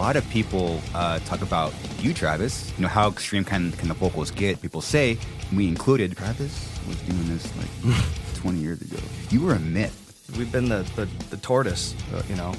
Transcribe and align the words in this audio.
lot 0.00 0.16
of 0.16 0.28
people 0.30 0.80
uh, 0.94 1.18
talk 1.20 1.42
about 1.42 1.72
you, 2.00 2.14
Travis. 2.14 2.72
You 2.76 2.82
know 2.82 2.88
how 2.88 3.08
extreme 3.08 3.44
can 3.44 3.72
can 3.72 3.88
the 3.88 3.94
vocals 3.94 4.30
get? 4.30 4.60
People 4.62 4.80
say, 4.80 5.18
me 5.52 5.68
included. 5.68 6.16
Travis 6.16 6.68
was 6.88 6.96
doing 7.02 7.28
this 7.28 7.46
like 7.56 7.96
20 8.36 8.58
years 8.58 8.80
ago. 8.80 8.98
You 9.30 9.42
were 9.42 9.54
a 9.54 9.58
myth. 9.60 9.96
We've 10.38 10.50
been 10.50 10.68
the 10.68 10.82
the, 10.96 11.06
the 11.30 11.36
tortoise, 11.38 11.94
uh, 12.14 12.22
you 12.28 12.36
know, 12.36 12.54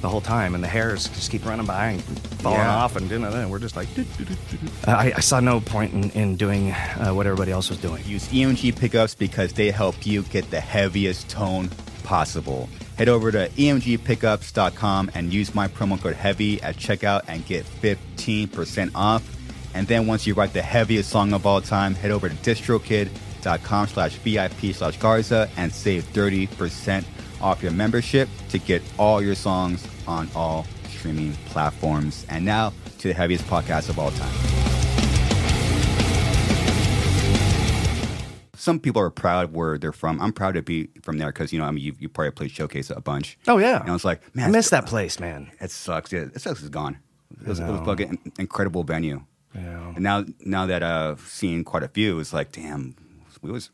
the 0.00 0.08
whole 0.08 0.20
time, 0.20 0.54
and 0.54 0.62
the 0.64 0.68
hares 0.68 1.06
just 1.08 1.30
keep 1.30 1.46
running 1.46 1.66
by 1.66 1.86
and 1.90 2.02
falling 2.42 2.58
Yeah. 2.58 2.76
off, 2.76 2.96
and 2.96 3.10
you 3.10 3.18
know, 3.18 3.30
and 3.30 3.50
we're 3.50 3.58
just 3.60 3.76
like. 3.76 3.88
"Doo, 3.94 4.04
doo, 4.18 4.24
doo, 4.24 4.34
doo, 4.50 4.56
doo." 4.58 4.68
Uh, 4.86 4.90
I, 4.90 5.12
I 5.16 5.20
saw 5.20 5.40
no 5.40 5.60
point 5.60 5.92
in, 5.94 6.10
in 6.10 6.36
doing 6.36 6.72
uh, 6.72 7.12
what 7.12 7.26
everybody 7.26 7.52
else 7.52 7.68
was 7.70 7.78
doing. 7.78 8.02
Use 8.04 8.26
EMG 8.28 8.76
pickups 8.78 9.14
because 9.14 9.52
they 9.52 9.70
help 9.70 10.04
you 10.06 10.22
get 10.24 10.50
the 10.50 10.60
heaviest 10.60 11.28
tone 11.30 11.70
possible. 12.02 12.68
Head 12.96 13.08
over 13.08 13.32
to 13.32 13.48
emgpickups.com 13.48 15.10
and 15.14 15.32
use 15.32 15.54
my 15.54 15.68
promo 15.68 16.00
code 16.00 16.14
HEAVY 16.14 16.62
at 16.62 16.76
checkout 16.76 17.22
and 17.26 17.44
get 17.44 17.64
15% 17.64 18.90
off. 18.94 19.28
And 19.74 19.88
then 19.88 20.06
once 20.06 20.26
you 20.26 20.34
write 20.34 20.52
the 20.52 20.62
heaviest 20.62 21.10
song 21.10 21.32
of 21.32 21.46
all 21.46 21.60
time, 21.60 21.94
head 21.94 22.12
over 22.12 22.28
to 22.28 22.34
distrokid.com 22.36 23.88
slash 23.88 24.14
VIP 24.16 24.74
slash 24.74 24.96
Garza 24.98 25.50
and 25.56 25.72
save 25.72 26.04
30% 26.12 27.04
off 27.40 27.62
your 27.62 27.72
membership 27.72 28.28
to 28.50 28.58
get 28.58 28.82
all 28.98 29.20
your 29.20 29.34
songs 29.34 29.86
on 30.06 30.28
all 30.34 30.64
streaming 30.88 31.32
platforms. 31.46 32.24
And 32.28 32.44
now 32.44 32.72
to 32.98 33.08
the 33.08 33.14
heaviest 33.14 33.44
podcast 33.44 33.88
of 33.88 33.98
all 33.98 34.12
time. 34.12 34.73
Some 38.64 38.80
people 38.80 39.00
are 39.02 39.10
proud 39.10 39.44
of 39.44 39.52
where 39.54 39.76
they're 39.78 39.92
from. 39.92 40.20
I'm 40.20 40.32
proud 40.32 40.54
to 40.54 40.62
be 40.62 40.88
from 41.02 41.18
there 41.18 41.28
because 41.28 41.52
you 41.52 41.58
know 41.58 41.66
I 41.66 41.70
mean 41.70 41.84
you, 41.84 41.94
you 41.98 42.08
probably 42.08 42.30
played 42.30 42.50
showcase 42.50 42.90
a 42.90 43.00
bunch. 43.00 43.38
Oh 43.46 43.58
yeah, 43.58 43.80
and 43.80 43.90
I 43.90 43.92
was 43.92 44.04
like, 44.04 44.20
man, 44.34 44.48
I 44.48 44.50
miss 44.50 44.70
that 44.70 44.86
place, 44.86 45.20
man. 45.20 45.50
It 45.60 45.70
sucks. 45.70 46.10
Yeah, 46.12 46.20
it 46.34 46.40
sucks. 46.40 46.60
It's 46.60 46.68
gone. 46.70 46.98
It 47.42 47.48
was, 47.48 47.58
it 47.60 47.66
was 47.66 47.80
fucking 47.84 48.32
incredible 48.38 48.82
venue. 48.84 49.22
Yeah. 49.54 49.92
And 49.94 50.00
now 50.02 50.24
now 50.40 50.66
that 50.66 50.82
uh, 50.82 51.10
I've 51.12 51.20
seen 51.28 51.62
quite 51.64 51.82
a 51.82 51.88
few, 51.88 52.18
it's 52.20 52.32
like 52.32 52.52
damn, 52.52 52.96
we 53.42 53.50
was 53.50 53.70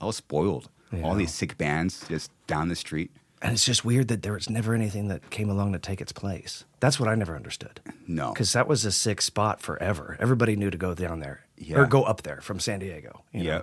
I 0.00 0.04
was 0.04 0.16
spoiled. 0.16 0.68
All 1.02 1.14
these 1.16 1.34
sick 1.34 1.58
bands 1.58 2.06
just 2.08 2.30
down 2.46 2.68
the 2.68 2.76
street. 2.76 3.10
And 3.42 3.52
it's 3.52 3.64
just 3.64 3.84
weird 3.84 4.06
that 4.08 4.22
there 4.22 4.32
was 4.32 4.48
never 4.48 4.74
anything 4.74 5.08
that 5.08 5.28
came 5.30 5.50
along 5.50 5.72
to 5.72 5.78
take 5.78 6.00
its 6.00 6.12
place. 6.12 6.64
That's 6.80 7.00
what 7.00 7.08
I 7.08 7.16
never 7.16 7.34
understood. 7.34 7.80
No. 8.06 8.32
Because 8.32 8.52
that 8.52 8.68
was 8.68 8.84
a 8.84 8.92
sick 8.92 9.20
spot 9.20 9.60
forever. 9.60 10.16
Everybody 10.20 10.54
knew 10.56 10.70
to 10.70 10.78
go 10.78 10.94
down 10.94 11.18
there 11.18 11.40
Yeah. 11.58 11.78
or 11.80 11.86
go 11.86 12.04
up 12.04 12.22
there 12.22 12.40
from 12.40 12.60
San 12.60 12.78
Diego. 12.78 13.24
You 13.32 13.42
know? 13.42 13.50
Yeah. 13.50 13.60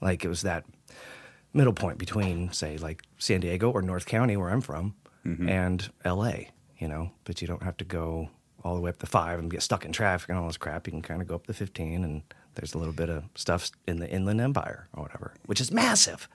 Like 0.00 0.24
it 0.24 0.28
was 0.28 0.42
that 0.42 0.64
middle 1.52 1.72
point 1.72 1.98
between, 1.98 2.52
say, 2.52 2.76
like 2.78 3.02
San 3.18 3.40
Diego 3.40 3.70
or 3.70 3.82
North 3.82 4.06
County, 4.06 4.36
where 4.36 4.50
I'm 4.50 4.60
from, 4.60 4.94
Mm-hmm. 5.24 5.48
and 5.48 5.90
LA, 6.04 6.32
you 6.78 6.86
know? 6.86 7.10
But 7.24 7.42
you 7.42 7.48
don't 7.48 7.64
have 7.64 7.76
to 7.78 7.84
go 7.84 8.30
all 8.62 8.76
the 8.76 8.80
way 8.80 8.90
up 8.90 8.98
the 8.98 9.06
five 9.06 9.38
and 9.40 9.50
get 9.50 9.60
stuck 9.62 9.84
in 9.84 9.90
traffic 9.90 10.28
and 10.28 10.38
all 10.38 10.46
this 10.46 10.56
crap. 10.56 10.86
You 10.86 10.92
can 10.92 11.02
kind 11.02 11.20
of 11.20 11.26
go 11.26 11.34
up 11.34 11.48
the 11.48 11.52
15 11.54 12.04
and 12.04 12.22
there's 12.54 12.74
a 12.74 12.78
little 12.78 12.92
bit 12.92 13.08
of 13.10 13.24
stuff 13.34 13.70
in 13.88 13.98
the 13.98 14.08
Inland 14.08 14.40
Empire 14.40 14.88
or 14.92 15.02
whatever, 15.02 15.34
which 15.46 15.60
is 15.60 15.72
massive. 15.72 16.28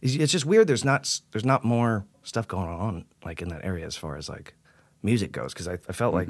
It's 0.00 0.30
just 0.30 0.46
weird. 0.46 0.68
There's 0.68 0.84
not 0.84 1.20
there's 1.32 1.44
not 1.44 1.64
more 1.64 2.04
stuff 2.22 2.46
going 2.46 2.68
on 2.68 3.04
like 3.24 3.42
in 3.42 3.48
that 3.48 3.64
area 3.64 3.84
as 3.86 3.96
far 3.96 4.16
as 4.16 4.28
like 4.28 4.54
music 5.02 5.32
goes 5.32 5.52
because 5.52 5.66
I, 5.66 5.72
I 5.88 5.92
felt 5.92 6.14
like 6.14 6.28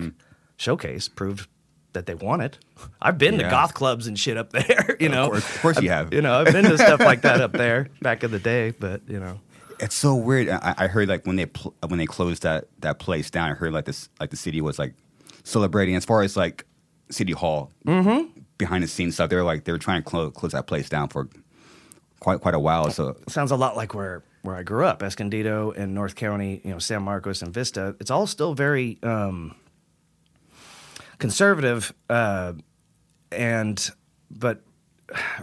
Showcase 0.56 1.08
proved 1.08 1.48
that 1.96 2.06
they 2.06 2.14
want 2.14 2.42
it. 2.42 2.58
I've 3.02 3.18
been 3.18 3.36
to 3.38 3.44
goth 3.50 3.74
clubs 3.74 4.06
and 4.06 4.16
shit 4.18 4.36
up 4.36 4.50
there. 4.52 4.96
You 5.00 5.08
know, 5.08 5.28
course- 5.30 5.54
of 5.56 5.60
course 5.60 5.82
you 5.82 5.92
I've- 5.92 6.14
You 6.14 6.22
know, 6.22 6.38
I've 6.40 6.52
been 6.52 6.64
to 6.64 6.78
stuff 6.78 7.00
like 7.00 7.22
that 7.22 7.40
up 7.40 7.52
there 7.64 7.88
back 8.00 8.22
in 8.24 8.30
the 8.30 8.38
day. 8.38 8.70
But 8.78 9.02
you 9.08 9.18
know, 9.20 9.40
It's 9.80 9.94
so 9.94 10.14
weird. 10.14 10.48
I, 10.48 10.74
I 10.78 10.86
heard 10.86 11.08
like 11.08 11.26
when 11.26 11.36
they 11.36 11.46
pl- 11.46 11.74
when 11.88 11.98
they 11.98 12.06
closed 12.06 12.42
that 12.44 12.68
that 12.80 12.98
place 12.98 13.30
down, 13.30 13.50
I 13.50 13.54
heard 13.54 13.72
like 13.72 13.84
this 13.86 14.08
like 14.20 14.30
the 14.30 14.36
city 14.36 14.60
was 14.60 14.78
like 14.78 14.94
celebrating 15.44 15.96
as 15.96 16.04
far 16.04 16.22
as 16.22 16.36
like 16.36 16.64
city 17.10 17.32
hall 17.32 17.70
behind 18.58 18.82
the 18.84 18.88
scenes 18.88 19.14
stuff. 19.14 19.28
They 19.30 19.36
were 19.36 19.42
like 19.42 19.64
they 19.64 19.72
were 19.72 19.78
trying 19.78 20.02
to 20.02 20.08
close 20.08 20.32
close 20.34 20.52
that 20.52 20.66
place 20.66 20.88
down 20.88 21.08
for 21.08 21.28
quite 22.20 22.40
quite 22.40 22.54
a 22.54 22.58
while. 22.60 22.90
So 22.90 23.16
sounds 23.28 23.50
a 23.50 23.56
lot 23.56 23.76
like 23.76 23.94
where 23.94 24.22
where 24.42 24.56
I 24.56 24.62
grew 24.62 24.84
up, 24.86 25.02
Escondido 25.02 25.72
and 25.72 25.92
North 25.94 26.14
County, 26.14 26.60
you 26.64 26.70
know, 26.70 26.78
San 26.78 27.02
Marcos 27.02 27.42
and 27.42 27.52
Vista. 27.52 27.96
It's 28.00 28.10
all 28.12 28.26
still 28.28 28.54
very 28.54 28.98
um, 29.02 29.54
conservative, 31.18 31.92
uh, 32.08 32.54
and 33.32 33.90
but 34.30 34.62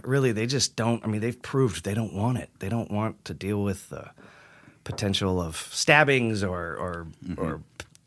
really 0.02 0.32
they 0.32 0.46
just 0.46 0.76
don't. 0.76 1.04
I 1.04 1.08
mean, 1.08 1.20
they've 1.20 1.40
proved 1.40 1.84
they 1.84 1.94
don't 1.94 2.14
want 2.14 2.38
it. 2.38 2.50
They 2.58 2.68
don't 2.68 2.90
want 2.90 3.24
to 3.26 3.34
deal 3.34 3.62
with 3.62 3.88
the 3.88 4.10
potential 4.84 5.40
of 5.40 5.56
stabbings 5.56 6.42
or 6.42 6.76
or 6.76 7.06
or 7.36 7.60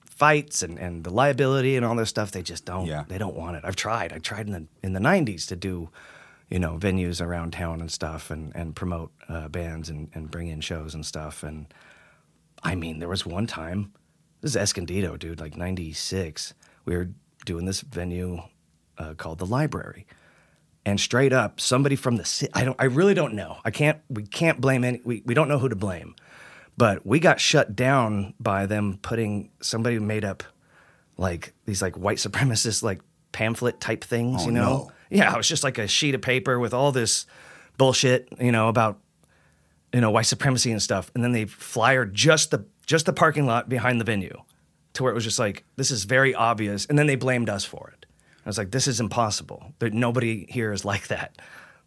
fights 0.05 0.63
and, 0.63 0.79
and 0.79 1.03
the 1.03 1.11
liability 1.11 1.75
and 1.75 1.85
all 1.85 1.95
this 1.95 2.09
stuff. 2.09 2.31
They 2.31 2.41
just 2.41 2.65
don't. 2.65 2.85
Yeah. 2.85 3.05
They 3.07 3.17
don't 3.17 3.35
want 3.35 3.57
it. 3.57 3.63
I've 3.65 3.75
tried. 3.75 4.13
I 4.13 4.19
tried 4.19 4.47
in 4.47 4.53
the 4.53 4.65
in 4.83 4.93
the 4.93 4.99
'90s 4.99 5.47
to 5.47 5.55
do 5.55 5.89
you 6.49 6.59
know, 6.59 6.77
venues 6.77 7.21
around 7.21 7.51
town 7.51 7.81
and 7.81 7.91
stuff 7.91 8.31
and, 8.31 8.55
and 8.55 8.75
promote 8.75 9.11
uh, 9.27 9.47
bands 9.49 9.89
and, 9.89 10.09
and 10.13 10.31
bring 10.31 10.47
in 10.47 10.61
shows 10.61 10.95
and 10.95 11.05
stuff. 11.05 11.43
And 11.43 11.67
I 12.63 12.75
mean, 12.75 12.99
there 12.99 13.09
was 13.09 13.25
one 13.25 13.47
time, 13.47 13.93
this 14.41 14.51
is 14.51 14.55
Escondido, 14.55 15.17
dude, 15.17 15.39
like 15.39 15.57
96. 15.57 16.53
We 16.85 16.95
were 16.95 17.09
doing 17.47 17.65
this 17.65 17.81
venue 17.81 18.41
uh, 18.99 19.15
called 19.15 19.39
The 19.39 19.45
Library. 19.47 20.05
And 20.85 20.99
straight 20.99 21.33
up, 21.33 21.59
somebody 21.59 21.95
from 21.95 22.17
the 22.17 22.25
city, 22.25 22.51
I, 22.53 22.63
don't, 22.63 22.75
I 22.79 22.85
really 22.85 23.13
don't 23.15 23.33
know. 23.33 23.57
I 23.65 23.71
can't, 23.71 23.99
we 24.09 24.23
can't 24.23 24.61
blame 24.61 24.83
any, 24.83 25.01
we, 25.03 25.23
we 25.25 25.33
don't 25.33 25.47
know 25.49 25.57
who 25.57 25.69
to 25.69 25.75
blame. 25.75 26.15
But 26.77 27.05
we 27.05 27.19
got 27.19 27.39
shut 27.39 27.75
down 27.75 28.35
by 28.39 28.67
them 28.67 28.99
putting, 29.01 29.49
somebody 29.61 29.97
made 29.97 30.23
up 30.23 30.43
like 31.17 31.53
these 31.65 31.81
like 31.81 31.97
white 31.97 32.17
supremacist 32.17 32.83
like 32.83 33.01
pamphlet 33.31 33.79
type 33.81 34.03
things, 34.03 34.43
Oh, 34.43 34.45
you 34.45 34.51
know? 34.51 34.61
no. 34.61 34.91
Yeah, 35.09 35.33
it 35.33 35.37
was 35.37 35.47
just 35.47 35.63
like 35.63 35.77
a 35.77 35.87
sheet 35.87 36.15
of 36.15 36.21
paper 36.21 36.59
with 36.59 36.73
all 36.73 36.91
this 36.91 37.25
bullshit, 37.77 38.27
you 38.39 38.51
know, 38.51 38.67
about 38.67 38.99
you 39.93 40.01
know 40.01 40.11
white 40.11 40.25
supremacy 40.25 40.69
and 40.69 40.81
stuff, 40.83 41.09
and 41.15 41.23
then 41.23 41.31
they 41.31 41.45
flyered 41.45 42.13
just 42.13 42.51
the 42.51 42.65
just 42.85 43.05
the 43.05 43.13
parking 43.13 43.45
lot 43.45 43.69
behind 43.69 44.01
the 44.01 44.03
venue, 44.03 44.37
to 44.97 45.03
where 45.03 45.11
it 45.11 45.15
was 45.15 45.23
just 45.23 45.37
like 45.37 45.63
this 45.75 45.91
is 45.91 46.05
very 46.05 46.33
obvious, 46.33 46.87
and 46.87 46.97
then 46.97 47.05
they 47.05 47.15
blamed 47.15 47.49
us 47.49 47.63
for 47.63 47.93
it. 47.95 48.07
I 48.45 48.49
was 48.49 48.57
like, 48.57 48.71
this 48.71 48.87
is 48.87 48.99
impossible. 48.99 49.73
There, 49.77 49.91
nobody 49.91 50.47
here 50.49 50.73
is 50.73 50.83
like 50.83 51.07
that. 51.09 51.39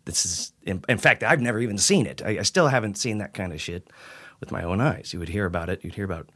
This 0.04 0.24
is, 0.24 0.52
in, 0.62 0.84
in 0.88 0.98
fact, 0.98 1.24
I've 1.24 1.40
never 1.40 1.58
even 1.58 1.76
seen 1.76 2.06
it. 2.06 2.22
I, 2.24 2.38
I 2.38 2.42
still 2.42 2.68
haven't 2.68 2.98
seen 2.98 3.18
that 3.18 3.34
kind 3.34 3.52
of 3.52 3.60
shit 3.60 3.90
with 4.38 4.52
my 4.52 4.62
own 4.62 4.80
eyes. 4.80 5.12
You 5.12 5.18
would 5.18 5.28
hear 5.28 5.44
about 5.44 5.68
it. 5.68 5.82
You'd 5.82 5.96
hear 5.96 6.04
about 6.04 6.30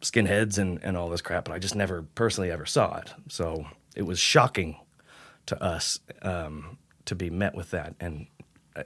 skinheads 0.00 0.58
and, 0.58 0.82
and 0.82 0.96
all 0.96 1.08
this 1.08 1.22
crap, 1.22 1.44
but 1.44 1.54
I 1.54 1.58
just 1.58 1.76
never 1.76 2.02
personally 2.14 2.50
ever 2.50 2.66
saw 2.66 2.96
it. 2.96 3.12
So 3.28 3.66
it 3.94 4.02
was 4.02 4.18
shocking 4.18 4.80
to 5.46 5.62
us 5.62 6.00
um, 6.22 6.76
to 7.04 7.14
be 7.14 7.30
met 7.30 7.54
with 7.54 7.70
that, 7.70 7.94
and 8.00 8.26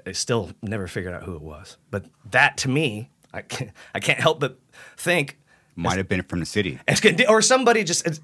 I, 0.06 0.12
still 0.12 0.50
never 0.60 0.86
figured 0.86 1.14
out 1.14 1.22
who 1.22 1.36
it 1.36 1.42
was. 1.42 1.78
But 1.90 2.04
that 2.30 2.58
to 2.58 2.68
me, 2.68 3.10
I 3.32 3.40
can't, 3.42 3.70
I 3.94 4.00
can't 4.00 4.20
help 4.20 4.40
but 4.40 4.58
think 4.96 5.38
might 5.76 5.96
have 5.98 6.08
been 6.08 6.22
from 6.22 6.40
the 6.40 6.46
city. 6.46 6.78
Or 7.28 7.42
somebody 7.42 7.84
just 7.84 8.06
it, 8.06 8.20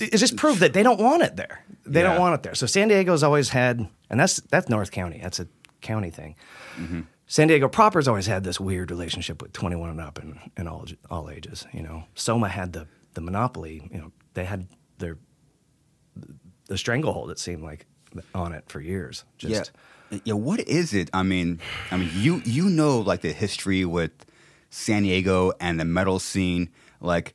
it 0.00 0.16
just 0.16 0.36
proved 0.36 0.60
that 0.60 0.72
they 0.72 0.82
don't 0.82 1.00
want 1.00 1.22
it 1.22 1.36
there. 1.36 1.64
They 1.86 2.00
Yeah. 2.02 2.10
don't 2.12 2.20
want 2.20 2.34
it 2.34 2.42
there. 2.42 2.54
So 2.54 2.66
San 2.66 2.88
Diego's 2.88 3.22
always 3.22 3.50
had, 3.50 3.88
and 4.10 4.18
that's 4.20 4.36
that's 4.50 4.68
North 4.68 4.90
County. 4.90 5.20
That's 5.22 5.40
a 5.40 5.46
county 5.80 6.10
thing. 6.10 6.36
Mm-hmm. 6.76 7.00
San 7.26 7.48
Diego 7.48 7.68
proper's 7.68 8.06
always 8.06 8.26
had 8.26 8.44
this 8.44 8.60
weird 8.60 8.90
relationship 8.90 9.40
with 9.40 9.52
21 9.52 9.88
and 9.90 10.00
up 10.00 10.18
and, 10.18 10.38
and 10.56 10.68
all 10.68 10.84
all 11.10 11.30
ages. 11.30 11.66
You 11.72 11.82
know, 11.82 12.04
Soma 12.14 12.48
had 12.48 12.72
the 12.72 12.86
the 13.14 13.20
monopoly. 13.20 13.88
You 13.92 13.98
know, 13.98 14.12
they 14.34 14.44
had 14.44 14.66
their 14.98 15.16
the 16.66 16.78
stranglehold. 16.78 17.30
It 17.30 17.38
seemed 17.38 17.62
like 17.62 17.86
on 18.34 18.52
it 18.52 18.64
for 18.68 18.80
years. 18.80 19.24
Just 19.38 19.72
yeah, 20.10 20.18
yeah. 20.24 20.34
What 20.34 20.60
is 20.60 20.92
it? 20.94 21.10
I 21.12 21.22
mean, 21.22 21.60
I 21.90 21.96
mean, 21.96 22.10
you 22.14 22.42
you 22.44 22.68
know 22.68 22.98
like 23.00 23.20
the 23.22 23.32
history 23.32 23.84
with 23.84 24.12
San 24.74 25.04
Diego 25.04 25.52
and 25.60 25.78
the 25.78 25.84
metal 25.84 26.18
scene. 26.18 26.68
Like, 27.00 27.34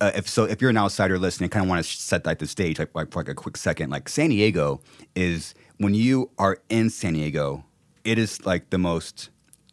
uh, 0.00 0.12
if 0.14 0.28
so, 0.28 0.44
if 0.44 0.60
you're 0.62 0.70
an 0.70 0.78
outsider 0.78 1.18
listening, 1.18 1.50
kind 1.50 1.64
of 1.64 1.68
want 1.68 1.84
to 1.84 1.90
set 1.90 2.24
like 2.24 2.38
the 2.38 2.46
stage, 2.46 2.78
like, 2.78 2.94
like 2.94 3.10
for 3.12 3.20
like 3.20 3.28
a 3.28 3.34
quick 3.34 3.56
second. 3.56 3.90
Like 3.90 4.08
San 4.08 4.30
Diego 4.30 4.80
is 5.14 5.54
when 5.78 5.92
you 5.94 6.30
are 6.38 6.58
in 6.70 6.88
San 6.90 7.12
Diego, 7.12 7.64
it 8.04 8.18
is 8.18 8.44
like 8.46 8.70
the 8.70 8.78
most 8.78 9.28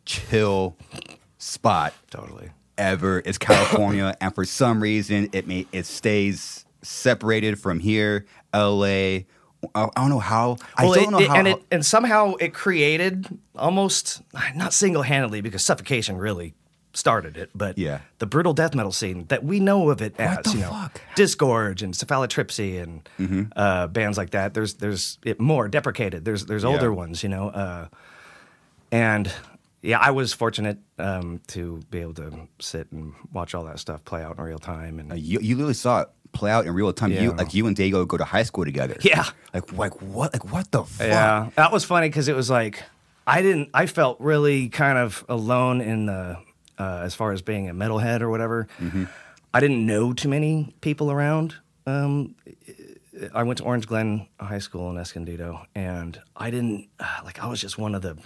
chill 0.06 0.76
spot 1.38 1.94
totally. 2.12 2.50
ever. 2.78 3.22
It's 3.26 3.38
California, 3.38 4.16
and 4.22 4.36
for 4.36 4.44
some 4.46 4.82
reason, 4.84 5.30
it 5.32 5.48
may 5.48 5.66
it 5.72 5.86
stays 5.86 6.66
separated 6.82 7.60
from 7.60 7.80
here, 7.80 8.26
L.A. 8.54 9.26
I, 9.74 9.84
I 9.86 9.90
don't 9.96 10.10
know 10.10 10.20
how. 10.20 10.58
I 10.76 10.86
Well, 10.86 10.94
don't 10.94 11.04
it- 11.06 11.12
know 11.12 11.20
it- 11.20 11.28
how. 11.30 11.36
and 11.36 11.48
it 11.48 11.64
and 11.72 11.86
somehow 11.86 12.34
it 12.36 12.54
created 12.54 13.28
almost 13.56 14.22
not 14.56 14.74
single 14.74 15.04
handedly 15.04 15.40
because 15.42 15.64
suffocation 15.64 16.18
really 16.18 16.54
started 16.98 17.38
it, 17.38 17.50
but 17.54 17.78
Yeah. 17.78 18.00
the 18.20 18.26
brutal 18.26 18.54
death 18.54 18.74
metal 18.76 18.92
scene 18.92 19.26
that 19.28 19.44
we 19.44 19.60
know 19.60 19.90
of 19.90 20.02
it 20.02 20.16
as 20.20 20.54
you 20.54 20.62
know 20.62 20.72
fuck? 20.72 21.00
Disgorge 21.16 21.82
and 21.84 21.94
Cephalotripsy 21.94 22.82
and 22.82 23.08
Mm-hmm. 23.20 23.44
uh, 23.56 23.88
bands 23.88 24.18
like 24.18 24.32
that. 24.32 24.54
There's 24.54 24.74
there's 24.76 25.18
it 25.24 25.40
more 25.40 25.68
deprecated. 25.68 26.26
There's 26.26 26.46
there's 26.46 26.66
older 26.66 26.90
Yeah. 26.90 26.96
ones, 27.04 27.24
you 27.24 27.30
know, 27.30 27.50
uh, 27.50 27.88
and. 28.92 29.32
Yeah, 29.84 30.00
I 30.00 30.10
was 30.10 30.34
fortunate 30.34 30.80
um, 30.98 31.40
to 31.50 31.80
be 31.92 32.00
able 32.00 32.16
to 32.16 32.32
sit 32.60 32.92
and 32.92 33.14
watch 33.32 33.54
all 33.54 33.64
that 33.66 33.80
stuff 33.80 34.04
play 34.06 34.24
out 34.24 34.38
in 34.38 34.44
real 34.44 34.58
time, 34.58 35.00
and 35.00 35.12
Uh, 35.12 35.16
you, 35.16 35.40
you 35.40 35.56
literally 35.56 35.76
saw 35.76 36.02
it 36.02 36.10
play 36.34 36.50
out 36.52 36.66
in 36.66 36.74
real 36.74 36.92
time. 36.92 37.12
You 37.12 37.32
like 37.32 37.54
you 37.54 37.68
and 37.68 37.76
Diego 37.76 38.04
go 38.04 38.18
to 38.18 38.26
high 38.26 38.44
school 38.44 38.66
together. 38.66 38.98
Yeah. 39.02 39.26
Like 39.54 39.72
like 39.74 40.02
what 40.02 40.34
like 40.34 40.52
what 40.52 40.72
the 40.72 40.84
fuck? 40.84 41.08
Yeah, 41.08 41.52
that 41.56 41.72
was 41.72 41.86
funny 41.86 42.10
because 42.10 42.28
it 42.28 42.36
was 42.36 42.50
like 42.50 42.84
I 43.28 43.42
didn't. 43.44 43.70
I 43.74 43.86
felt 43.86 44.20
really 44.20 44.68
kind 44.70 44.98
of 44.98 45.24
alone 45.30 45.80
in 45.80 46.08
the 46.08 46.38
uh, 46.78 47.02
as 47.04 47.16
far 47.16 47.32
as 47.32 47.42
being 47.42 47.70
a 47.70 47.74
metalhead 47.74 48.22
or 48.22 48.30
whatever. 48.30 48.68
I 49.54 49.60
didn't 49.60 49.86
know 49.86 50.14
too 50.14 50.30
many 50.30 50.76
people 50.82 51.12
around. 51.12 51.56
Um, 51.86 52.36
I 53.34 53.44
went 53.44 53.58
to 53.60 53.64
Orange 53.64 53.88
Glen 53.88 54.28
High 54.40 54.60
School 54.60 54.92
in 54.92 54.98
Escondido, 54.98 55.66
and 55.74 56.22
I 56.36 56.52
didn't 56.52 56.90
uh, 57.00 57.22
like. 57.24 57.42
I 57.42 57.48
was 57.48 57.60
just 57.60 57.78
one 57.78 57.96
of 57.96 58.02
the. 58.02 58.18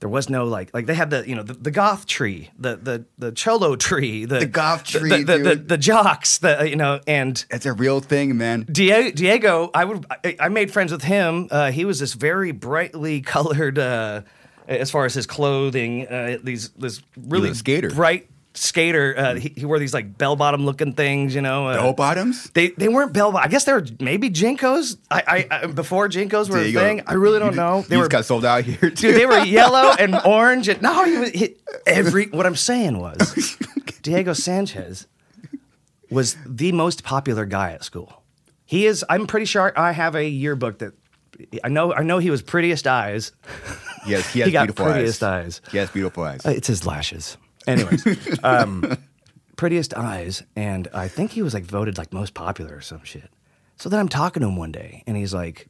There 0.00 0.08
was 0.08 0.28
no 0.28 0.46
like 0.46 0.74
like 0.74 0.86
they 0.86 0.94
had 0.94 1.10
the 1.10 1.28
you 1.28 1.36
know 1.36 1.44
the, 1.44 1.52
the 1.52 1.70
goth 1.70 2.06
tree 2.06 2.50
the 2.58 2.74
the 2.74 3.04
the 3.18 3.30
cholo 3.30 3.76
tree 3.76 4.24
the 4.24 4.40
The 4.40 4.46
goth 4.46 4.82
tree, 4.82 5.08
the, 5.08 5.38
the, 5.38 5.38
the, 5.38 5.54
the 5.54 5.78
jocks 5.78 6.38
the 6.38 6.68
you 6.68 6.74
know 6.74 6.98
and 7.06 7.44
It's 7.50 7.66
a 7.66 7.72
real 7.72 8.00
thing, 8.00 8.36
man. 8.36 8.62
Diego, 8.62 9.12
Diego 9.12 9.70
I 9.72 9.84
would 9.84 10.04
I, 10.10 10.36
I 10.40 10.48
made 10.48 10.72
friends 10.72 10.90
with 10.90 11.04
him. 11.04 11.46
Uh, 11.52 11.70
he 11.70 11.84
was 11.84 12.00
this 12.00 12.14
very 12.14 12.50
brightly 12.50 13.20
colored, 13.20 13.78
uh, 13.78 14.22
as 14.68 14.90
far 14.90 15.04
as 15.04 15.14
his 15.14 15.26
clothing. 15.26 16.06
Uh, 16.08 16.38
these 16.42 16.70
this 16.70 17.02
really 17.16 17.54
skater. 17.54 17.90
bright 17.90 18.28
skater. 18.54 19.14
Uh, 19.16 19.34
he, 19.36 19.52
he 19.56 19.64
wore 19.64 19.78
these 19.78 19.94
like 19.94 20.16
bell 20.18 20.36
bottom 20.36 20.64
looking 20.66 20.92
things, 20.92 21.34
you 21.34 21.40
know. 21.40 21.68
Uh, 21.68 21.74
Bell 21.76 21.92
bottoms? 21.94 22.50
They 22.50 22.68
they 22.68 22.88
weren't 22.88 23.12
bell. 23.12 23.36
I 23.36 23.48
guess 23.48 23.64
they 23.64 23.72
were 23.72 23.86
maybe 24.00 24.30
JNCOs. 24.30 24.98
I, 25.10 25.46
I, 25.50 25.62
I 25.62 25.66
before 25.66 26.08
JNCOs 26.08 26.50
were 26.50 26.58
a 26.58 26.72
thing. 26.72 27.02
I 27.06 27.14
really 27.14 27.38
don't 27.38 27.56
know. 27.56 27.82
They 27.82 27.96
were 27.96 28.02
just 28.04 28.10
got 28.10 28.24
sold 28.24 28.44
out 28.44 28.64
here, 28.64 28.90
too. 28.90 29.12
Dude, 29.12 29.16
they 29.16 29.26
were 29.26 29.38
yellow 29.44 29.92
and 29.98 30.14
orange. 30.24 30.68
And 30.68 30.82
no, 30.82 31.04
he 31.04 31.16
was 31.18 31.30
he, 31.30 31.56
every. 31.86 32.26
What 32.26 32.46
I'm 32.46 32.56
saying 32.56 32.98
was, 32.98 33.56
Diego 34.02 34.32
Sanchez 34.32 35.06
was 36.10 36.36
the 36.46 36.72
most 36.72 37.04
popular 37.04 37.46
guy 37.46 37.72
at 37.72 37.84
school. 37.84 38.22
He 38.66 38.86
is. 38.86 39.04
I'm 39.08 39.26
pretty 39.26 39.46
sure 39.46 39.72
I 39.76 39.92
have 39.92 40.14
a 40.14 40.26
yearbook 40.28 40.78
that 40.78 40.92
I 41.64 41.68
know. 41.68 41.94
I 41.94 42.02
know 42.02 42.18
he 42.18 42.30
was 42.30 42.42
prettiest 42.42 42.86
eyes. 42.86 43.32
Yes, 44.06 44.32
he 44.32 44.40
has 44.40 44.46
He 44.48 44.52
got 44.52 44.62
beautiful 44.64 44.86
prettiest 44.86 45.22
eyes. 45.22 45.60
eyes. 45.64 45.72
He 45.72 45.78
has 45.78 45.90
beautiful 45.90 46.24
eyes. 46.24 46.44
Uh, 46.44 46.50
It's 46.50 46.66
his 46.68 46.84
lashes. 46.86 47.36
Anyways, 47.66 48.04
um, 48.42 48.96
prettiest 49.56 49.94
eyes, 49.94 50.42
and 50.56 50.88
I 50.92 51.08
think 51.08 51.30
he 51.30 51.42
was 51.42 51.54
like 51.54 51.64
voted 51.64 51.96
like 51.98 52.12
most 52.12 52.34
popular 52.34 52.76
or 52.76 52.80
some 52.80 53.04
shit. 53.04 53.30
So 53.76 53.88
then 53.88 54.00
I'm 54.00 54.08
talking 54.08 54.40
to 54.42 54.48
him 54.48 54.56
one 54.56 54.72
day, 54.72 55.04
and 55.06 55.16
he's 55.16 55.32
like, 55.32 55.68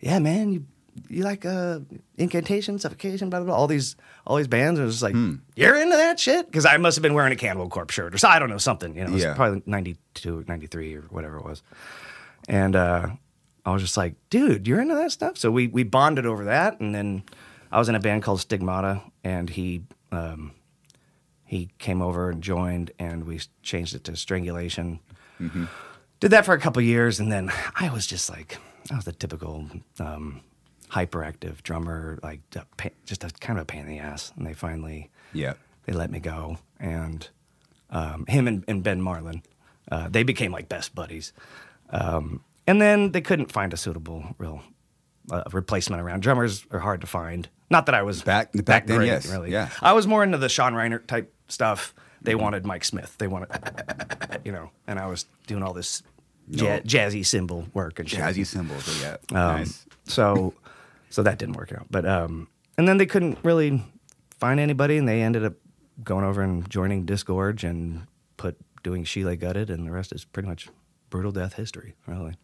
"Yeah, 0.00 0.18
man, 0.20 0.52
you 0.52 0.64
you 1.08 1.24
like 1.24 1.44
uh, 1.44 1.80
incantation, 2.16 2.78
suffocation, 2.78 3.30
blah 3.30 3.40
blah 3.40 3.46
blah, 3.46 3.56
all 3.56 3.66
these 3.66 3.96
all 4.26 4.36
these 4.36 4.46
bands." 4.48 4.78
And 4.78 4.84
I 4.84 4.86
was 4.86 4.94
just 4.94 5.02
like, 5.02 5.14
Hmm. 5.14 5.34
"You're 5.56 5.76
into 5.76 5.96
that 5.96 6.20
shit?" 6.20 6.46
Because 6.46 6.64
I 6.64 6.76
must 6.76 6.96
have 6.96 7.02
been 7.02 7.14
wearing 7.14 7.32
a 7.32 7.36
Cannibal 7.36 7.68
Corpse 7.68 7.94
shirt 7.94 8.14
or 8.14 8.18
so, 8.18 8.28
I 8.28 8.38
don't 8.38 8.50
know 8.50 8.58
something. 8.58 8.94
You 8.96 9.02
know, 9.02 9.10
it 9.10 9.14
was 9.14 9.22
Yeah. 9.24 9.34
probably 9.34 9.62
92 9.66 10.38
or 10.40 10.44
93 10.46 10.94
or 10.94 11.02
whatever 11.10 11.38
it 11.38 11.44
was. 11.44 11.62
And 12.48 12.76
uh, 12.76 13.08
I 13.64 13.72
was 13.72 13.82
just 13.82 13.96
like, 13.96 14.14
dude, 14.30 14.66
you're 14.68 14.80
into 14.80 14.94
that 14.94 15.10
stuff. 15.12 15.36
So 15.38 15.50
we 15.50 15.66
we 15.68 15.82
bonded 15.82 16.26
over 16.26 16.44
that, 16.44 16.78
and 16.80 16.94
then 16.94 17.22
I 17.72 17.78
was 17.78 17.88
in 17.88 17.94
a 17.94 18.00
band 18.00 18.22
called 18.22 18.40
Stigmata, 18.40 19.02
and 19.24 19.48
he 19.48 19.82
um, 20.12 20.52
he 21.46 21.70
came 21.78 22.02
over 22.02 22.30
and 22.30 22.42
joined, 22.42 22.90
and 22.98 23.24
we 23.24 23.40
changed 23.62 23.94
it 23.94 24.04
to 24.04 24.16
Strangulation. 24.16 25.00
Did 26.20 26.30
that 26.30 26.44
for 26.44 26.54
a 26.54 26.60
couple 26.60 26.82
years, 26.82 27.18
and 27.18 27.32
then 27.32 27.50
I 27.74 27.90
was 27.90 28.06
just 28.06 28.30
like, 28.30 28.58
I 28.90 28.96
was 28.96 29.06
the 29.06 29.12
typical 29.12 29.66
um, 29.98 30.42
hyperactive 30.90 31.62
drummer, 31.62 32.18
like 32.22 32.40
just 33.06 33.24
a 33.24 33.30
kind 33.40 33.58
of 33.58 33.62
a 33.62 33.66
pain 33.66 33.80
in 33.80 33.88
the 33.88 33.98
ass. 33.98 34.32
And 34.36 34.46
they 34.46 34.52
finally 34.52 35.10
yeah. 35.32 35.54
they 35.86 35.94
let 35.94 36.10
me 36.10 36.20
go, 36.20 36.58
and 36.78 37.26
um, 37.90 38.26
him 38.26 38.46
and, 38.46 38.64
and 38.68 38.82
Ben 38.82 39.00
Marlin, 39.00 39.42
uh, 39.90 40.08
they 40.08 40.22
became 40.22 40.52
like 40.52 40.68
best 40.68 40.94
buddies. 40.94 41.32
Um, 41.90 42.44
and 42.66 42.80
then 42.80 43.12
they 43.12 43.20
couldn't 43.20 43.50
find 43.50 43.72
a 43.72 43.76
suitable 43.76 44.34
real 44.38 44.62
uh, 45.30 45.42
replacement 45.52 46.02
around. 46.02 46.20
Drummers 46.22 46.66
are 46.70 46.78
hard 46.80 47.00
to 47.02 47.06
find. 47.06 47.48
Not 47.70 47.86
that 47.86 47.94
I 47.94 48.02
was 48.02 48.22
Back- 48.22 48.52
that 48.52 48.64
back 48.64 48.86
then, 48.86 48.98
great, 48.98 49.06
yes, 49.06 49.26
really. 49.30 49.50
yeah. 49.50 49.70
I 49.80 49.92
was 49.92 50.06
more 50.06 50.22
into 50.22 50.38
the 50.38 50.48
Sean 50.48 50.74
Reinert 50.74 51.06
type 51.06 51.32
stuff. 51.48 51.94
They 52.20 52.34
wanted 52.34 52.64
Mike 52.66 52.84
Smith. 52.84 53.16
They 53.18 53.26
wanted, 53.26 53.48
you 54.44 54.52
know, 54.52 54.70
and 54.86 54.98
I 54.98 55.06
was 55.06 55.26
doing 55.46 55.62
all 55.62 55.72
this 55.72 56.02
ja- 56.48 56.80
jazzy 56.80 57.24
cymbal 57.26 57.66
work 57.74 57.98
and 57.98 58.08
shit. 58.08 58.20
Jazzy 58.20 58.46
cymbals. 58.46 58.84
but 59.00 59.00
Yeah. 59.32 59.40
Um, 59.50 59.56
nice. 59.58 59.86
So, 60.04 60.54
so 61.10 61.22
that 61.22 61.38
didn't 61.38 61.56
work 61.56 61.72
out. 61.72 61.86
But 61.90 62.06
um, 62.06 62.48
and 62.78 62.86
then 62.86 62.98
they 62.98 63.06
couldn't 63.06 63.38
really 63.42 63.82
find 64.38 64.60
anybody, 64.60 64.98
and 64.98 65.08
they 65.08 65.22
ended 65.22 65.44
up 65.44 65.54
going 66.04 66.24
over 66.24 66.42
and 66.42 66.68
joining 66.70 67.04
Disgorge 67.06 67.64
and 67.68 68.06
put 68.36 68.56
doing 68.82 69.04
She 69.04 69.24
Lay 69.24 69.36
Gutted, 69.36 69.70
and 69.70 69.86
the 69.86 69.90
rest 69.92 70.12
is 70.12 70.24
pretty 70.24 70.48
much 70.48 70.68
brutal 71.10 71.32
death 71.32 71.54
history. 71.54 71.94
Really, 72.06 72.34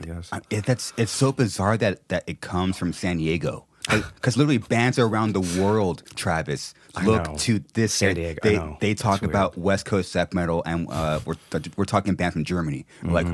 I 0.00 0.04
guess. 0.04 0.30
It, 0.50 0.64
that's 0.66 0.92
it's 0.96 1.12
so 1.12 1.32
bizarre 1.32 1.76
that 1.78 2.08
that 2.08 2.24
it 2.26 2.40
comes 2.40 2.76
from 2.76 2.92
San 2.92 3.18
Diego. 3.18 3.64
Because 4.14 4.36
literally, 4.36 4.58
bands 4.58 4.98
around 4.98 5.32
the 5.32 5.60
world, 5.62 6.02
Travis, 6.14 6.74
look 7.04 7.38
to 7.38 7.60
this. 7.72 7.94
San 7.94 8.14
Diego, 8.16 8.40
I 8.44 8.48
They 8.48 8.56
know. 8.56 8.76
they 8.80 8.94
talk 8.94 9.22
about 9.22 9.56
West 9.56 9.86
Coast 9.86 10.12
death 10.12 10.34
metal, 10.34 10.62
and 10.66 10.86
uh, 10.90 11.20
we're 11.24 11.36
we're 11.76 11.84
talking 11.86 12.14
bands 12.14 12.34
from 12.34 12.44
Germany. 12.44 12.84
We're 13.02 13.12
Like, 13.12 13.28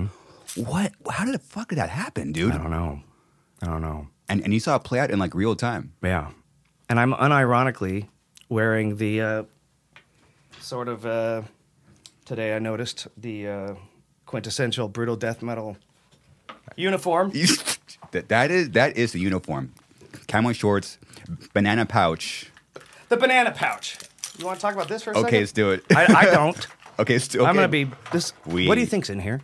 what? 0.55 0.93
How 1.11 1.25
did 1.25 1.35
the 1.35 1.39
fuck 1.41 1.71
did 1.71 1.79
that 1.79 1.91
happen, 1.91 2.31
dude? 2.33 2.53
Mm-hmm. 2.53 2.61
I 2.61 2.63
don't 2.63 2.71
know. 2.71 3.01
I 3.63 3.67
don't 3.67 3.83
know. 3.83 4.07
And 4.29 4.43
and 4.45 4.55
you 4.55 4.61
saw 4.61 4.77
it 4.77 4.85
play 4.85 5.01
out 5.01 5.11
in 5.11 5.19
like 5.19 5.35
real 5.35 5.57
time. 5.57 5.93
Yeah, 6.03 6.31
and 6.89 7.01
I'm 7.01 7.13
unironically 7.13 8.07
wearing 8.49 8.97
the 8.99 9.21
uh, 9.21 9.43
sort 10.61 10.89
of 10.89 11.05
uh, 11.05 11.43
today. 12.25 12.55
I 12.55 12.59
noticed 12.61 13.09
the 13.17 13.49
uh, 13.49 13.75
quintessential 14.27 14.89
brutal 14.89 15.17
death 15.17 15.43
metal 15.43 15.77
uniform. 16.77 17.31
that 18.13 18.29
that 18.29 18.51
is 18.51 18.71
that 18.71 18.97
is 18.97 19.13
the 19.13 19.21
uniform. 19.21 19.73
Camo 20.29 20.53
shorts, 20.53 20.99
banana 21.53 21.87
pouch. 21.87 22.51
The 23.09 23.17
banana 23.17 23.51
pouch. 23.53 23.99
You 24.39 24.47
want 24.47 24.59
to 24.59 24.63
talk 24.63 24.75
about 24.75 24.89
this 24.89 25.03
for 25.03 25.11
a 25.13 25.19
Okay, 25.19 25.23
second? 25.27 25.39
let's 25.41 25.53
do 25.53 25.71
it. 25.71 25.85
I, 25.95 26.15
I 26.15 26.25
don't. 26.27 26.67
Okay, 26.97 27.19
still. 27.19 27.45
I'm 27.45 27.57
gonna 27.57 27.67
be 27.67 27.91
this. 28.13 28.33
We- 28.47 28.69
What 28.69 28.77
do 28.77 28.81
you 28.81 28.87
think's 28.87 29.11
in 29.11 29.19
here? 29.19 29.41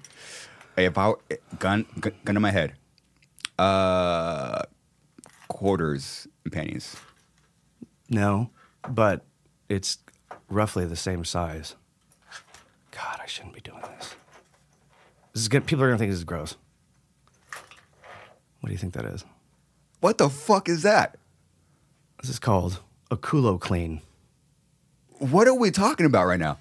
If 0.76 0.94
gun 0.94 1.16
gun, 1.58 1.84
gun 1.98 2.34
to 2.34 2.38
my 2.40 2.52
head, 2.52 2.74
uh, 3.58 4.62
quarters 5.48 6.28
and 6.44 6.52
pennies. 6.52 6.94
No, 8.08 8.50
but 8.88 9.24
it's 9.68 9.98
roughly 10.48 10.84
the 10.84 10.94
same 10.94 11.24
size. 11.24 11.74
God, 12.92 13.18
I 13.20 13.26
shouldn't 13.26 13.54
be 13.54 13.60
doing 13.60 13.82
this. 13.98 14.14
This 15.32 15.42
is 15.42 15.48
good. 15.48 15.66
People 15.66 15.82
are 15.84 15.88
gonna 15.88 15.98
think 15.98 16.10
this 16.12 16.18
is 16.18 16.24
gross. 16.24 16.56
What 18.60 18.68
do 18.68 18.72
you 18.72 18.78
think 18.78 18.94
that 18.94 19.04
is? 19.04 19.24
What 20.00 20.18
the 20.18 20.28
fuck 20.28 20.68
is 20.68 20.82
that? 20.82 21.16
This 22.20 22.30
is 22.30 22.38
called 22.38 22.80
a 23.10 23.16
culo 23.16 23.58
clean. 23.58 24.00
What 25.18 25.48
are 25.48 25.54
we 25.54 25.70
talking 25.70 26.06
about 26.06 26.26
right 26.26 26.40
now? 26.40 26.58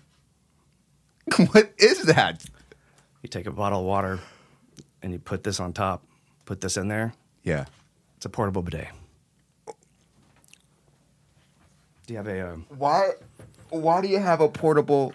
What 1.52 1.72
is 1.78 2.04
that? 2.04 2.44
You 3.22 3.30
take 3.30 3.46
a 3.46 3.52
bottle 3.52 3.82
of 3.82 3.86
water 3.86 4.20
and 5.04 5.14
you 5.14 5.20
put 5.20 5.44
this 5.44 5.60
on 5.60 5.74
top. 5.74 6.04
Put 6.46 6.62
this 6.62 6.76
in 6.78 6.88
there. 6.88 7.14
Yeah. 7.44 7.66
It's 8.18 8.26
a 8.26 8.30
portable 8.30 8.62
bidet. 8.62 8.88
Do 12.08 12.14
you 12.14 12.18
have 12.18 12.28
a? 12.28 12.54
Um, 12.54 12.66
Why? 12.70 13.12
Why 13.70 14.02
do 14.02 14.08
you 14.08 14.20
have 14.20 14.42
a 14.42 14.50
portable? 14.50 15.14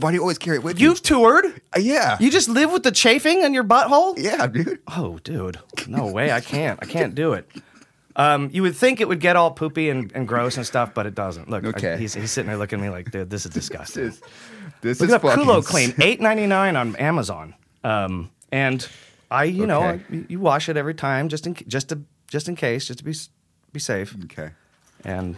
Why 0.00 0.10
do 0.10 0.14
you 0.14 0.20
always 0.20 0.38
carry 0.38 0.56
it 0.58 0.62
with 0.62 0.80
you? 0.80 0.90
You've 0.90 1.02
toured. 1.02 1.46
Uh, 1.76 1.80
yeah. 1.80 2.16
You 2.20 2.30
just 2.30 2.48
live 2.48 2.70
with 2.72 2.84
the 2.84 2.92
chafing 2.92 3.42
in 3.42 3.52
your 3.52 3.64
butthole? 3.64 4.16
yeah, 4.16 4.46
dude. 4.46 4.78
Oh, 4.86 5.18
dude. 5.24 5.58
No 5.88 6.06
way. 6.06 6.30
I 6.30 6.40
can't. 6.40 6.78
I 6.80 6.86
can't 6.86 7.14
do 7.16 7.32
it. 7.32 7.50
Um, 8.14 8.50
you 8.52 8.62
would 8.62 8.76
think 8.76 9.00
it 9.00 9.08
would 9.08 9.20
get 9.20 9.36
all 9.36 9.50
poopy 9.50 9.90
and, 9.90 10.10
and 10.14 10.26
gross 10.26 10.56
and 10.56 10.64
stuff, 10.66 10.92
but 10.94 11.06
it 11.06 11.14
doesn't. 11.14 11.48
Look, 11.50 11.64
I- 11.64 11.68
Okay. 11.68 11.96
he's, 11.98 12.14
he's 12.14 12.30
sitting 12.30 12.48
there 12.48 12.56
looking 12.56 12.78
at 12.78 12.82
me 12.82 12.90
like, 12.90 13.10
dude, 13.10 13.30
this 13.30 13.44
is 13.46 13.52
disgusting. 13.60 14.04
This 14.06 14.14
is 14.16 14.20
this 14.80 15.00
Look 15.00 15.08
is 15.08 15.14
up, 15.14 15.22
fucking 15.22 15.44
Culo 15.44 15.64
Clean, 15.64 15.92
eight 16.00 16.20
ninety 16.20 16.46
nine 16.46 16.76
on 16.76 16.94
Amazon. 16.96 17.54
Um, 17.84 18.30
and 18.52 18.88
I, 19.30 19.44
you 19.44 19.66
know, 19.66 19.82
I- 19.82 20.00
you 20.28 20.38
wash 20.40 20.68
it 20.68 20.76
every 20.76 20.94
time 20.94 21.28
just 21.28 21.46
in 21.46 21.54
just 21.66 21.88
to 21.90 22.00
just 22.28 22.48
in 22.48 22.54
case, 22.56 22.86
just 22.86 23.00
to 23.00 23.04
be 23.04 23.14
be 23.72 23.80
safe. 23.80 24.14
Okay. 24.24 24.50
And 25.04 25.36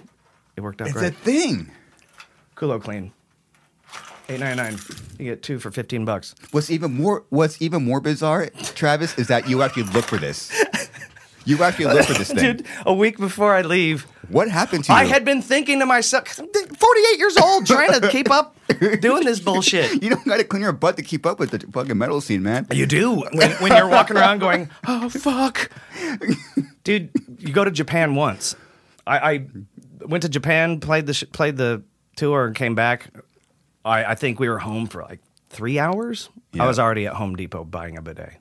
it 0.57 0.61
worked 0.61 0.81
out 0.83 0.88
It's 0.88 0.97
great. 0.99 1.12
a 1.12 1.17
thing. 1.17 1.71
Culo 2.57 2.83
Clean, 2.83 3.12
eight 4.30 4.40
ninety 4.40 4.56
nine. 4.62 4.78
You 5.18 5.26
get 5.26 5.42
two 5.42 5.58
for 5.58 5.70
fifteen 5.70 6.04
bucks. 6.04 6.34
What's 6.52 6.70
even 6.70 6.92
more 6.94 7.25
What's 7.30 7.60
even 7.60 7.84
more 7.84 8.00
bizarre, 8.00 8.49
Travis, 8.75 9.16
is 9.18 9.28
that 9.28 9.49
you 9.49 9.62
actually 9.62 9.84
look 9.84 10.04
for 10.06 10.16
this. 10.18 10.50
You 11.46 11.62
actually 11.62 11.87
look 11.87 12.04
for 12.06 12.12
this 12.14 12.28
thing. 12.32 12.56
Dude, 12.58 12.66
a 12.87 12.92
week 12.94 13.16
before 13.18 13.54
I 13.54 13.62
leave, 13.62 14.02
What 14.28 14.49
happened 14.49 14.84
to 14.84 14.92
you? 14.92 14.99
I 14.99 15.04
had 15.04 15.25
been 15.25 15.40
thinking 15.42 15.78
to 15.80 15.87
myself, 15.87 16.28
48 16.28 17.18
years 17.18 17.37
old, 17.38 17.66
trying 17.66 17.99
to 17.99 18.08
keep 18.10 18.30
up 18.30 18.54
doing 19.00 19.25
this 19.25 19.40
bullshit. 19.40 19.90
You 20.02 20.10
don't 20.10 20.25
got 20.26 20.37
to 20.37 20.44
clean 20.44 20.62
your 20.62 20.72
butt 20.72 20.96
to 20.99 21.02
keep 21.02 21.25
up 21.26 21.38
with 21.40 21.50
the 21.50 21.58
fucking 21.72 21.96
metal 21.96 22.20
scene, 22.20 22.42
man. 22.42 22.66
You 22.72 22.87
do 22.87 23.14
when, 23.32 23.50
when 23.52 23.75
you're 23.75 23.88
walking 23.88 24.16
around 24.16 24.38
going, 24.40 24.70
"Oh 24.87 25.08
fuck," 25.08 25.70
dude. 26.84 27.10
You 27.38 27.52
go 27.52 27.64
to 27.64 27.70
Japan 27.70 28.14
once. 28.14 28.54
I, 29.06 29.18
I 29.32 29.46
went 30.06 30.22
to 30.22 30.28
Japan, 30.28 30.78
played 30.78 31.06
the 31.06 31.14
sh- 31.14 31.25
played 31.32 31.56
the 31.56 31.82
tour, 32.16 32.46
and 32.46 32.54
came 32.54 32.75
back. 32.75 33.08
I, 33.84 34.04
I 34.04 34.14
think 34.14 34.38
we 34.40 34.49
were 34.49 34.58
home 34.58 34.87
for 34.87 35.02
like 35.02 35.20
three 35.49 35.78
hours, 35.78 36.28
Yeah. 36.52 36.64
I 36.64 36.66
was 36.66 36.78
already 36.78 37.06
at 37.06 37.14
Home 37.14 37.34
Depot 37.37 37.64
buying 37.64 37.96
a 37.96 38.02
bidet. 38.02 38.34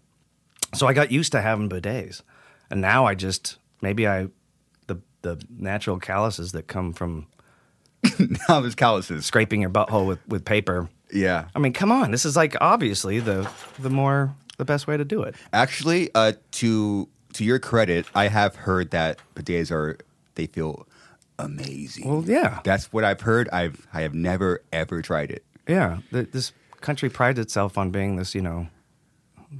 So 0.75 0.85
I 0.87 0.93
got 0.93 1.11
used 1.11 1.31
to 1.31 1.41
having 1.41 1.69
bidets, 1.69 2.21
and 2.69 2.81
now 2.81 3.05
I 3.05 3.15
just 3.15 3.57
maybe 3.81 4.07
I 4.07 4.27
the 4.87 4.99
the 5.21 5.41
natural 5.49 5.97
calluses 5.99 6.51
that 6.51 6.67
come 6.67 6.93
from 6.93 7.27
now 8.49 8.61
there's 8.61 8.75
calluses. 8.75 9.25
scraping 9.25 9.61
your 9.61 9.69
butthole 9.71 10.05
with, 10.07 10.19
with 10.27 10.45
paper. 10.45 10.89
Yeah. 11.11 11.45
I 11.55 11.59
mean, 11.59 11.73
come 11.73 11.91
on, 11.91 12.11
this 12.11 12.25
is 12.25 12.35
like 12.35 12.55
obviously 12.61 13.19
the 13.19 13.49
the 13.79 13.89
more 13.89 14.33
the 14.57 14.65
best 14.65 14.85
way 14.87 14.95
to 14.97 15.05
do 15.05 15.23
it. 15.23 15.35
Actually, 15.53 16.09
uh, 16.13 16.33
to 16.51 17.07
to 17.33 17.43
your 17.43 17.59
credit, 17.59 18.05
I 18.13 18.27
have 18.27 18.55
heard 18.55 18.91
that 18.91 19.17
bidets 19.35 19.71
are 19.71 19.97
they 20.35 20.45
feel 20.45 20.85
amazing. 21.39 22.07
Well, 22.07 22.23
yeah. 22.25 22.59
That's 22.63 22.91
what 22.93 23.03
I've 23.03 23.21
heard. 23.21 23.49
I've 23.49 23.87
I 23.93 24.01
have 24.01 24.13
never 24.13 24.61
ever 24.71 25.01
tried 25.01 25.31
it. 25.31 25.43
Yeah, 25.67 25.99
th- 26.11 26.29
this 26.31 26.51
country 26.81 27.09
prides 27.09 27.39
itself 27.39 27.77
on 27.77 27.89
being 27.91 28.15
this, 28.15 28.33
you 28.35 28.41
know, 28.41 28.67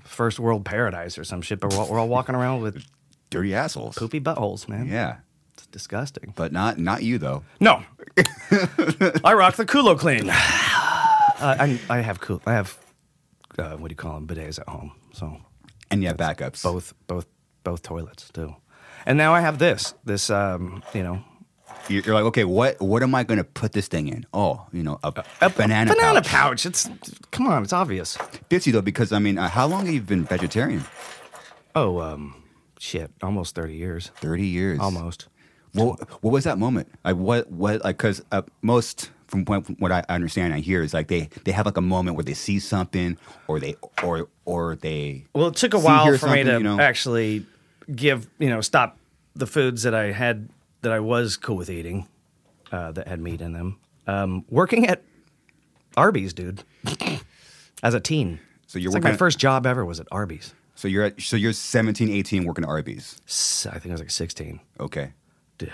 first 0.03 0.39
world 0.39 0.65
paradise 0.65 1.17
or 1.17 1.23
some 1.23 1.41
shit, 1.41 1.59
but 1.59 1.71
we're 1.73 1.79
all, 1.79 1.87
we're 1.89 1.99
all 1.99 2.07
walking 2.07 2.35
around 2.35 2.61
with 2.61 2.83
Dirty 3.29 3.53
assholes. 3.53 3.95
poopy 3.95 4.19
buttholes, 4.19 4.67
man. 4.67 4.87
Yeah. 4.87 5.17
It's 5.53 5.67
disgusting. 5.67 6.33
But 6.35 6.51
not 6.51 6.77
not 6.79 7.03
you 7.03 7.17
though. 7.17 7.43
No, 7.59 7.83
I 9.23 9.33
rock 9.33 9.55
the 9.55 9.65
Culo 9.65 9.97
Clean. 9.97 10.29
Uh, 10.29 10.33
I, 11.41 11.79
I 11.89 12.01
have 12.01 12.19
cool. 12.21 12.41
I 12.45 12.53
have 12.53 12.77
uh, 13.57 13.75
what 13.77 13.89
do 13.89 13.93
you 13.93 13.95
call 13.95 14.13
them? 14.15 14.27
Bidets 14.27 14.59
at 14.59 14.67
home. 14.67 14.93
So 15.13 15.37
And 15.91 16.01
you 16.01 16.07
have 16.07 16.17
backups. 16.17 16.63
both 16.63 16.93
both 17.07 17.27
both 17.63 17.81
toilets 17.83 18.29
too. 18.31 18.55
And 19.05 19.17
now 19.17 19.33
I 19.33 19.41
have 19.41 19.59
this 19.59 19.93
this 20.05 20.29
um, 20.29 20.81
you 20.93 21.03
know 21.03 21.23
You're, 21.89 22.13
like, 22.13 22.25
okay, 22.25 22.43
what 22.43 22.79
what 22.79 23.01
am 23.01 23.15
I 23.15 23.23
going 23.23 23.39
to 23.39 23.43
put 23.43 23.73
this 23.73 23.87
thing 23.87 24.07
in? 24.07 24.25
Oh, 24.33 24.65
you 24.71 24.83
know, 24.83 24.99
a, 25.03 25.11
a 25.41 25.49
banana 25.49 25.93
banana 25.93 26.21
pouch. 26.21 26.63
pouch. 26.63 26.65
It's 26.65 26.89
come 27.31 27.47
on, 27.47 27.63
it's 27.63 27.73
obvious. 27.73 28.15
Bitsy 28.49 28.71
though, 28.71 28.81
because 28.81 29.11
I 29.11 29.19
mean, 29.19 29.37
uh, 29.37 29.49
how 29.49 29.65
long 29.67 29.85
have 29.85 29.93
you 29.93 30.01
been 30.01 30.23
vegetarian? 30.23 30.85
Oh 31.75 31.99
um, 31.99 32.43
shit, 32.77 33.11
almost 33.23 33.55
thirty 33.55 33.75
years, 33.75 34.11
Thirty 34.17 34.45
years. 34.45 34.79
almost. 34.79 35.27
What 35.73 35.99
what 36.23 36.31
was 36.31 36.43
that 36.43 36.57
moment? 36.57 36.89
Like 37.03 37.15
what 37.15 37.49
what 37.51 37.83
like 37.83 37.97
because 37.97 38.21
uh, 38.31 38.43
most 38.61 39.11
from 39.27 39.45
what, 39.45 39.65
from 39.65 39.75
what 39.75 39.91
I 39.91 40.03
understand 40.09 40.53
I 40.53 40.59
hear 40.59 40.81
is 40.81 40.93
like 40.93 41.07
they 41.07 41.29
they 41.43 41.51
have 41.51 41.65
like 41.65 41.77
a 41.77 41.81
moment 41.81 42.17
where 42.17 42.23
they 42.23 42.33
see 42.33 42.59
something 42.59 43.17
or 43.47 43.59
they 43.59 43.75
or 44.03 44.27
or 44.45 44.75
they 44.75 45.25
Well, 45.33 45.47
it 45.47 45.55
took 45.55 45.73
a 45.73 45.79
while 45.79 46.17
for 46.17 46.29
me 46.29 46.43
to 46.43 46.53
you 46.53 46.59
know? 46.63 46.79
actually 46.79 47.45
give, 47.95 48.27
you 48.39 48.49
know, 48.49 48.61
stop 48.61 48.97
the 49.35 49.45
foods 49.47 49.83
that 49.83 49.93
I 49.93 50.11
had 50.11 50.49
that 50.81 50.91
I 50.91 50.99
was 50.99 51.37
cool 51.37 51.55
with 51.57 51.69
eating 51.69 52.07
uh, 52.71 52.91
that 52.93 53.07
had 53.07 53.19
meat 53.19 53.41
in 53.41 53.53
them. 53.53 53.79
Um, 54.07 54.45
working 54.49 54.87
at 54.87 55.03
Arby's, 55.97 56.33
dude, 56.33 56.63
as 57.83 57.93
a 57.93 57.99
teen. 57.99 58.39
So 58.67 58.79
you're 58.79 58.89
it's 58.89 58.93
like 58.95 59.03
my 59.03 59.11
at- 59.11 59.19
first 59.19 59.39
job 59.39 59.65
ever 59.65 59.85
was 59.85 59.99
at 59.99 60.07
Arby's. 60.11 60.53
So 60.75 60.87
you're 60.87 61.03
at, 61.03 61.21
so 61.21 61.35
you're 61.35 61.51
17, 61.53 62.09
18 62.09 62.45
working 62.45 62.63
at 62.63 62.69
Arby's. 62.69 63.19
S- 63.27 63.67
I 63.69 63.79
think 63.79 63.87
I 63.87 63.91
was 63.91 64.01
like 64.01 64.11
16. 64.11 64.59
Okay. 64.79 65.11
Dude. 65.57 65.71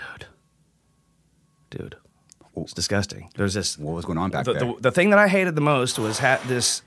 Dude. 1.70 1.96
It's 2.56 2.72
disgusting. 2.72 3.30
There's 3.36 3.52
this 3.54 3.78
What 3.78 3.94
was 3.94 4.04
going 4.06 4.16
on 4.18 4.30
back 4.30 4.46
the, 4.46 4.54
there? 4.54 4.64
the, 4.64 4.74
the 4.80 4.90
thing 4.90 5.10
that 5.10 5.18
I 5.18 5.28
hated 5.28 5.54
the 5.54 5.60
most 5.60 5.98
was 5.98 6.18
ha- 6.18 6.40
this. 6.46 6.80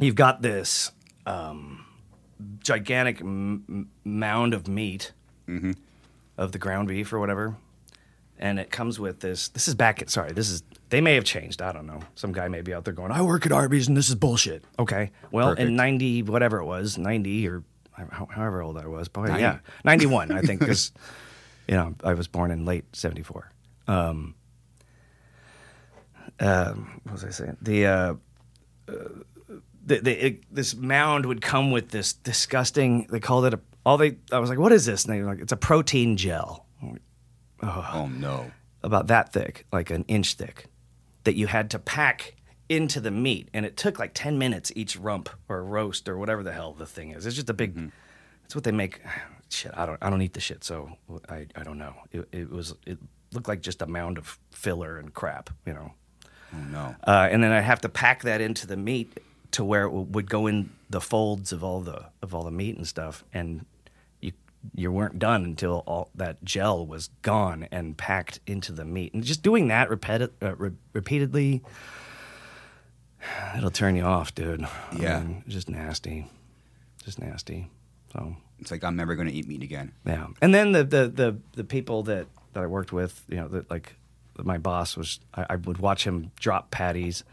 You've 0.00 0.16
got 0.16 0.42
this 0.42 0.90
um, 1.24 1.86
gigantic 2.58 3.20
m- 3.20 3.64
m- 3.68 3.90
mound 4.04 4.52
of 4.54 4.66
meat 4.68 5.12
Mm-hmm. 5.48 5.72
Of 6.40 6.52
the 6.52 6.58
ground 6.58 6.88
beef 6.88 7.12
or 7.12 7.20
whatever, 7.20 7.54
and 8.38 8.58
it 8.58 8.70
comes 8.70 8.98
with 8.98 9.20
this. 9.20 9.48
This 9.48 9.68
is 9.68 9.74
back. 9.74 10.00
At, 10.02 10.10
sorry, 10.10 10.32
this 10.32 10.50
is. 10.50 10.62
They 10.88 11.00
may 11.00 11.14
have 11.14 11.24
changed. 11.24 11.62
I 11.62 11.70
don't 11.70 11.86
know. 11.86 12.00
Some 12.16 12.32
guy 12.32 12.48
may 12.48 12.62
be 12.62 12.72
out 12.74 12.84
there 12.84 12.94
going, 12.94 13.12
"I 13.12 13.22
work 13.22 13.46
at 13.46 13.52
Arby's 13.52 13.86
and 13.86 13.96
this 13.96 14.08
is 14.08 14.14
bullshit." 14.14 14.64
Okay. 14.78 15.12
Well, 15.30 15.50
Perfect. 15.50 15.68
in 15.68 15.76
ninety 15.76 16.22
whatever 16.22 16.58
it 16.58 16.64
was, 16.64 16.98
ninety 16.98 17.46
or 17.46 17.62
however 17.92 18.62
old 18.62 18.78
I 18.78 18.86
was, 18.86 19.08
probably 19.08 19.32
90. 19.32 19.42
yeah, 19.42 19.58
ninety 19.84 20.06
one. 20.06 20.32
I 20.32 20.40
think 20.40 20.60
because 20.60 20.90
you 21.68 21.74
know 21.74 21.94
I 22.02 22.14
was 22.14 22.26
born 22.26 22.50
in 22.50 22.64
late 22.64 22.84
seventy 22.96 23.22
four. 23.22 23.52
Um, 23.86 24.34
um, 26.40 27.00
what 27.04 27.12
was 27.12 27.24
I 27.24 27.30
saying? 27.30 27.58
The, 27.60 27.86
uh, 27.86 28.14
uh, 28.88 28.92
the, 29.84 29.98
the 29.98 30.26
it, 30.26 30.54
this 30.54 30.74
mound 30.74 31.26
would 31.26 31.42
come 31.42 31.70
with 31.70 31.90
this 31.90 32.14
disgusting. 32.14 33.06
They 33.10 33.20
called 33.20 33.44
it 33.46 33.54
a. 33.54 33.60
All 33.90 33.98
they. 33.98 34.18
I 34.30 34.38
was 34.38 34.48
like, 34.48 34.58
"What 34.60 34.70
is 34.70 34.86
this?" 34.86 35.04
And 35.04 35.12
they 35.12 35.20
were 35.20 35.26
like, 35.26 35.40
"It's 35.40 35.50
a 35.50 35.56
protein 35.56 36.16
gel, 36.16 36.64
oh 37.60 38.08
no. 38.12 38.52
about 38.84 39.08
that 39.08 39.32
thick, 39.32 39.66
like 39.72 39.90
an 39.90 40.04
inch 40.06 40.34
thick, 40.34 40.66
that 41.24 41.34
you 41.34 41.48
had 41.48 41.70
to 41.70 41.80
pack 41.80 42.36
into 42.68 43.00
the 43.00 43.10
meat, 43.10 43.48
and 43.52 43.66
it 43.66 43.76
took 43.76 43.98
like 43.98 44.12
ten 44.14 44.38
minutes 44.38 44.70
each 44.76 44.96
rump 44.96 45.28
or 45.48 45.64
roast 45.64 46.08
or 46.08 46.16
whatever 46.18 46.44
the 46.44 46.52
hell 46.52 46.72
the 46.72 46.86
thing 46.86 47.10
is. 47.10 47.26
It's 47.26 47.34
just 47.34 47.50
a 47.50 47.52
big. 47.52 47.90
It's 48.44 48.54
what 48.54 48.62
they 48.62 48.70
make. 48.70 49.00
Shit, 49.48 49.72
I 49.76 49.86
don't. 49.86 49.98
I 50.00 50.08
don't 50.08 50.22
eat 50.22 50.34
the 50.34 50.40
shit, 50.40 50.62
so 50.62 50.92
I. 51.28 51.48
I 51.56 51.64
don't 51.64 51.78
know. 51.78 51.94
It, 52.12 52.28
it 52.30 52.48
was. 52.48 52.76
It 52.86 52.98
looked 53.32 53.48
like 53.48 53.60
just 53.60 53.82
a 53.82 53.88
mound 53.88 54.18
of 54.18 54.38
filler 54.52 54.98
and 54.98 55.12
crap. 55.12 55.50
You 55.66 55.74
know. 55.74 55.92
Oh 56.54 56.58
no. 56.70 56.94
uh, 57.04 57.28
and 57.28 57.42
then 57.42 57.50
I 57.50 57.60
have 57.60 57.80
to 57.80 57.88
pack 57.88 58.22
that 58.22 58.40
into 58.40 58.68
the 58.68 58.76
meat 58.76 59.18
to 59.50 59.64
where 59.64 59.86
it 59.86 59.90
w- 59.90 60.06
would 60.10 60.30
go 60.30 60.46
in 60.46 60.70
the 60.88 61.00
folds 61.00 61.52
of 61.52 61.64
all 61.64 61.80
the 61.80 62.04
of 62.22 62.36
all 62.36 62.44
the 62.44 62.52
meat 62.52 62.76
and 62.76 62.86
stuff, 62.86 63.24
and 63.34 63.66
you 64.74 64.92
weren't 64.92 65.18
done 65.18 65.44
until 65.44 65.82
all 65.86 66.10
that 66.14 66.44
gel 66.44 66.86
was 66.86 67.08
gone 67.22 67.66
and 67.70 67.96
packed 67.96 68.40
into 68.46 68.72
the 68.72 68.84
meat, 68.84 69.14
and 69.14 69.24
just 69.24 69.42
doing 69.42 69.68
that 69.68 69.88
repeti- 69.88 70.30
uh, 70.42 70.54
re- 70.56 70.70
repeatedly, 70.92 71.62
it'll 73.56 73.70
turn 73.70 73.96
you 73.96 74.02
off, 74.04 74.34
dude. 74.34 74.62
I 74.64 74.68
Yeah. 74.96 75.20
mean, 75.20 75.44
just 75.48 75.68
nasty, 75.68 76.26
just 77.04 77.18
nasty. 77.18 77.68
So 78.12 78.36
It's 78.58 78.70
like 78.70 78.82
I'm 78.84 78.96
never 78.96 79.14
going 79.14 79.28
to 79.28 79.34
eat 79.34 79.46
meat 79.48 79.62
again. 79.62 79.92
yeah, 80.04 80.26
and 80.42 80.52
then 80.54 80.72
the 80.72 80.84
the 80.84 81.08
the, 81.08 81.36
the 81.52 81.64
people 81.64 82.02
that, 82.04 82.26
that 82.52 82.62
I 82.62 82.66
worked 82.66 82.92
with, 82.92 83.22
you 83.28 83.36
know, 83.36 83.48
that 83.48 83.70
like 83.70 83.96
my 84.42 84.58
boss 84.58 84.96
was, 84.96 85.20
I, 85.34 85.46
I 85.50 85.56
would 85.56 85.78
watch 85.78 86.04
him 86.04 86.30
drop 86.40 86.70
patties 86.70 87.24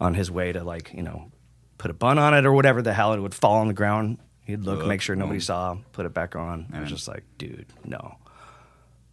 on 0.00 0.14
his 0.14 0.30
way 0.30 0.52
to 0.52 0.62
like 0.62 0.92
you 0.94 1.02
know 1.02 1.30
put 1.78 1.90
a 1.90 1.94
bun 1.94 2.18
on 2.18 2.34
it 2.34 2.46
or 2.46 2.52
whatever 2.52 2.80
the 2.82 2.94
hell, 2.94 3.12
it 3.12 3.20
would 3.20 3.34
fall 3.34 3.56
on 3.56 3.68
the 3.68 3.74
ground. 3.74 4.18
He'd 4.46 4.60
look, 4.60 4.82
Ugh, 4.82 4.86
make 4.86 5.00
sure 5.00 5.16
nobody 5.16 5.40
mm. 5.40 5.42
saw, 5.42 5.76
put 5.92 6.06
it 6.06 6.14
back 6.14 6.36
on. 6.36 6.68
I 6.72 6.80
was 6.80 6.88
just 6.88 7.08
like, 7.08 7.24
dude, 7.36 7.66
no. 7.84 8.16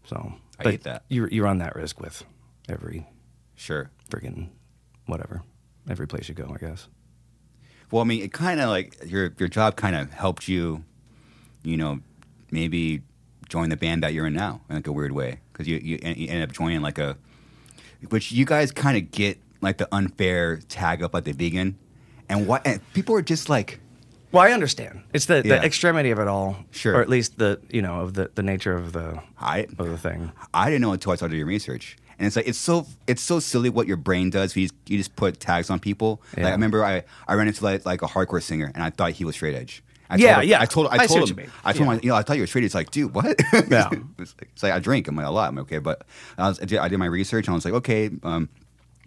So 0.06 0.34
I 0.60 0.64
hate 0.64 0.84
that. 0.84 1.04
You 1.10 1.28
you 1.28 1.44
run 1.44 1.58
that 1.58 1.76
risk 1.76 2.00
with 2.00 2.24
every 2.70 3.08
Sure. 3.56 3.90
friggin' 4.10 4.50
whatever, 5.06 5.42
every 5.90 6.08
place 6.08 6.30
you 6.30 6.36
go, 6.36 6.52
I 6.54 6.58
guess. 6.58 6.88
Well, 7.90 8.02
I 8.02 8.06
mean, 8.06 8.22
it 8.24 8.32
kind 8.32 8.60
of 8.60 8.70
like 8.70 8.98
your 9.06 9.34
your 9.40 9.50
job 9.50 9.76
kind 9.76 9.96
of 9.96 10.12
helped 10.12 10.48
you, 10.48 10.84
you 11.64 11.78
know, 11.78 12.00
maybe 12.52 13.02
join 13.50 13.70
the 13.70 13.78
band 13.78 14.04
that 14.04 14.14
you're 14.14 14.28
in 14.28 14.34
now 14.34 14.62
in 14.70 14.76
like 14.76 14.88
a 14.88 14.92
weird 14.92 15.12
way 15.14 15.40
because 15.52 15.68
you 15.68 15.78
you, 15.78 16.00
you 16.02 16.28
ended 16.28 16.50
up 16.50 16.52
joining 16.52 16.82
like 16.82 16.98
a, 16.98 17.18
which 18.10 18.32
you 18.32 18.46
guys 18.46 18.72
kind 18.72 18.98
of 18.98 19.12
get 19.12 19.40
like 19.62 19.78
the 19.78 19.88
unfair 19.92 20.58
tag 20.70 21.02
up 21.02 21.14
like 21.14 21.24
the 21.24 21.34
vegan, 21.34 21.78
and 22.30 22.48
what 22.48 22.66
and 22.68 22.82
people 22.94 23.16
are 23.16 23.22
just 23.22 23.50
like, 23.50 23.80
Well, 24.34 24.42
I 24.44 24.52
understand. 24.52 25.04
It's 25.14 25.26
the, 25.28 25.36
Yeah. 25.46 25.60
the 25.60 25.64
extremity 25.66 26.10
of 26.12 26.20
it 26.20 26.28
all, 26.28 26.58
Sure. 26.72 26.96
or 26.96 27.02
at 27.02 27.08
least 27.08 27.38
the 27.38 27.62
you 27.70 27.82
know 27.82 28.02
of 28.02 28.16
the, 28.16 28.32
the 28.36 28.44
nature 28.44 28.76
of 28.76 28.92
the 28.92 29.22
I 29.40 29.68
of 29.78 29.88
the 29.88 29.98
thing. 29.98 30.32
I 30.54 30.70
didn't 30.70 30.82
know 30.82 30.92
until 30.92 31.12
I 31.14 31.16
started 31.16 31.36
doing 31.36 31.46
research. 31.48 31.96
And 32.20 32.28
it's 32.28 32.36
like 32.36 32.48
it's 32.48 32.58
so 32.58 32.86
it's 33.08 33.22
so 33.22 33.40
silly 33.40 33.70
what 33.70 33.86
your 33.88 33.98
brain 33.98 34.30
does. 34.32 34.56
You 34.56 34.64
just, 34.64 34.76
you 34.88 34.98
just 34.98 35.16
put 35.16 35.40
tags 35.40 35.70
on 35.70 35.80
people. 35.80 36.22
Like 36.36 36.48
I 36.48 36.52
remember 36.52 36.84
I, 36.84 37.04
I 37.28 37.36
ran 37.36 37.48
into 37.48 37.64
like, 37.64 37.86
like 37.86 38.02
a 38.02 38.08
hardcore 38.08 38.42
singer 38.42 38.72
and 38.74 38.84
I 38.84 38.90
thought 38.90 39.12
he 39.12 39.24
was 39.24 39.36
straight 39.36 39.56
edge. 39.56 39.84
I 40.10 40.18
Yeah, 40.18 40.42
him, 40.42 40.50
yeah. 40.50 40.62
I 40.62 40.66
told 40.66 40.88
I 40.88 41.04
I 41.04 41.08
told 41.08 41.22
what 41.22 41.30
him. 41.30 41.52
I 41.64 41.74
told 41.74 41.88
Yeah. 41.88 41.94
him 41.94 42.00
you 42.04 42.10
know 42.10 42.16
I 42.16 42.24
thought 42.24 42.36
you 42.38 42.44
were 42.44 42.48
straight. 42.48 42.64
He's 42.64 42.76
like, 42.76 42.90
dude, 42.92 43.14
what? 43.14 43.26
Yeah. 43.70 43.90
it's, 44.18 44.34
like, 44.40 44.50
it's 44.54 44.64
like 44.64 44.74
I 44.74 44.80
drink. 44.80 45.08
I'm 45.08 45.16
like 45.16 45.28
a 45.28 45.32
lot. 45.32 45.50
I'm 45.50 45.56
like, 45.56 45.64
okay, 45.66 45.80
but 45.80 46.06
I, 46.40 46.48
was, 46.50 46.60
I, 46.60 46.66
did, 46.66 46.80
I 46.80 46.88
did 46.88 46.98
my 46.98 47.06
research 47.06 47.46
and 47.48 47.54
I 47.54 47.56
was 47.56 47.66
like, 47.66 47.74
okay, 47.76 48.10
um, 48.24 48.50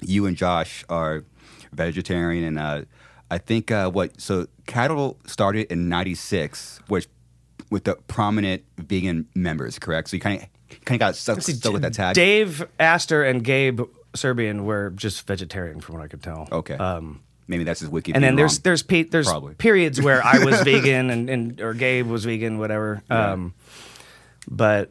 you 0.02 0.26
and 0.26 0.37
Josh 0.37 0.85
are 0.88 1.25
vegetarian 1.73 2.45
and 2.45 2.59
uh, 2.59 2.83
I 3.30 3.38
think 3.38 3.71
uh, 3.71 3.90
what 3.90 4.21
so 4.21 4.47
cattle 4.66 5.18
started 5.26 5.71
in 5.73 5.88
'96, 5.88 6.80
which 6.88 7.09
with 7.71 7.85
the 7.85 7.97
prominent 8.06 8.62
vegan 8.78 9.26
members, 9.35 9.78
correct? 9.78 10.11
So 10.11 10.16
you 10.16 10.21
kind 10.21 10.42
of 10.42 10.85
kind 10.85 10.97
of 10.97 11.06
got 11.06 11.16
stuck, 11.16 11.40
stuck 11.42 11.73
with 11.73 11.83
that 11.83 11.95
tag. 11.95 12.14
Dave 12.14 12.66
Astor 12.78 13.25
and 13.25 13.42
Gabe 13.45 13.83
Serbian 14.14 14.64
were 14.64 14.90
just 14.90 15.26
vegetarian, 15.26 15.80
from 15.80 15.97
what 15.97 16.04
I 16.04 16.09
could 16.09 16.23
tell. 16.23 16.49
Okay. 16.50 16.75
Um, 16.75 17.23
Maybe 17.49 17.62
that's 17.62 17.80
his 17.80 17.88
wiki. 17.88 18.12
and 18.12 18.25
then 18.25 18.35
there's 18.35 18.54
wrong. 18.54 18.62
there's 18.64 18.83
pe- 18.83 19.04
there's 19.04 19.28
Probably. 19.28 19.54
periods 19.54 20.00
where 20.00 20.25
I 20.25 20.45
was 20.45 20.61
vegan 20.64 21.11
and, 21.11 21.30
and 21.30 21.61
or 21.61 21.75
Gabe 21.75 22.06
was 22.09 22.25
vegan, 22.25 22.59
whatever. 22.59 23.02
Um, 23.09 23.54
but 24.49 24.90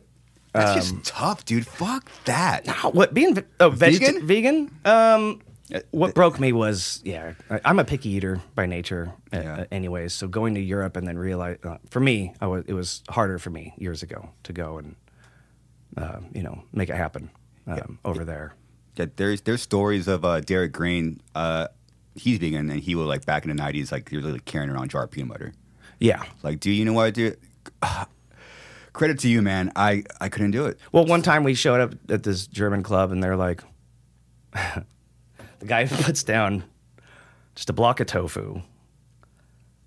that's 0.54 0.70
um, 0.70 0.76
just 0.76 1.06
tough, 1.06 1.44
dude. 1.44 1.68
Fuck 1.68 2.10
that. 2.26 2.66
what 2.94 3.14
being 3.14 3.44
oh, 3.60 3.70
Vegan? 3.72 4.26
vegan? 4.26 4.74
Um, 4.86 5.42
what 5.92 6.14
broke 6.14 6.40
me 6.40 6.52
was 6.54 7.02
yeah, 7.04 7.34
I'm 7.64 7.80
a 7.80 7.86
picky 7.86 8.10
eater 8.10 8.42
by 8.54 8.66
nature, 8.66 9.12
uh, 9.34 9.38
Yeah. 9.42 9.56
uh, 9.62 9.66
anyways. 9.72 10.14
So 10.14 10.28
going 10.28 10.54
to 10.56 10.62
Europe 10.62 10.96
and 10.98 11.08
then 11.08 11.18
realize 11.18 11.58
uh, 11.64 11.78
for 11.90 12.00
me, 12.00 12.34
I 12.40 12.48
was, 12.48 12.64
it 12.68 12.74
was 12.74 13.02
harder 13.10 13.40
for 13.40 13.50
me 13.50 13.74
years 13.78 14.04
ago 14.04 14.30
to 14.44 14.54
go 14.54 14.78
and 14.78 14.96
uh, 15.98 16.20
you 16.34 16.44
know 16.44 16.64
make 16.74 16.90
it 16.90 16.96
happen 16.96 17.30
um, 17.68 17.98
over 18.06 18.24
there. 18.24 18.54
Yeah, 18.96 19.08
there's 19.16 19.42
there's 19.42 19.62
stories 19.62 20.08
of 20.08 20.24
uh, 20.24 20.40
Derrick 20.42 20.72
Green 20.72 21.20
uh, 21.34 21.68
he's 22.14 22.38
vegan, 22.38 22.70
and 22.70 22.80
he 22.80 22.96
was 22.96 23.08
like 23.08 23.26
back 23.26 23.44
in 23.46 23.56
the 23.56 23.62
'90s, 23.62 23.92
like 23.92 24.10
he 24.10 24.18
was 24.18 24.26
like 24.26 24.46
carrying 24.46 24.70
around 24.70 24.86
a 24.86 24.88
jar 24.90 25.04
of 25.04 25.12
peanut 25.12 25.30
butter. 25.30 25.54
Yeah. 26.00 26.24
Like, 26.44 26.60
do 26.60 26.70
you 26.72 26.86
know 26.86 26.94
what 26.94 27.06
I 27.06 27.10
do? 27.12 27.34
Credit 28.94 29.20
to 29.20 29.28
you, 29.30 29.42
man. 29.42 29.72
I 29.76 30.04
I 30.22 30.30
couldn't 30.30 30.52
do 30.52 30.66
it. 30.68 30.80
Well, 30.94 31.06
one 31.06 31.22
time 31.22 31.44
we 31.44 31.54
showed 31.56 31.82
up 31.82 31.94
at 32.10 32.24
this 32.24 32.48
German 32.48 32.84
club, 32.84 33.12
and 33.12 33.22
they're 33.22 33.36
like, 33.36 33.62
the 35.60 35.66
guy 35.66 35.86
puts 35.88 36.24
down 36.24 36.64
just 37.56 37.70
a 37.70 37.74
block 37.74 38.00
of 38.00 38.08
tofu, 38.08 38.62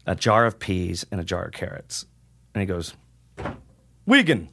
a 0.07 0.15
jar 0.15 0.47
of 0.47 0.59
peas, 0.59 1.05
and 1.11 1.21
a 1.21 1.25
jar 1.25 1.45
of 1.47 1.53
carrots, 1.53 2.07
and 2.55 2.61
he 2.63 2.67
goes, 2.67 2.95
"Vegan," 4.07 4.49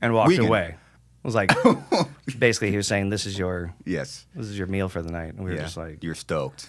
and 0.00 0.14
walked 0.14 0.38
away. 0.38 0.76
I 0.76 1.26
was 1.26 1.34
like, 1.34 1.50
basically, 2.38 2.70
he 2.70 2.76
was 2.76 2.86
saying, 2.86 3.10
"This 3.10 3.26
is 3.26 3.38
your 3.38 3.74
Yes. 3.84 4.26
this 4.34 4.46
is 4.46 4.56
your 4.56 4.68
meal 4.68 4.88
for 4.88 5.02
the 5.02 5.10
night," 5.10 5.34
and 5.34 5.40
we 5.44 5.50
were 5.50 5.56
yeah. 5.56 5.62
just 5.62 5.76
like, 5.76 6.02
You're 6.04 6.14
stoked. 6.14 6.68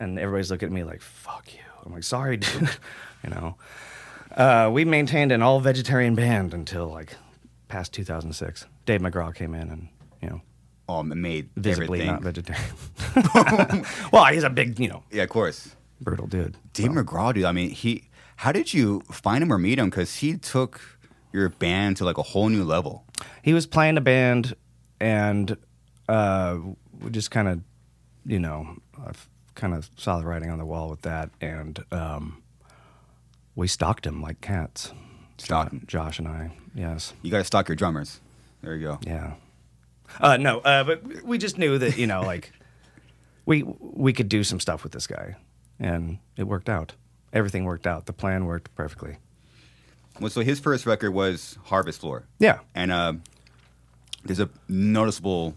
and 0.00 0.18
everybody's 0.18 0.50
looking 0.50 0.66
at 0.66 0.72
me 0.72 0.82
like, 0.84 1.02
"Fuck 1.02 1.52
you." 1.54 1.60
I'm 1.84 1.92
like, 1.92 2.04
"Sorry, 2.04 2.36
dude," 2.38 2.68
you 3.22 3.30
know. 3.30 3.56
Uh, 4.34 4.68
we 4.72 4.84
maintained 4.84 5.30
an 5.30 5.42
all 5.42 5.60
vegetarian 5.60 6.14
band 6.16 6.52
until 6.54 6.88
like 6.88 7.14
past 7.68 7.92
2006. 7.92 8.66
Dave 8.86 9.00
McGraw 9.00 9.32
came 9.34 9.54
in 9.54 9.70
and 9.70 9.88
you 10.20 10.28
know 10.28 10.40
Oh, 10.88 11.00
it 11.00 11.04
made 11.04 11.48
visibly 11.56 12.00
everything. 12.02 12.06
not 12.06 12.22
vegetarian. 12.22 12.64
well, 14.12 14.26
he's 14.26 14.42
a 14.44 14.50
big, 14.50 14.78
you 14.78 14.88
know, 14.88 15.02
Yeah, 15.10 15.22
of 15.22 15.30
course. 15.30 15.74
brutal 16.00 16.26
dude. 16.26 16.56
Dave 16.72 16.90
McGraw, 16.90 17.32
dude. 17.34 17.44
I 17.44 17.52
mean, 17.52 17.70
he. 17.70 18.08
How 18.36 18.52
did 18.52 18.74
you 18.74 19.00
find 19.10 19.42
him 19.42 19.52
or 19.52 19.58
meet 19.58 19.78
him? 19.78 19.88
Because 19.90 20.16
he 20.16 20.36
took 20.36 20.80
your 21.32 21.48
band 21.48 21.96
to 21.98 22.04
like 22.04 22.18
a 22.18 22.22
whole 22.22 22.48
new 22.48 22.64
level. 22.64 23.04
He 23.42 23.54
was 23.54 23.66
playing 23.66 23.96
a 23.96 24.00
band, 24.00 24.54
and 25.00 25.56
uh, 26.08 26.58
we 27.00 27.10
just 27.10 27.30
kind 27.30 27.48
of, 27.48 27.60
you 28.26 28.38
know, 28.40 28.76
I 28.98 29.12
kind 29.54 29.72
of 29.72 29.88
saw 29.96 30.18
the 30.18 30.26
writing 30.26 30.50
on 30.50 30.58
the 30.58 30.66
wall 30.66 30.90
with 30.90 31.02
that, 31.02 31.30
and 31.40 31.82
um, 31.92 32.42
we 33.54 33.68
stalked 33.68 34.04
him 34.06 34.20
like 34.20 34.40
cats. 34.40 34.92
Stalk 35.38 35.70
Jo- 35.70 35.76
him. 35.76 35.84
Josh 35.86 36.18
and 36.18 36.28
I. 36.28 36.50
Yes. 36.74 37.12
You 37.22 37.30
got 37.30 37.38
to 37.38 37.44
stalk 37.44 37.68
your 37.68 37.76
drummers. 37.76 38.20
There 38.62 38.74
you 38.74 38.82
go. 38.88 38.98
Yeah. 39.06 39.34
Uh, 40.20 40.36
no, 40.36 40.60
uh, 40.60 40.84
but 40.84 41.22
we 41.24 41.38
just 41.38 41.58
knew 41.58 41.78
that 41.78 41.96
you 41.98 42.06
know, 42.06 42.22
like 42.26 42.52
we 43.46 43.62
we 43.62 44.12
could 44.12 44.28
do 44.28 44.44
some 44.44 44.60
stuff 44.60 44.82
with 44.82 44.92
this 44.92 45.06
guy, 45.06 45.36
and 45.78 46.18
it 46.36 46.44
worked 46.44 46.68
out. 46.68 46.94
Everything 47.32 47.64
worked 47.64 47.86
out. 47.86 48.06
The 48.06 48.12
plan 48.12 48.46
worked 48.46 48.74
perfectly. 48.74 49.16
Well, 50.20 50.30
so 50.30 50.42
his 50.42 50.60
first 50.60 50.86
record 50.86 51.12
was 51.12 51.58
Harvest 51.64 52.00
Floor. 52.00 52.24
Yeah. 52.38 52.60
and 52.74 52.92
uh, 52.92 53.14
there's 54.24 54.38
a 54.38 54.48
noticeable 54.68 55.56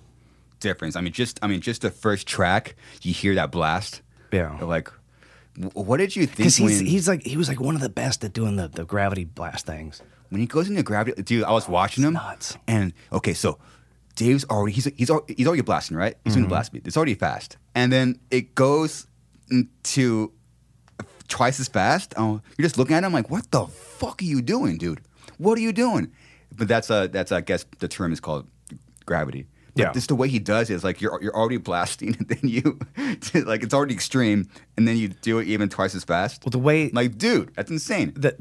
difference. 0.60 0.96
I 0.96 1.02
mean, 1.02 1.14
just 1.14 1.40
I 1.44 1.48
mean, 1.48 1.62
just 1.62 1.82
the 1.84 1.92
first 1.92 2.26
track, 2.28 2.76
you 3.04 3.14
hear 3.14 3.36
that 3.36 3.52
blast. 3.52 4.02
Yeah. 4.32 4.58
You're 4.58 4.68
like, 4.68 4.92
what 5.74 5.98
did 5.98 6.16
you 6.16 6.26
think 6.26 6.38
Because 6.38 6.56
he's 6.56 6.78
when, 6.80 6.86
he's 6.88 7.08
like 7.08 7.24
he 7.24 7.38
was 7.38 7.48
like 7.48 7.60
one 7.60 7.76
of 7.76 7.82
the 7.82 7.90
best 7.90 8.24
at 8.24 8.34
doing 8.34 8.56
the, 8.56 8.68
the 8.68 8.84
gravity 8.86 9.26
blast 9.26 9.66
things. 9.68 10.02
when 10.30 10.42
he 10.42 10.48
goes 10.48 10.68
into 10.70 10.82
gravity? 10.84 11.22
Dude, 11.22 11.44
I 11.44 11.52
was 11.52 11.68
watching 11.70 12.04
him, 12.04 12.14
nuts. 12.14 12.58
and 12.68 12.94
okay, 13.14 13.34
so 13.36 13.60
Dave's 14.18 14.44
already 14.46 14.74
he's 14.74 14.86
he's 14.98 15.10
he's 15.38 15.48
already 15.48 15.62
blasting 15.62 15.96
right. 15.96 16.16
He's 16.26 16.34
Mm-hmm. 16.34 16.42
the 16.44 16.48
blast. 16.50 16.72
It's 16.74 16.98
already 16.98 17.14
fast, 17.16 17.56
and 17.76 17.92
then 17.94 18.20
it 18.32 18.54
goes 18.56 19.08
into 19.50 20.34
twice 21.28 21.60
as 21.60 21.68
fast. 21.68 22.14
Oh, 22.18 22.42
you're 22.58 22.66
just 22.66 22.78
looking 22.78 22.96
at 22.96 23.04
him 23.04 23.14
like, 23.14 23.30
what 23.30 23.50
the 23.52 23.66
fuck 23.68 24.22
are 24.22 24.26
you 24.26 24.42
doing, 24.42 24.78
dude? 24.78 25.02
What 25.38 25.58
are 25.58 25.62
you 25.62 25.72
doing? 25.72 26.12
But 26.56 26.68
that's 26.68 26.90
a 26.90 27.08
that's 27.08 27.32
I 27.32 27.42
guess 27.42 27.66
the 27.80 27.88
term 27.88 28.12
is 28.12 28.20
called 28.20 28.48
gravity. 29.06 29.46
But 29.76 29.82
Yeah. 29.84 29.92
just 29.94 30.08
the 30.08 30.16
way 30.16 30.28
he 30.28 30.40
does 30.40 30.72
it 30.72 30.74
is 30.74 30.84
like 30.84 31.00
you're 31.00 31.20
you're 31.22 31.36
already 31.36 31.58
blasting, 31.58 32.16
and 32.20 32.28
then 32.28 32.40
you 32.44 32.80
like 33.46 33.62
it's 33.64 33.74
already 33.74 33.94
extreme, 33.94 34.50
and 34.76 34.88
then 34.88 34.98
you 34.98 35.10
do 35.10 35.38
it 35.40 35.48
even 35.48 35.70
twice 35.70 35.94
as 35.94 36.04
fast. 36.04 36.44
Well, 36.44 36.50
the 36.52 36.60
way 36.60 36.90
like, 36.90 37.18
dude, 37.20 37.54
that's 37.56 37.70
insane. 37.70 38.14
the 38.16 38.36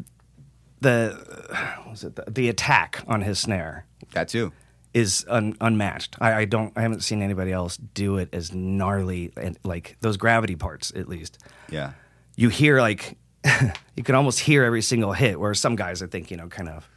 the 0.81 1.15
what 1.83 1.91
was 1.91 2.05
it 2.05 2.17
the, 2.17 2.25
the 2.31 2.49
attack 2.49 3.03
on 3.07 3.21
his 3.21 3.39
snare 3.39 3.85
That 4.15 4.29
too. 4.29 4.53
Is 4.97 5.27
un, 5.29 5.55
unmatched. 5.61 6.17
I, 6.21 6.33
I 6.33 6.45
don't 6.47 6.73
I 6.77 6.81
haven't 6.83 7.03
seen 7.03 7.21
anybody 7.23 7.53
else 7.53 7.77
do 7.77 8.17
it 8.17 8.31
as 8.33 8.53
gnarly 8.55 9.33
and 9.37 9.59
like 9.65 9.97
those 10.01 10.17
gravity 10.17 10.57
parts 10.57 10.91
at 10.97 11.09
least. 11.09 11.39
Yeah. 11.71 11.93
you 12.37 12.49
hear 12.49 12.81
like 12.81 13.17
you 13.97 14.03
can 14.03 14.15
almost 14.15 14.41
hear 14.41 14.65
every 14.65 14.83
single 14.83 15.13
hit. 15.13 15.39
Where 15.39 15.55
some 15.55 15.77
guys, 15.77 16.03
I 16.03 16.07
think, 16.07 16.31
you 16.31 16.37
know, 16.37 16.49
kind 16.49 16.69
of 16.69 16.89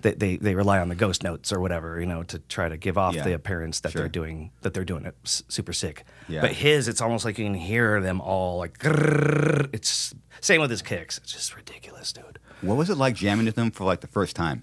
they, 0.00 0.14
they, 0.14 0.36
they 0.36 0.54
rely 0.56 0.80
on 0.80 0.88
the 0.88 0.96
ghost 0.96 1.22
notes 1.22 1.52
or 1.52 1.60
whatever, 1.60 2.00
you 2.00 2.06
know, 2.06 2.24
to 2.24 2.38
try 2.40 2.68
to 2.68 2.76
give 2.76 2.98
off 2.98 3.14
Yeah. 3.14 3.22
the 3.24 3.34
appearance 3.34 3.80
that 3.80 3.92
Sure. 3.92 4.00
they're 4.02 4.08
doing 4.08 4.50
that 4.62 4.74
they're 4.74 4.84
doing 4.84 5.04
it 5.04 5.14
s- 5.24 5.44
super 5.48 5.72
sick. 5.72 6.04
Yeah. 6.28 6.40
But 6.40 6.52
his, 6.52 6.88
it's 6.88 7.00
almost 7.00 7.24
like 7.24 7.38
you 7.38 7.44
can 7.44 7.54
hear 7.54 8.00
them 8.00 8.20
all 8.20 8.58
like. 8.58 8.78
grrrr. 8.78 9.68
It's 9.72 10.12
same 10.40 10.60
with 10.60 10.70
his 10.70 10.82
kicks. 10.82 11.18
It's 11.18 11.32
just 11.32 11.54
ridiculous, 11.54 12.12
dude. 12.12 12.38
What 12.62 12.76
was 12.76 12.90
it 12.90 12.96
like 12.96 13.14
jamming 13.14 13.46
with 13.46 13.54
them 13.54 13.70
for 13.70 13.84
like 13.84 14.00
the 14.00 14.08
first 14.08 14.34
time? 14.34 14.62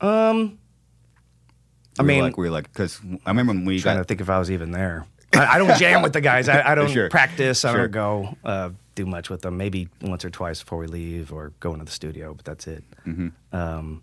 Um, 0.00 0.58
I 1.98 2.02
We 2.02 2.06
were 2.06 2.08
mean, 2.14 2.22
like 2.22 2.36
we 2.36 2.44
were 2.46 2.50
like 2.50 2.72
because 2.72 3.00
I 3.26 3.30
remember 3.30 3.52
when 3.52 3.64
we 3.64 3.80
trying 3.80 3.96
got 3.96 4.02
to 4.02 4.04
think 4.06 4.20
if 4.20 4.30
I 4.30 4.38
was 4.38 4.50
even 4.50 4.70
there. 4.70 5.06
I, 5.34 5.54
I 5.54 5.58
don't 5.58 5.76
jam 5.78 6.02
with 6.02 6.12
the 6.12 6.20
guys. 6.20 6.48
I, 6.48 6.72
I 6.72 6.74
don't 6.76 6.90
Sure. 6.90 7.08
practice. 7.08 7.64
I 7.64 7.72
Sure. 7.72 7.88
don't 7.88 7.90
go 7.92 8.36
uh, 8.44 8.70
do 8.94 9.06
much 9.06 9.30
with 9.30 9.42
them. 9.42 9.56
Maybe 9.56 9.88
once 10.02 10.24
or 10.24 10.30
twice 10.30 10.62
before 10.62 10.78
we 10.78 10.86
leave 10.86 11.32
or 11.32 11.52
go 11.60 11.72
into 11.72 11.84
the 11.86 11.90
studio, 11.90 12.34
but 12.34 12.44
that's 12.44 12.66
it. 12.66 12.84
Mm-hmm. 13.06 13.28
Um, 13.56 14.02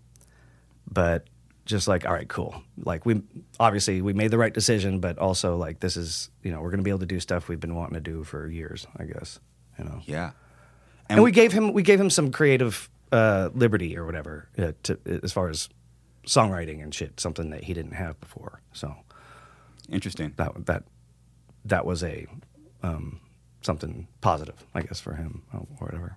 but 0.90 1.26
just 1.66 1.86
like, 1.86 2.04
all 2.06 2.12
right, 2.12 2.28
cool. 2.28 2.62
Like 2.82 3.06
we 3.06 3.22
obviously 3.60 4.02
we 4.02 4.12
made 4.12 4.30
the 4.32 4.38
right 4.38 4.52
decision, 4.52 4.98
but 4.98 5.18
also 5.18 5.56
like 5.56 5.78
this 5.80 5.96
is 5.96 6.30
you 6.42 6.50
know 6.50 6.60
we're 6.60 6.70
gonna 6.70 6.82
be 6.82 6.90
able 6.90 7.00
to 7.00 7.06
do 7.06 7.20
stuff 7.20 7.48
we've 7.48 7.60
been 7.60 7.74
wanting 7.76 7.94
to 7.94 8.00
do 8.00 8.24
for 8.24 8.48
years. 8.48 8.86
I 8.96 9.04
guess 9.04 9.38
you 9.78 9.84
know. 9.84 10.00
yeah, 10.04 10.32
And, 11.08 11.22
we 11.22 11.30
gave 11.30 11.52
him 11.52 11.72
we 11.72 11.82
gave 11.82 12.00
him 12.00 12.10
some 12.10 12.32
creative 12.32 12.90
uh, 13.12 13.50
liberty 13.54 13.96
or 13.96 14.04
whatever 14.04 14.48
uh, 14.58 14.72
to, 14.84 14.98
as 15.22 15.32
far 15.32 15.48
as 15.48 15.68
songwriting 16.26 16.82
and 16.82 16.94
shit, 16.94 17.20
something 17.20 17.50
that 17.50 17.64
he 17.64 17.74
didn't 17.74 17.92
have 17.92 18.20
before. 18.20 18.60
So 18.72 18.94
interesting. 19.90 20.34
that 20.36 20.66
that 20.66 20.84
that 21.64 21.84
was 21.84 22.02
a 22.02 22.26
um, 22.82 23.20
something 23.62 24.08
positive, 24.20 24.64
I 24.74 24.82
guess, 24.82 25.00
for 25.00 25.14
him 25.14 25.42
or 25.52 25.60
whatever. 25.78 26.16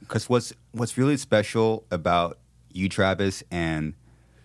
Because 0.00 0.28
what's 0.28 0.52
what's 0.72 0.98
really 0.98 1.16
special 1.16 1.84
about 1.90 2.38
you, 2.70 2.88
Travis, 2.88 3.42
and 3.50 3.94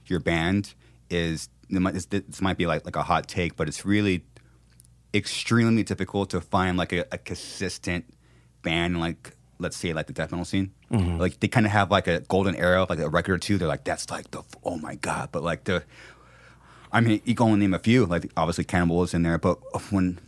your 0.05 0.19
band 0.19 0.73
is 1.09 1.49
this, 1.69 2.41
might 2.41 2.57
be 2.57 2.65
like 2.65 2.85
like 2.85 2.95
a 2.95 3.03
hot 3.03 3.27
take, 3.27 3.55
but 3.55 3.67
it's 3.67 3.85
really 3.85 4.23
extremely 5.13 5.83
difficult 5.83 6.29
to 6.31 6.41
find 6.41 6.77
like 6.77 6.91
a, 6.91 7.05
a 7.11 7.17
consistent 7.17 8.05
band 8.61 8.99
like 8.99 9.35
let's 9.59 9.77
say 9.77 9.93
like 9.93 10.07
the 10.07 10.13
death 10.13 10.31
metal 10.31 10.45
scene. 10.45 10.71
Mm-hmm. 10.91 11.17
Like 11.17 11.39
they 11.39 11.47
kind 11.47 11.65
of 11.65 11.71
have 11.71 11.91
like 11.91 12.07
a 12.07 12.21
golden 12.21 12.55
era, 12.55 12.83
of, 12.83 12.89
like 12.89 12.99
a 12.99 13.09
record 13.09 13.33
or 13.33 13.37
two. 13.37 13.57
They're 13.57 13.67
like 13.67 13.83
that's 13.83 14.09
like 14.09 14.31
the 14.31 14.43
oh 14.63 14.77
my 14.77 14.95
god, 14.95 15.29
but 15.31 15.43
like 15.43 15.65
the 15.65 15.83
I 16.91 17.01
mean 17.01 17.21
you 17.25 17.35
can 17.35 17.47
only 17.47 17.59
name 17.59 17.73
a 17.73 17.79
few. 17.79 18.05
Like 18.05 18.31
obviously 18.37 18.63
Cannibal 18.63 19.03
is 19.03 19.13
in 19.13 19.23
there, 19.23 19.37
but 19.37 19.59
when 19.91 20.19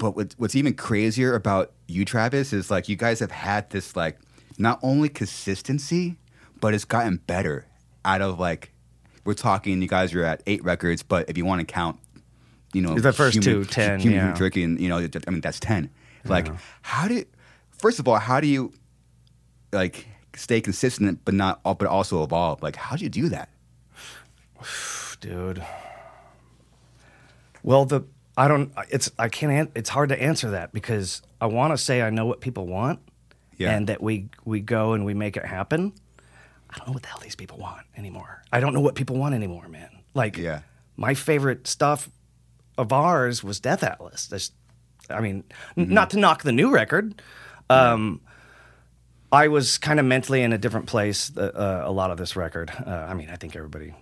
but 0.00 0.34
what's 0.38 0.56
even 0.56 0.74
crazier 0.74 1.34
about 1.34 1.72
you, 1.86 2.04
Travis, 2.04 2.52
is 2.52 2.70
like 2.70 2.88
you 2.88 2.96
guys 2.96 3.20
have 3.20 3.30
had 3.30 3.70
this 3.70 3.94
like 3.94 4.18
not 4.58 4.80
only 4.82 5.08
consistency, 5.08 6.16
but 6.60 6.74
it's 6.74 6.84
gotten 6.84 7.16
better. 7.18 7.66
Out 8.04 8.22
of 8.22 8.40
like, 8.40 8.72
we're 9.24 9.34
talking, 9.34 9.82
you 9.82 9.88
guys 9.88 10.14
are 10.14 10.24
at 10.24 10.42
eight 10.46 10.64
records, 10.64 11.02
but 11.02 11.28
if 11.28 11.36
you 11.36 11.44
want 11.44 11.60
to 11.60 11.66
count, 11.66 11.98
you 12.72 12.80
know, 12.80 12.98
The 12.98 13.12
first 13.12 13.42
two, 13.42 13.64
10, 13.64 14.00
human 14.00 14.18
yeah. 14.18 14.34
tricky, 14.34 14.62
and 14.62 14.80
you 14.80 14.88
know, 14.88 14.98
I 14.98 15.30
mean 15.30 15.40
that's 15.40 15.60
ten. 15.60 15.90
Like, 16.24 16.48
how 16.82 17.08
did? 17.08 17.26
First 17.80 17.98
of 17.98 18.06
all, 18.06 18.18
how 18.18 18.40
do 18.40 18.46
you 18.46 18.72
like 19.72 20.06
stay 20.36 20.60
consistent, 20.60 21.20
but 21.24 21.34
not, 21.34 21.62
but 21.62 21.84
also 21.84 22.22
evolve? 22.22 22.62
Like, 22.62 22.76
how 22.76 22.96
do 22.96 23.04
you 23.04 23.10
do 23.10 23.28
that? 23.30 23.48
dude. 25.20 25.64
Well, 27.62 27.84
the 27.84 28.02
I 28.36 28.48
don't. 28.48 28.72
It's 28.90 29.10
I 29.18 29.28
can't. 29.28 29.70
It's 29.74 29.90
hard 29.90 30.08
to 30.10 30.22
answer 30.22 30.50
that 30.50 30.72
because 30.72 31.22
I 31.40 31.46
want 31.46 31.72
to 31.72 31.78
say 31.78 32.02
I 32.02 32.10
know 32.10 32.26
what 32.26 32.40
people 32.40 32.66
want, 32.66 33.00
Yeah. 33.56 33.74
and 33.76 33.86
that 33.88 34.02
we 34.02 34.28
we 34.44 34.60
go 34.60 34.92
and 34.92 35.04
we 35.04 35.14
make 35.14 35.36
it 35.36 35.44
happen. 35.44 35.92
I 36.70 36.78
don't 36.78 36.86
know 36.88 36.92
what 36.94 37.02
the 37.02 37.08
hell 37.08 37.18
these 37.22 37.34
people 37.36 37.58
want 37.58 37.84
anymore. 37.96 38.42
I 38.52 38.60
don't 38.60 38.72
know 38.72 38.80
what 38.80 38.94
people 38.94 39.16
want 39.16 39.34
anymore, 39.34 39.66
man. 39.68 39.90
Like, 40.14 40.36
Yeah. 40.36 40.60
my 40.96 41.14
favorite 41.14 41.66
stuff 41.66 42.08
of 42.78 42.92
ours 42.92 43.42
was 43.42 43.58
Death 43.58 43.82
Atlas. 43.82 44.52
I 45.10 45.20
mean, 45.20 45.42
n- 45.76 45.84
mm-hmm. 45.86 45.94
not 45.94 46.10
to 46.10 46.18
knock 46.18 46.44
the 46.44 46.52
new 46.52 46.70
record. 46.70 47.20
Um, 47.70 48.20
I 49.32 49.48
was 49.48 49.78
kind 49.78 50.00
of 50.00 50.06
mentally 50.06 50.42
in 50.42 50.52
a 50.52 50.58
different 50.58 50.86
place 50.86 51.30
uh, 51.36 51.40
uh, 51.40 51.82
a 51.86 51.92
lot 51.92 52.10
of 52.10 52.18
this 52.18 52.34
record. 52.36 52.70
Uh, 52.84 52.90
I 52.90 53.14
mean, 53.14 53.30
I 53.30 53.36
think 53.36 53.54
everybody 53.54 53.94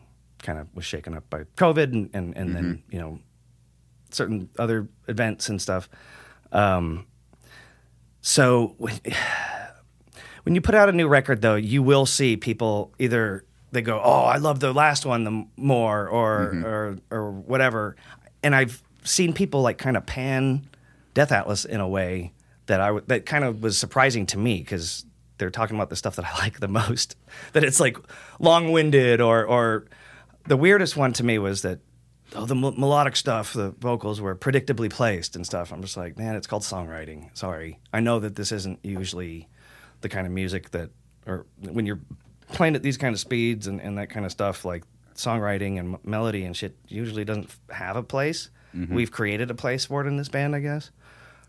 kind 0.43 0.59
of 0.59 0.69
was 0.75 0.85
shaken 0.85 1.15
up 1.15 1.29
by 1.29 1.45
COVID 1.57 1.93
and, 1.93 2.11
and, 2.15 2.37
and 2.37 2.55
then, 2.57 2.83
you 2.91 2.99
know, 2.99 3.19
certain 4.11 4.49
other 4.59 4.89
events 5.07 5.49
and 5.49 5.61
stuff. 5.61 5.89
Um, 6.51 7.07
so 8.23 8.75
when, 8.79 8.99
when 10.45 10.55
you 10.55 10.61
put 10.61 10.75
out 10.75 10.89
a 10.89 10.93
new 10.93 11.09
record, 11.09 11.43
though, 11.43 11.57
you 11.57 11.83
will 11.83 12.07
see 12.07 12.37
people 12.37 12.93
either 12.99 13.45
they 13.71 13.83
go, 13.83 14.01
"Oh, 14.03 14.23
I 14.23 14.39
love 14.39 14.61
the 14.61 14.73
last 14.73 15.05
one 15.05 15.25
the 15.25 15.47
more," 15.57 16.09
or 16.09 16.55
or 16.65 16.99
or 17.11 17.31
whatever. 17.31 17.97
And 18.43 18.55
I've 18.55 18.83
seen 19.05 19.33
people 19.35 19.61
like 19.61 19.77
kind 19.77 19.97
of 19.97 20.07
pan 20.07 20.67
Death 21.15 21.33
Atlas 21.33 21.65
in 21.65 21.81
a 21.81 21.89
way 21.89 22.33
that 22.69 22.81
I 22.81 22.87
w- 22.87 23.05
that 23.09 23.27
kind 23.27 23.45
of 23.45 23.63
was 23.63 23.77
surprising 23.77 24.25
to 24.27 24.39
me 24.39 24.59
because 24.61 25.05
they're 25.37 25.51
talking 25.51 25.77
about 25.77 25.91
the 25.91 25.97
stuff 25.97 26.17
that 26.17 26.25
I 26.25 26.39
like 26.39 26.61
the 26.61 26.69
most. 26.69 27.17
That 27.53 27.65
it's 27.65 27.81
like 27.81 27.99
long 28.39 28.73
winded 28.73 29.21
or 29.21 29.45
or 29.45 29.87
the 30.47 30.57
weirdest 30.57 30.97
one 30.97 31.13
to 31.15 31.25
me 31.25 31.39
was 31.39 31.63
that 31.63 31.81
oh, 32.35 32.47
the 32.47 32.55
m- 32.55 32.79
melodic 32.81 33.17
stuff, 33.17 33.53
the 33.53 33.71
vocals 33.79 34.21
were 34.21 34.35
predictably 34.37 34.91
placed 34.91 35.37
and 35.37 35.45
stuff. 35.45 35.73
I'm 35.73 35.83
just 35.83 35.97
like, 35.97 36.17
man, 36.17 36.37
it's 36.37 36.47
called 36.47 36.63
songwriting. 36.63 37.37
Sorry, 37.37 37.79
I 37.93 38.01
know 38.01 38.19
that 38.21 38.37
this 38.37 38.53
isn't 38.53 38.79
usually 38.83 39.49
the 40.01 40.09
kind 40.09 40.27
of 40.27 40.33
music 40.33 40.71
that, 40.71 40.91
or 41.27 41.45
when 41.59 41.85
you're 41.87 42.01
playing 42.53 42.75
at 42.77 42.83
these 42.83 42.97
kind 42.97 43.13
of 43.15 43.21
speeds 43.21 43.67
and, 43.67 43.81
and 43.81 43.99
that 43.99 44.09
kind 44.11 44.25
of 44.25 44.33
stuff, 44.33 44.65
like 44.65 44.85
songwriting 45.15 45.79
and 45.79 45.95
m- 45.95 46.01
melody 46.05 46.45
and 46.45 46.57
shit 46.57 46.77
usually 46.87 47.25
doesn't 47.25 47.47
f- 47.47 47.61
have 47.77 47.97
a 47.97 48.03
place. 48.03 48.51
Mm-hmm. 48.75 48.95
We've 48.95 49.11
created 49.11 49.51
a 49.51 49.55
place 49.55 49.85
for 49.87 50.03
it 50.05 50.07
in 50.07 50.17
this 50.17 50.29
band, 50.29 50.55
I 50.55 50.61
guess. 50.61 50.91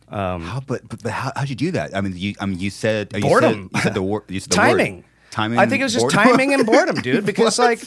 How, 0.10 0.62
but 0.66 0.88
but, 0.88 1.04
but 1.04 1.12
how, 1.12 1.32
how'd 1.36 1.50
you 1.50 1.56
do 1.56 1.72
that? 1.72 1.96
I 1.96 2.02
mean, 2.02 2.14
you 2.16 2.34
I 2.40 2.46
mean, 2.46 2.60
you 2.60 2.70
said 2.70 3.12
you 3.14 3.22
Boredom. 3.22 3.70
Said, 3.74 3.78
you 3.78 3.82
said 3.82 3.94
the 3.94 4.04
word. 4.04 4.24
You 4.28 4.40
said 4.40 4.52
the 4.52 4.56
timing. 4.56 4.96
Word. 4.98 5.06
Timing. 5.32 5.60
I 5.60 5.66
think 5.68 5.82
it 5.82 5.84
was 5.84 5.94
just 5.94 6.04
boredom? 6.04 6.24
timing 6.24 6.54
and 6.54 6.66
boredom, 6.66 6.96
dude. 7.02 7.26
Because 7.26 7.60
like, 7.60 7.82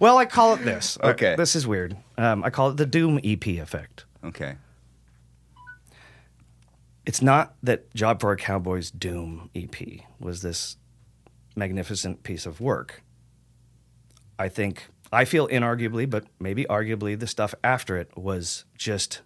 well, 0.00 0.16
I 0.18 0.24
call 0.24 0.54
it 0.54 0.64
this. 0.64 0.96
Uh, 1.02 1.08
Okay. 1.08 1.34
this 1.36 1.54
is 1.54 1.66
weird. 1.66 1.96
Um, 2.16 2.42
I 2.42 2.50
call 2.50 2.70
it 2.70 2.76
the 2.78 2.86
Doom 2.86 3.20
EP 3.22 3.46
effect. 3.46 4.06
okay. 4.24 4.56
It's 7.04 7.22
not 7.22 7.54
that 7.62 7.94
Job 7.94 8.20
for 8.20 8.32
a 8.32 8.36
Cowboy's 8.36 8.90
Doom 8.90 9.48
EP 9.54 9.76
was 10.18 10.42
this 10.42 10.76
magnificent 11.54 12.22
piece 12.24 12.46
of 12.46 12.60
work. 12.60 13.02
I 14.38 14.48
think 14.48 14.88
I 15.12 15.24
feel 15.24 15.46
inarguably, 15.48 16.08
but 16.10 16.24
maybe 16.40 16.64
arguably, 16.64 17.18
the 17.18 17.28
stuff 17.28 17.54
after 17.62 17.96
it 17.96 18.10
was 18.16 18.64
just 18.76 19.20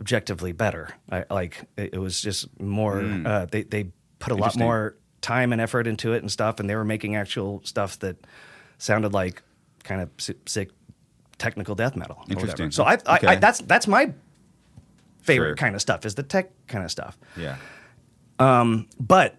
objectively 0.00 0.52
better. 0.52 0.94
I, 1.10 1.24
like 1.30 1.62
it, 1.76 1.94
it 1.94 1.98
was 1.98 2.20
just 2.20 2.48
more. 2.60 3.00
Uh, 3.02 3.46
they 3.50 3.62
they 3.62 3.90
put 4.18 4.32
a 4.32 4.36
lot 4.36 4.56
more 4.56 4.96
time 5.20 5.52
and 5.52 5.60
effort 5.60 5.86
into 5.86 6.12
it 6.12 6.22
and 6.22 6.30
stuff, 6.32 6.60
and 6.60 6.68
they 6.68 6.74
were 6.74 6.84
making 6.84 7.16
actual 7.16 7.60
stuff 7.64 7.98
that 8.00 8.16
sounded 8.78 9.12
like 9.12 9.42
kind 9.84 10.00
of 10.00 10.10
sick 10.46 10.70
technical 11.38 11.74
death 11.74 11.96
metal. 11.96 12.16
or. 12.28 12.32
Interesting. 12.32 12.70
So 12.70 12.84
I, 12.84 12.94
I, 13.06 13.18
I 13.28 13.36
that's 13.36 13.60
that's 13.60 13.86
my 13.86 14.12
favorite 15.22 15.48
Sure. 15.50 15.56
kind 15.56 15.74
of 15.74 15.80
stuff 15.80 16.04
is 16.06 16.14
the 16.14 16.22
tech 16.22 16.50
kind 16.66 16.84
of 16.84 16.90
stuff. 16.90 17.18
Yeah. 17.36 17.56
Um, 18.38 18.88
But 18.98 19.36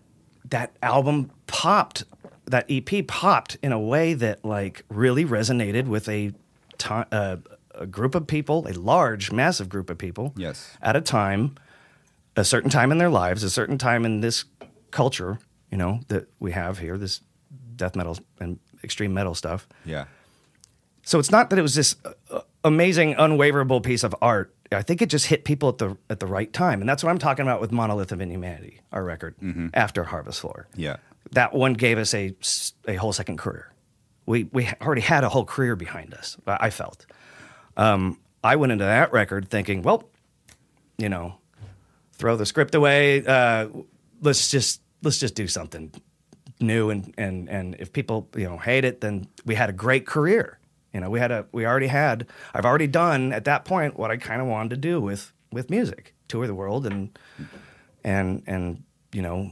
that 0.49 0.75
album 0.83 1.31
popped, 1.47 2.03
that 2.45 2.65
EP 2.69 3.05
popped 3.07 3.57
in 3.63 3.71
a 3.71 3.79
way 3.79 4.13
that 4.13 4.43
like 4.45 4.83
really 4.89 5.25
resonated 5.25 5.87
with 5.87 6.07
a 6.07 6.33
ti 6.77 6.93
uh, 7.11 7.37
a 7.75 7.85
group 7.87 8.15
of 8.15 8.27
people, 8.27 8.67
a 8.67 8.73
large, 8.73 9.31
massive 9.31 9.69
group 9.69 9.89
of 9.89 9.97
people. 9.97 10.33
Yes. 10.35 10.77
At 10.81 10.95
a 10.95 11.01
time, 11.01 11.55
a 12.35 12.43
certain 12.43 12.69
time 12.69 12.91
in 12.91 12.97
their 12.97 13.09
lives, 13.09 13.43
a 13.43 13.49
certain 13.49 13.77
time 13.77 14.05
in 14.05 14.21
this 14.21 14.45
culture, 14.91 15.39
you 15.71 15.77
know, 15.77 15.99
that 16.07 16.27
we 16.39 16.51
have 16.51 16.79
here, 16.79 16.97
this 16.97 17.21
death 17.75 17.95
metal 17.95 18.17
and 18.39 18.59
extreme 18.83 19.13
metal 19.13 19.35
stuff. 19.35 19.67
Yeah. 19.85 20.05
So 21.03 21.19
it's 21.19 21.31
not 21.31 21.49
that 21.49 21.59
it 21.59 21.61
was 21.63 21.75
this 21.75 21.95
uh, 22.29 22.41
amazing, 22.63 23.15
unwaverable 23.15 23.81
piece 23.83 24.03
of 24.03 24.15
art. 24.21 24.53
I 24.71 24.83
think 24.83 25.01
it 25.01 25.07
just 25.09 25.25
hit 25.25 25.43
people 25.43 25.67
at 25.69 25.77
the 25.79 25.97
at 26.09 26.19
the 26.21 26.27
right 26.27 26.51
time, 26.53 26.79
and 26.79 26.87
that's 26.87 27.03
what 27.03 27.09
I'm 27.09 27.17
talking 27.17 27.43
about 27.43 27.59
with 27.59 27.71
Monolith 27.73 28.11
of 28.13 28.21
Inhumanity, 28.21 28.79
our 28.93 29.03
record 29.03 29.35
after 29.73 30.05
Harvest 30.05 30.39
Floor. 30.39 30.67
Yeah. 30.75 30.97
that 31.31 31.53
one 31.53 31.73
gave 31.73 31.97
us 31.97 32.13
a 32.13 32.33
a 32.87 32.95
whole 32.95 33.11
second 33.11 33.37
career. 33.37 33.73
We 34.25 34.45
we 34.53 34.69
already 34.81 35.01
had 35.01 35.25
a 35.25 35.29
whole 35.29 35.43
career 35.43 35.75
behind 35.75 36.13
us. 36.13 36.37
I 36.47 36.69
felt. 36.69 37.05
Um, 37.77 38.19
I 38.43 38.55
went 38.55 38.71
into 38.71 38.85
that 38.85 39.11
record 39.13 39.49
thinking, 39.49 39.81
well, 39.81 40.09
you 40.97 41.09
know, 41.09 41.35
throw 42.13 42.35
the 42.35 42.45
script 42.45 42.75
away. 42.75 43.25
Uh, 43.25 43.67
let's 44.21 44.49
just 44.49 44.81
let's 45.03 45.19
just 45.19 45.35
do 45.35 45.47
something 45.47 45.91
new 46.59 46.91
and 46.91 47.13
and 47.17 47.49
and 47.49 47.75
if 47.79 47.91
people 47.91 48.29
you 48.35 48.47
know 48.47 48.57
hate 48.57 48.85
it, 48.85 49.01
then 49.01 49.27
we 49.45 49.55
had 49.55 49.69
a 49.69 49.73
great 49.73 50.05
career. 50.05 50.59
You 50.93 50.99
know, 50.99 51.09
we 51.09 51.19
had 51.19 51.31
a 51.31 51.45
we 51.51 51.65
already 51.65 51.87
had. 51.87 52.27
I've 52.53 52.65
already 52.65 52.87
done 52.87 53.33
at 53.33 53.45
that 53.45 53.65
point 53.65 53.97
what 53.97 54.11
I 54.11 54.17
kind 54.17 54.41
of 54.41 54.47
wanted 54.47 54.69
to 54.71 54.77
do 54.77 55.01
with 55.01 55.33
with 55.51 55.69
music, 55.69 56.13
tour 56.27 56.47
the 56.47 56.55
world 56.55 56.85
and 56.85 57.17
and 58.03 58.43
and 58.47 58.83
you 59.11 59.21
know 59.21 59.51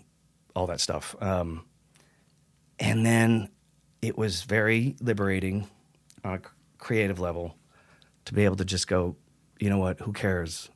all 0.55 0.67
that 0.67 0.81
stuff. 0.81 1.15
Um, 1.21 1.65
and 2.79 3.05
then 3.05 3.49
it 4.01 4.17
was 4.17 4.43
very 4.43 4.95
liberating 5.01 5.67
on 6.23 6.35
a 6.35 6.41
creative 6.77 7.19
level 7.19 7.55
to 8.29 8.35
be 8.35 8.45
able 8.45 8.55
to 8.57 8.65
just 8.65 8.87
go, 8.87 9.15
you 9.59 9.69
know 9.71 9.79
what? 9.79 9.99
Who 10.01 10.13
cares 10.13 10.69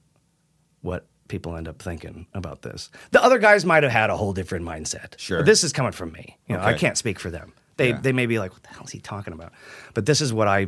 what 0.81 1.05
people 1.27 1.55
end 1.55 1.67
up 1.67 1.79
thinking 1.79 2.25
about 2.33 2.63
this? 2.63 2.89
The 3.11 3.23
other 3.23 3.37
guys 3.37 3.63
might 3.63 3.83
have 3.83 3.91
had 3.91 4.09
a 4.09 4.17
whole 4.17 4.33
different 4.33 4.65
mindset. 4.65 5.19
Sure. 5.19 5.37
But 5.39 5.45
this 5.45 5.63
is 5.63 5.71
coming 5.71 5.91
from 5.91 6.11
me. 6.11 6.37
You 6.47 6.57
know, 6.57 6.63
I 6.63 6.73
can't 6.73 6.97
speak 6.97 7.19
for 7.19 7.29
them. 7.29 7.53
They 7.77 7.89
Yeah. 7.89 7.99
they 8.01 8.11
may 8.11 8.25
be 8.25 8.39
like, 8.39 8.53
what 8.53 8.63
the 8.63 8.69
hell 8.69 8.83
is 8.85 8.89
he 8.91 8.99
talking 8.99 9.33
about? 9.33 9.53
But 9.93 10.07
this 10.07 10.19
is 10.19 10.33
what 10.33 10.47
I 10.47 10.67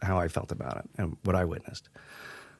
how 0.00 0.16
I 0.16 0.28
felt 0.28 0.52
about 0.52 0.76
it 0.76 0.84
and 0.96 1.16
what 1.24 1.34
I 1.34 1.44
witnessed. 1.44 1.88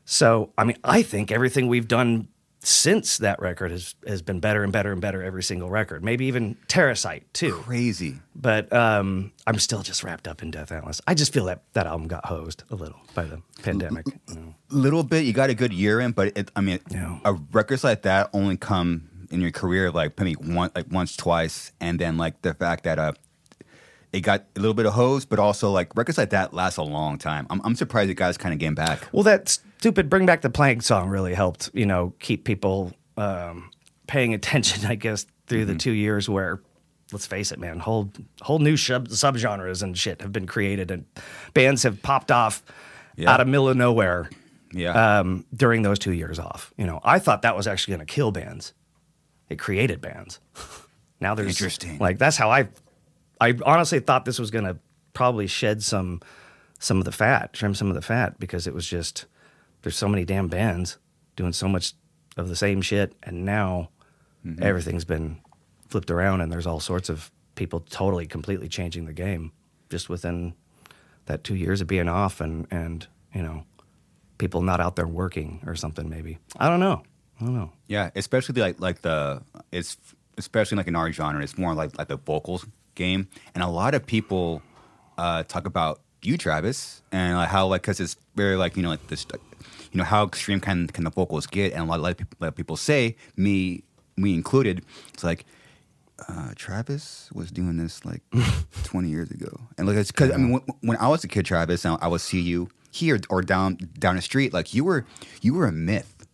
So, 0.05 0.53
I 0.59 0.64
mean, 0.64 0.77
I 0.83 1.03
think 1.03 1.31
everything 1.31 1.68
we've 1.68 1.87
done 1.88 2.27
since 2.64 3.18
that 3.18 3.40
record 3.40 3.70
has 3.72 3.94
has 4.07 4.22
been 4.22 4.38
better 4.40 4.62
and 4.62 4.72
better 4.72 4.92
and 4.92 5.01
better 5.01 5.22
every 5.22 5.42
single 5.42 5.68
record. 5.68 6.05
Maybe 6.05 6.27
even 6.27 6.57
Terrasite 6.68 7.25
too. 7.33 7.55
Crazy. 7.64 8.20
But 8.37 8.72
um, 8.72 9.33
I'm 9.46 9.59
still 9.59 9.83
just 9.83 10.05
wrapped 10.05 10.29
up 10.29 10.42
in 10.42 10.51
Death 10.51 10.70
Atlas. 10.70 11.01
I 11.07 11.14
just 11.14 11.33
feel 11.33 11.46
that 11.46 11.62
that 11.72 11.87
album 11.87 12.09
got 12.09 12.25
hosed 12.27 12.62
a 12.70 12.75
little 12.77 13.01
by 13.14 13.25
the 13.25 13.42
pandemic. 13.62 14.07
You 14.29 14.35
know? 14.35 14.55
little 14.70 15.03
bit. 15.03 15.25
You 15.25 15.33
got 15.33 15.51
a 15.51 15.55
good 15.55 15.72
year 15.72 16.01
in, 16.01 16.12
but 16.12 16.37
it, 16.37 16.51
I 16.55 16.61
mean, 16.61 16.79
Yeah. 16.90 17.18
a 17.25 17.33
records 17.53 17.85
like 17.85 18.03
that 18.03 18.31
only 18.33 18.57
come 18.57 19.09
in 19.31 19.40
your 19.40 19.51
career 19.51 19.90
like 19.90 20.18
maybe 20.18 20.35
one, 20.35 20.70
like 20.77 20.87
once, 20.90 21.16
twice, 21.16 21.72
and 21.81 21.98
then 21.98 22.16
like 22.16 22.42
the 22.42 22.55
fact 22.55 22.85
that 22.85 22.98
uh, 22.98 23.12
it 24.12 24.20
got 24.20 24.44
a 24.57 24.61
little 24.61 24.75
bit 24.75 24.87
of 24.87 24.92
hose, 24.94 25.25
but 25.25 25.38
also 25.38 25.70
like 25.70 25.94
records 25.96 26.18
like 26.18 26.31
that 26.31 26.53
last 26.53 26.77
a 26.77 26.83
long 26.83 27.18
time. 27.18 27.46
I'm, 27.51 27.61
I'm 27.64 27.75
surprised 27.75 28.09
you 28.09 28.14
guys 28.14 28.37
kind 28.37 28.53
of 28.53 28.61
came 28.61 28.75
back. 28.75 29.09
Well, 29.12 29.22
that 29.25 29.48
stupid 29.48 30.11
"Bring 30.11 30.27
Back 30.27 30.42
the 30.42 30.51
Plague" 30.51 30.83
song 30.83 31.09
really 31.09 31.35
helped. 31.35 31.70
You 31.72 31.87
know, 31.87 32.12
keep 32.18 32.44
people 32.44 32.92
um, 33.16 33.70
paying 34.07 34.35
attention. 34.35 34.87
I 34.90 34.94
guess 34.96 35.27
through 35.46 35.64
the 35.66 35.75
two 35.75 35.92
years 35.92 36.29
where. 36.29 36.61
Let's 37.11 37.27
face 37.27 37.53
it, 37.53 37.59
man. 37.59 37.79
Whole 37.79 38.11
whole 38.40 38.59
new 38.59 38.75
sub 38.79 39.09
subgenres 39.09 39.83
and 39.83 39.98
shit 39.98 40.22
have 40.22 40.33
been 40.33 40.46
created, 40.46 40.90
and 40.90 41.05
bands 41.53 41.83
have 41.83 42.01
popped 42.01 42.31
off 42.31 42.62
Yeah. 43.16 43.31
out 43.31 43.38
of 43.42 43.48
middle 43.48 43.68
of 43.68 43.77
nowhere. 43.77 44.31
Yeah. 44.72 45.18
um, 45.20 45.44
during 45.55 45.83
those 45.83 45.98
two 45.98 46.12
years 46.14 46.38
off. 46.38 46.72
You 46.79 46.87
know, 46.87 47.01
I 47.05 47.18
thought 47.18 47.42
that 47.42 47.55
was 47.55 47.66
actually 47.66 47.96
going 47.96 48.07
to 48.07 48.11
kill 48.14 48.33
bands. 48.33 48.72
It 49.51 49.59
created 49.59 50.01
bands. 50.01 50.40
now 51.20 51.35
there's 51.35 51.48
Interesting. 51.48 51.98
Like 51.98 52.16
that's 52.16 52.38
how 52.38 52.51
I, 52.51 52.68
I 53.42 53.55
honestly 53.66 54.00
thought 54.00 54.24
this 54.24 54.38
was 54.38 54.50
going 54.50 54.64
to 54.64 54.76
probably 55.14 55.46
shed 55.46 55.83
some, 55.83 56.20
some 56.78 56.98
of 56.98 57.05
the 57.05 57.12
fat, 57.12 57.52
trim 57.52 57.74
some 57.74 57.88
of 57.88 57.94
the 57.94 58.02
fat 58.02 58.38
because 58.38 58.66
it 58.66 58.74
was 58.74 58.87
just 58.87 59.26
there's 59.83 59.96
so 59.96 60.09
many 60.09 60.24
damn 60.24 60.48
bands 60.48 60.98
doing 61.37 61.52
so 61.52 61.68
much 61.68 61.92
of 62.37 62.48
the 62.48 62.57
same 62.57 62.81
shit, 62.83 63.14
and 63.22 63.44
now 63.44 63.88
Mm-hmm. 64.44 64.61
everything's 64.64 65.05
been 65.05 65.38
flipped 65.88 66.11
around, 66.11 66.40
and 66.40 66.50
there's 66.50 66.66
all 66.66 66.81
sorts 66.81 67.09
of 67.09 67.31
people 67.55 67.78
totally, 67.78 68.26
completely 68.26 68.68
changing 68.68 69.05
the 69.05 69.12
game 69.12 69.52
just 69.88 70.09
within 70.09 70.55
that 71.26 71.44
two 71.44 71.55
years 71.55 71.81
of 71.81 71.87
being 71.87 72.09
off, 72.09 72.40
and 72.40 72.66
and 72.68 73.07
you 73.33 73.40
know 73.40 73.62
people 74.38 74.61
not 74.61 74.81
out 74.81 74.96
there 74.96 75.07
working 75.07 75.62
or 75.64 75.76
something 75.76 76.09
maybe. 76.09 76.38
I 76.59 76.68
don't 76.68 76.81
know. 76.81 77.05
I 77.40 77.44
don't 77.44 77.55
know. 77.55 77.70
Yeah, 77.87 78.11
especially 78.16 78.61
like 78.61 78.81
like 78.81 79.02
the 79.02 79.42
it's 79.70 79.96
especially 80.37 80.76
like 80.76 80.88
in 80.88 80.96
our 80.96 81.12
genre, 81.12 81.40
it's 81.40 81.57
more 81.57 81.74
like 81.74 81.96
like 81.96 82.09
the 82.09 82.16
vocals 82.16 82.66
game, 82.94 83.28
and 83.55 83.62
a 83.62 83.68
lot 83.68 83.94
of 83.94 84.07
people 84.07 84.62
uh, 85.18 85.42
talk 85.44 85.66
about 85.66 86.00
you, 86.22 86.38
Travis, 86.38 87.02
and 87.11 87.37
like 87.37 87.48
how 87.48 87.66
like 87.66 87.83
because 87.83 88.00
it's 88.00 88.16
very 88.35 88.57
like 88.57 88.76
you 88.76 88.83
know 88.83 88.88
like 88.88 89.07
this, 89.09 89.26
like, 89.31 89.40
you 89.90 89.98
know 89.98 90.05
how 90.05 90.24
extreme 90.24 90.61
can 90.61 90.87
can 90.88 91.05
the 91.05 91.11
vocals 91.11 91.46
get, 91.46 91.72
and 91.72 91.83
a 91.83 91.85
lot, 91.85 91.98
a 91.98 92.02
lot 92.02 92.12
of 92.12 92.18
people, 92.18 92.37
a 92.40 92.44
lot 92.44 92.48
of 92.48 92.57
people 92.57 92.76
say 92.76 93.16
me 93.37 93.83
me 94.16 94.35
included, 94.35 94.85
it's 95.12 95.24
like. 95.24 95.44
Uh, 96.28 96.52
Travis 96.55 97.31
was 97.35 97.50
doing 97.50 97.78
this 97.78 98.05
like 98.05 98.22
20 98.85 99.09
years 99.09 99.33
ago, 99.33 99.59
and 99.76 99.88
like 99.88 99.96
it's 99.96 100.12
because 100.12 100.31
I 100.31 100.37
mean 100.37 100.52
when, 100.52 100.62
when 100.83 100.96
I 100.98 101.09
was 101.09 101.24
a 101.24 101.28
kid, 101.28 101.44
Travis, 101.44 101.85
and 101.85 101.98
I 102.00 102.07
would 102.07 102.20
see 102.20 102.40
you 102.40 102.68
here 102.92 103.18
or 103.28 103.42
down 103.42 103.78
down 103.98 104.14
the 104.14 104.22
street, 104.22 104.52
like 104.52 104.72
you 104.72 104.85
were 104.85 105.05
you 105.40 105.55
were 105.55 105.66
a 105.66 105.72
myth, 105.72 106.24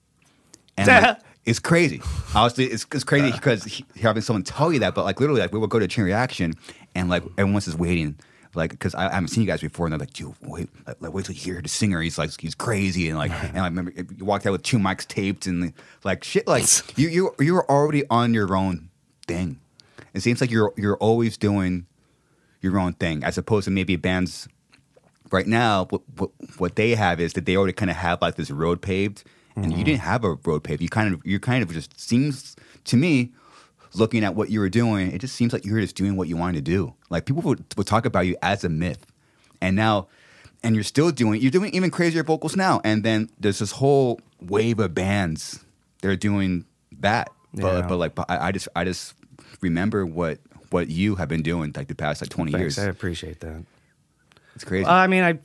and 0.77 0.89
like, 0.89 1.19
it's 1.49 1.59
crazy. 1.59 2.03
Honestly, 2.35 2.67
it's, 2.67 2.87
it's 2.93 3.05
crazy 3.05 3.29
uh. 3.29 3.33
because 3.33 3.65
he- 3.65 3.85
having 4.01 4.23
someone 4.23 4.43
tell 4.43 4.73
you 4.73 4.81
that, 4.81 4.95
but 4.95 5.05
like 5.05 5.19
literally, 5.19 5.41
like 5.41 5.53
we 5.53 5.59
would 5.59 5.71
go 5.71 5.79
to 5.79 5.89
Chain 5.89 6.05
Reaction, 6.05 6.55
and 6.95 7.09
like 7.09 7.23
everyone's 7.39 7.65
just 7.65 7.79
waiting, 7.79 8.17
like 8.55 8.71
because 8.71 8.95
I, 8.95 9.09
I 9.09 9.15
haven't 9.15 9.29
seen 9.29 9.43
you 9.43 9.47
guys 9.47 9.61
before, 9.61 9.87
and 9.87 9.93
they're 9.93 9.99
like, 9.99 10.13
dude, 10.13 10.35
wait, 10.43 10.69
like, 10.87 10.97
like, 11.01 11.13
wait 11.13 11.25
till 11.25 11.35
you 11.35 11.41
hear 11.41 11.63
the 11.63 11.69
singer. 11.69 12.01
He's 12.03 12.19
like 12.19 12.39
he's 12.41 12.55
crazy, 12.55 13.09
and 13.09 13.19
like 13.19 13.33
and 13.33 13.59
I 13.59 13.65
remember 13.65 13.93
you 13.97 14.25
walked 14.25 14.47
out 14.47 14.53
with 14.53 14.63
two 14.63 14.79
mics 14.79 15.07
taped 15.07 15.47
and 15.47 15.73
like 16.05 16.23
shit, 16.23 16.47
like 16.47 16.65
you 16.99 17.09
you 17.09 17.35
you 17.39 17.55
were 17.55 17.69
already 17.71 18.05
on 18.11 18.35
your 18.35 18.55
own 18.55 18.91
thing. 19.27 19.59
It 20.15 20.21
seems 20.21 20.41
like 20.41 20.51
you're 20.51 20.73
you're 20.77 20.97
always 20.99 21.37
doing 21.37 21.87
your 22.61 22.79
own 22.79 22.93
thing, 22.93 23.25
as 23.25 23.39
opposed 23.39 23.65
to 23.65 23.71
maybe 23.71 23.97
bands 23.97 24.49
right 25.31 25.47
now. 25.47 25.87
What 25.87 26.03
what, 26.17 26.31
what 26.59 26.77
they 26.77 26.95
have 26.95 27.21
is 27.21 27.33
that 27.33 27.47
they 27.47 27.57
already 27.57 27.73
kind 27.73 27.91
of 27.91 27.97
have 27.97 28.21
like 28.21 28.35
this 28.37 28.51
road 28.51 28.83
paved, 28.83 29.25
and 29.63 29.73
you 29.73 29.79
mm-hmm. 29.79 29.85
didn't 29.85 30.01
have 30.01 30.25
a 30.25 30.35
road 30.45 30.65
paper. 30.65 30.83
You 30.83 30.89
kind 30.89 31.15
of 31.15 31.21
you 31.25 31.41
kind 31.41 31.63
of 31.63 31.73
just 31.73 31.99
seems 31.99 32.57
to 32.85 32.97
me, 32.97 33.33
looking 33.95 34.25
at 34.25 34.35
what 34.35 34.51
you 34.51 34.61
were 34.61 34.69
doing, 34.69 35.13
it 35.13 35.19
just 35.19 35.35
seems 35.35 35.53
like 35.53 35.65
you 35.65 35.73
were 35.75 35.81
just 35.81 35.97
doing 35.97 36.17
what 36.17 36.29
you 36.29 36.37
wanted 36.37 36.65
to 36.65 36.71
do. 36.71 36.95
Like 37.11 37.27
people 37.27 37.43
would, 37.43 37.65
would 37.77 37.87
talk 37.87 38.07
about 38.07 38.27
you 38.27 38.37
as 38.43 38.65
a 38.65 38.69
myth, 38.69 39.07
and 39.61 39.77
now, 39.77 40.09
and 40.63 40.75
you're 40.75 40.85
still 40.85 41.11
doing 41.11 41.41
you're 41.41 41.51
doing 41.51 41.75
even 41.75 41.91
crazier 41.91 42.23
vocals 42.23 42.57
now. 42.57 42.81
And 42.85 43.03
then 43.05 43.31
there's 43.39 43.59
this 43.59 43.73
whole 43.73 44.21
wave 44.41 44.79
of 44.79 44.95
bands 44.95 45.65
they're 46.01 46.17
doing 46.17 46.65
that, 47.01 47.31
but 47.55 47.63
Yeah. 47.63 47.87
but 47.87 47.97
like 47.97 48.15
but 48.15 48.27
I, 48.29 48.49
I 48.49 48.53
just 48.53 48.69
I 48.75 48.85
just 48.85 49.15
remember 49.61 50.07
what 50.07 50.39
what 50.71 50.89
you 50.89 51.15
have 51.17 51.29
been 51.29 51.43
doing 51.43 51.73
like 51.75 51.89
the 51.89 51.95
past 51.95 52.21
like 52.21 52.31
20 52.31 52.53
Thanks, 52.53 52.77
years. 52.77 52.79
I 52.79 52.91
appreciate 52.91 53.41
that. 53.41 53.65
It's 54.55 54.65
crazy. 54.65 54.87
I 54.87 55.07
mean, 55.07 55.23
I 55.23 55.39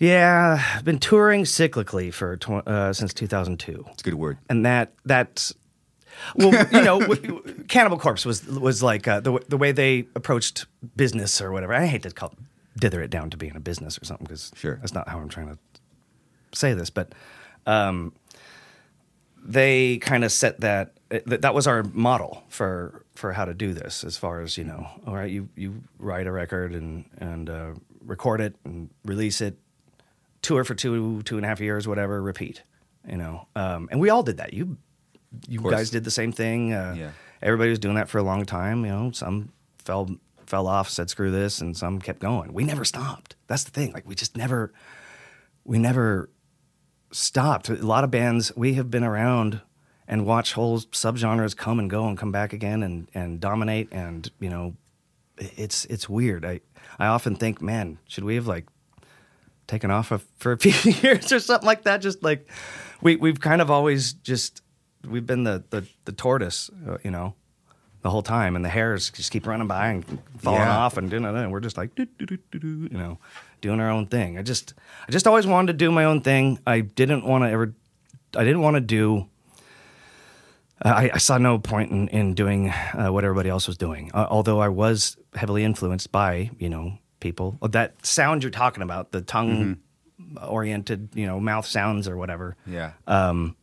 yeah, 0.00 0.60
I've 0.76 0.84
been 0.84 0.98
touring 0.98 1.44
cyclically 1.44 2.12
for 2.12 2.36
tw- 2.36 2.66
uh, 2.66 2.92
since 2.92 3.14
2002, 3.14 3.84
it's 3.92 4.02
a 4.02 4.04
good 4.04 4.14
word. 4.14 4.38
and 4.48 4.66
that 4.66 4.92
that's 5.04 5.54
well, 6.36 6.50
you 6.72 6.82
know, 6.82 7.00
w- 7.00 7.64
Cannibal 7.68 7.98
Corpse 7.98 8.26
was 8.26 8.44
was 8.46 8.82
like 8.82 9.06
uh, 9.06 9.20
the 9.20 9.30
w- 9.30 9.44
the 9.48 9.56
way 9.56 9.70
they 9.72 10.06
approached 10.16 10.66
business 10.96 11.40
or 11.40 11.52
whatever. 11.52 11.72
I 11.74 11.86
hate 11.86 12.02
to 12.02 12.10
call 12.10 12.34
dither 12.76 13.00
it 13.02 13.10
down 13.10 13.30
to 13.30 13.36
being 13.36 13.54
a 13.56 13.60
business 13.60 13.96
or 14.00 14.04
something 14.04 14.24
because 14.26 14.50
Sure. 14.56 14.76
that's 14.76 14.92
not 14.94 15.08
how 15.08 15.18
I'm 15.18 15.28
trying 15.28 15.48
to 15.48 15.58
say 16.52 16.74
this, 16.74 16.90
but 16.90 17.12
um, 17.66 18.12
they 19.42 19.98
kind 19.98 20.24
of 20.24 20.32
set 20.32 20.60
that 20.60 20.94
that 21.26 21.42
that 21.42 21.54
was 21.54 21.66
our 21.66 21.82
model 21.82 22.42
for 22.48 23.04
for 23.14 23.32
how 23.32 23.44
to 23.44 23.54
do 23.54 23.72
this 23.74 24.04
as 24.04 24.16
far 24.16 24.40
as 24.40 24.56
you 24.58 24.64
know 24.64 24.86
all 25.06 25.14
right 25.14 25.30
you 25.30 25.48
you 25.56 25.82
write 25.98 26.26
a 26.26 26.32
record 26.32 26.74
and 26.74 27.04
and 27.18 27.48
uh, 27.50 27.70
record 28.04 28.40
it 28.40 28.54
and 28.64 28.90
release 29.04 29.40
it 29.40 29.58
tour 30.42 30.64
for 30.64 30.74
two 30.74 31.22
two 31.22 31.36
and 31.36 31.44
a 31.44 31.48
half 31.48 31.60
years 31.60 31.86
whatever 31.88 32.22
repeat 32.22 32.62
you 33.08 33.16
know? 33.16 33.46
Um, 33.56 33.88
and 33.90 33.98
we 34.00 34.10
all 34.10 34.22
did 34.22 34.36
that. 34.38 34.52
You 34.52 34.76
you 35.48 35.60
guys 35.60 35.90
did 35.90 36.04
the 36.04 36.10
same 36.10 36.32
thing 36.32 36.72
uh, 36.74 36.94
Yeah. 36.96 37.10
everybody 37.40 37.70
was 37.70 37.78
doing 37.78 37.94
that 37.94 38.08
for 38.08 38.18
a 38.18 38.22
long 38.22 38.44
time 38.44 38.84
you 38.84 38.90
know? 38.90 39.10
Some 39.12 39.52
fell 39.78 40.08
fell 40.46 40.66
off 40.66 40.88
said 40.90 41.08
screw 41.08 41.30
this 41.30 41.60
and 41.60 41.76
some 41.76 42.00
kept 42.00 42.18
going. 42.20 42.52
We 42.52 42.64
never 42.64 42.84
stopped. 42.84 43.36
That's 43.46 43.64
the 43.64 43.70
thing. 43.70 43.92
Like 43.92 44.06
we 44.08 44.14
just 44.14 44.36
never 44.36 44.72
we 45.64 45.78
never 45.78 46.28
stopped. 47.12 47.68
A 47.68 47.74
lot 47.74 48.04
of 48.04 48.10
bands 48.10 48.52
we 48.56 48.74
have 48.74 48.90
been 48.90 49.04
around 49.04 49.60
and 50.08 50.26
watch 50.26 50.52
whole 50.54 50.80
subgenres 50.80 51.56
come 51.56 51.78
and 51.78 51.88
go 51.88 52.06
and 52.08 52.18
come 52.18 52.32
back 52.32 52.52
again 52.52 52.82
and 52.82 53.08
and 53.14 53.40
dominate 53.40 53.88
and 53.92 54.30
you 54.40 54.48
know 54.50 54.74
it's 55.38 55.84
it's 55.86 56.08
weird. 56.08 56.44
I 56.44 56.60
I 56.98 57.06
often 57.06 57.34
think, 57.36 57.62
man, 57.62 57.98
should 58.06 58.24
we 58.24 58.34
have 58.34 58.46
like 58.46 58.66
taken 59.70 59.90
off 59.90 60.12
a, 60.12 60.18
for 60.38 60.52
a 60.52 60.58
few 60.64 60.92
years 60.92 61.32
or 61.32 61.40
something 61.40 61.66
like 61.66 61.84
that? 61.84 62.02
Just 62.02 62.22
like 62.22 62.46
we 63.00 63.16
we've 63.16 63.40
kind 63.40 63.62
of 63.62 63.70
always 63.70 64.12
just 64.12 64.62
we've 65.08 65.26
been 65.26 65.44
the 65.44 65.64
the, 65.70 65.86
the 66.04 66.12
tortoise, 66.12 66.68
uh, 66.88 66.98
you 67.02 67.10
know. 67.10 67.34
The 68.02 68.08
whole 68.08 68.22
time, 68.22 68.56
and 68.56 68.64
the 68.64 68.70
hares 68.70 69.10
just 69.10 69.30
keep 69.30 69.46
running 69.46 69.66
by 69.68 69.88
and 69.88 70.02
falling 70.38 70.60
Yeah. 70.62 70.74
off, 70.78 70.96
and 70.96 71.10
doing 71.10 71.22
and 71.26 71.52
we're 71.52 71.60
just 71.60 71.76
like, 71.76 71.94
doo, 71.94 72.06
doo, 72.18 72.24
doo, 72.24 72.38
doo, 72.50 72.58
doo, 72.58 72.88
you 72.90 72.96
know, 72.96 73.18
doing 73.60 73.78
our 73.78 73.90
own 73.90 74.06
thing. 74.06 74.38
I 74.38 74.42
just, 74.42 74.72
I 75.06 75.12
just 75.12 75.26
always 75.26 75.46
wanted 75.46 75.72
to 75.72 75.84
do 75.84 75.92
my 75.92 76.04
own 76.04 76.22
thing. 76.22 76.58
I 76.66 76.80
didn't 76.80 77.26
want 77.26 77.44
to 77.44 77.50
ever, 77.50 77.74
I 78.34 78.42
didn't 78.42 78.62
want 78.62 78.76
to 78.76 78.80
do. 78.80 79.28
I, 80.82 81.10
I 81.12 81.18
saw 81.18 81.36
no 81.36 81.58
point 81.58 81.90
in, 81.90 82.08
in 82.08 82.32
doing 82.32 82.70
uh, 82.70 83.08
what 83.10 83.22
everybody 83.24 83.50
else 83.50 83.66
was 83.66 83.76
doing. 83.76 84.10
Uh, 84.14 84.26
although 84.30 84.60
I 84.60 84.68
was 84.68 85.18
heavily 85.34 85.62
influenced 85.62 86.10
by, 86.10 86.50
you 86.58 86.70
know, 86.70 86.96
people 87.20 87.58
oh, 87.62 87.68
that 87.68 88.04
sound 88.04 88.42
you're 88.42 88.50
talking 88.50 88.82
about, 88.82 89.12
the 89.12 89.20
tongue 89.20 89.76
mm-hmm. 90.20 90.44
oriented, 90.48 91.10
you 91.14 91.26
know, 91.26 91.38
mouth 91.38 91.66
sounds 91.66 92.08
or 92.08 92.16
whatever 92.16 92.56
Yeah. 92.66 92.92
Um, 93.06 93.56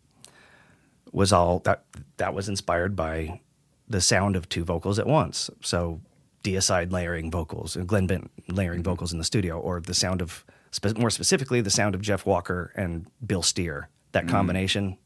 was 1.12 1.34
all 1.34 1.60
that 1.60 1.84
that 2.18 2.34
was 2.34 2.50
inspired 2.50 2.96
by 2.96 3.42
the 3.88 4.02
sound 4.02 4.36
of 4.36 4.50
two 4.50 4.64
vocals 4.64 5.00
at 5.00 5.08
once. 5.08 5.50
So 5.62 6.02
deicide 6.44 6.92
layering 6.92 7.32
vocals 7.32 7.76
and 7.76 7.88
Glen 7.88 8.08
Benton 8.08 8.30
layering 8.50 8.80
mm-hmm. 8.80 8.90
vocals 8.90 9.12
in 9.12 9.18
the 9.18 9.24
studio, 9.24 9.60
or 9.60 9.80
the 9.82 9.94
sound 9.94 10.22
of 10.22 10.46
spe- 10.72 10.98
more 10.98 11.10
specifically 11.10 11.62
the 11.62 11.70
sound 11.70 11.96
of 11.96 12.02
Jeff 12.02 12.26
Walker 12.26 12.72
and 12.76 13.08
Bill 13.26 13.42
Steer. 13.42 13.90
That 14.14 14.26
mm. 14.26 14.30
combination, 14.30 14.98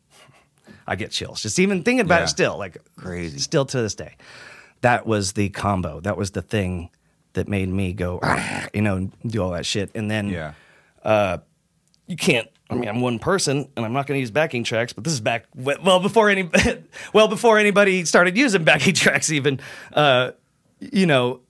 I 0.88 0.96
get 0.96 1.12
chills 1.12 1.42
just 1.42 1.60
even 1.60 1.84
thinking 1.84 2.02
about 2.06 2.20
Yeah. 2.20 2.24
it. 2.26 2.28
Still, 2.28 2.58
like 2.58 2.78
Crazy. 2.96 3.40
Still 3.40 3.66
to 3.66 3.82
this 3.82 3.96
day, 3.96 4.16
that 4.82 5.06
was 5.06 5.34
the 5.34 5.50
combo. 5.50 6.00
That 6.00 6.18
was 6.18 6.32
the 6.32 6.42
thing 6.42 6.90
that 7.34 7.48
made 7.48 7.70
me 7.70 7.94
go, 7.94 8.20
you 8.74 8.82
know, 8.82 8.96
and 8.98 9.12
do 9.26 9.42
all 9.42 9.52
that 9.52 9.66
shit. 9.66 9.92
And 9.96 10.10
then 10.10 10.30
yeah. 10.30 11.38
you 12.08 12.18
can't. 12.18 12.48
I 12.70 12.76
mean, 12.76 12.88
I'm 12.88 13.02
one 13.02 13.20
person, 13.20 13.68
and 13.76 13.86
I'm 13.86 13.92
not 13.92 14.08
going 14.08 14.18
to 14.18 14.22
use 14.22 14.32
backing 14.32 14.64
tracks. 14.64 14.94
But 14.94 15.04
this 15.04 15.12
is 15.12 15.20
back 15.20 15.46
well 15.56 16.00
before 16.00 16.30
any, 16.30 16.50
well 17.14 17.28
before 17.28 17.60
anybody 17.60 18.06
started 18.06 18.38
using 18.38 18.64
backing 18.64 18.94
tracks. 18.96 19.30
Even, 19.30 19.60
uh, 19.92 20.32
you 20.80 21.06
know, 21.06 21.42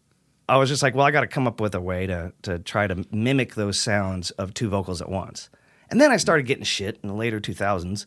I 0.49 0.57
was 0.57 0.67
just 0.67 0.81
like, 0.81 0.95
well, 0.95 1.05
I 1.05 1.11
got 1.11 1.21
to 1.21 1.27
come 1.27 1.45
up 1.45 1.61
with 1.61 1.75
a 1.75 1.81
way 1.81 2.07
to 2.07 2.33
to 2.41 2.57
try 2.57 2.87
to 2.87 3.05
mimic 3.11 3.53
those 3.53 3.79
sounds 3.79 4.31
of 4.31 4.55
two 4.55 4.67
vocals 4.67 4.99
at 4.99 5.09
once. 5.09 5.49
And 5.91 5.99
then 5.99 6.09
I 6.09 6.17
started 6.17 6.43
getting 6.43 6.63
shit 6.63 6.97
in 7.03 7.09
the 7.09 7.15
later 7.15 7.39
2000s 7.39 8.05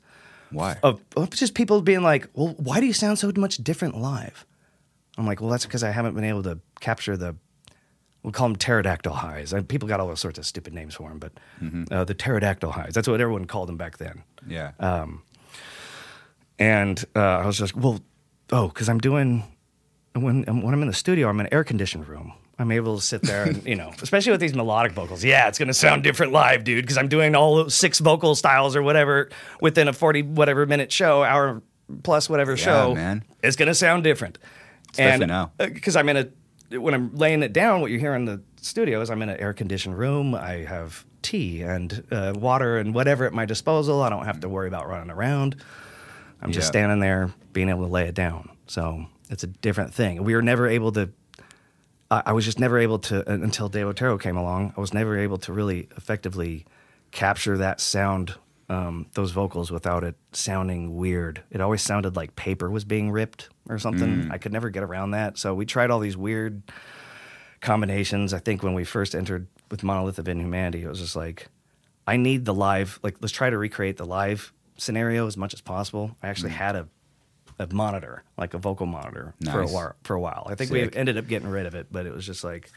Why? 0.51 0.79
of, 0.83 1.01
of 1.17 1.31
just 1.31 1.55
people 1.55 1.83
being 1.83 2.03
like, 2.03 2.29
well, 2.33 2.55
why 2.57 2.81
do 2.81 2.87
you 2.87 2.95
sound 2.95 3.19
so 3.19 3.31
much 3.37 3.59
different 3.59 3.97
live? 3.97 4.47
I'm 5.19 5.27
like, 5.27 5.41
well, 5.41 5.51
that's 5.51 5.67
because 5.67 5.85
I 5.85 5.91
haven't 5.91 6.15
been 6.15 6.25
able 6.25 6.43
to 6.45 6.59
capture 6.81 7.17
the, 7.17 7.37
we 8.25 8.33
call 8.33 8.49
them 8.49 8.57
pterodactyl 8.57 9.13
highs. 9.13 9.53
And 9.53 9.69
people 9.69 9.87
got 9.87 10.01
all 10.01 10.17
sorts 10.17 10.39
of 10.39 10.47
stupid 10.47 10.73
names 10.73 10.95
for 10.95 11.09
them, 11.11 11.19
but 11.21 11.33
uh, 11.93 12.05
the 12.05 12.15
pterodactyl 12.15 12.73
highs. 12.73 12.95
That's 12.95 13.07
what 13.07 13.21
everyone 13.21 13.45
called 13.45 13.69
them 13.69 13.77
back 13.77 13.99
then. 13.99 14.25
yeah. 14.49 14.73
And 16.59 17.05
uh, 17.17 17.21
I 17.21 17.47
was 17.47 17.59
just, 17.59 17.75
well, 17.75 18.01
oh, 18.53 18.69
because 18.69 18.89
I'm 18.89 18.99
doing, 18.99 19.43
when, 20.15 20.45
when 20.45 20.73
I'm 20.73 20.83
in 20.83 20.89
the 20.89 20.95
studio, 20.95 21.29
I'm 21.29 21.39
in 21.41 21.47
an 21.47 21.55
air 21.55 21.65
conditioned 21.65 22.09
room. 22.09 22.33
I'm 22.59 22.71
able 22.71 22.97
to 22.97 23.03
sit 23.03 23.23
there 23.23 23.45
and, 23.45 23.67
you 23.67 23.75
know, 23.75 23.93
especially 24.03 24.31
with 24.31 24.41
these 24.41 24.55
melodic 24.55 24.93
vocals. 24.93 25.25
Yeah, 25.25 25.49
it's 25.49 25.59
going 25.59 25.69
to 25.69 25.75
sound 25.75 26.05
different 26.05 26.33
live, 26.33 26.63
dude, 26.63 26.85
because 26.85 26.97
I'm 26.97 27.09
doing 27.09 27.35
all 27.35 27.69
six 27.69 27.99
vocal 27.99 28.37
styles 28.37 28.77
or 28.77 28.83
whatever 28.83 29.31
within 29.61 29.89
a 29.89 29.93
40 29.93 30.23
whatever 30.23 30.65
minute 30.65 30.93
show, 30.93 31.25
hour 31.25 31.61
plus 32.05 32.31
whatever 32.31 32.57
show. 32.57 32.95
man. 32.95 33.25
It's 33.43 33.57
going 33.57 33.67
to 33.67 33.75
sound 33.75 34.05
different. 34.05 34.39
Especially 34.93 35.27
now. 35.27 35.51
Because 35.59 35.97
I'm 35.97 36.09
in 36.09 36.17
a, 36.17 36.29
when 36.71 36.95
I'm 36.95 37.15
laying 37.15 37.43
it 37.43 37.53
down, 37.53 37.81
what 37.81 37.91
you 37.91 37.99
hear 37.99 38.15
in 38.15 38.25
the 38.25 38.43
studio 38.61 39.01
is 39.01 39.11
I'm 39.11 39.23
in 39.23 39.29
an 39.29 39.39
air 39.39 39.53
conditioned 39.53 39.99
room. 39.99 40.35
I 40.35 40.65
have 40.65 41.05
tea 41.23 41.63
and 41.63 42.05
uh, 42.11 42.33
water 42.37 42.79
and 42.79 42.95
whatever 42.95 43.25
at 43.27 43.33
my 43.33 43.45
disposal. 43.47 44.03
I 44.03 44.09
don't 44.11 44.25
have 44.25 44.41
to 44.41 44.49
worry 44.49 44.69
about 44.69 44.89
running 44.89 45.11
around. 45.11 45.57
I'm 46.43 46.53
just 46.53 46.67
Yeah. 46.67 46.71
standing 46.71 47.01
there 47.01 47.33
being 47.53 47.69
able 47.69 47.85
to 47.87 47.91
lay 47.93 48.07
it 48.09 48.15
down. 48.15 48.51
So 48.67 49.07
it's 49.31 49.43
a 49.45 49.47
different 49.47 49.95
thing. 49.95 50.23
We 50.25 50.35
were 50.35 50.43
never 50.43 50.67
able 50.67 50.93
to. 50.93 51.11
I, 52.11 52.23
I 52.27 52.33
was 52.33 52.45
just 52.45 52.59
never 52.59 52.79
able 52.79 52.99
to 53.01 53.31
un- 53.31 53.43
until 53.43 53.69
Dave 53.69 53.87
Otero 53.87 54.19
came 54.19 54.37
along. 54.37 54.75
I 54.77 54.81
was 54.81 54.93
never 54.93 55.19
able 55.19 55.39
to 55.39 55.53
really 55.53 55.89
effectively 55.97 56.67
capture 57.11 57.57
that 57.59 57.81
sound, 57.81 58.35
um, 58.69 59.07
those 59.15 59.31
vocals, 59.33 59.71
without 59.71 60.05
it 60.05 60.15
sounding 60.33 60.97
weird. 60.97 61.43
It 61.51 61.61
always 61.61 61.83
sounded 61.83 62.17
like 62.17 62.35
paper 62.37 62.71
was 62.71 62.85
being 62.85 63.11
ripped 63.11 63.49
or 63.69 63.79
something. 63.79 64.31
I 64.31 64.39
could 64.39 64.53
never 64.53 64.71
get 64.71 64.83
around 64.83 65.11
that. 65.13 65.37
So 65.39 65.55
we 65.55 65.67
tried 65.67 65.91
all 65.91 66.01
these 66.01 66.17
weird 66.17 66.63
combinations. 67.61 68.33
I 68.33 68.39
think 68.39 68.63
when 68.63 68.75
we 68.75 68.85
first 68.85 69.15
entered 69.15 69.47
with 69.71 69.83
Monolith 69.83 70.19
of 70.19 70.29
Inhumanity, 70.29 70.83
it 70.85 70.89
was 70.89 71.01
just 71.01 71.17
like, 71.17 71.49
I 72.07 72.17
need 72.17 72.45
the 72.45 72.55
live. 72.55 72.99
Like, 73.03 73.17
let's 73.21 73.33
try 73.33 73.51
to 73.51 73.57
recreate 73.59 73.97
the 73.97 74.07
live 74.07 74.53
scenario 74.77 75.27
as 75.27 75.37
much 75.37 75.55
as 75.55 75.61
possible. 75.61 76.17
I 76.23 76.29
actually 76.29 76.51
had 76.53 76.77
a 76.77 76.89
a 77.57 77.73
monitor, 77.73 78.25
like 78.37 78.53
a 78.53 78.59
vocal 78.59 78.85
monitor, 78.85 79.33
for 79.45 79.61
a 79.61 79.63
Nice. 79.63 79.73
while. 79.73 79.95
For 80.03 80.15
a 80.17 80.21
while, 80.21 80.45
I 80.51 80.57
think 80.57 80.71
Sick. 80.71 80.93
we 80.93 80.99
ended 80.99 81.17
up 81.17 81.29
getting 81.29 81.49
rid 81.49 81.67
of 81.67 81.77
it, 81.77 81.87
but 81.89 82.05
it 82.05 82.13
was 82.13 82.27
just 82.27 82.43
like, 82.43 82.69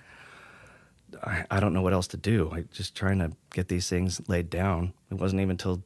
I, 1.24 1.46
I 1.50 1.60
don't 1.60 1.74
know 1.74 1.82
what 1.82 1.94
else 1.94 2.08
to 2.08 2.18
do. 2.18 2.50
Like 2.52 2.72
just 2.72 2.96
trying 2.96 3.20
to 3.20 3.32
get 3.54 3.68
these 3.68 3.90
things 3.90 4.22
laid 4.28 4.50
down. 4.50 4.94
It 5.12 5.16
wasn't 5.16 5.42
even 5.42 5.52
until 5.52 5.84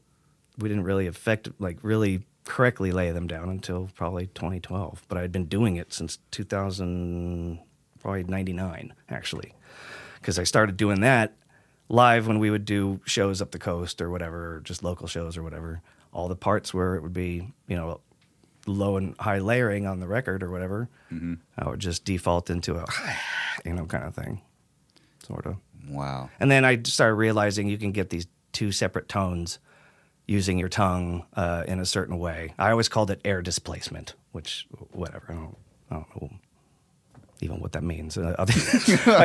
we 0.57 0.69
didn't 0.69 0.83
really 0.83 1.07
affect, 1.07 1.49
like 1.59 1.77
really 1.81 2.23
correctly 2.45 2.91
lay 2.91 3.11
them 3.11 3.27
down 3.27 3.49
until 3.49 3.89
probably 3.95 4.27
2012. 4.27 5.03
But 5.07 5.17
I 5.17 5.21
had 5.21 5.31
been 5.31 5.45
doing 5.45 5.75
it 5.75 5.93
since 5.93 6.17
2000, 6.31 7.59
probably 7.99 8.23
99 8.23 8.93
actually, 9.09 9.53
because 10.15 10.39
I 10.39 10.43
started 10.43 10.77
doing 10.77 11.01
that 11.01 11.33
live 11.91 12.25
when 12.25 12.39
we 12.39 12.49
would 12.49 12.65
do 12.65 13.01
shows 13.05 13.41
up 13.41 13.51
the 13.51 13.59
coast 13.59 14.01
or 14.01 14.09
whatever, 14.09 14.55
or 14.55 14.59
just 14.61 14.83
local 14.83 15.07
shows 15.07 15.37
or 15.37 15.43
whatever. 15.43 15.81
All 16.13 16.27
the 16.27 16.35
parts 16.35 16.73
where 16.73 16.95
it 16.95 17.03
would 17.03 17.13
be, 17.13 17.53
you 17.67 17.75
know, 17.75 18.01
low 18.65 18.97
and 18.97 19.15
high 19.19 19.39
layering 19.39 19.85
on 19.85 19.99
the 19.99 20.07
record 20.07 20.43
or 20.43 20.49
whatever, 20.49 20.89
mm-hmm. 21.11 21.35
I 21.57 21.69
would 21.69 21.79
just 21.79 22.05
default 22.05 22.49
into 22.49 22.75
a, 22.75 22.85
you 23.65 23.73
know, 23.73 23.85
kind 23.85 24.05
of 24.05 24.15
thing, 24.15 24.41
sort 25.31 25.45
of. 25.45 25.55
wow. 25.89 26.29
And 26.39 26.49
then 26.51 26.65
I 26.65 26.81
started 26.83 27.15
realizing 27.15 27.67
you 27.67 27.77
can 27.77 27.91
get 27.91 28.09
these 28.09 28.27
two 28.51 28.71
separate 28.71 29.07
tones 29.09 29.59
using 30.27 30.57
your 30.59 30.69
tongue 30.69 31.25
uh, 31.35 31.63
in 31.67 31.79
a 31.79 31.85
certain 31.85 32.17
way. 32.19 32.53
I 32.59 32.71
always 32.71 32.89
called 32.89 33.11
it 33.11 33.19
air 33.25 33.41
displacement, 33.41 34.13
which 34.31 34.67
whatever. 34.91 35.25
I 35.29 35.33
don't, 35.33 35.57
I 35.89 35.95
don't 35.95 36.21
know. 36.21 36.29
even 37.41 37.59
what 37.59 37.71
that 37.73 37.83
means. 37.83 38.17
Uh, 38.17 38.45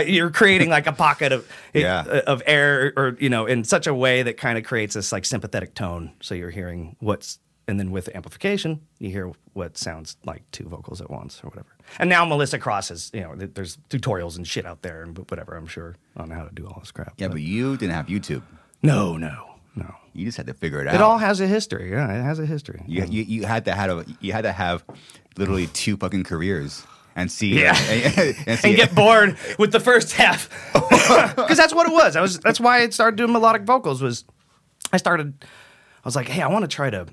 you're 0.06 0.30
creating 0.30 0.70
like 0.70 0.86
a 0.86 0.92
pocket 0.92 1.32
of 1.32 1.46
Yeah. 1.74 2.02
of 2.26 2.42
air, 2.46 2.92
or 2.96 3.16
you 3.20 3.28
know, 3.28 3.46
in 3.46 3.62
such 3.64 3.86
a 3.86 3.94
way 3.94 4.22
that 4.22 4.36
kind 4.36 4.58
of 4.58 4.64
creates 4.64 4.94
this 4.94 5.12
like 5.12 5.24
sympathetic 5.24 5.74
tone. 5.74 6.12
So 6.22 6.34
you're 6.34 6.50
hearing 6.50 6.96
what's, 7.00 7.38
and 7.68 7.78
then 7.80 7.90
with 7.90 8.08
amplification, 8.14 8.80
you 8.98 9.10
hear 9.10 9.32
what 9.54 9.76
sounds 9.76 10.16
like 10.24 10.42
two 10.52 10.68
vocals 10.68 11.00
at 11.00 11.10
once 11.10 11.40
or 11.42 11.48
whatever. 11.48 11.68
And 11.98 12.08
now 12.08 12.24
Melissa 12.24 12.58
Cross 12.58 12.90
is, 12.90 13.10
you 13.12 13.20
know, 13.22 13.34
there's 13.36 13.76
tutorials 13.90 14.36
and 14.36 14.46
shit 14.46 14.66
out 14.66 14.82
there 14.82 15.02
and 15.02 15.18
whatever. 15.30 15.56
I'm 15.56 15.66
sure 15.66 15.96
on 16.16 16.30
how 16.30 16.44
to 16.44 16.54
do 16.54 16.66
all 16.66 16.78
this 16.80 16.92
crap. 16.92 17.14
Yeah, 17.18 17.28
but 17.28 17.40
you 17.40 17.76
didn't 17.76 17.94
have 17.94 18.06
YouTube. 18.06 18.42
no, 18.82 19.16
no, 19.16 19.54
no. 19.74 19.94
You 20.12 20.24
just 20.24 20.38
had 20.38 20.46
to 20.46 20.54
figure 20.54 20.80
it 20.80 20.86
out. 20.88 20.94
It 20.94 21.02
all 21.02 21.18
has 21.18 21.40
a 21.40 21.46
history. 21.46 21.90
Yeah, 21.90 22.10
it 22.10 22.22
has 22.22 22.38
a 22.38 22.46
history. 22.46 22.82
You, 22.86 23.04
you, 23.04 23.22
you 23.22 23.44
had 23.44 23.66
to 23.66 23.74
have 23.74 23.90
a, 23.90 24.06
you 24.20 24.32
had 24.32 24.42
to 24.42 24.52
have 24.52 24.82
literally 25.36 25.66
two 25.66 25.98
fucking 25.98 26.24
careers 26.24 26.86
and 27.14 27.30
see 27.30 27.60
Yeah. 27.60 27.76
and, 27.90 28.36
and 28.46 28.58
see 28.58 28.68
and 28.68 28.76
get 28.76 28.94
bored 28.94 29.36
with 29.58 29.72
the 29.72 29.80
first 29.80 30.12
half 30.12 30.48
because 30.72 31.56
that's 31.58 31.74
what 31.74 31.86
it 31.86 31.92
was. 31.92 32.16
I 32.16 32.22
was 32.22 32.38
that's 32.40 32.60
why 32.60 32.78
I 32.82 32.88
started 32.90 33.16
doing 33.16 33.32
melodic 33.32 33.62
vocals. 33.62 34.00
Was 34.00 34.24
I 34.92 34.96
started? 34.96 35.34
I 35.42 35.46
was 36.06 36.16
like, 36.16 36.28
hey, 36.28 36.40
I 36.40 36.48
want 36.48 36.62
to 36.62 36.68
try 36.74 36.88
to 36.88 37.06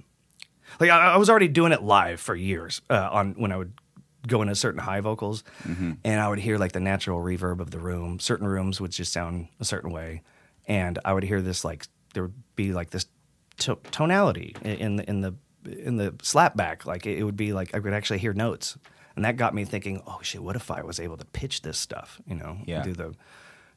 like 0.79 0.89
I, 0.89 1.13
I 1.13 1.17
was 1.17 1.29
already 1.29 1.47
doing 1.47 1.71
it 1.71 1.81
live 1.83 2.19
for 2.19 2.35
years 2.35 2.81
uh, 2.89 3.09
on 3.11 3.33
when 3.33 3.51
I 3.51 3.57
would 3.57 3.73
go 4.27 4.41
into 4.41 4.55
certain 4.55 4.79
high 4.79 5.01
vocals 5.01 5.43
and 5.65 5.99
I 6.19 6.29
would 6.29 6.39
hear 6.39 6.57
like 6.57 6.71
the 6.71 6.79
natural 6.79 7.19
reverb 7.21 7.59
of 7.59 7.71
the 7.71 7.79
room. 7.79 8.19
Certain 8.19 8.47
rooms 8.47 8.79
would 8.79 8.91
just 8.91 9.11
sound 9.11 9.49
a 9.59 9.65
certain 9.65 9.91
way, 9.91 10.21
and 10.67 10.97
I 11.03 11.13
would 11.13 11.23
hear 11.23 11.41
this 11.41 11.65
like 11.65 11.85
there 12.13 12.23
would 12.23 12.55
be 12.55 12.71
like 12.73 12.91
this 12.91 13.05
to- 13.57 13.79
tonality 13.91 14.55
in 14.63 14.95
the 14.97 15.09
in 15.09 15.21
the 15.21 15.33
in 15.65 15.97
the 15.97 16.11
slapback. 16.13 16.85
Like 16.85 17.05
it, 17.05 17.17
it 17.19 17.23
would 17.23 17.37
be 17.37 17.51
like 17.53 17.75
I 17.75 17.79
could 17.79 17.93
actually 17.93 18.19
hear 18.19 18.33
notes, 18.33 18.77
and 19.15 19.25
that 19.25 19.35
got 19.37 19.53
me 19.53 19.65
thinking, 19.65 20.01
oh 20.07 20.19
shit, 20.21 20.41
what 20.41 20.55
if 20.55 20.71
I 20.71 20.83
was 20.83 20.99
able 20.99 21.17
to 21.17 21.25
pitch 21.25 21.61
this 21.61 21.77
stuff? 21.77 22.21
You 22.25 22.35
know, 22.35 22.57
Yeah. 22.65 22.83
do 22.83 22.93
the 22.93 23.13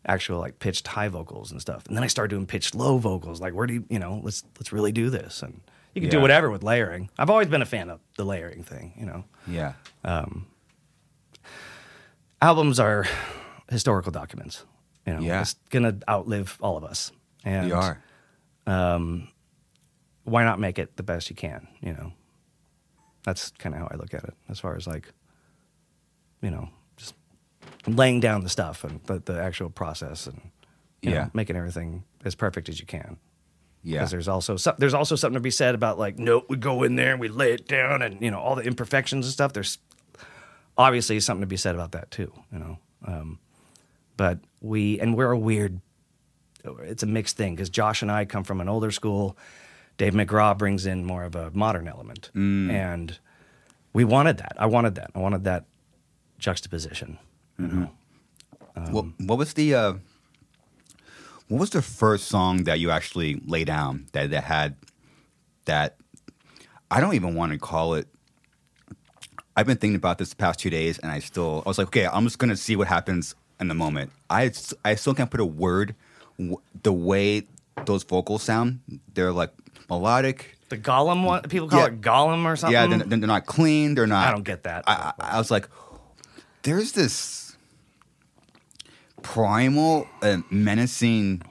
actual 0.06 0.38
like 0.38 0.60
pitched 0.60 0.86
high 0.86 1.08
vocals 1.08 1.50
and 1.50 1.60
stuff. 1.60 1.84
And 1.88 1.96
then 1.96 2.04
I 2.04 2.06
started 2.06 2.30
doing 2.34 2.46
pitched 2.46 2.76
low 2.76 2.98
vocals. 2.98 3.40
Like 3.40 3.52
where 3.54 3.66
do 3.66 3.74
you 3.74 3.84
you 3.90 3.98
know 3.98 4.20
let's 4.22 4.44
let's 4.58 4.72
really 4.72 4.92
do 4.92 5.10
this 5.10 5.42
and. 5.42 5.60
You 5.96 6.02
can 6.02 6.10
do 6.10 6.20
whatever 6.20 6.50
with 6.50 6.62
layering. 6.62 7.08
I've 7.18 7.30
always 7.30 7.48
been 7.48 7.62
a 7.62 7.66
fan 7.66 7.90
of 7.90 8.00
the 8.16 8.24
layering 8.24 8.62
thing, 8.62 8.92
you 8.96 9.06
know 9.06 9.24
yeah 9.48 9.72
albums 12.42 12.78
are 12.78 13.06
historical 13.70 14.12
documents. 14.12 14.64
You 15.06 15.14
know, 15.14 15.20
Yeah. 15.20 15.40
it's 15.40 15.54
gonna 15.70 15.98
outlive 16.08 16.58
all 16.60 16.76
of 16.76 16.84
us. 16.84 17.12
And 17.44 17.68
you 17.68 17.74
are 17.74 18.02
Um, 18.66 19.28
why 20.24 20.42
not 20.42 20.58
make 20.58 20.78
it 20.78 20.96
the 20.96 21.02
best 21.04 21.30
you 21.30 21.36
can? 21.36 21.68
You 21.80 21.92
know, 21.92 22.12
that's 23.22 23.50
kind 23.52 23.74
of 23.74 23.80
how 23.80 23.88
I 23.90 23.94
look 23.94 24.12
at 24.12 24.24
it. 24.24 24.34
As 24.48 24.58
far 24.58 24.74
as 24.76 24.86
like, 24.88 25.12
you 26.42 26.50
know, 26.50 26.68
just 26.96 27.14
laying 27.86 28.18
down 28.20 28.42
the 28.42 28.48
stuff 28.48 28.82
and 28.84 29.00
the, 29.04 29.20
the 29.20 29.40
actual 29.40 29.70
process 29.70 30.26
and 30.26 30.50
you 31.00 31.10
know, 31.10 31.16
Yeah. 31.16 31.28
making 31.32 31.54
everything 31.56 32.04
as 32.24 32.34
perfect 32.34 32.68
as 32.68 32.80
you 32.80 32.86
can. 32.86 33.18
Yeah 33.86 34.00
Because 34.00 34.10
there's 34.10 34.28
also 34.28 34.56
some, 34.56 34.74
there's 34.78 34.94
also 34.94 35.14
something 35.16 35.34
to 35.34 35.40
be 35.40 35.50
said 35.50 35.74
about 35.74 35.98
like, 35.98 36.18
no, 36.18 36.44
we 36.48 36.56
go 36.56 36.82
in 36.82 36.96
there 36.96 37.12
and 37.12 37.20
we 37.20 37.28
lay 37.28 37.52
it 37.52 37.66
down 37.68 38.02
and 38.02 38.20
you 38.20 38.30
know 38.30 38.40
all 38.40 38.56
the 38.56 38.62
imperfections 38.64 39.26
and 39.26 39.32
stuff. 39.32 39.52
There's 39.52 39.78
obviously 40.76 41.20
something 41.20 41.42
to 41.42 41.46
be 41.46 41.56
said 41.56 41.74
about 41.74 41.92
that 41.92 42.10
too. 42.10 42.32
You 42.52 42.58
know, 42.58 42.78
um, 43.06 43.38
but 44.16 44.40
we 44.60 44.98
and 45.00 45.16
we're 45.16 45.30
a 45.30 45.38
weird. 45.38 45.80
It's 46.82 47.04
a 47.04 47.06
mixed 47.06 47.36
thing 47.36 47.54
because 47.54 47.70
Josh 47.70 48.02
and 48.02 48.10
I 48.10 48.24
come 48.24 48.42
from 48.42 48.60
an 48.60 48.68
older 48.68 48.90
school. 48.90 49.36
Dave 49.98 50.14
McGraw 50.14 50.58
brings 50.58 50.84
in 50.84 51.04
more 51.04 51.22
of 51.24 51.36
a 51.36 51.50
modern 51.52 51.86
element, 51.88 52.30
and 52.34 53.16
we 53.92 54.04
wanted 54.04 54.38
that. 54.38 54.56
I 54.58 54.66
wanted 54.66 54.96
that. 54.96 55.10
I 55.14 55.20
wanted 55.20 55.44
that 55.44 55.64
juxtaposition. 56.38 57.18
what, 58.90 59.06
what 59.18 59.38
was 59.38 59.54
the 59.54 59.74
uh, 59.74 59.94
what 61.48 61.60
was 61.60 61.70
the 61.70 61.82
first 61.82 62.26
song 62.28 62.64
that 62.64 62.80
you 62.80 62.90
actually 62.90 63.40
lay 63.46 63.64
down 63.64 64.06
that 64.12 64.30
that 64.30 64.44
had 64.44 64.76
that 65.66 65.96
I 66.90 67.00
don't 67.00 67.14
even 67.14 67.34
want 67.34 67.52
to 67.52 67.58
call 67.58 67.94
it 67.94 68.06
I've 69.56 69.66
been 69.66 69.76
thinking 69.78 69.96
about 69.96 70.18
this 70.18 70.30
the 70.30 70.36
past 70.36 70.60
two 70.60 70.70
days 70.70 70.98
and 70.98 71.10
I 71.10 71.18
still 71.20 71.62
I 71.64 71.68
was 71.68 71.78
like 71.78 71.88
okay 71.88 72.06
I'm 72.06 72.24
just 72.24 72.38
gonna 72.38 72.56
see 72.56 72.76
what 72.76 72.88
happens 72.88 73.34
in 73.60 73.68
the 73.68 73.74
moment 73.74 74.10
I 74.30 74.50
I 74.84 74.94
still 74.96 75.14
can't 75.14 75.30
put 75.30 75.40
a 75.40 75.44
word 75.46 75.94
w- 76.38 76.60
the 76.82 76.92
way 76.92 77.46
those 77.84 78.02
vocals 78.04 78.42
sound 78.42 78.80
they're 79.14 79.32
like 79.32 79.50
melodic 79.88 80.56
The 80.68 80.78
Gollum 80.78 81.24
one, 81.24 81.42
people 81.42 81.68
call 81.68 81.80
Yeah. 81.80 81.86
it 81.86 82.00
Gollum 82.00 82.44
or 82.44 82.56
something. 82.56 82.72
yeah 82.72 82.86
they're, 82.86 82.98
they're 83.18 83.18
not 83.28 83.46
clean 83.46 83.94
they're 83.94 84.06
not 84.06 84.28
I 84.28 84.30
don't 84.32 84.44
get 84.44 84.64
that. 84.64 84.84
I, 84.86 85.12
I, 85.20 85.36
I 85.36 85.38
was 85.38 85.50
like, 85.50 85.68
there's 86.62 86.92
this 86.92 87.45
primal 89.26 90.06
and 90.22 90.44
menacing 90.50 91.42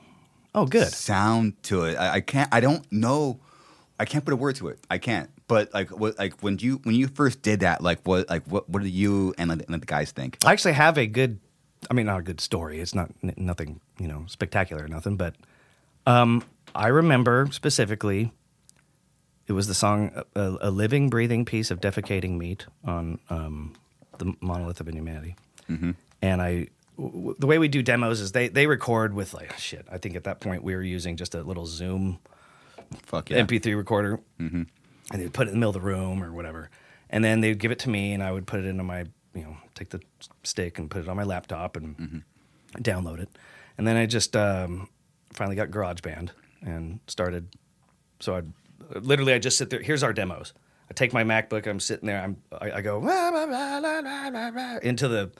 oh, 0.55 0.65
good. 0.65 0.87
sound 0.87 1.61
to 1.63 1.83
it. 1.83 1.97
I, 1.97 2.15
I 2.15 2.21
can't. 2.21 2.49
I 2.53 2.61
don't 2.61 2.89
know. 2.91 3.39
I 3.99 4.05
can't 4.05 4.23
put 4.23 4.33
a 4.33 4.37
word 4.37 4.55
to 4.55 4.69
it. 4.69 4.79
I 4.89 4.97
can't. 4.97 5.29
But 5.47 5.73
like, 5.73 5.91
what, 5.91 6.17
like 6.17 6.41
when 6.41 6.57
you 6.57 6.79
when 6.83 6.95
you 6.95 7.07
first 7.07 7.41
did 7.41 7.59
that, 7.59 7.81
like 7.81 7.99
what, 8.03 8.29
like 8.29 8.43
what, 8.47 8.69
what 8.69 8.81
do 8.81 8.87
you 8.87 9.33
and, 9.37 9.51
and 9.51 9.81
the 9.81 9.85
guys 9.85 10.11
think? 10.11 10.37
I 10.45 10.53
actually 10.53 10.73
have 10.73 10.97
a 10.97 11.05
good, 11.05 11.39
I 11.91 11.93
mean, 11.93 12.05
not 12.05 12.19
a 12.19 12.23
good 12.23 12.41
story. 12.41 12.79
It's 12.79 12.95
not 12.95 13.11
n- 13.21 13.33
nothing, 13.37 13.81
you 13.99 14.07
know, 14.07 14.23
spectacular 14.27 14.85
or 14.85 14.87
nothing, 14.87 15.17
but 15.17 15.35
um, 16.07 16.43
I 16.73 16.87
remember 16.87 17.47
specifically 17.51 18.31
it 19.47 19.53
was 19.53 19.67
the 19.67 19.75
song 19.75 20.23
a, 20.35 20.57
a 20.61 20.71
Living, 20.71 21.09
Breathing 21.09 21.45
Piece 21.45 21.69
of 21.69 21.79
Defecating 21.79 22.37
Meat 22.37 22.65
on 22.83 23.19
um, 23.29 23.75
the 24.17 24.33
Monolith 24.41 24.79
of 24.79 24.87
Inhumanity. 24.87 25.35
And 26.21 26.41
I, 26.41 26.67
w- 26.97 27.35
the 27.37 27.47
way 27.47 27.57
we 27.57 27.67
do 27.67 27.81
demos 27.81 28.19
is 28.21 28.31
they, 28.31 28.47
they 28.47 28.67
record 28.67 29.13
with 29.13 29.33
like, 29.33 29.57
shit, 29.57 29.85
I 29.91 29.97
think 29.97 30.15
at 30.15 30.23
that 30.25 30.39
point 30.39 30.63
we 30.63 30.75
were 30.75 30.81
using 30.83 31.17
just 31.17 31.35
a 31.35 31.41
little 31.43 31.65
Zoom 31.65 32.19
Fuck 33.03 33.29
yeah. 33.29 33.41
MP3 33.41 33.75
recorder, 33.75 34.19
and 35.11 35.21
they'd 35.21 35.33
put 35.33 35.47
it 35.47 35.51
in 35.51 35.55
the 35.55 35.59
middle 35.59 35.69
of 35.69 35.81
the 35.81 35.81
room 35.81 36.23
or 36.23 36.31
whatever. 36.31 36.69
And 37.09 37.23
then 37.23 37.41
they'd 37.41 37.57
give 37.57 37.71
it 37.71 37.79
to 37.79 37.89
me, 37.89 38.13
and 38.13 38.21
I 38.23 38.31
would 38.31 38.47
put 38.47 38.59
it 38.59 38.65
into 38.65 38.83
my, 38.83 39.05
you 39.33 39.43
know, 39.43 39.57
take 39.73 39.89
the 39.89 40.01
stick 40.43 40.77
and 40.79 40.89
put 40.89 41.01
it 41.01 41.09
on 41.09 41.15
my 41.15 41.23
laptop 41.23 41.77
and 41.77 42.23
download 42.77 43.19
it. 43.19 43.29
And 43.77 43.87
then 43.87 43.97
I 43.97 44.05
just 44.05 44.35
um, 44.35 44.87
finally 45.33 45.55
got 45.55 45.69
GarageBand 45.69 46.29
and 46.61 46.99
started. 47.07 47.47
So 48.19 48.35
I'd 48.35 48.51
literally 49.01 49.33
I 49.33 49.39
just 49.39 49.57
sit 49.57 49.69
there. 49.69 49.81
Here's 49.81 50.03
our 50.03 50.13
demos. 50.13 50.53
I 50.89 50.93
take 50.93 51.13
my 51.13 51.23
MacBook. 51.23 51.67
I'm 51.67 51.79
sitting 51.79 52.07
there. 52.07 52.21
I'm 52.21 52.37
I, 52.51 52.71
I 52.73 52.81
go 52.81 52.99
"Wah, 52.99 53.31
wah, 53.31 53.45
wah, 53.47 53.81
wah, 53.81 54.01
wah, 54.01 54.29
wah, 54.29 54.51
wah," 54.51 54.77
into 54.83 55.07
the 55.07 55.31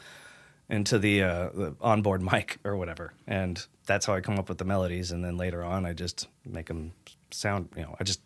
into 0.69 0.97
the, 0.99 1.23
uh, 1.23 1.49
the 1.53 1.75
onboard 1.81 2.21
mic 2.31 2.57
or 2.63 2.75
whatever, 2.75 3.13
and 3.27 3.65
that's 3.85 4.05
how 4.05 4.13
I 4.13 4.21
come 4.21 4.39
up 4.39 4.49
with 4.49 4.57
the 4.57 4.65
melodies. 4.65 5.11
And 5.11 5.23
then 5.23 5.37
later 5.37 5.63
on, 5.63 5.85
I 5.85 5.93
just 5.93 6.27
make 6.45 6.67
them 6.67 6.93
sound. 7.31 7.69
You 7.75 7.83
know, 7.83 7.95
I 7.99 8.03
just 8.03 8.21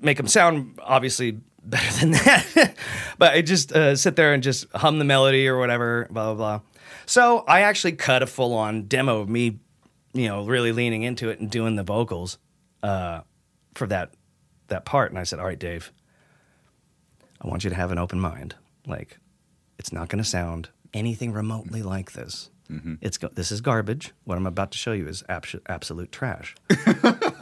make 0.00 0.16
them 0.16 0.28
sound 0.28 0.78
obviously 0.82 1.32
better 1.64 2.00
than 2.00 2.12
that. 2.12 2.74
but 3.18 3.34
I 3.34 3.42
just 3.42 3.72
uh, 3.72 3.96
sit 3.96 4.16
there 4.16 4.34
and 4.34 4.42
just 4.42 4.66
hum 4.74 4.98
the 4.98 5.04
melody 5.04 5.48
or 5.48 5.58
whatever, 5.58 6.06
blah 6.10 6.34
blah 6.34 6.34
blah. 6.34 6.60
So 7.06 7.40
I 7.46 7.60
actually 7.62 7.92
cut 7.92 8.22
a 8.22 8.26
full 8.26 8.54
on 8.54 8.84
demo 8.84 9.20
of 9.20 9.28
me, 9.28 9.58
you 10.12 10.28
know, 10.28 10.44
really 10.44 10.72
leaning 10.72 11.02
into 11.02 11.28
it 11.28 11.40
and 11.40 11.50
doing 11.50 11.76
the 11.76 11.82
vocals 11.82 12.38
uh, 12.82 13.22
for 13.74 13.86
that 13.88 14.14
that 14.68 14.84
part. 14.84 15.10
And 15.10 15.18
I 15.18 15.24
said, 15.24 15.38
"All 15.38 15.46
right, 15.46 15.58
Dave, 15.58 15.92
I 17.40 17.48
want 17.48 17.64
you 17.64 17.70
to 17.70 17.76
have 17.76 17.90
an 17.90 17.98
open 17.98 18.20
mind. 18.20 18.54
Like, 18.86 19.18
it's 19.78 19.92
not 19.92 20.08
going 20.08 20.22
to 20.22 20.28
sound 20.28 20.68
anything 20.94 21.32
remotely 21.32 21.80
mm-hmm. 21.80 21.88
like 21.88 22.12
this." 22.12 22.50
Mm-hmm. 22.70 22.94
It's 23.02 23.18
go- 23.18 23.28
this 23.28 23.52
is 23.52 23.60
garbage. 23.60 24.12
What 24.24 24.38
I'm 24.38 24.46
about 24.46 24.70
to 24.72 24.78
show 24.78 24.92
you 24.92 25.06
is 25.06 25.22
abs- 25.28 25.56
absolute 25.68 26.10
trash 26.10 26.54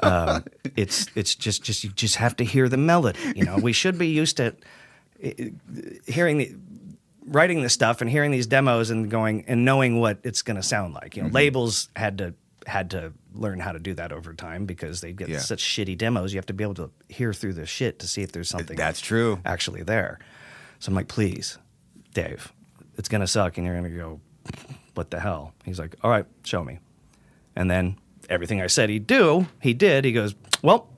Um, 0.03 0.45
it's 0.75 1.07
it's 1.15 1.35
just 1.35 1.63
just 1.63 1.85
you 1.85 1.91
just 1.91 2.17
have 2.17 2.35
to 2.37 2.45
hear 2.45 2.69
the 2.69 2.77
melody. 2.77 3.21
You 3.37 3.45
know, 3.45 3.57
we 3.57 3.73
should 3.73 3.99
be 3.99 4.09
used 4.09 4.37
to 4.39 4.57
hearing 6.07 6.39
the 6.39 6.55
writing 7.27 7.63
this 7.63 7.73
stuff 7.73 8.01
and 8.01 8.11
hearing 8.11 8.33
these 8.33 8.49
demos 8.49 8.91
and 8.91 9.09
going 9.09 9.45
and 9.47 9.65
knowing 9.65 10.01
what 10.01 10.19
it's 10.25 10.43
going 10.43 10.57
to 10.57 10.63
sound 10.63 10.95
like. 10.95 11.17
You 11.17 11.23
know, 11.23 11.29
mm-hmm. 11.29 11.37
labels 11.37 11.89
had 11.95 12.19
to 12.19 12.35
had 12.67 12.91
to 12.91 13.13
learn 13.35 13.61
how 13.61 13.73
to 13.73 13.79
do 13.79 13.95
that 13.95 14.13
over 14.13 14.35
time 14.35 14.67
because 14.67 15.01
they 15.01 15.13
get 15.13 15.29
Yeah. 15.29 15.39
such 15.39 15.63
shitty 15.63 15.97
demos. 15.99 16.33
You 16.33 16.39
have 16.39 16.47
to 16.47 16.53
be 16.53 16.65
able 16.65 16.75
to 16.75 16.91
hear 17.09 17.33
through 17.33 17.55
the 17.55 17.67
shit 17.67 17.99
to 18.01 18.09
see 18.09 18.23
if 18.23 18.33
there's 18.33 18.49
something 18.49 18.77
That's 18.77 19.01
true. 19.01 19.41
actually 19.45 19.83
there. 19.83 20.19
So 20.81 20.91
I'm 20.91 20.95
like, 20.95 21.09
please, 21.09 21.59
Dave, 22.13 22.53
it's 22.97 23.09
gonna 23.09 23.27
suck, 23.27 23.57
and 23.59 23.67
you're 23.67 23.75
gonna 23.77 23.91
go, 23.91 24.21
what 24.95 25.11
the 25.11 25.21
hell? 25.21 25.55
He's 25.65 25.79
like, 25.79 25.97
all 26.03 26.11
right, 26.11 26.27
show 26.45 26.63
me. 26.65 26.79
And 27.57 27.71
then 27.71 27.97
everything 28.29 28.61
I 28.61 28.67
said 28.67 28.89
he'd 28.91 29.07
do, 29.07 29.47
he 29.61 29.75
did. 29.75 30.05
He 30.05 30.13
goes, 30.13 30.35
well, 30.63 30.89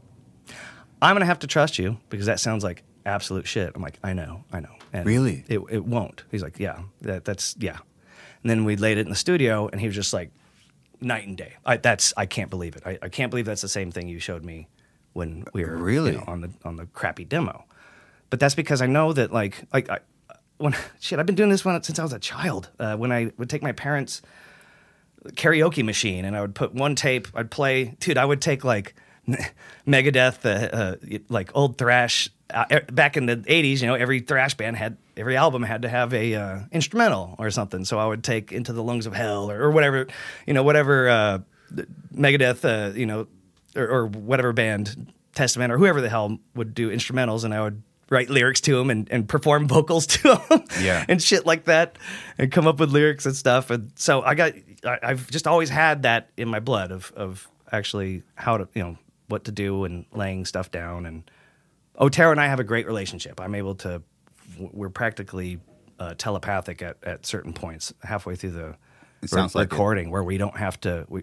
I'm 1.03 1.15
gonna 1.15 1.27
have 1.27 1.41
to 1.41 1.47
trust 1.47 1.79
you 1.79 1.99
because 2.11 2.27
that 2.27 2.41
sounds 2.41 2.65
like 2.65 2.83
absolute 3.07 3.47
shit. 3.47 3.73
I'm 3.75 3.83
like, 3.83 3.99
I 4.03 4.13
know, 4.13 4.45
I 4.53 4.61
know. 4.61 4.75
And 4.93 5.07
Really? 5.07 5.45
It, 5.49 5.61
it 5.71 5.85
won't. 5.85 6.23
He's 6.31 6.43
like, 6.43 6.59
yeah, 6.59 6.81
that, 7.03 7.25
that's 7.25 7.57
yeah. 7.59 7.79
And 8.43 8.51
then 8.51 8.65
we 8.65 8.77
laid 8.77 8.99
it 8.99 9.03
in 9.03 9.11
the 9.11 9.17
studio, 9.17 9.69
and 9.69 9.81
he 9.81 9.87
was 9.87 9.97
just 9.97 10.13
like, 10.13 10.31
night 11.01 11.27
and 11.27 11.37
day. 11.37 11.55
I, 11.67 11.77
that's 11.77 12.13
I 12.17 12.27
can't 12.27 12.51
believe 12.51 12.77
it. 12.77 12.83
I, 12.87 12.99
I 13.03 13.09
can't 13.09 13.31
believe 13.31 13.45
that's 13.47 13.63
the 13.63 13.69
same 13.69 13.91
thing 13.91 14.09
you 14.09 14.19
showed 14.21 14.45
me 14.45 14.69
when 15.13 15.45
we 15.53 15.65
were 15.65 15.77
you 15.77 15.83
Really? 15.83 16.13
know, 16.13 16.25
on 16.27 16.41
the 16.41 16.51
on 16.65 16.77
the 16.77 16.87
crappy 16.87 17.25
demo. 17.25 17.65
But 18.31 18.41
that's 18.41 18.55
because 18.55 18.81
I 18.83 18.87
know 18.87 19.13
that 19.13 19.33
like 19.33 19.63
like 19.73 19.89
I, 19.91 19.99
when 20.65 20.75
shit, 21.01 21.19
I've 21.19 21.27
been 21.27 21.35
doing 21.35 21.51
this 21.51 21.65
when, 21.65 21.81
since 21.83 21.99
I 21.99 22.03
was 22.03 22.12
a 22.12 22.19
child. 22.19 22.71
Uh, 22.81 22.97
when 22.97 23.12
I 23.12 23.31
would 23.37 23.51
take 23.51 23.62
my 23.62 23.73
parents' 23.73 24.23
karaoke 25.27 25.85
machine 25.85 26.25
and 26.25 26.35
I 26.35 26.41
would 26.41 26.55
put 26.55 26.75
one 26.75 26.95
tape, 26.95 27.29
I'd 27.35 27.51
play, 27.51 27.97
dude, 28.01 28.19
I 28.19 28.25
would 28.25 28.41
take 28.41 28.65
like 28.65 28.95
Megadeth, 29.87 30.45
uh, 30.45 30.77
uh, 30.77 31.19
like 31.29 31.51
old 31.55 31.77
thrash. 31.79 32.31
Uh, 32.53 32.81
back 32.93 33.17
in 33.17 33.27
the 33.27 33.37
80s, 33.37 33.81
you 33.81 33.87
know, 33.87 33.95
every 33.95 34.21
thrash 34.21 34.55
band 34.55 34.77
had, 34.77 34.97
every 35.17 35.37
album 35.37 35.62
had 35.62 35.83
to 35.83 35.89
have 35.89 36.12
a 36.12 36.35
uh, 36.35 36.61
instrumental 36.73 37.35
or 37.39 37.51
something. 37.51 37.85
So 37.85 37.99
I 37.99 38.07
would 38.07 38.23
take 38.23 38.53
Into 38.53 38.73
the 38.73 38.83
Lungs 38.83 39.07
of 39.07 39.15
Hell 39.15 39.51
or, 39.51 39.61
or 39.61 39.71
whatever, 39.71 40.07
you 40.47 40.55
know, 40.55 40.62
whatever 40.62 41.09
uh, 41.09 41.39
Megadeth, 42.15 42.97
you 42.97 43.07
know, 43.07 43.27
or, 43.75 43.89
or 43.89 44.07
whatever 44.07 44.53
band, 44.53 45.12
Testament 45.35 45.73
or 45.73 45.79
whoever 45.79 46.01
the 46.01 46.09
hell 46.09 46.39
would 46.55 46.75
do 46.75 46.91
instrumentals. 46.91 47.45
And 47.45 47.53
I 47.53 47.61
would 47.61 47.83
write 48.11 48.29
lyrics 48.31 48.61
to 48.63 48.77
them 48.77 48.91
and, 48.91 49.09
and 49.11 49.29
perform 49.29 49.67
vocals 49.77 50.07
to 50.07 50.23
them 50.49 50.65
Yeah. 50.81 51.05
and 51.09 51.23
shit 51.23 51.47
like 51.47 51.65
that 51.65 51.97
and 52.39 52.51
come 52.53 52.67
up 52.67 52.79
with 52.81 52.91
lyrics 52.91 53.27
and 53.27 53.35
stuff. 53.35 53.71
And 53.71 53.93
so 53.97 54.23
I 54.23 54.35
got, 54.35 54.53
I, 54.85 54.99
I've 55.03 55.31
just 55.31 55.47
always 55.47 55.71
had 55.71 56.03
that 56.03 56.31
in 56.37 56.49
my 56.49 56.61
blood 56.61 56.93
of, 56.93 57.13
of 57.17 57.49
actually 57.73 58.23
how 58.35 58.59
to, 58.59 58.69
you 58.75 58.83
know, 58.83 58.99
what 59.29 59.45
to 59.45 59.53
do 59.53 59.85
and 59.85 60.05
laying 60.13 60.45
stuff 60.45 60.71
down. 60.71 61.07
And 61.07 61.29
Otero 61.99 62.31
and 62.31 62.41
I 62.41 62.47
have 62.47 62.61
a 62.61 62.65
great 62.65 62.87
relationship. 62.87 63.41
I'm 63.41 63.55
able 63.55 63.75
to, 63.77 64.03
we're 64.59 64.91
practically 64.91 65.61
uh, 65.99 66.15
telepathic 66.19 66.83
at, 66.83 66.99
at 67.05 67.25
certain 67.25 67.53
points 67.53 67.93
halfway 68.03 68.37
through 68.37 68.51
the 68.51 68.77
It 69.23 69.33
like 69.33 69.55
it. 69.55 69.55
recording 69.57 70.11
where 70.11 70.23
we 70.23 70.37
don't 70.39 70.57
have 70.57 70.79
to, 70.83 71.07
we, 71.09 71.23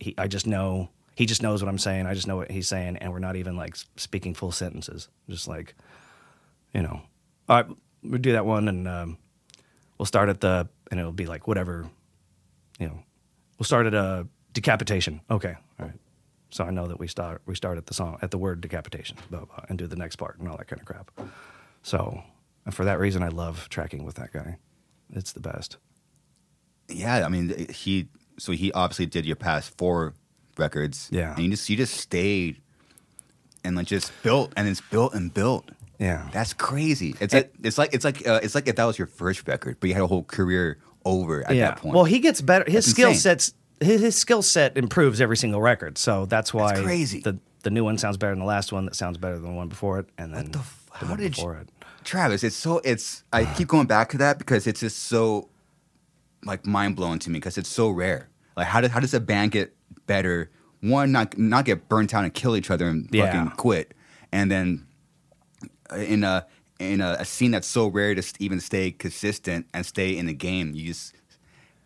he, 0.00 0.14
I 0.18 0.26
just 0.26 0.46
know, 0.46 0.90
he 1.14 1.26
just 1.26 1.42
knows 1.42 1.62
what 1.62 1.68
I'm 1.68 1.78
saying. 1.78 2.06
I 2.06 2.14
just 2.14 2.26
know 2.26 2.36
what 2.36 2.50
he's 2.50 2.68
saying. 2.68 2.96
And 2.98 3.12
we're 3.12 3.18
not 3.18 3.36
even 3.36 3.56
like 3.56 3.76
speaking 3.96 4.34
full 4.34 4.52
sentences. 4.52 5.08
Just 5.28 5.46
like, 5.48 5.74
you 6.74 6.82
know, 6.82 7.00
all 7.48 7.62
right, 7.62 7.66
we'll 8.02 8.20
do 8.20 8.32
that 8.32 8.46
one 8.46 8.68
and 8.68 8.86
um, 8.86 9.18
we'll 9.98 10.06
start 10.06 10.28
at 10.28 10.40
the, 10.40 10.68
and 10.90 10.98
it'll 11.00 11.12
be 11.12 11.26
like 11.26 11.46
whatever, 11.46 11.88
you 12.78 12.86
know, 12.86 13.02
we'll 13.58 13.64
start 13.64 13.86
at 13.86 13.94
a 13.94 14.26
decapitation. 14.52 15.20
Okay, 15.30 15.54
all 15.78 15.86
right. 15.86 15.94
So 16.50 16.64
I 16.64 16.70
know 16.70 16.88
that 16.88 16.98
we 16.98 17.08
start 17.08 17.42
we 17.44 17.54
start 17.54 17.76
at 17.76 17.86
the 17.86 17.94
song 17.94 18.18
at 18.22 18.30
the 18.30 18.38
word 18.38 18.60
decapitation, 18.62 19.18
blah, 19.30 19.44
blah, 19.44 19.64
and 19.68 19.78
do 19.78 19.86
the 19.86 19.96
next 19.96 20.16
part 20.16 20.38
and 20.38 20.48
all 20.48 20.56
that 20.56 20.66
kind 20.66 20.80
of 20.80 20.86
crap. 20.86 21.10
So, 21.82 22.22
and 22.64 22.74
for 22.74 22.84
that 22.84 22.98
reason, 22.98 23.22
I 23.22 23.28
love 23.28 23.68
tracking 23.68 24.04
with 24.04 24.14
that 24.16 24.32
guy. 24.32 24.56
It's 25.12 25.32
the 25.32 25.40
best. 25.40 25.76
Yeah, 26.88 27.24
I 27.24 27.28
mean, 27.28 27.66
he 27.70 28.08
so 28.38 28.52
he 28.52 28.72
obviously 28.72 29.04
did 29.06 29.26
your 29.26 29.36
past 29.36 29.76
four 29.76 30.14
records. 30.56 31.08
Yeah. 31.12 31.34
and 31.34 31.44
you 31.44 31.50
just 31.50 31.68
you 31.68 31.76
just 31.76 31.94
stayed 31.94 32.60
and 33.64 33.76
like 33.76 33.86
just 33.86 34.10
built 34.22 34.52
and 34.56 34.66
it's 34.68 34.80
built 34.80 35.14
and 35.14 35.32
built. 35.32 35.70
Yeah. 35.98 36.28
That's 36.32 36.52
crazy. 36.52 37.14
It's 37.20 37.34
And- 37.34 37.44
like, 37.44 37.54
it's 37.64 37.78
like 37.78 37.94
it's 37.94 38.04
like 38.04 38.26
uh, 38.26 38.40
it's 38.42 38.54
like 38.54 38.68
if 38.68 38.76
that 38.76 38.84
was 38.84 38.98
your 38.98 39.06
first 39.08 39.46
record, 39.48 39.78
but 39.80 39.88
you 39.88 39.94
had 39.94 40.02
a 40.02 40.06
whole 40.06 40.24
career 40.24 40.78
over 41.04 41.42
at 41.42 41.56
that 41.56 41.78
point. 41.78 41.94
Well, 41.94 42.04
he 42.04 42.18
gets 42.20 42.40
better. 42.40 42.64
His 42.66 42.84
That's 42.84 42.86
skill 42.90 43.08
insane. 43.10 43.20
sets 43.20 43.54
his, 43.80 44.00
his 44.00 44.16
skill 44.16 44.42
set 44.42 44.76
improves 44.76 45.20
every 45.20 45.36
single 45.36 45.60
record. 45.60 45.98
So 45.98 46.26
that's 46.26 46.52
why 46.54 46.68
That's 46.74 46.84
crazy. 46.84 47.20
the 47.20 47.38
the 47.64 47.70
new 47.70 47.82
one 47.84 47.98
sounds 47.98 48.16
better 48.16 48.32
than 48.32 48.38
the 48.40 48.44
last 48.46 48.72
one. 48.72 48.84
That 48.86 48.94
sounds 48.94 49.18
better 49.18 49.34
than 49.38 49.50
the 49.50 49.56
one 49.56 49.68
before 49.68 49.98
it, 49.98 50.06
and 50.18 50.32
then 50.32 50.44
What 50.44 50.52
the 50.52 50.58
f- 50.60 50.86
the 50.92 50.96
how 50.98 51.08
one 51.10 51.18
did 51.18 51.24
you- 51.36 51.42
before 51.42 51.56
it. 51.56 51.68
Travis, 52.04 52.42
it's 52.44 52.56
so 52.56 52.80
it's 52.84 53.24
I 53.32 53.44
keep 53.44 53.68
going 53.68 53.86
back 53.86 54.08
to 54.10 54.18
that 54.18 54.38
because 54.38 54.66
it's 54.66 54.80
just 54.80 54.98
so 55.04 55.48
like 56.44 56.64
mind 56.64 56.96
blowing 56.96 57.18
to 57.20 57.30
me 57.30 57.38
because 57.38 57.58
it's 57.58 57.68
so 57.68 57.90
rare. 57.90 58.28
Like 58.56 58.66
how 58.68 58.80
does 58.80 58.90
how 58.92 59.00
does 59.00 59.14
a 59.14 59.20
band 59.20 59.50
get 59.52 59.74
better? 60.06 60.50
One, 60.80 61.10
not 61.12 61.36
not 61.36 61.64
get 61.64 61.88
burnt 61.88 62.14
out 62.14 62.22
and 62.24 62.32
kill 62.32 62.56
each 62.56 62.70
other 62.70 62.86
and 62.88 63.08
Yeah. 63.12 63.26
fucking 63.32 63.56
quit, 63.56 63.94
and 64.32 64.50
then 64.50 64.86
in 65.96 66.24
a 66.24 66.46
in 66.78 67.00
a, 67.00 67.16
a 67.20 67.24
scene 67.24 67.50
that's 67.50 67.66
so 67.66 67.88
rare 67.88 68.14
to 68.14 68.22
even 68.38 68.60
stay 68.60 68.90
consistent 68.92 69.66
and 69.74 69.84
stay 69.84 70.16
in 70.16 70.26
the 70.26 70.34
game, 70.34 70.74
you 70.74 70.86
just 70.86 71.14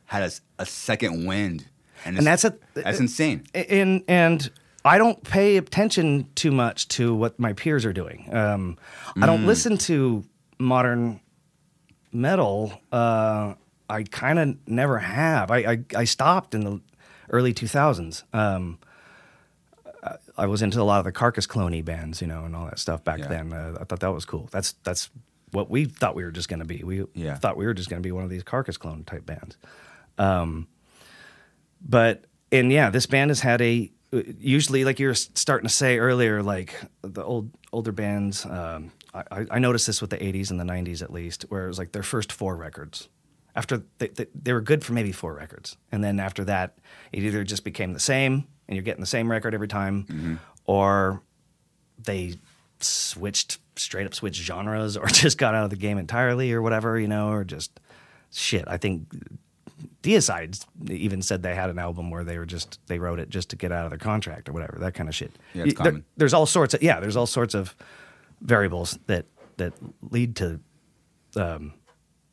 had 0.07 0.31
a 0.59 0.67
second 0.67 1.27
wind, 1.27 1.67
and, 2.05 2.19
And 2.19 2.27
that's 2.27 2.45
a- 2.45 2.57
that's 2.75 3.01
insane. 3.01 3.45
and 3.55 4.03
and 4.09 4.51
I 4.85 4.99
don't 4.99 5.23
pay 5.25 5.57
attention 5.57 6.27
too 6.35 6.51
much 6.51 6.89
to 6.89 7.15
what 7.15 7.39
my 7.39 7.53
peers 7.55 7.85
are 7.87 7.93
doing. 7.93 8.29
Um, 8.35 8.77
I 9.17 9.21
Mm. 9.21 9.27
don't 9.27 9.47
listen 9.47 9.79
to 9.79 10.25
modern 10.59 11.21
metal. 12.13 12.73
Uh, 12.91 13.55
I 13.89 14.03
kind 14.05 14.39
of 14.39 14.57
never 14.67 14.99
have. 14.99 15.51
I, 15.51 15.59
I 15.59 15.79
I 15.97 16.05
stopped 16.05 16.55
in 16.55 16.65
the 16.65 16.81
early 17.31 17.53
two 17.53 17.67
thousands. 17.69 18.25
Um, 18.33 18.79
I- 20.37 20.47
was 20.47 20.63
into 20.63 20.81
a 20.81 20.85
lot 20.85 20.99
of 20.99 21.05
the 21.05 21.13
Carcass 21.13 21.47
Cloney 21.47 21.85
bands, 21.85 22.21
you 22.21 22.27
know, 22.27 22.45
and 22.45 22.55
all 22.57 22.67
that 22.67 22.79
stuff 22.79 23.05
back 23.05 23.19
Yeah. 23.21 23.29
then. 23.29 23.53
Uh, 23.53 23.77
I 23.81 23.85
thought 23.85 24.01
that 24.01 24.13
was 24.13 24.25
cool. 24.25 24.49
That's 24.53 24.73
that's 24.85 25.11
what 25.53 25.69
we 25.71 25.85
thought 25.85 26.15
we 26.15 26.25
were 26.25 26.31
just 26.31 26.49
going 26.49 26.61
to 26.61 26.65
be. 26.65 26.83
We 26.83 27.05
Yeah. 27.15 27.35
thought 27.37 27.57
we 27.57 27.67
were 27.67 27.75
just 27.75 27.91
going 27.91 28.03
to 28.03 28.07
be 28.07 28.13
one 28.13 28.25
of 28.25 28.31
these 28.31 28.43
Carcass 28.43 28.77
Clone 28.79 29.05
type 29.05 29.27
bands. 29.27 29.57
Um, 30.19 30.67
but 31.81 32.25
and 32.51 32.71
yeah, 32.73 32.91
this 32.91 33.07
band 33.07 33.31
has 33.31 33.41
had 33.41 33.61
a 33.61 33.91
usually 34.39 34.85
like 34.85 35.01
you 35.01 35.07
were 35.09 35.15
starting 35.15 35.67
to 35.69 35.75
say 35.75 35.99
earlier, 35.99 36.43
like 36.43 36.75
the 37.03 37.23
old 37.25 37.51
older 37.73 37.93
bands. 37.93 38.45
Um, 38.47 38.93
I, 39.15 39.23
I- 39.31 39.47
I 39.53 39.59
noticed 39.59 39.87
this 39.87 40.01
with 40.01 40.11
the 40.11 40.19
'80s 40.19 40.51
and 40.51 40.61
the 40.61 40.65
'90s 40.65 41.03
at 41.03 41.13
least, 41.13 41.43
where 41.49 41.65
it 41.65 41.69
was 41.69 41.79
like 41.79 41.93
their 41.93 42.03
first 42.03 42.33
four 42.33 42.57
records. 42.57 43.09
After 43.55 43.83
they, 43.99 44.09
they, 44.09 44.27
they 44.35 44.53
were 44.55 44.63
good 44.63 44.83
for 44.83 44.95
maybe 44.95 45.13
four 45.13 45.35
records, 45.35 45.77
and 45.91 46.03
then 46.03 46.19
after 46.21 46.43
that, 46.45 46.79
it 47.13 47.23
either 47.23 47.45
just 47.45 47.65
became 47.65 47.93
the 47.93 48.01
same, 48.01 48.45
and 48.73 48.77
you're 48.77 48.83
getting 48.85 49.01
the 49.03 49.07
same 49.07 49.31
record 49.31 49.53
every 49.55 49.69
time, 49.69 50.39
or 50.65 51.23
they 52.03 52.35
switched 52.81 53.59
straight 53.77 54.07
up 54.07 54.15
switched 54.15 54.41
genres, 54.43 54.97
or 54.97 55.07
just 55.07 55.39
got 55.39 55.55
out 55.55 55.65
of 55.65 55.71
the 55.71 55.77
game 55.77 55.99
entirely, 55.99 56.53
or 56.53 56.63
whatever, 56.63 56.99
you 56.99 57.09
know, 57.09 57.31
or 57.31 57.45
just 57.45 57.79
shit. 58.33 58.65
I 58.67 58.77
think 58.79 59.07
Deicide's 60.03 60.67
even 60.89 61.23
said 61.23 61.43
they 61.43 61.55
had 61.55 61.71
an 61.71 61.79
album 61.79 62.11
where 62.11 62.25
they 62.25 62.39
were 62.39 62.47
just 62.47 62.81
they 62.87 62.99
wrote 62.99 63.19
it 63.21 63.29
just 63.29 63.51
to 63.51 63.57
get 63.57 63.71
out 63.73 63.85
of 63.85 63.91
their 63.91 63.99
contract 63.99 64.49
or 64.49 64.53
whatever 64.53 64.79
that 64.81 64.95
kind 64.95 65.09
of 65.09 65.15
shit. 65.15 65.33
Yeah, 65.55 65.65
it's 65.65 65.79
Y- 65.79 65.83
there- 65.85 65.93
common. 65.93 66.05
there's 66.17 66.35
all 66.35 66.47
sorts 66.47 66.75
of 66.75 66.83
yeah, 66.83 66.99
there's 67.01 67.17
all 67.17 67.27
sorts 67.27 67.55
of 67.55 67.77
variables 68.41 68.99
that 69.07 69.27
that 69.59 69.75
lead 70.11 70.35
to 70.37 70.61
um, 71.37 71.75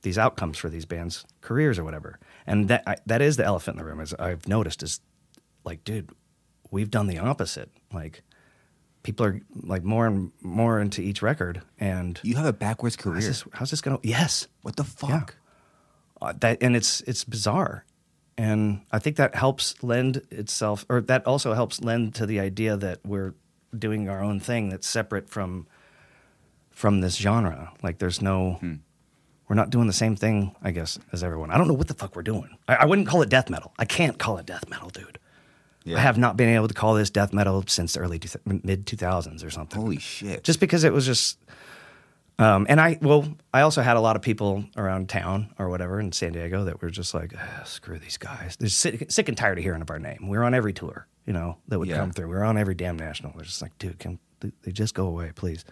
these 0.01 0.17
outcomes 0.17 0.57
for 0.57 0.69
these 0.69 0.85
bands' 0.85 1.25
careers 1.41 1.77
or 1.77 1.83
whatever. 1.83 2.17
And 2.47 2.69
that 2.69 2.83
I, 2.87 2.95
that 3.05 3.21
is 3.21 3.37
the 3.37 3.45
elephant 3.45 3.75
in 3.77 3.83
the 3.83 3.89
room. 3.89 3.99
As 4.01 4.13
I've 4.15 4.47
noticed 4.47 4.81
is 4.81 4.99
like, 5.63 5.83
dude, 5.83 6.09
we've 6.71 6.89
done 6.91 7.07
the 7.07 7.17
opposite. 7.17 7.69
Like 7.93 8.23
people 9.03 9.25
are 9.25 9.41
like 9.63 9.83
more 9.83 10.05
and 10.07 10.31
more 10.41 10.79
into 10.79 11.01
each 11.01 11.21
record, 11.21 11.61
and 11.79 12.19
You 12.23 12.35
have 12.35 12.45
a 12.45 12.53
backwards 12.53 12.95
career. 12.95 13.15
how's 13.15 13.27
this, 13.27 13.43
how's 13.53 13.69
this 13.71 13.81
gonna? 13.81 13.99
Yes, 14.03 14.47
what 14.61 14.75
the 14.75 14.83
fuck? 14.83 15.35
uh, 16.21 16.33
that 16.41 16.57
and 16.61 16.75
it's 16.75 16.99
it's 17.07 17.23
bizarre 17.23 17.85
and 18.37 18.81
i 18.91 18.99
think 18.99 19.15
that 19.15 19.35
helps 19.35 19.81
lend 19.81 20.17
itself 20.31 20.85
or 20.89 20.99
that 20.99 21.25
also 21.25 21.53
helps 21.53 21.79
lend 21.81 22.13
to 22.13 22.25
the 22.25 22.41
idea 22.41 22.75
that 22.75 22.99
we're 23.05 23.33
doing 23.77 24.09
our 24.09 24.21
own 24.21 24.37
thing 24.37 24.67
that's 24.67 24.85
separate 24.85 25.29
from 25.29 25.65
from 26.71 26.99
this 26.99 27.15
genre 27.15 27.71
like 27.83 27.99
there's 27.99 28.21
no 28.21 28.59
we're 29.47 29.55
not 29.55 29.69
doing 29.69 29.87
the 29.87 29.93
same 29.93 30.13
thing 30.15 30.53
i 30.61 30.71
guess 30.71 30.99
as 31.13 31.23
everyone 31.23 31.51
i 31.51 31.57
don't 31.57 31.69
know 31.69 31.73
what 31.73 31.87
the 31.87 31.93
fuck 31.93 32.13
we're 32.17 32.21
doing 32.21 32.49
i, 32.67 32.75
I 32.75 32.85
wouldn't 32.85 33.07
call 33.07 33.21
it 33.21 33.29
death 33.29 33.49
metal 33.49 33.73
i 33.79 33.85
can't 33.85 34.17
call 34.19 34.37
it 34.37 34.45
death 34.45 34.67
metal 34.69 34.89
dude 34.89 35.19
Yeah. 35.85 35.97
i 35.97 36.01
have 36.01 36.17
not 36.17 36.35
been 36.37 36.49
able 36.49 36.67
to 36.67 36.73
call 36.73 36.93
this 36.93 37.09
death 37.09 37.31
metal 37.33 37.63
since 37.67 37.93
the 37.93 38.01
early 38.01 38.19
two, 38.19 38.37
mid 38.45 38.85
2000s 38.85 39.45
or 39.45 39.49
something 39.49 39.79
Holy 39.81 39.97
shit! 39.99 40.43
just 40.43 40.59
because 40.59 40.83
it 40.83 40.91
was 40.93 41.05
just 41.05 41.39
um, 42.37 42.65
and 42.69 42.79
I 42.79 42.97
well, 43.01 43.27
I 43.53 43.61
also 43.61 43.81
had 43.81 43.97
a 43.97 43.99
lot 43.99 44.15
of 44.15 44.21
people 44.21 44.63
around 44.77 45.09
town 45.09 45.53
or 45.59 45.67
whatever 45.67 45.99
in 45.99 46.13
San 46.13 46.31
Diego 46.31 46.63
that 46.63 46.81
were 46.81 46.89
just 46.89 47.13
like, 47.13 47.33
"Ah, 47.37 47.63
screw 47.65 47.99
these 47.99 48.15
guys. 48.15 48.55
They're 48.57 48.69
sick, 48.69 49.11
sick 49.11 49.27
and 49.27 49.37
tired 49.37 49.57
of 49.57 49.63
hearing 49.65 49.81
of 49.81 49.89
our 49.89 49.99
name. 49.99 50.29
We 50.29 50.37
were 50.37 50.45
on 50.45 50.53
every 50.53 50.71
tour, 50.71 51.05
you 51.25 51.33
know, 51.33 51.57
that 51.67 51.79
would 51.79 51.89
Yeah. 51.89 51.97
come 51.97 52.11
through. 52.11 52.29
We 52.29 52.35
were 52.35 52.45
on 52.45 52.57
every 52.57 52.75
damn 52.75 52.95
national. 52.97 53.33
They're 53.33 53.43
just 53.43 53.61
like, 53.61 53.77
dude, 53.77 53.99
can 53.99 54.19
they- 54.39 54.53
they 54.61 54.71
just 54.71 54.93
go 54.95 55.07
away, 55.07 55.33
please? 55.35 55.65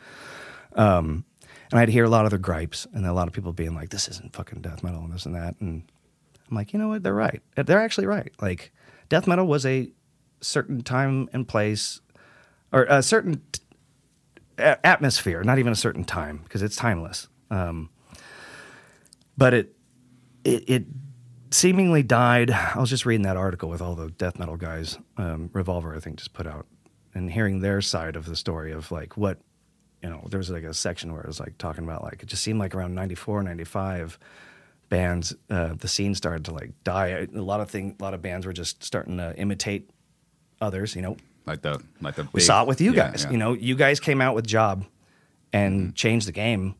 Um, 0.75 1.23
and 1.71 1.79
I'd 1.79 1.87
hear 1.87 2.03
a 2.03 2.09
lot 2.09 2.25
of 2.25 2.31
their 2.31 2.39
gripes 2.39 2.85
and 2.93 3.05
a 3.05 3.13
lot 3.13 3.27
of 3.29 3.33
people 3.33 3.53
being 3.53 3.73
like, 3.73 3.87
this 3.89 4.09
isn't 4.09 4.35
fucking 4.35 4.59
death 4.61 4.83
metal 4.83 4.99
and 5.05 5.13
this 5.13 5.25
and 5.25 5.35
that. 5.35 5.55
And 5.61 5.89
I'm 6.49 6.55
like, 6.57 6.73
you 6.73 6.79
know 6.79 6.89
what? 6.89 7.01
They're 7.01 7.13
right. 7.13 7.41
They're 7.55 7.79
actually 7.79 8.07
right. 8.07 8.33
Like, 8.41 8.73
death 9.07 9.25
metal 9.25 9.47
was 9.47 9.65
a 9.65 9.89
certain 10.41 10.81
time 10.81 11.29
and 11.33 11.47
place 11.47 12.01
or 12.71 12.83
a 12.83 13.01
certain 13.01 13.41
atmosphere, 14.57 15.43
not 15.43 15.59
even 15.59 15.71
a 15.71 15.75
certain 15.75 16.03
time 16.03 16.39
because 16.43 16.61
it's 16.61 16.75
timeless. 16.75 17.27
Um, 17.49 17.89
but 19.37 19.53
it, 19.53 19.75
it 20.43 20.69
it 20.69 20.85
seemingly 21.51 22.03
died. 22.03 22.51
I 22.51 22.79
was 22.79 22.89
just 22.89 23.05
reading 23.05 23.23
that 23.23 23.37
article 23.37 23.69
with 23.69 23.81
all 23.81 23.95
the 23.95 24.09
death 24.09 24.39
metal 24.39 24.57
guys. 24.57 24.97
Um, 25.17 25.49
Revolver, 25.53 25.95
I 25.95 25.99
think, 25.99 26.17
just 26.17 26.33
put 26.33 26.47
out, 26.47 26.65
and 27.13 27.31
hearing 27.31 27.61
their 27.61 27.81
side 27.81 28.15
of 28.15 28.25
the 28.25 28.35
story 28.35 28.71
of 28.71 28.91
like 28.91 29.15
what 29.17 29.39
you 30.01 30.09
know. 30.09 30.25
There 30.29 30.39
was 30.39 30.49
like 30.49 30.63
a 30.63 30.73
section 30.73 31.13
where 31.13 31.21
it 31.21 31.27
was 31.27 31.39
like 31.39 31.57
talking 31.57 31.83
about 31.83 32.03
like 32.03 32.23
it 32.23 32.27
just 32.27 32.43
seemed 32.43 32.59
like 32.59 32.75
around 32.75 32.95
94, 32.95 33.43
95, 33.43 34.17
bands 34.89 35.35
uh, 35.49 35.75
the 35.75 35.87
scene 35.87 36.15
started 36.15 36.45
to 36.45 36.53
like 36.53 36.71
die. 36.83 37.27
A 37.33 37.41
lot 37.41 37.61
of 37.61 37.69
thing, 37.69 37.95
a 37.99 38.03
lot 38.03 38.13
of 38.13 38.21
bands 38.21 38.45
were 38.45 38.53
just 38.53 38.83
starting 38.83 39.17
to 39.17 39.35
imitate 39.37 39.89
others. 40.61 40.95
You 40.95 41.01
know, 41.01 41.17
like 41.45 41.61
the 41.61 41.81
like 42.01 42.15
the 42.15 42.23
we 42.23 42.29
big- 42.39 42.41
saw 42.43 42.61
it 42.63 42.67
with 42.67 42.81
you 42.81 42.93
yeah, 42.93 43.09
guys. 43.11 43.23
yeah. 43.25 43.31
You 43.31 43.37
know, 43.37 43.53
you 43.53 43.75
guys 43.75 43.99
came 43.99 44.21
out 44.21 44.35
with 44.35 44.45
Job 44.47 44.85
and 45.53 45.95
changed 45.95 46.27
the 46.27 46.31
game 46.31 46.75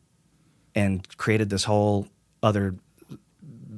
and 0.74 1.06
created 1.16 1.48
this 1.50 1.64
whole 1.64 2.06
other, 2.42 2.74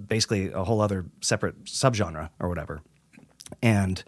basically 0.09 0.51
a 0.53 0.65
whole 0.65 0.81
other 0.81 1.07
separate 1.21 1.65
subgenre 1.65 2.31
or 2.41 2.49
whatever. 2.49 2.83
And 3.63 4.03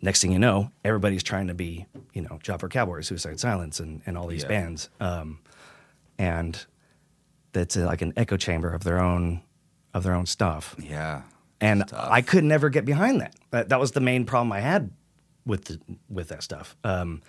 next 0.00 0.20
thing 0.20 0.32
you 0.32 0.38
know, 0.38 0.70
everybody's 0.84 1.22
trying 1.22 1.46
to 1.48 1.54
be, 1.54 1.86
you 2.12 2.22
know, 2.22 2.38
Job 2.42 2.60
for 2.60 2.68
Cowboys, 2.68 3.06
Suicide 3.06 3.40
Silence, 3.40 3.80
and, 3.80 4.02
and 4.06 4.16
all 4.18 4.26
these 4.26 4.42
Yeah. 4.42 4.48
bands. 4.48 4.90
Um, 5.00 5.38
and 6.18 6.64
that's 7.52 7.76
uh, 7.76 7.86
like 7.86 8.02
an 8.02 8.12
echo 8.16 8.36
chamber 8.36 8.72
of 8.72 8.84
their 8.84 9.00
own 9.02 9.42
of 9.94 10.02
their 10.02 10.14
own 10.14 10.26
stuff. 10.26 10.74
Yeah. 10.78 11.22
And 11.62 11.84
I 11.92 12.20
could 12.22 12.44
never 12.44 12.68
get 12.68 12.84
behind 12.84 13.20
that. 13.20 13.34
that. 13.52 13.68
That 13.70 13.80
was 13.80 13.92
the 13.92 14.00
main 14.00 14.24
problem 14.26 14.52
I 14.52 14.60
had 14.60 14.90
with 15.46 15.64
the, 15.66 15.80
with 16.10 16.28
that 16.28 16.42
stuff. 16.42 16.76
Um, 16.84 17.22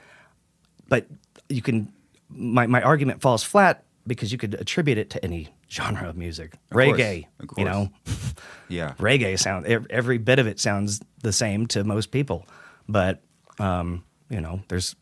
but 0.90 1.08
you 1.50 1.62
can 1.62 1.94
my 2.30 2.66
my 2.68 2.82
argument 2.82 3.22
falls 3.22 3.44
flat 3.44 3.84
because 4.08 4.32
you 4.32 4.38
could 4.38 4.56
attribute 4.56 4.98
it 4.98 5.10
to 5.12 5.24
any 5.24 5.50
genre 5.72 6.10
of 6.10 6.18
music. 6.18 6.54
Of 6.54 6.60
course, 6.72 7.00
Reggae, 7.00 7.26
of 7.40 7.50
you 7.58 7.66
know, 7.66 7.90
Yeah. 8.70 8.94
reggae 8.98 9.38
sound 9.40 9.66
every 9.68 10.18
bit 10.18 10.40
of 10.40 10.48
it 10.48 10.60
sounds 10.60 11.00
the 11.22 11.32
same 11.32 11.68
to 11.68 11.84
most 11.84 12.10
people 12.12 12.48
but 12.90 13.22
um, 13.60 14.04
you 14.30 14.42
know 14.42 14.62
there's 14.68 14.96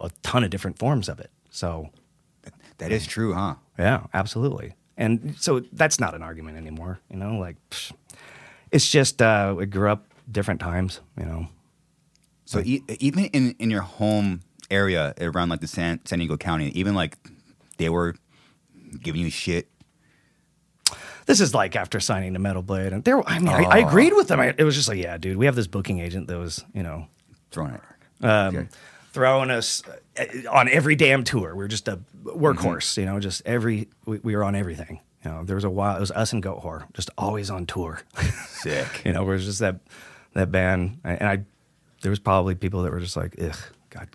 a 0.00 0.10
ton 0.22 0.42
of 0.42 0.48
different 0.50 0.78
forms 0.78 1.08
of 1.08 1.20
it 1.20 1.30
so 1.50 1.90
That 2.78 2.92
is 2.92 3.06
true, 3.06 3.34
huh? 3.34 3.56
yeah 3.78 4.06
absolutely 4.14 4.74
and 4.96 5.34
so 5.38 5.60
that's 5.72 6.00
not 6.00 6.14
an 6.14 6.22
argument 6.22 6.56
anymore 6.56 6.98
you 7.10 7.16
know 7.18 7.36
like 7.38 7.56
psh, 7.70 7.92
it's 8.72 8.88
just 8.88 9.20
uh, 9.22 9.54
we 9.56 9.66
grew 9.66 9.88
up 9.90 10.06
different 10.30 10.60
times 10.60 11.00
you 11.18 11.24
know 11.26 11.46
So 12.44 12.60
e- 12.60 12.82
even 13.00 13.24
in, 13.26 13.54
in 13.58 13.70
your 13.70 13.82
home 13.82 14.40
area 14.70 15.14
around 15.20 15.48
like 15.48 15.60
the 15.60 15.66
San, 15.66 16.00
San 16.04 16.18
Diego 16.20 16.36
County, 16.36 16.68
even 16.78 16.94
like 16.94 17.16
they 17.78 17.88
were 17.88 18.14
giving 19.02 19.20
you 19.20 19.30
shit. 19.30 19.68
this 21.26 21.40
is 21.40 21.54
like 21.54 21.76
after 21.76 22.00
signing 22.00 22.32
to 22.34 22.38
Metal 22.38 22.62
Blade, 22.62 22.92
and 22.92 23.04
there. 23.04 23.22
I 23.28 23.38
mean, 23.38 23.48
I, 23.48 23.64
I 23.64 23.78
agreed 23.78 24.12
with 24.14 24.28
them. 24.28 24.40
I, 24.40 24.54
it 24.56 24.64
was 24.64 24.74
just 24.74 24.88
like, 24.88 24.98
yeah, 24.98 25.16
dude, 25.18 25.36
we 25.36 25.46
have 25.46 25.54
this 25.56 25.66
booking 25.68 26.00
agent 26.00 26.26
that 26.28 26.38
was, 26.38 26.64
you 26.74 26.82
know, 26.82 27.06
Throwing 27.50 27.74
it. 27.74 28.24
um, 28.24 28.56
Okay. 28.56 28.68
throwing 29.12 29.50
us 29.50 29.82
uh, 30.18 30.24
on 30.50 30.68
every 30.68 30.94
damn 30.96 31.24
tour. 31.24 31.54
We 31.56 31.64
are 31.64 31.68
just 31.68 31.88
a 31.88 31.98
workhorse, 32.24 32.96
you 32.96 33.06
know, 33.06 33.18
just 33.20 33.42
every, 33.46 33.88
we, 34.06 34.18
we 34.22 34.36
were 34.36 34.44
on 34.44 34.54
everything. 34.54 35.00
You 35.24 35.30
know, 35.30 35.44
there 35.44 35.54
was 35.56 35.64
a 35.64 35.70
while, 35.70 35.96
it 35.96 36.00
was 36.00 36.10
us 36.12 36.32
and 36.32 36.42
Goatwhore, 36.42 36.92
just 36.94 37.10
always 37.18 37.50
on 37.50 37.66
tour. 37.66 38.00
Sick. 38.48 39.02
you 39.04 39.12
know, 39.12 39.22
it 39.22 39.26
was 39.26 39.44
just 39.44 39.58
that, 39.58 39.80
that 40.34 40.50
band. 40.50 41.00
And 41.04 41.22
I, 41.22 41.44
there 42.00 42.10
was 42.10 42.18
probably 42.18 42.54
people 42.54 42.82
that 42.82 42.92
were 42.92 43.00
just 43.00 43.16
like, 43.16 43.36
ugh, 43.40 43.56
God, 43.90 44.08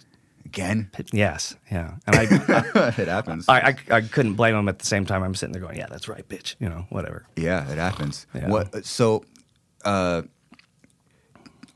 Again? 0.45 0.89
yes, 1.11 1.55
yeah. 1.71 1.95
And 2.07 2.15
I, 2.15 2.23
it 2.97 3.07
happens. 3.07 3.45
I, 3.47 3.59
I, 3.59 3.75
I 3.97 4.01
couldn't 4.01 4.33
blame 4.35 4.55
them 4.55 4.67
at 4.69 4.79
the 4.79 4.85
same 4.85 5.05
time. 5.05 5.21
I'm 5.21 5.35
sitting 5.35 5.53
there 5.53 5.61
going, 5.61 5.77
yeah, 5.77 5.87
that's 5.89 6.07
right, 6.07 6.27
bitch, 6.27 6.55
you 6.59 6.69
know, 6.69 6.85
whatever. 6.89 7.27
yeah, 7.35 7.69
it 7.69 7.77
happens. 7.77 8.25
Yeah. 8.33 8.49
What? 8.49 8.85
So, 8.85 9.25
uh, 9.83 10.23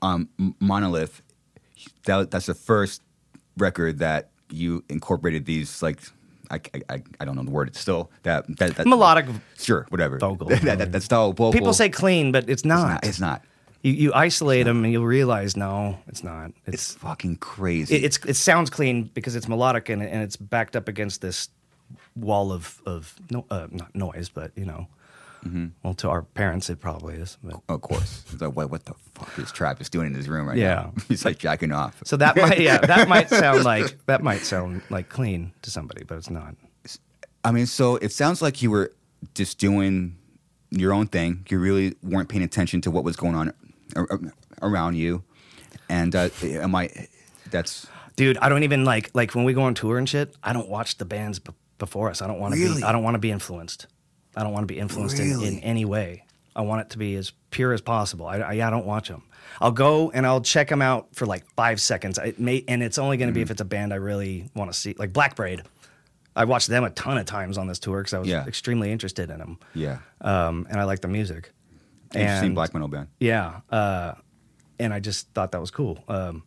um, 0.01 0.29
Monolith. 0.59 1.21
That, 2.05 2.31
that's 2.31 2.45
the 2.47 2.53
first 2.53 3.01
record 3.57 3.99
that 3.99 4.29
you 4.49 4.83
incorporated 4.89 5.45
these 5.45 5.81
like. 5.83 6.01
I, 6.51 6.59
I, 6.89 7.03
I 7.19 7.25
don't 7.25 7.35
know 7.35 7.43
the 7.43 7.51
word. 7.51 7.67
It's 7.67 7.79
still 7.79 8.09
that 8.23 8.45
that, 8.57 8.75
that 8.75 8.87
Melodic 8.87 9.27
Sure, 9.57 9.85
whatever. 9.89 10.17
vocal. 10.17 10.47
that, 10.49 10.77
that, 10.79 10.91
that 10.91 11.03
style 11.03 11.29
of 11.29 11.37
vocal. 11.37 11.51
People 11.53 11.73
say 11.73 11.89
clean, 11.89 12.31
but 12.31 12.43
it's 12.43 12.61
it's 12.61 12.65
not. 12.65 12.87
not. 12.87 13.05
It's 13.05 13.19
not. 13.19 13.43
You, 13.81 13.93
you 13.93 14.13
isolate 14.13 14.65
them 14.65 14.83
and 14.83 14.91
you'll 14.91 15.05
realize, 15.05 15.55
no, 15.55 15.97
it's 16.07 16.21
not. 16.23 16.51
It's 16.65 16.95
fucking 16.95 17.37
crazy. 17.37 17.95
it, 17.95 18.03
it's 18.03 18.17
it 18.25 18.35
sounds 18.35 18.69
clean 18.69 19.09
because 19.13 19.35
it's 19.37 19.47
melodic 19.47 19.87
and, 19.89 20.03
and 20.03 20.21
it's 20.21 20.35
backed 20.35 20.75
up 20.75 20.87
against 20.89 21.21
this 21.21 21.47
wall 22.15 22.51
of 22.51 22.81
of 22.85 23.15
no 23.29 23.45
uh, 23.49 23.67
not 23.71 23.95
noise, 23.95 24.29
but 24.29 24.51
you 24.55 24.65
know, 24.65 24.87
Mm-hmm. 25.45 25.67
well 25.83 25.93
to 25.95 26.09
our 26.09 26.21
parents 26.23 26.69
it 26.69 26.79
probably 26.79 27.15
is. 27.15 27.37
But. 27.43 27.61
Of 27.69 27.81
course. 27.81 28.23
It's 28.31 28.41
like, 28.41 28.55
what, 28.55 28.69
what 28.71 28.85
the 28.85 28.93
fuck 29.15 29.37
is 29.39 29.51
Travis 29.51 29.89
doing 29.89 30.07
in 30.07 30.13
his 30.13 30.27
room 30.27 30.47
right 30.47 30.57
Yeah. 30.57 30.75
now? 30.75 30.93
He's 31.07 31.23
like 31.25 31.37
jacking 31.39 31.71
off. 31.71 32.01
So 32.05 32.17
that 32.17 32.35
might 32.35 32.59
yeah 32.59 32.77
that 32.85 33.07
might 33.07 33.29
sound 33.29 33.63
like 33.63 34.05
that 34.07 34.21
might 34.23 34.41
sound 34.41 34.81
like 34.89 35.09
clean 35.09 35.51
to 35.61 35.71
somebody, 35.71 36.03
but 36.03 36.17
it's 36.17 36.29
not. 36.29 36.55
I 37.43 37.51
mean, 37.51 37.67
so 37.67 37.95
it 37.97 38.11
sounds 38.11 38.41
like 38.41 38.61
you 38.61 38.69
were 38.69 38.91
just 39.33 39.59
doing 39.59 40.17
your 40.71 40.93
own 40.93 41.07
thing. 41.07 41.45
You 41.49 41.59
really 41.59 41.95
weren't 42.03 42.27
paying 42.29 42.43
attention 42.43 42.81
to 42.81 42.91
what 42.91 43.03
was 43.05 43.15
going 43.15 43.35
on 43.35 43.53
ar- 43.95 44.07
ar- 44.11 44.19
around 44.61 44.95
you. 44.97 45.23
And 45.89 46.13
uh, 46.15 46.29
am 46.43 46.75
I? 46.75 46.89
That's 47.49 47.87
Dude, 48.17 48.37
I 48.39 48.49
don't 48.49 48.63
even 48.63 48.83
like 48.83 49.09
like 49.13 49.33
when 49.35 49.45
we 49.45 49.53
go 49.53 49.61
on 49.61 49.73
tour 49.73 49.97
and 49.97 50.07
shit. 50.07 50.35
I 50.43 50.51
don't 50.51 50.67
watch 50.67 50.97
the 50.97 51.05
bands 51.05 51.39
b- 51.39 51.53
before 51.77 52.09
us. 52.09 52.21
I 52.21 52.27
don't 52.27 52.39
want 52.39 52.53
to 52.55 52.59
Really? 52.59 52.81
be. 52.81 52.83
I 52.83 52.91
don't 52.91 53.03
want 53.03 53.15
to 53.15 53.19
be 53.19 53.31
influenced. 53.31 53.87
I 54.35 54.43
don't 54.43 54.53
want 54.53 54.63
to 54.67 54.73
be 54.73 54.79
influenced 54.79 55.19
in, 55.19 55.41
in 55.41 55.59
any 55.59 55.85
way. 55.85 56.23
I 56.55 56.61
want 56.61 56.81
it 56.81 56.89
to 56.91 56.97
be 56.97 57.15
as 57.15 57.31
pure 57.51 57.73
as 57.73 57.81
possible. 57.81 58.25
I, 58.25 58.37
I, 58.39 58.51
I 58.67 58.69
don't 58.69 58.85
watch 58.85 59.07
them. 59.07 59.23
I'll 59.61 59.71
go 59.71 60.11
and 60.11 60.25
I'll 60.25 60.41
check 60.41 60.67
them 60.69 60.81
out 60.81 61.07
for 61.15 61.25
like 61.25 61.45
five 61.55 61.79
seconds. 61.81 62.17
It 62.17 62.39
may, 62.39 62.63
and 62.67 62.83
it's 62.83 62.97
only 62.97 63.17
going 63.17 63.27
to 63.29 63.33
be 63.33 63.39
Mm-hmm. 63.39 63.43
if 63.47 63.51
it's 63.51 63.61
a 63.61 63.65
band 63.65 63.91
I 63.93 63.97
really 63.97 64.49
want 64.55 64.71
to 64.71 64.77
see, 64.77 64.93
like 64.97 65.11
Black 65.13 65.35
Braid. 65.35 65.63
I 66.35 66.45
watched 66.45 66.67
them 66.67 66.83
a 66.83 66.89
ton 66.91 67.17
of 67.17 67.25
times 67.25 67.57
on 67.57 67.67
this 67.67 67.79
tour 67.79 67.99
because 68.01 68.13
I 68.13 68.19
was 68.19 68.27
Yeah. 68.29 68.45
extremely 68.45 68.91
interested 68.91 69.29
in 69.29 69.39
them, 69.39 69.57
yeah. 69.73 69.99
um, 70.21 70.67
and 70.69 70.79
I 70.79 70.83
like 70.83 71.01
the 71.01 71.07
music. 71.07 71.51
Interesting 72.13 72.47
And- 72.47 72.55
black 72.55 72.73
metal 72.73 72.87
band. 72.87 73.07
yeah, 73.19 73.61
uh, 73.69 74.13
and 74.79 74.93
I 74.93 74.99
just 74.99 75.29
thought 75.33 75.51
that 75.51 75.59
was 75.61 75.71
cool. 75.71 76.03
Um, 76.07 76.43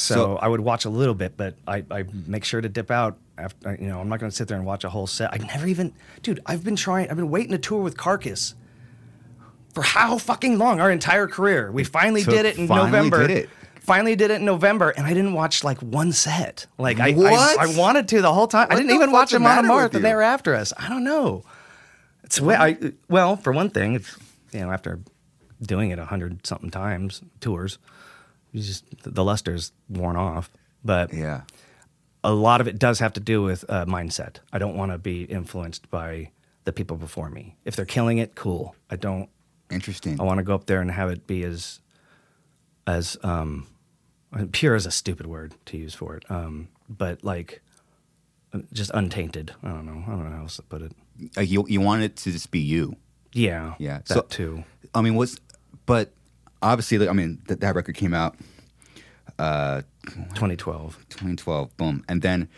so, 0.00 0.14
So- 0.14 0.36
I 0.36 0.48
would 0.48 0.60
watch 0.60 0.84
a 0.84 0.90
little 0.90 1.14
bit, 1.14 1.36
but 1.36 1.54
I, 1.66 1.84
I 1.90 2.04
make 2.26 2.44
sure 2.44 2.60
to 2.60 2.68
dip 2.68 2.90
out 2.90 3.18
after. 3.38 3.76
You 3.80 3.88
know, 3.88 4.00
I'm 4.00 4.08
not 4.08 4.18
going 4.20 4.30
to 4.30 4.36
sit 4.36 4.48
there 4.48 4.56
and 4.56 4.66
watch 4.66 4.84
a 4.84 4.88
whole 4.90 5.06
set. 5.06 5.32
I 5.32 5.38
never 5.38 5.66
even, 5.66 5.92
dude. 6.22 6.40
I've 6.46 6.64
been 6.64 6.76
trying. 6.76 7.10
I've 7.10 7.16
been 7.16 7.30
waiting 7.30 7.52
to 7.52 7.58
tour 7.58 7.82
with 7.82 7.96
Carcass 7.96 8.54
for 9.74 9.82
how 9.82 10.18
fucking 10.18 10.58
long? 10.58 10.80
Our 10.80 10.90
entire 10.90 11.26
career. 11.26 11.70
We 11.70 11.84
finally 11.84 12.22
did 12.22 12.44
it 12.46 12.58
in 12.58 12.66
finally 12.68 12.86
November. 12.90 13.26
did 13.26 13.36
it. 13.36 13.50
Finally 13.80 14.14
did 14.14 14.30
it 14.30 14.34
in 14.40 14.44
November, 14.44 14.90
and 14.90 15.06
I 15.06 15.14
didn't 15.14 15.32
watch 15.32 15.64
like 15.64 15.78
one 15.80 16.12
set. 16.12 16.66
Like 16.78 17.00
I, 17.00 17.12
What? 17.12 17.58
I, 17.58 17.64
I 17.64 17.76
wanted 17.76 18.08
to 18.08 18.20
the 18.22 18.32
whole 18.32 18.46
time. 18.46 18.68
I 18.70 18.76
didn't 18.76 18.92
even 18.94 19.10
watch 19.10 19.30
them 19.32 19.44
on 19.46 19.58
a 19.58 19.62
with 19.62 19.68
marathon. 19.68 20.02
They 20.02 20.14
were 20.14 20.22
after 20.22 20.54
us. 20.54 20.72
I 20.76 20.88
don't 20.88 21.02
know. 21.04 21.44
It's 22.22 22.40
way, 22.40 22.54
I 22.54 22.92
well, 23.08 23.36
for 23.36 23.52
one 23.52 23.70
thing, 23.70 23.94
it's 23.96 24.16
you 24.52 24.60
know 24.60 24.70
after 24.70 25.00
doing 25.62 25.90
it 25.90 25.98
a 25.98 26.04
hundred 26.04 26.46
something 26.46 26.70
times 26.70 27.22
tours, 27.40 27.78
you 28.52 28.62
just 28.62 28.84
the 29.02 29.24
luster's 29.24 29.72
worn 29.88 30.16
off. 30.16 30.50
But 30.84 31.12
Yeah. 31.12 31.42
a 32.24 32.32
lot 32.32 32.60
of 32.60 32.68
it 32.68 32.78
does 32.78 32.98
have 33.00 33.12
to 33.14 33.20
do 33.20 33.42
with 33.42 33.64
uh, 33.68 33.84
mindset. 33.86 34.36
I 34.52 34.58
don't 34.58 34.76
want 34.76 34.92
to 34.92 34.98
be 34.98 35.24
influenced 35.24 35.90
by 35.90 36.30
the 36.64 36.72
people 36.72 36.96
before 36.96 37.30
me. 37.30 37.56
If 37.64 37.76
they're 37.76 37.84
killing 37.86 38.18
it, 38.18 38.34
cool. 38.34 38.74
I 38.90 38.96
don't. 38.96 39.28
Interesting. 39.70 40.20
I 40.20 40.24
want 40.24 40.38
to 40.38 40.44
go 40.44 40.54
up 40.54 40.66
there 40.66 40.80
and 40.80 40.90
have 40.90 41.10
it 41.10 41.26
be 41.26 41.44
as 41.44 41.80
as 42.86 43.16
um, 43.22 43.66
pure 44.52 44.74
is 44.74 44.86
a 44.86 44.90
stupid 44.90 45.26
word 45.26 45.54
to 45.66 45.76
use 45.76 45.94
for 45.94 46.16
it, 46.16 46.24
um, 46.30 46.68
but 46.88 47.22
like 47.22 47.60
just 48.72 48.90
untainted. 48.94 49.52
I 49.62 49.68
don't 49.68 49.86
know. 49.86 50.02
I 50.06 50.10
don't 50.10 50.24
know 50.24 50.36
how 50.36 50.42
else 50.42 50.56
to 50.56 50.62
put 50.62 50.82
it. 50.82 50.92
Uh, 51.36 51.42
you 51.42 51.64
you 51.68 51.80
want 51.80 52.02
it 52.02 52.16
to 52.16 52.32
just 52.32 52.50
be 52.50 52.58
you. 52.60 52.96
Yeah, 53.32 53.74
Yeah. 53.78 53.98
that 53.98 54.08
So- 54.08 54.26
too. 54.28 54.64
I 54.94 55.02
mean, 55.02 55.14
what's 55.14 55.38
but 55.86 56.12
obviously, 56.62 57.08
I 57.08 57.12
mean, 57.12 57.42
th- 57.48 57.60
that 57.60 57.74
record 57.74 57.96
came 57.96 58.14
out 58.14 58.36
2012. 59.38 60.96
2012. 61.08 61.76
Boom. 61.76 62.04
And 62.08 62.22
then, 62.22 62.48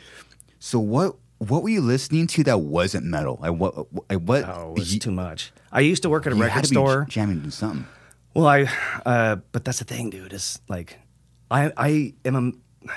so 0.58 0.78
what? 0.78 1.16
What 1.38 1.64
were 1.64 1.70
you 1.70 1.80
listening 1.80 2.28
to 2.28 2.44
that 2.44 2.60
wasn't 2.60 3.04
metal? 3.04 3.40
I 3.42 3.50
what? 3.50 3.92
What? 3.92 4.44
Oh, 4.44 4.74
it 4.76 4.78
was 4.78 4.94
you, 4.94 5.00
too 5.00 5.10
much. 5.10 5.52
I 5.72 5.80
used 5.80 6.02
to 6.04 6.08
work 6.08 6.24
at 6.26 6.32
a 6.32 6.36
you 6.36 6.42
record 6.42 6.52
had 6.54 6.64
to 6.64 6.70
be 6.70 6.74
store. 6.74 7.06
jamming 7.08 7.42
to 7.42 7.50
something. 7.50 7.84
Well, 8.32 8.46
I, 8.46 8.68
uh, 9.04 9.36
but 9.50 9.64
that's 9.64 9.80
the 9.80 9.84
thing, 9.84 10.10
dude. 10.10 10.32
Is 10.32 10.60
like, 10.68 10.98
I, 11.50 11.72
I 11.76 12.14
am 12.24 12.54
a, 12.86 12.88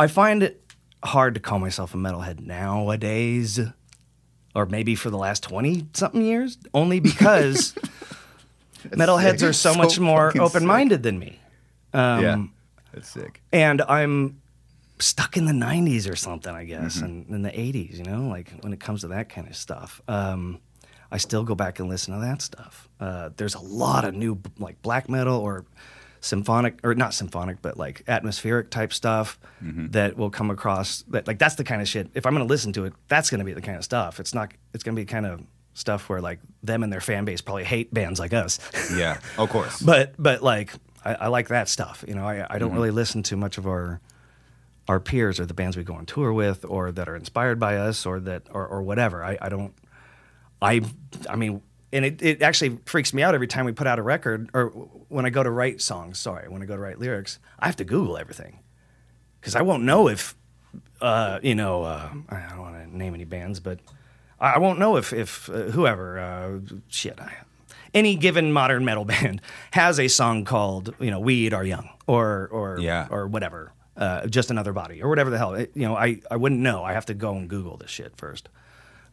I 0.00 0.08
find 0.08 0.42
it 0.42 0.60
hard 1.04 1.34
to 1.34 1.40
call 1.40 1.60
myself 1.60 1.94
a 1.94 1.96
metalhead 1.98 2.40
nowadays, 2.40 3.60
or 4.56 4.66
maybe 4.66 4.96
for 4.96 5.08
the 5.08 5.18
last 5.18 5.44
twenty 5.44 5.86
something 5.94 6.22
years, 6.22 6.58
only 6.74 6.98
because 6.98 7.74
metalheads 8.90 9.42
are 9.42 9.52
so, 9.52 9.72
So 9.74 9.78
much 9.78 9.98
more 10.00 10.32
open 10.40 10.66
minded 10.66 11.02
than 11.02 11.18
me. 11.18 11.40
Um, 11.94 12.22
yeah, 12.22 12.44
that's 12.94 13.08
sick. 13.10 13.42
and 13.52 13.82
I'm 13.82 14.40
stuck 14.98 15.36
in 15.36 15.46
the 15.46 15.52
90s 15.52 16.10
or 16.10 16.16
something, 16.16 16.54
I 16.54 16.64
guess, 16.64 16.96
Mm-hmm. 16.98 17.04
and 17.04 17.28
in 17.30 17.42
the 17.42 17.50
80s, 17.50 17.96
you 17.98 18.04
know, 18.04 18.28
like 18.28 18.50
when 18.60 18.72
it 18.72 18.80
comes 18.80 19.00
to 19.02 19.08
that 19.08 19.28
kind 19.28 19.48
of 19.48 19.56
stuff. 19.56 20.00
Um, 20.08 20.60
I 21.10 21.18
still 21.18 21.44
go 21.44 21.54
back 21.54 21.78
and 21.80 21.88
listen 21.90 22.14
to 22.14 22.20
that 22.20 22.40
stuff. 22.40 22.88
Uh, 22.98 23.30
there's 23.36 23.54
a 23.54 23.60
lot 23.60 24.04
of 24.06 24.14
new, 24.14 24.38
like 24.58 24.80
black 24.80 25.08
metal 25.10 25.36
or 25.38 25.66
symphonic, 26.20 26.78
or 26.84 26.94
not 26.94 27.12
symphonic, 27.14 27.60
but 27.60 27.76
like 27.76 28.02
atmospheric 28.08 28.70
type 28.70 28.92
stuff 28.92 29.38
Mm-hmm. 29.62 29.88
that 29.92 30.16
will 30.16 30.30
come 30.30 30.50
across. 30.50 31.02
That 31.08 31.26
like 31.28 31.38
that's 31.38 31.54
the 31.56 31.64
kind 31.64 31.80
of 31.82 31.86
shit. 31.88 32.08
If 32.14 32.26
I'm 32.26 32.32
going 32.34 32.44
to 32.46 32.50
listen 32.50 32.72
to 32.72 32.84
it, 32.86 32.94
that's 33.08 33.28
going 33.30 33.38
to 33.40 33.44
be 33.44 33.52
the 33.52 33.60
kind 33.62 33.76
of 33.76 33.84
stuff. 33.84 34.18
It's 34.20 34.34
not. 34.34 34.52
It's 34.74 34.82
going 34.82 34.96
to 34.96 35.00
be 35.00 35.06
kind 35.06 35.24
of 35.26 35.40
stuff 35.74 36.08
where 36.08 36.20
like 36.20 36.38
them 36.62 36.82
and 36.82 36.92
their 36.92 37.00
fan 37.00 37.24
base 37.24 37.40
probably 37.40 37.64
hate 37.64 37.92
bands 37.92 38.20
like 38.20 38.32
us. 38.32 38.58
Yeah, 38.96 39.18
of 39.38 39.48
course. 39.50 39.80
but 39.82 40.14
but 40.18 40.42
like 40.42 40.72
I, 41.04 41.14
I 41.14 41.26
like 41.28 41.48
that 41.48 41.68
stuff. 41.68 42.04
You 42.06 42.14
know, 42.14 42.26
I, 42.26 42.46
I 42.48 42.58
don't 42.58 42.68
Mm-hmm. 42.70 42.76
really 42.76 42.90
listen 42.90 43.22
to 43.24 43.36
much 43.36 43.58
of 43.58 43.66
our 43.66 44.00
our 44.88 44.98
peers 45.00 45.38
or 45.40 45.46
the 45.46 45.54
bands 45.54 45.76
we 45.76 45.84
go 45.84 45.94
on 45.94 46.04
tour 46.06 46.32
with 46.32 46.64
or 46.64 46.90
that 46.92 47.08
are 47.08 47.16
inspired 47.16 47.58
by 47.60 47.76
us 47.76 48.04
or 48.04 48.18
that 48.20 48.42
or, 48.50 48.66
or 48.66 48.82
whatever. 48.82 49.24
I, 49.24 49.38
I 49.40 49.48
don't 49.48 49.72
I 50.60 50.82
I 51.30 51.36
mean 51.36 51.62
and 51.92 52.04
it, 52.04 52.22
it 52.22 52.42
actually 52.42 52.78
freaks 52.86 53.12
me 53.14 53.22
out 53.22 53.34
every 53.34 53.46
time 53.46 53.64
we 53.66 53.72
put 53.72 53.86
out 53.86 53.98
a 53.98 54.02
record 54.02 54.50
or 54.54 54.66
when 55.08 55.24
I 55.26 55.30
go 55.30 55.42
to 55.42 55.50
write 55.50 55.80
songs, 55.82 56.18
sorry, 56.18 56.48
when 56.48 56.62
I 56.62 56.64
go 56.66 56.74
to 56.74 56.80
write 56.82 56.98
lyrics, 56.98 57.38
I 57.58 57.66
have 57.66 57.76
to 57.76 57.84
Google 57.84 58.16
everything. 58.16 58.58
Because 59.40 59.54
I 59.56 59.62
won't 59.62 59.82
know 59.84 60.08
if 60.08 60.34
uh, 61.00 61.38
you 61.42 61.54
know, 61.54 61.82
uh, 61.82 62.10
I 62.28 62.46
don't 62.50 62.60
want 62.60 62.76
to 62.90 62.96
name 62.96 63.12
any 63.14 63.24
bands, 63.24 63.60
but 63.60 63.78
I 64.42 64.58
won't 64.58 64.78
know 64.78 64.96
if 64.96 65.12
if 65.12 65.48
uh, 65.48 65.70
whoever 65.70 66.18
uh, 66.18 66.58
shit 66.88 67.20
I, 67.20 67.32
any 67.94 68.16
given 68.16 68.52
modern 68.52 68.84
metal 68.84 69.04
band 69.12 69.40
has 69.72 69.98
a 70.00 70.08
song 70.08 70.44
called 70.44 70.94
you 70.98 71.10
know 71.10 71.20
"We 71.20 71.50
Are 71.52 71.64
Young" 71.64 71.88
or 72.06 72.48
or 72.50 72.78
Yeah. 72.80 73.06
or 73.10 73.26
whatever, 73.28 73.72
uh, 73.96 74.26
just 74.26 74.50
another 74.50 74.72
body 74.72 75.02
or 75.02 75.08
whatever 75.08 75.30
the 75.30 75.38
hell. 75.38 75.54
It- 75.54 75.72
you 75.74 75.86
know, 75.86 75.96
I 75.96 76.20
I 76.30 76.36
wouldn't 76.36 76.60
know. 76.60 76.82
I 76.84 76.92
have 76.92 77.06
to 77.06 77.14
go 77.14 77.34
and 77.36 77.48
Google 77.48 77.76
this 77.76 77.90
shit 77.90 78.16
first 78.16 78.48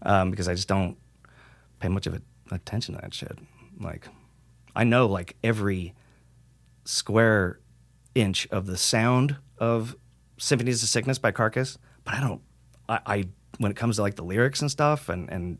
um, 0.02 0.32
because 0.32 0.48
I 0.48 0.56
just 0.56 0.68
don't 0.68 0.98
pay 1.80 1.90
much 1.90 2.08
of 2.08 2.14
a, 2.16 2.22
attention 2.52 2.96
to 2.96 3.02
that 3.02 3.14
shit. 3.14 3.38
Like, 3.80 4.08
I 4.76 4.84
know 4.84 5.06
like 5.06 5.36
every 5.44 5.94
square 6.86 7.60
inch 8.16 8.48
of 8.52 8.66
the 8.66 8.78
sound 8.78 9.38
of 9.58 9.96
Symphonies 10.38 10.82
of 10.84 10.90
Sickness 10.90 11.20
by 11.20 11.32
Carcass, 11.32 11.78
but 12.04 12.14
I 12.16 12.20
don't. 12.22 12.42
I, 12.88 13.00
I 13.06 13.24
when 13.60 13.70
it 13.72 13.78
comes 13.78 13.98
to 13.98 14.02
like 14.02 14.16
the 14.16 14.24
lyrics 14.24 14.62
and 14.62 14.70
stuff, 14.72 15.08
and 15.10 15.30
and 15.30 15.60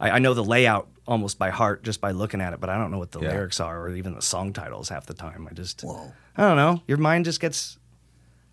I, 0.00 0.12
I 0.12 0.18
know 0.18 0.32
the 0.34 0.42
layout 0.42 0.88
almost 1.06 1.38
by 1.38 1.50
heart 1.50 1.82
just 1.82 2.00
by 2.00 2.12
looking 2.12 2.40
at 2.40 2.52
it, 2.54 2.60
but 2.60 2.70
I 2.70 2.78
don't 2.78 2.90
know 2.90 2.98
what 2.98 3.10
the 3.12 3.20
Yeah. 3.20 3.30
lyrics 3.32 3.60
are 3.60 3.82
or 3.82 3.90
even 3.94 4.14
the 4.14 4.22
song 4.22 4.52
titles 4.54 4.88
half 4.88 5.04
the 5.06 5.14
time. 5.14 5.46
I 5.50 5.52
just 5.54 5.82
Whoa. 5.82 6.12
I 6.36 6.42
don't 6.48 6.56
know. 6.56 6.82
Your 6.88 6.96
mind 6.98 7.26
just 7.26 7.40
gets 7.40 7.76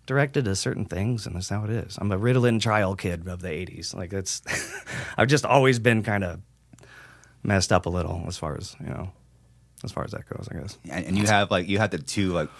directed 0.06 0.44
to 0.46 0.56
certain 0.56 0.84
things, 0.84 1.26
and 1.26 1.36
that's 1.36 1.48
how 1.48 1.64
it 1.64 1.70
is. 1.70 1.96
I'm 2.00 2.10
a 2.12 2.18
Ritalin 2.18 2.60
trial 2.60 2.94
kid 2.96 3.26
of 3.28 3.40
the 3.40 3.48
'80s. 3.48 3.94
Like 3.94 4.10
that's, 4.10 4.42
I've 5.16 5.28
just 5.28 5.44
always 5.46 5.78
been 5.78 6.02
kind 6.02 6.24
of 6.24 6.40
messed 7.42 7.72
up 7.72 7.86
a 7.86 7.90
little 7.90 8.24
as 8.26 8.36
far 8.36 8.56
as 8.56 8.74
you 8.80 8.86
know, 8.86 9.12
as 9.84 9.92
far 9.92 10.04
as 10.04 10.10
that 10.10 10.28
goes. 10.28 10.48
I 10.50 10.58
guess. 10.58 10.76
And, 10.90 11.06
and 11.06 11.18
you 11.18 11.26
have 11.26 11.50
like 11.50 11.68
you 11.68 11.78
have 11.78 11.90
the 11.90 11.98
two 11.98 12.32
like 12.32 12.50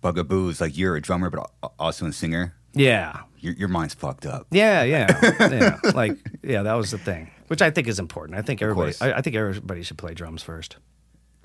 bugaboos. 0.00 0.60
Like 0.60 0.76
you're 0.76 0.96
a 0.96 1.00
drummer, 1.00 1.30
but 1.30 1.50
also 1.78 2.06
a 2.06 2.12
singer. 2.12 2.54
Yeah, 2.74 3.20
Your 3.40 3.54
your 3.54 3.68
mind's 3.68 3.94
fucked 3.94 4.26
up. 4.26 4.46
yeah, 4.50 4.82
yeah, 4.82 5.06
yeah. 5.40 5.78
Like 5.94 6.16
yeah, 6.42 6.62
that 6.62 6.74
was 6.74 6.90
the 6.90 6.98
thing, 6.98 7.30
which 7.48 7.60
I 7.62 7.70
think 7.70 7.86
is 7.88 7.98
important. 7.98 8.38
I 8.38 8.42
think 8.42 8.62
everybody, 8.62 8.92
course. 8.92 9.02
I, 9.02 9.18
I 9.18 9.20
think 9.20 9.36
everybody 9.36 9.82
should 9.82 9.98
play 9.98 10.14
drums 10.14 10.42
first. 10.42 10.76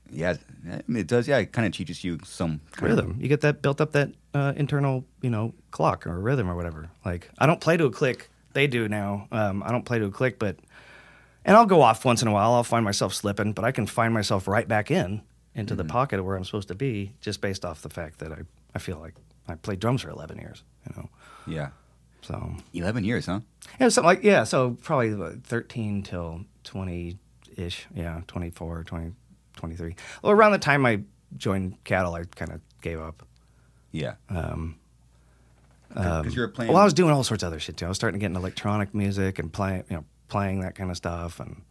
Yeah, 0.10 0.36
I 0.72 0.82
mean, 0.88 1.02
it 1.02 1.08
does. 1.08 1.28
Yeah, 1.28 1.40
it 1.40 1.52
kind 1.52 1.68
of 1.68 1.74
teaches 1.74 2.04
you 2.04 2.20
some 2.24 2.62
kind 2.72 2.92
of- 2.94 2.98
rhythm. 2.98 3.18
You 3.22 3.28
get 3.28 3.42
that 3.42 3.62
built 3.62 3.82
up 3.82 3.92
that 3.92 4.12
uh, 4.34 4.54
internal, 4.56 5.04
you 5.22 5.30
know, 5.30 5.54
clock 5.72 6.08
or 6.08 6.18
rhythm 6.20 6.50
or 6.50 6.56
whatever. 6.56 6.90
Like 7.04 7.30
I 7.38 7.46
don't 7.46 7.60
play 7.60 7.76
to 7.78 7.86
a 7.86 7.92
click. 7.92 8.30
They 8.54 8.68
do 8.68 8.88
now. 8.88 9.28
Um, 9.32 9.62
I 9.64 9.72
don't 9.72 9.84
play 9.84 10.00
to 10.00 10.06
a 10.06 10.12
click, 10.12 10.40
but 10.40 10.58
and 11.44 11.58
I'll 11.58 11.66
go 11.66 11.82
off 11.82 12.06
once 12.06 12.22
in 12.22 12.28
a 12.30 12.32
while. 12.32 12.54
I'll 12.54 12.64
find 12.64 12.86
myself 12.86 13.14
slipping, 13.14 13.52
but 13.52 13.66
I 13.66 13.72
can 13.72 13.86
find 13.86 14.14
myself 14.14 14.48
right 14.48 14.68
back 14.68 14.92
in 14.92 15.22
into 15.56 15.76
the 15.76 15.84
pocket 15.84 16.20
of 16.20 16.26
where 16.26 16.38
I'm 16.38 16.46
supposed 16.46 16.68
to 16.70 16.76
be, 16.76 17.12
just 17.20 17.42
based 17.42 17.66
off 17.66 17.82
the 17.82 17.90
fact 17.90 18.20
that 18.20 18.32
I 18.32 18.44
I 18.74 18.80
feel 18.80 19.00
like 19.00 19.16
I 19.50 19.56
played 19.56 19.80
drums 19.80 20.04
for 20.04 20.10
11 20.10 20.38
years. 20.38 20.64
You 20.90 21.02
know, 21.02 21.10
Yeah, 21.48 21.70
so 22.22 22.56
eleven 22.74 23.04
years, 23.04 23.26
huh? 23.26 23.42
yeah, 23.80 23.90
something 23.90 24.08
like 24.08 24.24
yeah. 24.24 24.44
So 24.44 24.78
probably 24.82 25.14
what, 25.16 25.44
13 25.44 26.04
till 26.04 26.42
20 26.64 27.18
ish. 27.58 27.88
Yeah, 27.96 28.22
24, 28.28 28.84
20, 28.84 29.12
23. 29.56 29.96
Well, 30.22 30.32
around 30.32 30.52
the 30.52 30.58
time 30.60 30.86
I 30.86 31.02
joined 31.38 31.84
Cattle, 31.84 32.14
I 32.16 32.24
kind 32.36 32.52
of 32.52 32.62
gave 32.82 33.00
up. 33.00 33.24
Yeah. 33.92 34.16
Um, 34.30 34.76
Because 35.90 36.36
you're 36.36 36.48
playing. 36.50 36.72
Well, 36.72 36.82
I 36.82 36.86
was 36.86 36.94
doing 36.94 37.12
all 37.12 37.24
sorts 37.24 37.44
of 37.44 37.48
other 37.48 37.60
shit 37.60 37.78
too. 37.78 37.86
I 37.86 37.90
was 37.90 37.98
starting 37.98 38.20
to 38.20 38.22
get 38.22 38.28
into 38.28 38.40
electronic 38.40 38.94
music 38.94 39.40
and 39.40 39.52
playing, 39.52 39.84
you 39.90 39.98
know, 39.98 40.06
playing 40.28 40.60
that 40.62 40.76
kind 40.76 40.92
of 40.92 40.98
stuff 40.98 41.40
and 41.40 41.62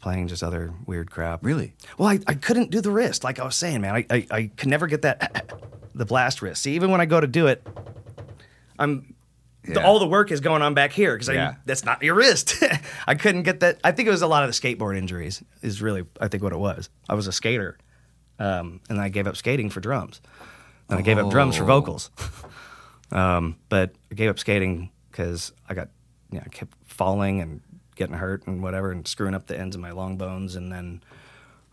playing 0.00 0.28
just 0.28 0.42
other 0.42 0.72
weird 0.86 1.10
crap. 1.10 1.44
Really? 1.44 1.72
Well, 1.96 2.08
I, 2.08 2.20
I 2.26 2.34
couldn't 2.34 2.70
do 2.70 2.80
the 2.80 2.90
wrist, 2.90 3.24
like 3.24 3.40
I 3.40 3.44
was 3.44 3.56
saying, 3.56 3.80
man. 3.80 3.94
I, 3.94 4.06
I, 4.10 4.26
I 4.30 4.50
could 4.56 4.68
never 4.68 4.86
get 4.86 5.02
that 5.02 5.52
the 5.94 6.04
blast 6.04 6.40
wrist. 6.42 6.62
See, 6.62 6.74
even 6.74 6.90
when 6.90 7.00
I 7.00 7.06
go 7.06 7.20
to 7.20 7.26
do 7.26 7.46
it, 7.48 7.66
I'm 8.78 9.14
the, 9.64 9.82
all 9.84 9.98
the 9.98 10.06
work 10.06 10.30
is 10.30 10.40
going 10.40 10.62
on 10.62 10.72
back 10.74 10.92
here 10.92 11.14
because 11.14 11.28
Yeah. 11.34 11.56
that's 11.66 11.84
not 11.84 12.02
your 12.02 12.14
wrist. 12.14 12.54
I 13.06 13.14
couldn't 13.16 13.42
get 13.42 13.60
that. 13.60 13.78
I 13.84 13.92
think 13.92 14.08
it 14.08 14.10
was 14.10 14.22
a 14.22 14.26
lot 14.26 14.44
of 14.44 14.48
the 14.48 14.54
skateboard 14.58 14.96
injuries. 14.96 15.42
Is 15.62 15.82
really 15.82 16.04
I 16.20 16.28
think 16.28 16.42
what 16.42 16.52
it 16.52 16.58
was. 16.58 16.88
I 17.08 17.14
was 17.14 17.26
a 17.26 17.32
skater, 17.32 17.76
um, 18.38 18.80
and 18.88 19.00
I 19.00 19.08
gave 19.10 19.26
up 19.26 19.36
skating 19.36 19.68
for 19.70 19.80
drums. 19.80 20.20
And 20.88 20.98
I 20.98 21.02
gave 21.02 21.18
up 21.18 21.30
drums 21.30 21.56
for 21.56 21.64
Oh. 21.64 21.66
vocals. 21.66 22.10
um, 23.12 23.56
but 23.68 23.92
I 24.10 24.14
gave 24.14 24.30
up 24.30 24.38
skating 24.38 24.90
because 25.10 25.52
I 25.68 25.74
got, 25.74 25.88
you 26.30 26.38
know, 26.38 26.44
I 26.46 26.48
kept 26.48 26.72
falling 26.86 27.40
and 27.40 27.60
getting 27.94 28.14
hurt 28.16 28.46
and 28.46 28.62
whatever 28.62 28.90
and 28.92 29.06
screwing 29.06 29.34
up 29.34 29.46
the 29.48 29.58
ends 29.58 29.74
of 29.76 29.82
my 29.82 29.90
long 29.90 30.16
bones. 30.16 30.56
And 30.56 30.72
then 30.72 31.02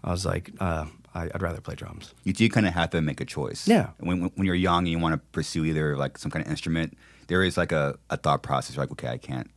I 0.03 0.11
was 0.11 0.25
like, 0.25 0.51
uh, 0.59 0.85
I, 1.15 1.23
I'd 1.33 1.41
rather 1.41 1.61
play 1.61 1.75
drums. 1.75 2.13
You 2.25 2.33
do 2.33 2.47
kind 2.49 2.67
of 2.67 2.73
have 2.73 2.89
to 2.91 3.01
make 3.01 3.21
a 3.21 3.25
choice. 3.25 3.67
Yeah. 3.67 3.89
When, 3.99 4.19
when 4.21 4.31
when 4.35 4.45
you're 4.45 4.53
young 4.55 4.79
and 4.79 4.89
you 4.89 4.99
want 4.99 5.13
to 5.13 5.17
pursue 5.31 5.65
either 5.65 5.95
like 5.97 6.17
some 6.17 6.29
kind 6.29 6.45
of 6.45 6.51
instrument, 6.51 6.97
there 7.27 7.41
is 7.41 7.57
like 7.57 7.71
a, 7.71 7.97
a 8.09 8.17
thought 8.17 8.43
process. 8.43 8.77
Like, 8.77 8.91
okay, 8.91 9.07
I 9.09 9.17
can't. 9.17 9.49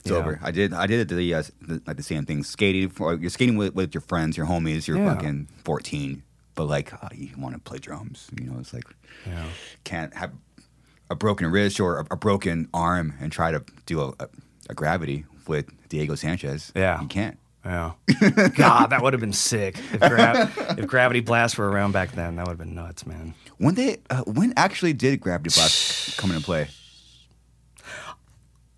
It's 0.00 0.10
Yeah. 0.10 0.16
over. 0.16 0.40
I 0.42 0.50
did. 0.50 0.72
I 0.72 0.86
did 0.86 1.08
the, 1.08 1.34
uh, 1.34 1.42
the 1.60 1.82
like 1.86 1.96
the 1.96 2.02
same 2.02 2.24
thing. 2.26 2.42
Skating. 2.42 2.88
For, 2.88 3.14
you're 3.14 3.30
skating 3.30 3.56
with, 3.56 3.74
with 3.74 3.94
your 3.94 4.00
friends, 4.00 4.36
your 4.36 4.46
homies. 4.46 4.86
You're 4.88 4.98
Yeah. 4.98 5.14
fucking 5.14 5.48
14, 5.64 6.22
but 6.54 6.64
like 6.64 6.92
oh, 7.02 7.08
you 7.14 7.30
want 7.38 7.54
to 7.54 7.60
play 7.60 7.78
drums. 7.78 8.28
You 8.38 8.46
know, 8.50 8.58
it's 8.58 8.72
like 8.74 8.84
Yeah. 9.26 9.44
can't 9.84 10.14
have 10.14 10.32
a 11.10 11.14
broken 11.14 11.50
wrist 11.50 11.80
or 11.80 12.00
a, 12.00 12.06
a 12.12 12.16
broken 12.16 12.68
arm 12.72 13.14
and 13.20 13.30
try 13.32 13.50
to 13.50 13.62
do 13.86 14.00
a, 14.00 14.08
a, 14.20 14.28
a 14.70 14.74
gravity 14.74 15.24
with 15.48 15.66
Diego 15.88 16.14
Sanchez. 16.14 16.72
Yeah. 16.76 17.00
you 17.02 17.08
can't. 17.08 17.36
Yeah. 17.64 17.92
God, 18.56 18.86
that 18.86 19.02
would 19.02 19.12
have 19.12 19.20
been 19.20 19.32
sick. 19.34 19.76
If, 19.92 20.00
gra- 20.00 20.50
if 20.78 20.86
Gravity 20.86 21.20
Blast 21.20 21.58
were 21.58 21.70
around 21.70 21.92
back 21.92 22.12
then, 22.12 22.36
that 22.36 22.46
would 22.46 22.52
have 22.52 22.58
been 22.58 22.74
nuts, 22.74 23.04
man. 23.06 23.34
When 23.58 23.74
they 23.74 23.98
uh, 24.08 24.22
when 24.22 24.54
actually 24.56 24.94
did 24.94 25.20
Gravity 25.20 25.50
Blast 25.54 26.16
come 26.16 26.30
into 26.30 26.42
play? 26.42 26.68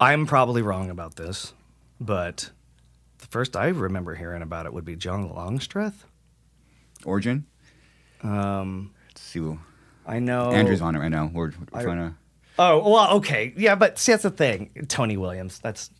I'm 0.00 0.26
probably 0.26 0.62
wrong 0.62 0.90
about 0.90 1.14
this, 1.14 1.54
but 2.00 2.50
the 3.18 3.26
first 3.26 3.56
I 3.56 3.68
remember 3.68 4.16
hearing 4.16 4.42
about 4.42 4.66
it 4.66 4.72
would 4.72 4.84
be 4.84 4.96
John 4.96 5.28
Longstreth. 5.28 6.04
Origin. 7.04 7.46
Um, 8.22 8.92
Let's 9.08 9.20
see. 9.20 9.56
I 10.06 10.18
know. 10.18 10.50
Andrew's 10.50 10.80
on 10.80 10.96
it 10.96 10.98
right 10.98 11.08
now. 11.10 11.30
We're, 11.32 11.52
we're 11.72 11.80
I- 11.80 11.82
trying 11.84 11.98
to. 11.98 12.14
Oh 12.58 12.90
well, 12.92 13.12
okay, 13.16 13.54
yeah, 13.56 13.74
but 13.76 13.98
see, 13.98 14.12
that's 14.12 14.24
the 14.24 14.30
thing. 14.30 14.70
Tony 14.88 15.16
Williams. 15.16 15.58
That's 15.60 15.90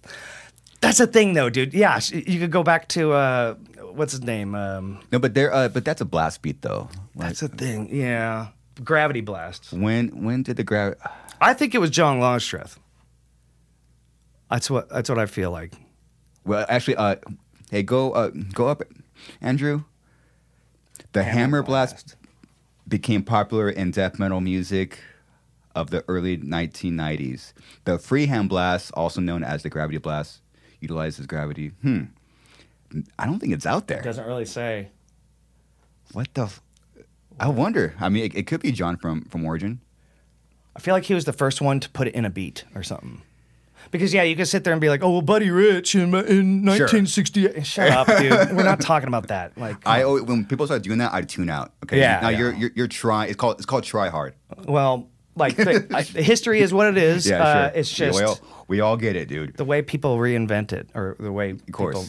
that's 0.83 1.01
a 1.01 1.07
thing, 1.07 1.33
though, 1.33 1.49
dude. 1.49 1.73
Yeah, 1.73 1.99
you 2.13 2.39
could 2.39 2.51
go 2.51 2.63
back 2.63 2.89
to 2.89 3.13
uh, 3.13 3.55
what's 3.95 4.13
his 4.13 4.23
name? 4.23 4.55
Um, 4.55 5.01
No, 5.11 5.19
but 5.19 5.33
there. 5.35 5.53
Uh, 5.53 5.69
but 5.69 5.85
that's 5.85 6.01
a 6.03 6.05
blast 6.05 6.43
beat 6.43 6.61
though. 6.61 6.91
Like, 7.15 7.29
that's 7.29 7.43
a 7.43 7.49
thing. 7.49 7.89
Yeah, 7.95 8.49
Gravity 8.85 9.21
Blast. 9.23 9.73
when 9.73 10.23
when 10.23 10.43
did 10.43 10.57
the 10.59 10.65
grav? 10.65 10.95
I 11.41 11.55
think 11.55 11.75
it 11.75 11.79
was 11.79 11.91
John 11.91 12.19
Longstreth. 12.21 12.79
That's 14.51 14.71
what 14.71 14.89
that's 14.91 15.09
what 15.09 15.19
I 15.19 15.27
feel 15.27 15.51
like. 15.51 15.73
Well, 16.45 16.67
actually, 16.69 16.97
uh, 16.97 17.17
hey, 17.71 17.83
go 17.83 18.13
uh, 18.13 18.31
go 18.53 18.69
up, 18.69 18.83
Andrew. 19.41 19.85
The 21.13 21.23
Hammer 21.23 21.39
Hammer, 21.39 21.63
Blast. 21.63 21.95
Blast. 21.95 22.17
became 22.89 23.23
popular 23.23 23.69
in 23.71 23.91
death 23.93 24.19
metal 24.19 24.41
music 24.41 24.99
of 25.75 25.91
the 25.91 26.05
early 26.07 26.37
1990s. 26.37 27.55
The 27.85 27.99
Freehand 27.99 28.49
Blast, 28.51 28.93
also 28.93 29.21
known 29.23 29.43
as 29.43 29.63
the 29.63 29.71
Gravity 29.71 29.97
Blast, 29.99 30.42
utilizes 30.83 31.27
gravity. 31.27 31.69
Hmm. 31.83 32.03
I 33.19 33.25
don't 33.27 33.39
think 33.39 33.53
it's 33.55 33.65
out 33.65 33.87
there. 33.87 34.01
It 34.01 34.05
doesn't 34.05 34.27
really 34.27 34.45
say. 34.45 34.89
What 36.13 36.35
the? 36.35 36.43
F- 36.43 36.61
I 37.41 37.49
wonder. 37.49 37.95
I 37.99 38.09
mean, 38.11 38.25
it, 38.27 38.35
it 38.35 38.47
could 38.47 38.61
be 38.61 38.73
John 38.73 38.97
from 38.99 39.25
from 39.27 39.45
Origin. 39.47 39.81
I 40.77 40.81
feel 40.81 40.95
like 40.95 41.05
he 41.05 41.15
was 41.15 41.25
the 41.25 41.33
first 41.33 41.61
one 41.63 41.81
to 41.81 41.89
put 41.91 42.07
it 42.09 42.15
in 42.15 42.25
a 42.25 42.31
beat 42.31 42.65
or 42.75 42.83
something. 42.83 43.23
Because 43.91 44.15
yeah, 44.15 44.23
you 44.23 44.37
could 44.37 44.47
sit 44.49 44.63
there 44.65 44.73
and 44.73 44.81
be 44.81 44.89
like, 44.89 45.03
"Oh, 45.03 45.11
well, 45.11 45.23
Buddy 45.23 45.51
Rich 45.51 45.95
in 45.95 46.03
in 46.15 46.65
1968." 46.65 47.67
Shut 47.67 47.91
up, 47.91 48.07
dude. 48.07 48.31
We're 48.57 48.63
not 48.63 48.81
talking 48.81 49.09
about 49.09 49.29
that. 49.29 49.53
Like, 49.57 49.77
I 49.87 50.03
always, 50.03 50.23
when 50.25 50.45
people 50.45 50.67
start 50.67 50.83
doing 50.83 50.99
that, 50.99 51.13
I 51.13 51.23
tune 51.23 51.51
out. 51.51 51.73
Okay. 51.85 51.99
Yeah, 51.99 52.21
Now 52.21 52.29
yeah. 52.29 52.39
you're 52.39 52.53
you're 52.55 52.71
you're 52.75 52.89
trying. 52.89 53.29
It's 53.31 53.37
called 53.39 53.57
it's 53.57 53.67
called 53.67 53.85
try 53.85 54.09
hard. 54.09 54.35
well, 54.67 55.09
like 55.35 55.57
the, 55.57 55.87
I, 55.95 56.03
history 56.03 56.61
is 56.61 56.73
what 56.75 56.89
it 56.89 56.97
is. 56.99 57.29
Yeah, 57.29 57.43
uh, 57.43 57.83
sure. 57.83 58.09
It's 58.09 58.19
We 58.19 58.23
just 58.25 58.43
all, 58.43 58.65
we 58.69 58.81
all 58.81 58.97
get 58.97 59.17
it, 59.17 59.29
dude. 59.29 59.57
the 59.57 59.65
way 59.65 59.83
people 59.83 60.17
reinvent 60.19 60.73
it, 60.73 60.89
or 60.95 61.17
the 61.19 61.33
way 61.33 61.55
course. 61.73 61.95
people 61.95 62.09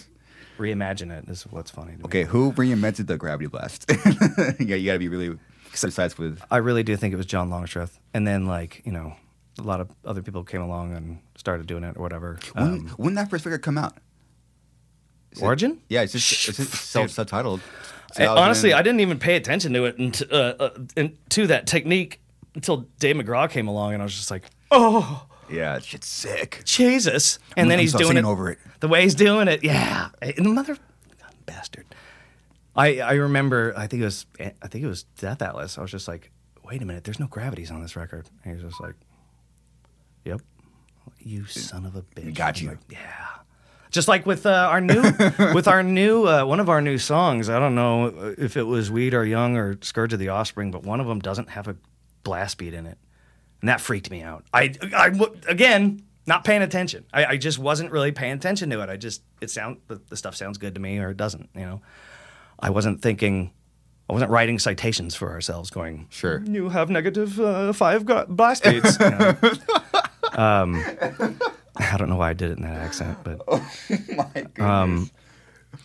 reimagine 0.58 1.12
it, 1.12 1.30
is 1.30 1.44
what's 1.44 1.72
funny. 1.72 1.94
To 1.94 1.98
me. 2.00 2.04
Okay, 2.06 2.24
who 2.24 2.52
reinvented 2.54 3.08
the 3.08 3.18
gravity 3.18 3.48
blast? 3.48 3.86
yeah, 4.60 4.76
you 4.76 4.86
got 4.86 4.94
to 4.94 5.00
be 5.00 5.08
really 5.10 5.38
precise 5.72 6.18
with. 6.18 6.42
I 6.52 6.58
really 6.58 6.84
do 6.84 6.96
think 6.96 7.14
it 7.14 7.18
was 7.18 7.26
John 7.26 7.50
Longstreth, 7.50 8.00
and 8.14 8.28
then 8.28 8.46
like 8.46 8.82
you 8.86 8.92
know, 8.92 9.16
a 9.58 9.64
lot 9.64 9.80
of 9.82 9.90
other 10.06 10.22
people 10.22 10.44
came 10.44 10.62
along 10.62 10.96
and 10.96 11.20
started 11.36 11.66
doing 11.68 11.84
it 11.84 11.96
or 11.98 12.02
whatever. 12.02 12.40
When 12.54 12.64
Um, 12.68 12.88
when 12.98 13.14
that 13.16 13.30
first 13.30 13.44
figure 13.44 13.58
come 13.58 13.78
out? 13.78 13.98
Is 15.32 15.42
it- 15.42 15.46
Origin? 15.46 15.82
yeah, 15.90 16.02
it's 16.02 16.14
just 16.14 16.60
it's 16.60 16.80
self 16.80 17.08
subtitled. 17.10 17.62
Honestly, 18.20 18.74
I 18.74 18.84
didn't 18.84 19.00
even 19.00 19.18
pay 19.18 19.36
attention 19.36 19.74
to 19.74 19.86
it 19.86 19.98
and 19.98 20.22
uh, 20.32 20.36
uh, 20.60 20.70
and 20.96 21.18
to 21.30 21.48
that 21.48 21.66
technique 21.66 22.20
until 22.56 22.88
Dave 23.00 23.16
McGraw 23.16 23.50
came 23.50 23.68
along, 23.68 23.94
and 23.94 24.02
I 24.02 24.06
was 24.06 24.16
just 24.16 24.32
like, 24.32 24.44
oh, 24.72 25.26
Yeah, 25.50 25.74
that 25.74 25.84
shit's 25.86 26.08
sick. 26.08 26.62
Jesus! 26.66 27.40
And 27.58 27.70
then 27.70 27.80
I'm 27.80 27.84
he's 27.84 27.92
so 27.92 28.00
doing 28.00 28.18
it 28.18 28.26
over 28.26 28.50
it. 28.50 28.60
The 28.80 28.88
way 28.88 29.04
he's 29.04 29.16
doing 29.16 29.48
it, 29.48 29.64
yeah. 29.64 30.10
And 30.22 30.46
the 30.46 30.50
mother 30.50 30.78
bastard. 31.46 31.86
I 32.76 33.00
I 33.00 33.14
remember. 33.14 33.74
I 33.78 33.88
think 33.88 34.02
it 34.02 34.06
was. 34.06 34.26
I 34.40 34.68
think 34.68 34.84
it 34.84 34.88
was 34.88 35.04
Death 35.18 35.42
Atlas. 35.42 35.78
I 35.78 35.82
was 35.82 35.92
just 35.92 36.08
like, 36.08 36.32
wait 36.64 36.82
a 36.82 36.86
minute. 36.86 37.04
There's 37.04 37.20
no 37.20 37.28
gravities 37.28 37.72
on 37.72 37.82
this 37.82 37.96
record. 37.96 38.30
And 38.44 38.56
he 38.58 38.64
was 38.64 38.72
just 38.72 38.82
like, 38.82 38.96
yep. 40.26 40.42
You 41.20 41.46
son 41.46 41.86
of 41.86 41.96
a 41.96 42.02
bitch. 42.02 42.34
got 42.34 42.62
you. 42.62 42.70
like, 42.70 42.80
yeah. 42.90 43.00
Just 43.92 44.08
like 44.08 44.26
with 44.26 44.46
uh, 44.46 44.68
our 44.72 44.82
new, 44.82 45.02
with 45.54 45.68
our 45.68 45.84
new, 45.84 46.28
uh, 46.28 46.44
one 46.46 46.60
of 46.60 46.68
our 46.68 46.82
new 46.82 46.98
songs. 46.98 47.50
I 47.50 47.60
don't 47.60 47.76
know 47.76 48.34
if 48.38 48.58
it 48.58 48.64
was 48.64 48.90
We 48.90 49.08
Eat 49.08 49.14
Our 49.14 49.26
Young 49.26 49.56
or 49.56 49.78
Scourge 49.82 50.14
of 50.14 50.20
the 50.20 50.30
Offspring, 50.30 50.72
but 50.72 50.84
one 50.84 51.00
of 51.00 51.06
them 51.08 51.20
doesn't 51.20 51.50
have 51.50 51.68
a 51.68 51.76
blast 52.24 52.58
beat 52.58 52.74
in 52.74 52.86
it, 52.86 52.98
and 53.62 53.70
that 53.70 53.82
freaked 53.82 54.10
me 54.12 54.22
out. 54.22 54.46
I, 54.54 54.74
I 54.96 55.12
again, 55.48 56.04
not 56.26 56.44
paying 56.44 56.62
attention. 56.62 57.06
I, 57.14 57.26
I 57.26 57.38
just 57.38 57.60
wasn't 57.60 57.92
really 57.92 58.12
paying 58.12 58.34
attention 58.34 58.70
to 58.70 58.82
it. 58.82 58.90
I 58.90 58.98
just, 58.98 59.22
it 59.42 59.50
sound 59.50 59.78
the, 59.88 60.02
the 60.10 60.16
stuff 60.18 60.36
sounds 60.36 60.58
good 60.58 60.74
to 60.76 60.82
me 60.82 60.98
or 61.00 61.10
it 61.10 61.18
doesn't. 61.18 61.50
You 61.54 61.62
know, 61.62 61.82
I 62.60 62.70
wasn't 62.70 63.02
thinking. 63.02 63.52
I 64.10 64.14
wasn't 64.14 64.32
writing 64.32 64.60
citations 64.60 65.16
for 65.16 65.32
ourselves, 65.32 65.70
going, 65.70 66.08
Sure. 66.10 66.44
you 66.46 66.68
have 66.68 66.90
negative 66.90 67.40
uh, 67.40 67.72
five 67.72 68.06
gra- 68.06 68.26
blast 68.28 68.64
beats. 68.66 69.00
You 69.00 69.10
know? 69.10 69.36
um, 70.34 70.84
I 71.78 71.96
don't 71.98 72.10
know 72.10 72.18
why 72.18 72.32
I 72.32 72.34
did 72.34 72.52
it 72.52 72.58
in 72.58 72.64
that 72.64 72.76
accent, 72.82 73.18
but 73.24 73.42
Oh 73.48 73.66
My 74.16 74.24
goodness. 74.34 74.60
um, 74.60 75.10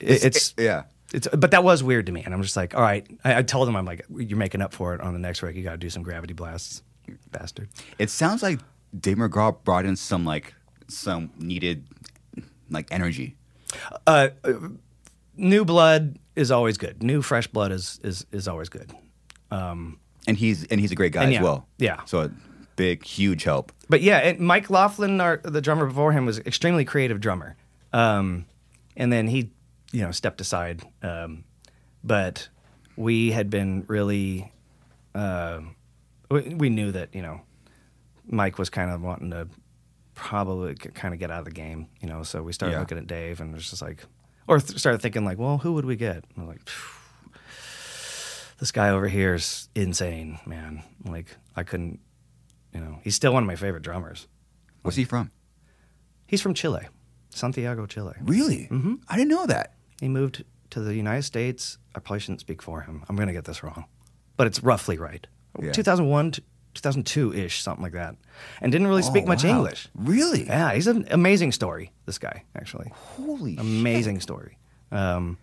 it, 0.00 0.24
it's 0.24 0.54
yeah. 0.58 0.82
It's. 1.12 1.28
But 1.28 1.50
that 1.52 1.64
was 1.64 1.82
weird 1.82 2.06
to 2.06 2.12
me, 2.12 2.22
and 2.24 2.34
I'm 2.34 2.42
just 2.42 2.56
like, 2.56 2.74
all 2.74 2.82
right. 2.82 3.06
I, 3.24 3.38
I 3.38 3.42
told 3.42 3.68
him, 3.68 3.76
I'm 3.76 3.84
like, 3.84 4.04
you're 4.10 4.38
making 4.38 4.60
up 4.62 4.72
for 4.72 4.94
it 4.94 5.00
on 5.00 5.12
the 5.12 5.18
next 5.18 5.42
record. 5.42 5.56
You 5.56 5.62
got 5.64 5.72
to 5.72 5.76
do 5.78 5.90
some 5.90 6.02
gravity 6.02 6.34
blasts, 6.34 6.82
you 7.06 7.18
bastard. 7.30 7.68
It 7.98 8.10
sounds 8.10 8.42
like 8.42 8.60
Dave 8.98 9.16
McGraw 9.16 9.56
brought 9.64 9.84
in 9.84 9.96
some 9.96 10.24
like 10.24 10.54
some 10.88 11.30
needed 11.38 11.86
like 12.70 12.88
energy. 12.90 13.36
Uh, 14.06 14.28
uh, 14.44 14.52
new 15.36 15.64
blood 15.64 16.18
is 16.36 16.50
always 16.50 16.78
good. 16.78 17.02
New 17.02 17.22
fresh 17.22 17.46
blood 17.46 17.72
is 17.72 18.00
is 18.02 18.26
is 18.32 18.48
always 18.48 18.68
good. 18.68 18.92
And 19.50 20.36
he's 20.36 20.64
and 20.64 20.78
he's 20.78 20.92
a 20.92 20.94
great 20.94 21.12
guy 21.12 21.24
And 21.24 21.34
as 21.34 21.40
well. 21.40 21.66
yeah. 21.78 22.04
So 22.04 22.20
a 22.20 22.30
big, 22.76 23.04
huge 23.04 23.44
help. 23.44 23.72
But 23.88 24.02
yeah, 24.02 24.18
and 24.18 24.40
Mike 24.40 24.68
Laughlin, 24.68 25.20
our, 25.20 25.38
the 25.42 25.60
drummer 25.62 25.86
before 25.86 26.12
him, 26.12 26.26
was 26.26 26.38
extremely 26.40 26.84
creative 26.84 27.18
drummer. 27.18 27.56
Um, 27.92 28.44
and 28.96 29.10
then 29.12 29.26
he, 29.26 29.50
you 29.92 30.02
know, 30.02 30.10
stepped 30.10 30.40
aside. 30.40 30.82
Um, 31.02 31.44
but 32.04 32.48
we 32.96 33.30
had 33.32 33.50
been 33.50 33.84
really, 33.88 34.52
uh, 35.14 35.60
we, 36.30 36.40
we 36.54 36.68
knew 36.70 36.92
that 36.92 37.14
you 37.14 37.22
know, 37.22 37.40
Mike 38.26 38.58
was 38.58 38.70
kind 38.70 38.90
of 38.90 39.00
wanting 39.02 39.30
to 39.30 39.48
probably 40.14 40.74
kind 40.74 41.14
of 41.14 41.20
get 41.20 41.30
out 41.30 41.40
of 41.40 41.44
the 41.44 41.50
game, 41.52 41.88
you 42.00 42.08
know. 42.08 42.22
So 42.22 42.42
we 42.42 42.52
started 42.52 42.74
Yeah. 42.74 42.80
looking 42.80 42.98
at 42.98 43.06
Dave, 43.06 43.40
and 43.40 43.50
it 43.52 43.54
was 43.54 43.70
just 43.70 43.82
like, 43.82 44.04
or 44.46 44.58
th- 44.60 44.78
started 44.78 45.00
thinking 45.00 45.24
like, 45.24 45.38
well, 45.38 45.58
who 45.58 45.72
would 45.74 45.84
we 45.84 45.96
get? 45.96 46.24
And 46.34 46.38
I 46.38 46.40
was 46.40 46.48
like. 46.48 46.68
This 48.58 48.72
guy 48.72 48.90
over 48.90 49.06
here 49.06 49.34
is 49.34 49.68
insane, 49.76 50.40
man. 50.44 50.82
Like 51.04 51.26
I 51.54 51.62
couldn't, 51.62 52.00
you 52.74 52.80
know. 52.80 52.98
He's 53.04 53.14
still 53.14 53.32
one 53.32 53.44
of 53.44 53.46
my 53.46 53.54
favorite 53.54 53.84
drummers. 53.84 54.26
Where's 54.82 54.96
he 54.96 55.04
from? 55.04 55.30
He's 56.26 56.42
from 56.42 56.54
Chile, 56.54 56.88
Santiago, 57.30 57.86
Chile. 57.86 58.14
Really? 58.20 58.66
Mm-hmm. 58.70 58.94
I 59.08 59.16
didn't 59.16 59.30
know 59.30 59.46
that. 59.46 59.74
He 60.00 60.08
moved 60.08 60.44
to 60.70 60.80
the 60.80 60.94
United 60.94 61.22
States. 61.22 61.78
I 61.94 62.00
probably 62.00 62.20
shouldn't 62.20 62.40
speak 62.40 62.62
for 62.62 62.82
him. 62.82 63.04
I'm 63.08 63.16
going 63.16 63.28
to 63.28 63.32
get 63.34 63.44
this 63.44 63.62
wrong, 63.62 63.84
but 64.36 64.46
it's 64.46 64.62
roughly 64.62 64.98
right. 64.98 65.26
Yeah. 65.60 65.72
2001, 65.72 66.32
2002 66.74 67.34
ish, 67.34 67.62
something 67.62 67.82
like 67.82 67.92
that. 67.92 68.14
And 68.60 68.70
didn't 68.70 68.86
really 68.86 69.02
speak 69.02 69.24
Oh, 69.24 69.28
much 69.28 69.44
wow. 69.44 69.50
English. 69.50 69.88
Really? 69.94 70.44
Yeah, 70.46 70.72
he's 70.74 70.86
an 70.86 71.06
amazing 71.10 71.52
story, 71.52 71.92
this 72.06 72.18
guy, 72.18 72.44
actually. 72.54 72.90
Holy 72.94 73.56
Amazing 73.56 74.20
story. 74.20 74.58
Um, 74.92 75.38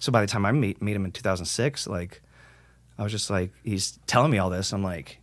so 0.00 0.10
by 0.10 0.20
the 0.20 0.26
time 0.26 0.44
I 0.44 0.52
meet, 0.52 0.82
meet 0.82 0.96
him 0.96 1.04
in 1.04 1.12
2006, 1.12 1.86
like, 1.86 2.22
I 2.98 3.02
was 3.04 3.12
just 3.12 3.30
like, 3.30 3.52
he's 3.62 3.98
telling 4.06 4.30
me 4.32 4.38
all 4.38 4.50
this. 4.50 4.72
I'm 4.72 4.82
like, 4.82 5.18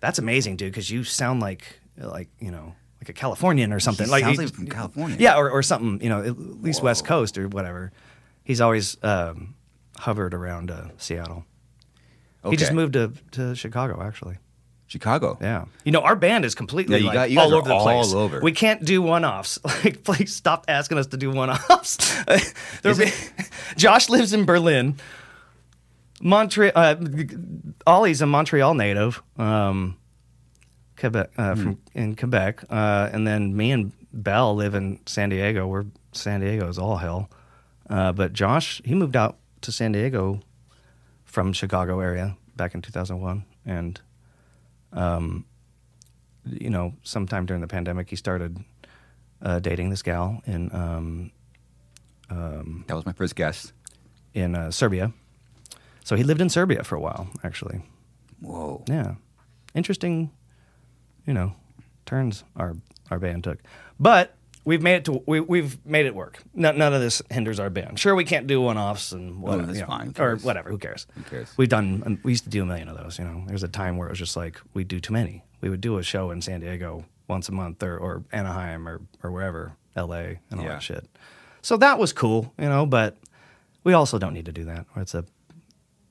that's 0.00 0.18
amazing, 0.18 0.56
dude, 0.56 0.72
because 0.72 0.90
you 0.90 1.04
sound 1.04 1.40
like, 1.40 1.80
like, 1.96 2.28
you 2.40 2.50
know, 2.50 2.74
like 3.00 3.08
a 3.08 3.12
Californian 3.12 3.72
or 3.72 3.78
something. 3.80 4.08
like 4.08 4.24
sounds 4.24 4.38
he- 4.38 4.46
like 4.46 4.54
from 4.54 4.66
California. 4.66 5.16
Yeah, 5.20 5.36
or, 5.36 5.48
or 5.50 5.62
something, 5.62 6.02
you 6.02 6.08
know, 6.08 6.22
at 6.22 6.36
least 6.62 6.82
West 6.82 7.04
Coast 7.04 7.38
or 7.38 7.46
whatever. 7.48 7.92
He's 8.46 8.60
always 8.60 8.96
um, 9.02 9.54
hovered 9.98 10.32
around 10.32 10.70
uh, 10.70 10.88
Seattle. 10.96 11.44
He 12.48 12.56
just 12.56 12.72
moved 12.72 12.92
to, 12.92 13.12
to 13.32 13.56
Chicago, 13.56 14.00
actually. 14.00 14.36
Chicago. 14.86 15.36
Yeah. 15.40 15.64
You 15.84 15.90
know, 15.90 16.00
our 16.02 16.14
band 16.14 16.44
is 16.44 16.54
completely 16.54 16.98
Yeah, 17.00 17.06
like, 17.12 17.34
got- 17.34 17.44
all 17.44 17.54
over 17.54 17.68
the 17.68 17.78
place. 17.80 18.12
all 18.14 18.20
over. 18.20 18.38
We 18.40 18.52
can't 18.52 18.84
do 18.84 19.02
one-offs. 19.02 19.58
Like, 19.84 20.04
please 20.04 20.32
stop 20.32 20.64
asking 20.68 20.98
us 20.98 21.08
to 21.08 21.16
do 21.16 21.32
one-offs. 21.32 21.96
There'll 22.82 22.96
be- 22.96 23.10
Josh 23.76 24.08
lives 24.08 24.32
in 24.32 24.44
Berlin. 24.44 24.94
Montreal. 26.22 26.72
Uh, 26.74 26.94
Ollie's 27.86 28.22
a 28.22 28.26
Montreal 28.26 28.74
native. 28.74 29.22
Um, 29.36 29.96
Quebec 30.96 31.30
uh, 31.36 31.54
Hmm. 31.54 31.62
from 31.62 31.78
in 31.94 32.14
Quebec, 32.16 32.64
uh, 32.70 33.10
and 33.12 33.26
then 33.26 33.54
me 33.56 33.70
and 33.72 33.92
Bell 34.12 34.54
live 34.54 34.74
in 34.74 34.98
San 35.04 35.28
Diego. 35.30 35.66
We're 35.66 35.84
San 36.12 36.40
Diego 36.40 36.68
is 36.68 36.78
all 36.78 36.96
hell. 36.96 37.28
Uh, 37.88 38.12
but 38.12 38.32
Josh, 38.32 38.80
he 38.84 38.94
moved 38.94 39.16
out 39.16 39.36
to 39.62 39.72
San 39.72 39.92
Diego 39.92 40.40
from 41.24 41.52
Chicago 41.52 42.00
area 42.00 42.36
back 42.56 42.74
in 42.74 42.82
2001, 42.82 43.44
and 43.64 44.00
um, 44.92 45.44
you 46.44 46.70
know, 46.70 46.94
sometime 47.02 47.44
during 47.46 47.60
the 47.60 47.66
pandemic, 47.68 48.08
he 48.10 48.16
started 48.16 48.58
uh, 49.42 49.58
dating 49.58 49.90
this 49.90 50.02
gal 50.02 50.40
in 50.46 50.70
um, 50.72 51.30
That 52.86 52.94
was 52.94 53.04
my 53.06 53.12
first 53.12 53.34
guess. 53.36 53.72
in 54.34 54.54
uh, 54.54 54.70
Serbia. 54.70 55.12
So 56.04 56.14
he 56.16 56.22
lived 56.22 56.40
in 56.40 56.48
Serbia 56.48 56.84
for 56.84 56.94
a 56.94 57.00
while, 57.00 57.28
actually. 57.42 57.82
Whoa. 58.40 58.84
Yeah, 58.88 59.14
interesting. 59.74 60.30
You 61.26 61.34
know, 61.34 61.54
turns 62.04 62.44
our 62.54 62.76
our 63.10 63.18
band 63.18 63.42
took, 63.44 63.58
but 63.98 64.35
we've 64.66 64.82
made 64.82 64.96
it 64.96 65.04
to 65.06 65.22
we, 65.26 65.40
we've 65.40 65.78
made 65.86 66.04
it 66.04 66.14
work. 66.14 66.42
None, 66.52 66.76
none 66.76 66.92
of 66.92 67.00
this 67.00 67.22
hinders 67.30 67.58
our 67.58 67.70
band. 67.70 67.98
Sure, 67.98 68.14
we 68.14 68.24
can't 68.24 68.46
do 68.46 68.60
one 68.60 68.76
offs 68.76 69.12
and 69.12 69.40
whatever, 69.40 69.62
Oh, 69.62 69.66
that's 69.66 69.78
you 69.78 69.82
know, 69.84 69.88
fine. 69.88 70.12
Or 70.18 70.36
whatever. 70.36 70.68
Who 70.68 70.76
cares? 70.76 71.06
Who 71.14 71.22
cares? 71.22 71.48
We've 71.56 71.68
done. 71.70 72.02
um, 72.04 72.18
We 72.22 72.32
used 72.32 72.44
to 72.44 72.50
do 72.50 72.62
a 72.62 72.66
million 72.66 72.88
of 72.88 72.98
those. 72.98 73.18
You 73.18 73.24
know, 73.24 73.44
there's 73.46 73.62
a 73.62 73.68
time 73.68 73.96
where 73.96 74.08
it 74.08 74.10
was 74.10 74.18
just 74.18 74.36
like 74.36 74.60
we 74.74 74.84
do 74.84 75.00
too 75.00 75.14
many. 75.14 75.44
We 75.62 75.70
would 75.70 75.80
do 75.80 75.96
a 75.96 76.02
show 76.02 76.30
in 76.32 76.42
San 76.42 76.60
Diego 76.60 77.06
once 77.28 77.48
a 77.48 77.52
month, 77.52 77.82
or, 77.82 77.96
or 77.96 78.24
Anaheim, 78.32 78.86
or 78.86 79.00
or 79.22 79.30
wherever, 79.32 79.72
L.A. 79.96 80.40
and 80.50 80.60
all 80.60 80.66
Yeah. 80.66 80.72
that 80.74 80.82
shit. 80.82 81.08
So 81.62 81.76
that 81.78 81.98
was 81.98 82.12
cool, 82.12 82.52
you 82.58 82.68
know. 82.68 82.84
But 82.86 83.16
we 83.84 83.92
also 83.94 84.18
don't 84.18 84.34
need 84.34 84.46
to 84.46 84.52
do 84.52 84.64
that. 84.64 84.84
It's 84.96 85.14
a 85.14 85.24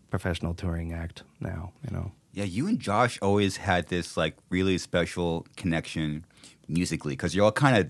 professional 0.09 0.53
touring 0.53 0.93
act 0.93 1.23
now, 1.39 1.71
you 1.87 1.95
know. 1.95 2.11
Yeah, 2.33 2.43
you 2.43 2.67
and 2.67 2.79
Josh 2.79 3.17
always 3.21 3.57
had 3.57 3.87
this 3.87 4.17
like 4.17 4.35
really 4.49 4.77
special 4.77 5.45
connection 5.55 6.25
musically 6.67 7.13
because 7.13 7.33
you're 7.35 7.45
all 7.45 7.51
kind 7.51 7.77
of 7.77 7.89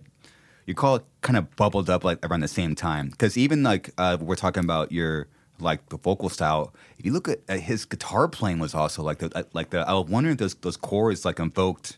you 0.65 0.73
call 0.73 0.95
it 0.95 1.05
kind 1.21 1.37
of 1.37 1.55
bubbled 1.55 1.89
up 1.89 2.03
like 2.03 2.25
around 2.25 2.41
the 2.41 2.47
same 2.47 2.75
time. 2.75 3.09
Because 3.09 3.37
even 3.37 3.63
like 3.63 3.91
uh, 3.97 4.17
we're 4.19 4.35
talking 4.35 4.63
about 4.63 4.91
your 4.91 5.27
like 5.59 5.87
the 5.89 5.97
vocal 5.97 6.29
style. 6.29 6.73
If 6.97 7.05
you 7.05 7.13
look 7.13 7.27
at, 7.27 7.39
at 7.47 7.61
his 7.61 7.85
guitar 7.85 8.27
playing 8.27 8.59
was 8.59 8.73
also 8.73 9.03
like 9.03 9.19
the 9.19 9.31
uh, 9.37 9.43
like 9.53 9.69
the 9.69 9.87
I 9.87 9.93
was 9.93 10.09
wondering 10.09 10.33
if 10.33 10.39
those 10.39 10.55
those 10.55 10.77
chords 10.77 11.25
like 11.25 11.39
invoked 11.39 11.97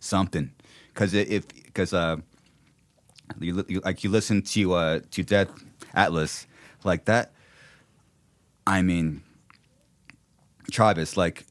something 0.00 0.52
because 0.92 1.14
if 1.14 1.46
because 1.48 1.92
uh 1.92 2.16
you, 3.40 3.64
you 3.68 3.80
like 3.84 4.04
you 4.04 4.10
listen 4.10 4.42
to 4.42 4.74
uh 4.74 5.00
to 5.10 5.22
Death 5.22 5.50
Atlas 5.94 6.46
like 6.84 7.04
that. 7.06 7.32
I 8.66 8.82
mean, 8.82 9.22
Travis, 10.70 11.16
like 11.16 11.46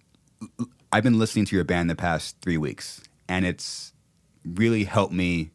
I've 0.92 1.04
been 1.04 1.18
listening 1.18 1.46
to 1.46 1.56
your 1.56 1.66
band 1.66 1.90
the 1.90 1.96
past 1.96 2.38
three 2.42 2.58
weeks, 2.58 3.02
and 3.28 3.46
it's 3.46 3.94
really 4.46 4.84
helped 4.84 5.14
me 5.14 5.52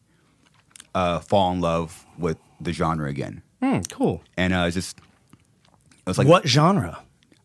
uh, 0.95 1.18
fall 1.20 1.53
in 1.53 1.61
love 1.61 2.07
with 2.18 2.38
the 2.61 2.72
genre 2.72 3.09
again. 3.09 3.43
Hmm, 3.62 3.80
cool. 3.90 4.22
And 4.36 4.53
uh, 4.53 4.70
just, 4.70 4.99
it 4.99 6.07
was 6.07 6.18
like, 6.18 6.26
what 6.26 6.47
genre? 6.47 7.03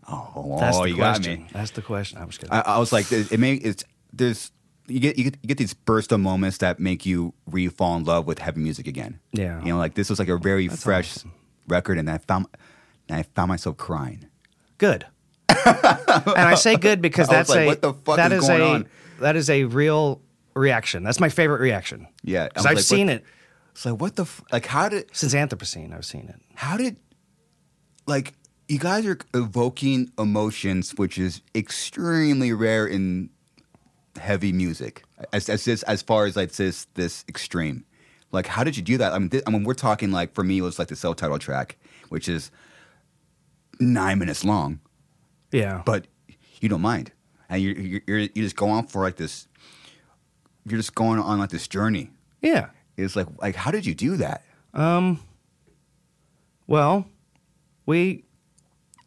Oh, 0.10 0.58
That's 0.60 0.80
the 0.80 0.90
you 0.90 0.98
got 0.98 1.16
question. 1.18 1.42
me. 1.44 1.48
That's 1.54 1.72
the 1.72 1.82
question. 1.82 2.18
I'm 2.18 2.28
just 2.28 2.40
kidding. 2.40 2.54
I, 2.54 2.62
I 2.62 2.78
was 2.80 2.92
like, 2.94 3.12
it, 3.12 3.32
it 3.32 3.40
may, 3.40 3.54
it's 3.56 3.84
there's 4.14 4.52
you 4.88 5.02
get, 5.02 5.18
you 5.18 5.26
get 5.26 5.36
you 5.42 5.48
get 5.48 5.58
these 5.58 5.74
burst 5.74 6.14
of 6.14 6.20
moments 6.22 6.60
that 6.60 6.80
make 6.80 7.06
you 7.06 7.34
re 7.46 7.68
fall 7.68 7.98
in 7.98 8.06
love 8.06 8.26
with 8.26 8.40
heavy 8.40 8.62
music 8.62 8.88
again. 8.88 9.20
Yeah. 9.34 9.60
you 9.62 9.68
know, 9.74 9.78
like 9.78 9.96
this 9.96 10.10
was 10.10 10.18
like 10.18 10.30
a 10.30 10.38
very 10.38 10.70
That's 10.70 10.82
fresh 10.82 11.18
awesome. 11.18 11.34
record, 11.68 11.98
and 11.98 12.10
I 12.10 12.20
found 12.20 12.46
and 13.10 13.20
I 13.20 13.24
found 13.24 13.50
myself 13.50 13.76
crying. 13.78 14.26
good. 14.78 15.06
and 15.50 15.58
I 16.38 16.56
say 16.56 16.78
good 16.78 17.02
because 17.02 17.28
that's 17.28 17.50
like, 17.50 17.60
a 17.62 17.66
what 17.68 17.82
the 17.82 17.94
fuck 17.94 18.16
that 18.18 18.32
is 18.32 18.44
is 18.44 18.48
going 18.50 18.62
a 18.62 18.66
on? 18.66 18.88
that 19.20 19.36
is 19.36 19.50
a 19.50 19.66
real 19.66 20.22
reaction. 20.56 21.04
That's 21.04 21.20
my 21.20 21.30
favorite 21.30 21.60
reaction. 21.60 22.08
Yeah, 22.24 22.44
I 22.44 22.48
because 22.48 22.64
was 22.64 22.66
I've 22.72 22.76
like, 22.78 22.86
seen 22.86 23.08
what- 23.08 23.16
it 23.18 23.26
It's 23.78 23.86
like 23.86 24.02
what 24.02 24.16
the 24.16 24.24
f- 24.24 24.42
like 24.52 24.66
how 24.66 24.90
did 24.90 25.06
since 25.16 25.36
Anthropocene. 25.36 25.94
I've 25.94 26.04
seen 26.04 26.28
it. 26.30 26.42
how 26.56 26.78
did 26.78 26.96
like 28.08 28.34
you 28.68 28.80
guys 28.80 29.06
are 29.06 29.20
evoking 29.36 30.12
emotions 30.18 30.96
which 30.98 31.20
is 31.20 31.42
extremely 31.54 32.52
rare 32.54 32.88
in 32.88 33.30
heavy 34.20 34.52
music 34.52 35.04
as 35.32 35.48
as 35.48 35.64
this 35.66 35.84
as 35.84 36.02
far 36.02 36.26
as 36.26 36.36
like 36.36 36.54
this 36.54 36.88
this 36.96 37.24
extreme? 37.30 37.86
Like, 38.32 38.48
how 38.48 38.64
did 38.64 38.76
you 38.76 38.82
do 38.84 38.98
that? 38.98 39.14
I 39.14 39.20
mean, 39.20 39.30
thi- 39.30 39.44
I 39.46 39.52
mean, 39.52 39.64
we're 39.64 39.74
talking 39.76 40.12
like 40.12 40.34
for 40.34 40.44
me, 40.44 40.58
it 40.58 40.62
was 40.64 40.80
like 40.80 40.88
the 40.88 40.96
self-titled 40.96 41.40
track, 41.40 41.78
which 42.10 42.28
is 42.28 42.50
nine 43.80 44.18
minutes 44.20 44.44
long, 44.44 44.80
Yeah. 45.52 45.84
but 45.86 46.08
you 46.62 46.68
don't 46.68 46.82
mind, 46.82 47.12
and 47.48 47.62
you 47.62 47.70
you 47.74 48.02
you're, 48.08 48.18
you 48.20 48.30
just 48.44 48.56
go 48.56 48.70
on 48.70 48.88
for 48.88 49.04
like 49.04 49.18
this. 49.18 49.48
You're 50.66 50.80
just 50.80 50.96
going 50.96 51.20
on 51.20 51.38
like 51.40 51.52
this 51.52 51.68
journey. 51.68 52.10
yeah. 52.42 52.70
It's 52.98 53.16
like 53.16 53.28
like 53.42 53.56
how 53.56 53.72
did 53.72 53.86
you 53.86 53.94
do 53.96 54.18
that? 54.18 54.44
Um, 54.74 55.20
Well, 56.66 57.08
we 57.86 58.26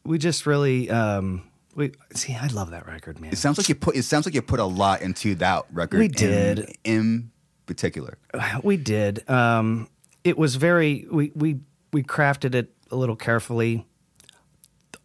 we 0.05 0.17
just 0.19 0.47
really 0.47 0.89
um 0.91 1.43
we 1.75 1.93
see 2.15 2.35
I 2.35 2.47
love 2.49 2.71
that 2.71 2.87
record, 2.87 3.21
man. 3.21 3.33
It 3.33 3.37
sounds 3.39 3.59
like 3.59 3.69
you 3.69 3.75
put 3.75 3.97
it 3.97 4.05
sounds 4.05 4.27
like 4.27 4.35
you 4.35 4.43
put 4.43 4.61
a 4.61 4.65
lot 4.65 5.03
into 5.03 5.35
that 5.37 5.65
record. 5.73 5.99
We 5.99 6.07
in- 6.07 6.13
did. 6.13 6.77
in, 6.85 7.31
particular. 7.67 8.17
We 8.65 8.77
did. 8.77 9.29
Um 9.29 9.89
it 10.25 10.37
was 10.39 10.57
very 10.57 11.07
we 11.11 11.33
we 11.35 11.61
we 11.93 12.03
crafted 12.03 12.55
it 12.55 12.73
a 12.91 12.97
little 12.97 13.17
carefully. 13.17 13.87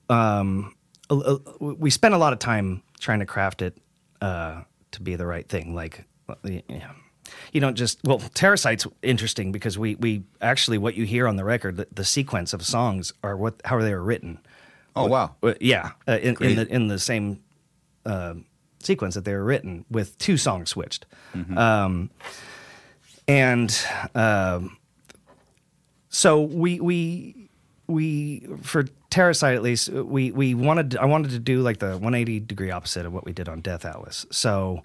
Um 0.09 0.75
a- 1.09 1.15
a- 1.15 1.73
we 1.73 1.89
spent 1.89 2.13
a 2.13 2.17
lot 2.17 2.33
of 2.33 2.39
time 2.39 2.81
trying 2.99 3.19
to 3.19 3.25
craft 3.25 3.61
it 3.61 3.77
uh 4.21 4.61
to 4.91 5.01
be 5.01 5.15
the 5.15 5.25
right 5.25 5.47
thing 5.47 5.75
like 5.75 6.05
yeah. 6.43 6.91
You 7.51 7.61
don't 7.61 7.75
just 7.75 7.99
well, 8.03 8.19
Terrasite's 8.19 8.87
interesting 9.01 9.51
because 9.51 9.77
we 9.77 9.95
we 9.95 10.23
actually 10.41 10.77
what 10.77 10.95
you 10.95 11.05
hear 11.05 11.27
on 11.27 11.35
the 11.35 11.43
record, 11.43 11.77
the, 11.77 11.87
the 11.91 12.05
sequence 12.05 12.53
of 12.53 12.65
songs 12.65 13.13
are 13.23 13.35
what 13.35 13.61
how 13.65 13.79
they 13.79 13.93
were 13.93 14.03
written. 14.03 14.39
Oh 14.95 15.07
wow! 15.07 15.35
Uh, 15.43 15.53
yeah, 15.59 15.91
uh, 16.07 16.17
in, 16.21 16.35
in 16.41 16.55
the 16.55 16.67
in 16.67 16.87
the 16.87 16.99
same 16.99 17.41
uh, 18.05 18.35
sequence 18.79 19.15
that 19.15 19.25
they 19.25 19.33
were 19.33 19.43
written, 19.43 19.85
with 19.89 20.17
two 20.17 20.37
songs 20.37 20.69
switched, 20.69 21.05
um, 21.57 22.09
and 23.27 23.77
um, 24.13 24.77
so 26.09 26.41
we 26.41 26.79
we 26.79 27.49
we 27.87 28.47
for 28.61 28.85
Terrasite 29.09 29.55
at 29.55 29.61
least 29.61 29.89
we 29.89 30.31
we 30.31 30.53
wanted 30.53 30.97
I 30.97 31.05
wanted 31.05 31.31
to 31.31 31.39
do 31.39 31.61
like 31.61 31.79
the 31.79 31.91
180 31.91 32.41
degree 32.41 32.71
opposite 32.71 33.05
of 33.05 33.13
what 33.13 33.25
we 33.25 33.33
did 33.33 33.47
on 33.49 33.61
Death 33.61 33.85
Atlas. 33.85 34.25
So, 34.31 34.83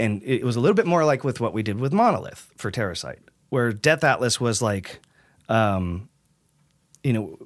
and 0.00 0.22
it 0.24 0.44
was 0.44 0.56
a 0.56 0.60
little 0.60 0.74
bit 0.74 0.86
more 0.86 1.04
like 1.04 1.22
with 1.24 1.40
what 1.40 1.52
we 1.52 1.62
did 1.62 1.78
with 1.78 1.92
Monolith 1.92 2.50
for 2.56 2.70
Terrasite, 2.70 3.20
where 3.50 3.72
Death 3.72 4.02
Atlas 4.02 4.40
was 4.40 4.60
like, 4.62 5.00
um, 5.48 6.08
you 7.04 7.12
know, 7.12 7.38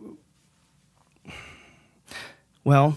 well, 2.65 2.97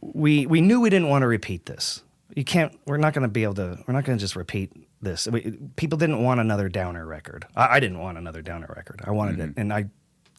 we 0.00 0.46
we 0.46 0.60
knew 0.60 0.80
we 0.80 0.90
didn't 0.90 1.08
want 1.08 1.22
to 1.22 1.26
repeat 1.26 1.66
this. 1.66 2.02
You 2.34 2.44
can't. 2.44 2.78
We're 2.86 2.96
not 2.96 3.12
going 3.12 3.22
to 3.22 3.28
be 3.28 3.42
able 3.42 3.54
to. 3.54 3.78
We're 3.86 3.94
not 3.94 4.04
going 4.04 4.18
to 4.18 4.22
just 4.22 4.36
repeat 4.36 4.72
this. 5.02 5.26
We, 5.28 5.58
people 5.76 5.98
didn't 5.98 6.22
want 6.22 6.40
another 6.40 6.68
downer 6.68 7.04
record. 7.06 7.46
I, 7.54 7.76
I 7.76 7.80
didn't 7.80 7.98
want 7.98 8.16
another 8.18 8.40
downer 8.42 8.72
record. 8.74 9.02
I 9.04 9.10
wanted 9.10 9.38
it, 9.40 9.50
and 9.56 9.72
I. 9.72 9.86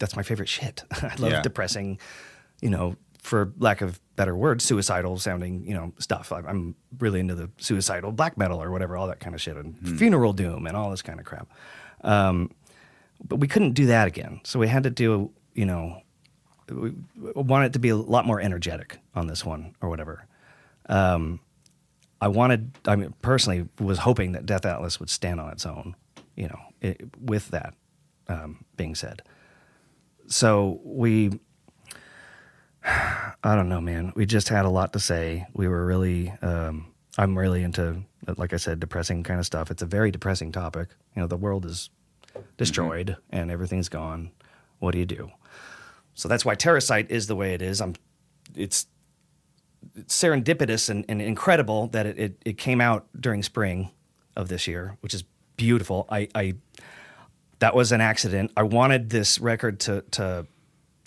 That's 0.00 0.16
my 0.16 0.24
favorite 0.24 0.48
shit. 0.48 0.82
I 0.90 1.14
love 1.18 1.30
Yeah. 1.30 1.42
depressing, 1.42 2.00
you 2.60 2.68
know, 2.68 2.96
for 3.24 3.52
lack 3.58 3.80
of 3.80 3.98
better 4.16 4.36
words, 4.36 4.62
suicidal 4.64 5.18
sounding, 5.18 5.64
you 5.66 5.74
know, 5.74 5.92
stuff. 5.98 6.30
I'm 6.30 6.76
really 6.98 7.20
into 7.20 7.34
the 7.34 7.50
suicidal 7.56 8.12
black 8.12 8.36
metal 8.36 8.62
or 8.62 8.70
whatever, 8.70 8.96
all 8.96 9.08
that 9.08 9.18
kind 9.18 9.34
of 9.34 9.40
shit, 9.40 9.56
and 9.56 9.98
funeral 9.98 10.34
doom 10.34 10.66
and 10.66 10.76
all 10.76 10.90
this 10.90 11.02
kind 11.02 11.18
of 11.18 11.26
crap. 11.26 11.48
Um, 12.02 12.50
but 13.26 13.36
we 13.36 13.48
couldn't 13.48 13.72
do 13.72 13.86
that 13.86 14.06
again, 14.06 14.40
so 14.44 14.58
we 14.58 14.68
had 14.68 14.82
to 14.82 14.90
do, 14.90 15.30
you 15.54 15.64
know, 15.64 16.02
we 16.70 16.92
wanted 17.34 17.66
it 17.66 17.72
to 17.72 17.78
be 17.78 17.88
a 17.88 17.96
lot 17.96 18.26
more 18.26 18.40
energetic 18.40 18.98
on 19.14 19.26
this 19.26 19.44
one 19.44 19.74
or 19.80 19.88
whatever. 19.88 20.26
Um, 20.88 21.40
I 22.20 22.28
wanted, 22.28 22.72
I 22.86 22.96
mean, 22.96 23.14
personally, 23.22 23.68
was 23.80 23.98
hoping 23.98 24.32
that 24.32 24.44
Death 24.46 24.66
Atlas 24.66 25.00
would 25.00 25.10
stand 25.10 25.40
on 25.40 25.50
its 25.50 25.64
own, 25.64 25.96
you 26.36 26.48
know, 26.48 26.60
it, 26.80 27.00
with 27.20 27.48
that 27.48 27.74
um, 28.28 28.64
being 28.76 28.94
said. 28.94 29.22
So 30.26 30.80
we, 30.84 31.38
I 33.44 33.54
don't 33.54 33.68
know, 33.68 33.80
man. 33.80 34.12
We 34.14 34.26
just 34.26 34.48
had 34.48 34.64
a 34.64 34.70
lot 34.70 34.92
to 34.92 35.00
say. 35.00 35.46
We 35.54 35.68
were 35.68 35.84
really, 35.84 36.32
um, 36.42 36.92
I'm 37.16 37.36
really 37.36 37.62
into, 37.62 38.02
like 38.36 38.52
I 38.52 38.56
said, 38.56 38.80
depressing 38.80 39.22
kind 39.22 39.40
of 39.40 39.46
stuff. 39.46 39.70
It's 39.70 39.82
a 39.82 39.86
very 39.86 40.10
depressing 40.10 40.52
topic. 40.52 40.88
You 41.16 41.22
know, 41.22 41.28
the 41.28 41.36
world 41.36 41.66
is 41.66 41.90
destroyed 42.56 43.16
and 43.30 43.50
everything's 43.50 43.88
gone. 43.88 44.30
What 44.78 44.92
do 44.92 44.98
you 44.98 45.06
do? 45.06 45.30
So 46.14 46.28
that's 46.28 46.44
why 46.44 46.54
Terrasite 46.54 47.10
is 47.10 47.26
the 47.26 47.36
way 47.36 47.54
it 47.54 47.62
is. 47.62 47.80
I'm, 47.80 47.94
it's, 48.54 48.86
it's 49.94 50.22
serendipitous 50.22 50.88
and, 50.88 51.04
and 51.08 51.20
incredible 51.20 51.88
that 51.88 52.06
it, 52.06 52.18
it, 52.18 52.42
it 52.44 52.58
came 52.58 52.80
out 52.80 53.06
during 53.18 53.42
spring 53.42 53.90
of 54.36 54.48
this 54.48 54.66
year, 54.66 54.96
which 55.00 55.14
is 55.14 55.24
beautiful. 55.56 56.06
I, 56.10 56.28
I 56.34 56.54
that 57.60 57.74
was 57.74 57.92
an 57.92 58.00
accident. 58.00 58.50
I 58.56 58.62
wanted 58.62 59.10
this 59.10 59.38
record 59.38 59.80
to 59.80 60.02
to 60.12 60.46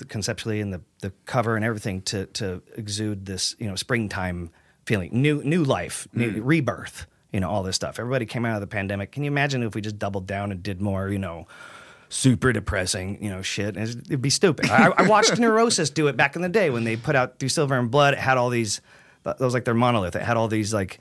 conceptually 0.06 0.62
and 0.62 0.74
the, 0.74 0.82
the 1.02 1.12
cover 1.26 1.56
and 1.56 1.66
everything 1.66 2.02
to 2.04 2.26
to 2.28 2.62
exude 2.76 3.26
this 3.26 3.56
you 3.60 3.68
know 3.68 3.76
springtime 3.76 4.52
feeling, 4.86 5.10
new 5.14 5.44
new 5.44 5.64
life, 5.64 6.08
new 6.14 6.32
mm. 6.32 6.42
rebirth. 6.44 7.08
You 7.32 7.40
know 7.42 7.50
all 7.50 7.64
this 7.64 7.76
stuff. 7.76 8.00
Everybody 8.00 8.26
came 8.26 8.46
out 8.46 8.56
of 8.56 8.62
the 8.62 8.68
pandemic. 8.68 9.12
Can 9.12 9.24
you 9.24 9.32
imagine 9.32 9.62
if 9.64 9.76
we 9.76 9.82
just 9.82 10.00
doubled 10.00 10.28
down 10.28 10.52
and 10.52 10.64
did 10.64 10.82
more? 10.82 11.10
You 11.10 11.20
know 11.20 11.48
super 12.10 12.54
depressing, 12.54 13.22
you 13.24 13.30
know, 13.30 13.42
shit. 13.42 13.76
And 13.76 13.90
It'd 13.90 14.22
be 14.22 14.30
stupid. 14.30 14.70
I, 14.70 14.94
I 14.98 15.08
watched 15.08 15.38
Neurosis 15.40 15.90
do 15.90 16.08
it 16.08 16.16
back 16.16 16.36
in 16.36 16.42
the 16.42 16.50
day 16.50 16.70
when 16.70 16.84
they 16.84 16.96
put 16.96 17.16
out 17.16 17.40
Through 17.40 17.50
Silver 17.50 17.78
in 17.78 17.88
Blood. 17.88 18.14
It 18.14 18.20
had 18.20 18.38
all 18.38 18.50
these, 18.50 18.82
that 19.24 19.40
was 19.40 19.54
like 19.54 19.66
their 19.66 19.74
monolith. 19.74 20.16
It 20.16 20.22
had 20.22 20.38
all 20.38 20.48
these 20.48 20.74
like 20.74 21.00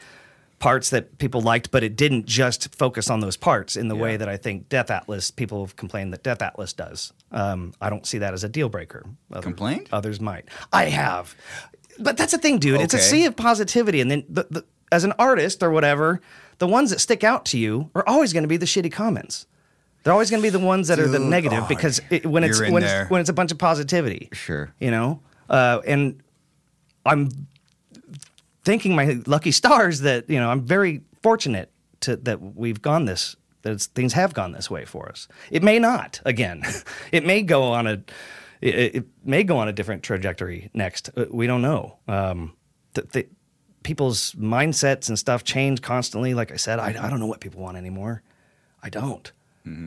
parts 0.59 0.91
that 0.91 1.19
people 1.19 1.43
liked, 1.43 1.71
but 1.71 1.83
it 1.83 1.97
didn't 1.97 2.27
just 2.27 2.75
focus 2.75 3.11
on 3.11 3.21
those 3.21 3.37
parts 3.37 3.77
in 3.77 3.89
the 3.89 3.97
way 3.97 4.17
that 4.17 4.29
I 4.29 4.37
think 4.37 4.69
Death 4.69 4.91
Atlas, 4.91 5.31
people 5.31 5.65
have 5.65 5.77
complained 5.77 6.13
that 6.13 6.23
Death 6.23 6.41
Atlas 6.41 6.73
does. 6.73 7.13
Um, 7.31 7.75
I 7.81 7.91
don't 7.91 8.07
see 8.07 8.19
that 8.19 8.33
as 8.33 8.43
a 8.43 8.49
deal 8.49 8.69
breaker. 8.69 9.05
Other- 9.31 9.43
Complained? 9.43 9.89
Others 9.93 10.21
might. 10.21 10.47
I 10.73 10.85
have. 10.85 11.35
But 11.99 12.17
that's 12.17 12.33
the 12.33 12.39
thing, 12.39 12.59
dude. 12.59 12.81
It's 12.81 12.95
a 12.95 12.99
sea 12.99 13.27
of 13.27 13.37
positivity. 13.37 14.01
And 14.01 14.11
then 14.11 14.25
the, 14.29 14.47
the, 14.51 14.65
as 14.93 15.05
an 15.05 15.13
artist 15.19 15.63
or 15.63 15.71
whatever, 15.71 16.21
the 16.59 16.67
ones 16.67 16.91
that 16.91 17.01
stick 17.01 17.25
out 17.25 17.45
to 17.47 17.59
you 17.59 17.91
are 17.95 18.07
always 18.07 18.33
going 18.33 18.45
to 18.45 18.49
be 18.49 18.57
the 18.57 18.67
shitty 18.67 18.93
comments. 18.93 19.47
They're 20.03 20.13
always 20.13 20.31
going 20.31 20.41
to 20.41 20.47
be 20.47 20.51
the 20.51 20.65
ones 20.65 20.89
that 20.89 21.01
are 21.01 21.09
the 21.09 21.19
negative 21.19 21.65
oh, 21.65 21.69
because 21.69 22.01
it, 22.11 22.25
when 22.25 22.45
it's 22.45 22.61
when 22.61 22.85
it's 22.85 23.11
when 23.11 23.21
it's 23.21 23.29
a 23.29 23.33
bunch 23.33 23.51
of 23.51 23.59
positivity. 23.59 24.29
Sure. 24.33 24.73
You 24.79 24.93
know, 24.93 25.21
uh, 25.51 25.81
and 25.85 26.23
I'm 27.05 27.29
thanking 28.67 28.95
my 28.95 29.19
lucky 29.27 29.53
stars 29.53 30.01
that 30.01 30.29
you 30.29 30.39
know 30.41 30.51
I'm 30.51 30.61
very 30.67 31.01
fortunate 31.23 31.71
to 32.01 32.17
that 32.17 32.39
we've 32.43 32.83
gone 32.83 33.07
this 33.07 33.37
that 33.63 33.81
things 33.95 34.13
have 34.13 34.35
gone 34.35 34.53
this 34.53 34.71
way 34.71 34.85
for 34.85 35.09
us. 35.09 35.29
It 35.51 35.63
may 35.63 35.79
not 35.79 36.21
again. 36.25 36.63
it 37.13 37.25
may 37.25 37.41
go 37.43 37.63
on 37.73 37.87
a 37.87 37.93
it, 38.61 38.75
it 38.97 39.05
may 39.25 39.43
go 39.45 39.57
on 39.59 39.69
a 39.69 39.73
different 39.73 40.03
trajectory 40.03 40.71
next. 40.75 41.11
Uh, 41.17 41.25
We 41.31 41.47
don't 41.47 41.63
know. 41.63 41.97
Um, 42.09 42.53
th- 42.95 43.09
th- 43.13 43.29
people's 43.83 44.33
mindsets 44.33 45.09
and 45.09 45.19
stuff 45.19 45.45
change 45.45 45.81
constantly. 45.81 46.35
Like 46.35 46.51
I 46.53 46.57
said, 46.57 46.79
I, 46.79 46.89
I 47.07 47.09
don't 47.11 47.21
know 47.21 47.27
what 47.33 47.41
people 47.41 47.61
want 47.63 47.77
anymore. 47.77 48.23
I 48.83 48.89
don't, 48.91 49.33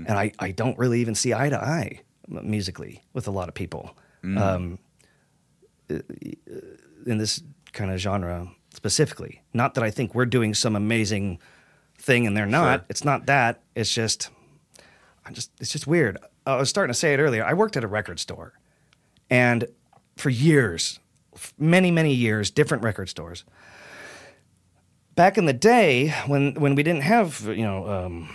and 0.08 0.10
I, 0.24 0.32
I 0.40 0.52
don't 0.52 0.78
really 0.78 1.00
even 1.02 1.16
see 1.16 1.34
eye 1.34 1.50
to 1.50 1.60
eye 1.62 2.02
musically 2.28 3.04
with 3.14 3.28
a 3.28 3.32
lot 3.32 3.48
of 3.50 3.56
people. 3.56 3.96
Um, 4.24 4.80
in 7.06 7.18
this 7.18 7.42
kind 7.74 7.92
of 7.92 7.98
genre 8.00 8.52
specifically. 8.74 9.41
Not 9.53 9.74
that 9.76 9.84
I 9.84 9.91
think 9.91 10.13
we're 10.15 10.26
doing 10.26 10.53
some 10.53 10.76
amazing 10.76 11.39
thing 11.97 12.26
and 12.28 12.36
they're 12.36 12.45
not. 12.45 12.80
Sure. 12.82 12.86
It's 12.89 13.03
not 13.03 13.26
that. 13.26 13.61
It's 13.76 13.93
just 13.93 14.30
I'm 15.26 15.34
just 15.34 15.51
it's 15.59 15.72
just 15.72 15.88
weird. 15.88 16.17
I 16.45 16.55
was 16.55 16.70
starting 16.70 16.91
to 16.93 16.97
say 16.97 17.13
it 17.13 17.20
earlier. 17.20 17.45
I 17.45 17.53
worked 17.53 17.78
at 17.78 17.84
a 17.84 17.88
record 17.88 18.20
store. 18.20 18.53
And 19.30 19.65
for 20.17 20.30
years, 20.30 20.99
many 21.57 21.91
many 21.91 22.13
years, 22.13 22.49
different 22.51 22.84
record 22.84 23.09
stores. 23.09 23.43
Back 25.15 25.38
in 25.38 25.45
the 25.45 25.53
day 25.53 26.09
when 26.28 26.53
when 26.55 26.76
we 26.76 26.84
didn't 26.84 27.03
have, 27.03 27.41
you 27.45 27.63
know, 27.63 27.88
um, 27.88 28.30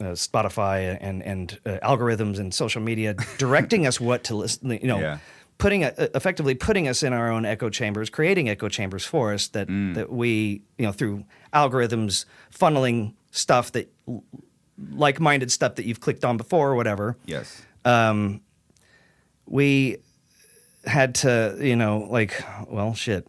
uh, 0.00 0.04
Spotify 0.12 0.96
and 1.00 1.22
and 1.22 1.58
uh, 1.64 1.78
algorithms 1.82 2.38
and 2.38 2.52
social 2.52 2.82
media 2.82 3.14
directing 3.38 3.86
us 3.86 4.00
what 4.00 4.24
to 4.24 4.36
listen, 4.36 4.70
you 4.70 4.86
know, 4.86 5.00
Yeah. 5.00 5.18
Putting 5.58 5.84
a, 5.84 5.92
effectively 6.14 6.54
putting 6.54 6.86
us 6.88 7.02
in 7.02 7.12
our 7.12 7.30
own 7.30 7.44
echo 7.44 7.68
chambers, 7.68 8.08
creating 8.10 8.48
echo 8.48 8.68
chambers 8.68 9.04
for 9.04 9.32
us 9.34 9.48
that 9.48 9.68
Mm. 9.68 9.94
that 9.94 10.10
we 10.10 10.62
you 10.78 10.86
know 10.86 10.92
through 10.92 11.24
algorithms 11.52 12.24
funneling 12.56 13.14
stuff 13.32 13.72
that 13.72 13.92
like-minded 14.90 15.50
stuff 15.50 15.74
that 15.74 15.84
you've 15.84 16.00
clicked 16.00 16.24
on 16.24 16.36
before 16.36 16.70
or 16.70 16.74
whatever. 16.76 17.16
Yes. 17.26 17.62
Um, 17.84 18.40
We 19.46 19.98
had 20.84 21.14
to 21.16 21.56
you 21.60 21.74
know 21.76 22.06
like 22.10 22.42
well 22.68 22.94
shit 22.94 23.26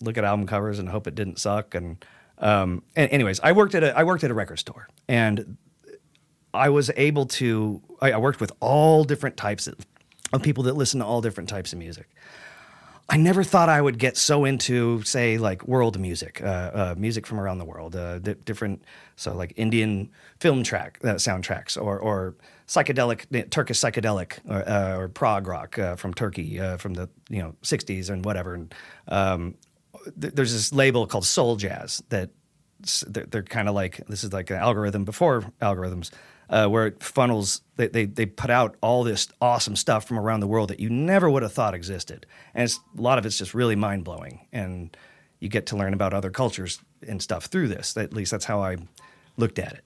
look 0.00 0.18
at 0.18 0.24
album 0.24 0.46
covers 0.46 0.78
and 0.78 0.88
hope 0.88 1.06
it 1.06 1.14
didn't 1.14 1.38
suck 1.40 1.74
and 1.74 2.04
um 2.38 2.82
and 2.94 3.10
anyways 3.10 3.40
I 3.40 3.52
worked 3.52 3.74
at 3.74 3.82
a 3.82 3.96
I 3.98 4.04
worked 4.04 4.22
at 4.22 4.30
a 4.30 4.34
record 4.34 4.58
store 4.58 4.88
and 5.08 5.56
I 6.54 6.68
was 6.70 6.90
able 6.96 7.26
to. 7.26 7.82
I, 8.00 8.12
I 8.12 8.16
worked 8.16 8.40
with 8.40 8.52
all 8.60 9.04
different 9.04 9.36
types 9.36 9.66
of, 9.68 9.74
of 10.32 10.42
people 10.42 10.64
that 10.64 10.76
listen 10.76 11.00
to 11.00 11.06
all 11.06 11.20
different 11.20 11.48
types 11.48 11.72
of 11.72 11.78
music. 11.78 12.08
I 13.10 13.16
never 13.16 13.42
thought 13.42 13.70
I 13.70 13.80
would 13.80 13.98
get 13.98 14.18
so 14.18 14.44
into, 14.44 15.02
say, 15.02 15.38
like 15.38 15.66
world 15.66 15.98
music, 15.98 16.42
uh, 16.42 16.46
uh, 16.46 16.94
music 16.98 17.26
from 17.26 17.40
around 17.40 17.56
the 17.56 17.64
world, 17.64 17.96
uh, 17.96 18.18
di- 18.18 18.34
different, 18.34 18.84
so 19.16 19.34
like 19.34 19.54
Indian 19.56 20.10
film 20.40 20.62
track 20.62 20.98
uh, 21.02 21.14
soundtracks, 21.14 21.80
or 21.80 21.98
or 21.98 22.34
psychedelic 22.66 23.50
Turkish 23.50 23.78
psychedelic, 23.78 24.38
or, 24.46 24.68
uh, 24.68 24.98
or 24.98 25.08
prog 25.08 25.46
rock 25.46 25.78
uh, 25.78 25.96
from 25.96 26.12
Turkey 26.12 26.58
from 26.76 26.92
the 26.92 27.08
you 27.30 27.42
know 27.42 27.54
'60s 27.62 28.10
and 28.10 28.26
whatever. 28.26 28.54
And 28.54 28.74
um, 29.08 29.54
th- 30.20 30.34
there's 30.34 30.52
this 30.52 30.74
label 30.74 31.06
called 31.06 31.24
Soul 31.24 31.56
Jazz 31.56 32.02
that 32.10 32.28
they're, 33.06 33.24
they're 33.24 33.42
kind 33.42 33.70
of 33.70 33.74
like 33.74 34.06
this 34.08 34.22
is 34.22 34.34
like 34.34 34.50
an 34.50 34.56
algorithm 34.56 35.04
before 35.04 35.50
algorithms 35.62 36.10
uh, 36.50 36.66
where 36.66 36.86
it 36.86 37.02
funnels 37.02 37.62
they, 37.76 37.88
they, 37.88 38.04
they 38.06 38.26
put 38.26 38.50
out 38.50 38.76
all 38.80 39.04
this 39.04 39.28
awesome 39.40 39.76
stuff 39.76 40.06
from 40.08 40.18
around 40.18 40.40
the 40.40 40.46
world 40.46 40.70
that 40.70 40.80
you 40.80 40.90
never 40.90 41.28
would 41.30 41.42
have 41.42 41.52
thought 41.52 41.74
existed. 41.74 42.26
And 42.54 42.70
a 42.96 43.00
lot 43.00 43.18
of 43.18 43.26
it's 43.26 43.38
just 43.38 43.54
really 43.54 43.76
mind-blowing. 43.76 44.46
And 44.52 44.96
you 45.40 45.48
get 45.48 45.66
to 45.66 45.76
learn 45.76 45.94
about 45.94 46.12
other 46.14 46.30
cultures 46.30 46.80
and 47.06 47.22
stuff 47.22 47.44
through 47.46 47.68
this. 47.68 47.96
At 47.96 48.12
least 48.12 48.30
that's 48.32 48.44
how 48.46 48.60
i 48.62 48.76
looked 49.36 49.58
at 49.60 49.72
it. 49.74 49.84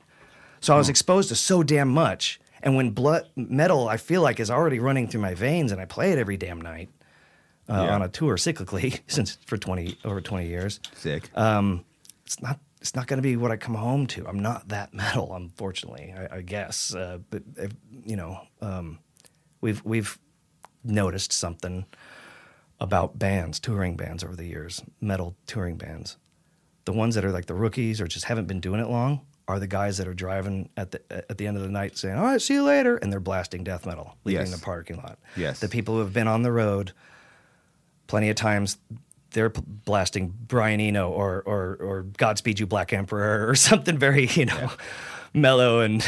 So 0.60 0.74
i 0.74 0.78
was 0.78 0.88
exposed 0.88 1.28
to 1.30 1.34
so 1.34 1.62
damn 1.62 1.88
much. 1.90 2.40
And 2.62 2.76
when 2.76 2.90
blood 2.90 3.26
metal 3.36 3.88
i 3.88 3.96
feel 3.96 4.22
like 4.22 4.38
is 4.40 4.50
already 4.50 4.78
running 4.78 5.08
through 5.08 5.20
my 5.20 5.34
veins 5.34 5.72
and 5.72 5.80
i 5.80 5.84
play 5.84 6.12
it 6.12 6.18
every 6.18 6.36
damn 6.36 6.60
night 6.60 6.88
uh, 7.68 7.84
Yeah. 7.86 7.94
on 7.94 8.02
a 8.02 8.08
tour 8.08 8.36
cyclically 8.36 9.00
since 9.08 9.36
for 9.46 9.56
20 9.58 9.98
over 10.04 10.20
20 10.20 10.46
years. 10.46 10.80
Sick. 10.94 11.24
it's 12.24 12.40
not 12.40 12.58
it's 12.82 12.94
not 12.96 13.06
going 13.06 13.18
to 13.18 13.22
be 13.22 13.36
what 13.36 13.50
I 13.52 13.56
come 13.56 13.74
home 13.76 14.06
to. 14.08 14.26
I'm 14.26 14.40
not 14.40 14.68
that 14.68 14.92
metal, 15.02 15.34
unfortunately. 15.34 16.12
I, 16.16 16.36
I 16.38 16.42
guess, 16.42 16.94
uh, 16.94 17.18
but 17.30 17.42
if, 17.56 17.72
you 18.04 18.16
know, 18.16 18.40
um, 18.60 18.98
we've 19.60 19.82
we've 19.84 20.18
noticed 20.84 21.32
something 21.32 21.86
about 22.80 23.16
bands, 23.18 23.60
touring 23.60 23.96
bands 23.96 24.24
over 24.24 24.34
the 24.34 24.44
years, 24.46 24.82
metal 25.00 25.36
touring 25.46 25.76
bands. 25.76 26.16
The 26.84 26.92
ones 26.92 27.14
that 27.14 27.24
are 27.24 27.30
like 27.30 27.46
the 27.46 27.54
rookies 27.54 28.00
or 28.00 28.08
just 28.08 28.24
haven't 28.24 28.46
been 28.48 28.58
doing 28.60 28.80
it 28.80 28.88
long 28.88 29.20
are 29.46 29.60
the 29.60 29.68
guys 29.68 29.98
that 29.98 30.08
are 30.08 30.14
driving 30.14 30.68
at 30.76 30.90
the 30.90 31.00
at 31.30 31.38
the 31.38 31.46
end 31.46 31.56
of 31.56 31.62
the 31.62 31.68
night 31.68 31.96
saying, 31.96 32.16
"All 32.16 32.24
right, 32.24 32.42
see 32.42 32.54
you 32.54 32.64
later," 32.64 32.96
and 32.96 33.12
they're 33.12 33.20
blasting 33.20 33.62
death 33.62 33.86
metal, 33.86 34.16
leaving 34.24 34.46
Yes. 34.46 34.54
the 34.58 34.64
parking 34.64 34.96
lot. 34.96 35.18
Yes. 35.36 35.60
the 35.60 35.68
people 35.68 35.94
who 35.94 36.00
have 36.00 36.12
been 36.12 36.26
on 36.28 36.42
the 36.42 36.50
road 36.52 36.92
plenty 38.08 38.28
of 38.28 38.34
times 38.36 38.76
they're 39.32 39.50
blasting 39.50 40.34
Brian 40.46 40.80
Eno 40.80 41.10
or 41.10 41.42
or 41.46 41.76
or 41.80 42.02
Godspeed 42.16 42.60
You 42.60 42.66
Black 42.66 42.92
Emperor 42.92 43.48
or 43.48 43.54
something 43.70 43.98
very 43.98 44.26
you 44.26 44.46
know 44.46 44.70
mellow 45.34 45.80
and 45.80 46.04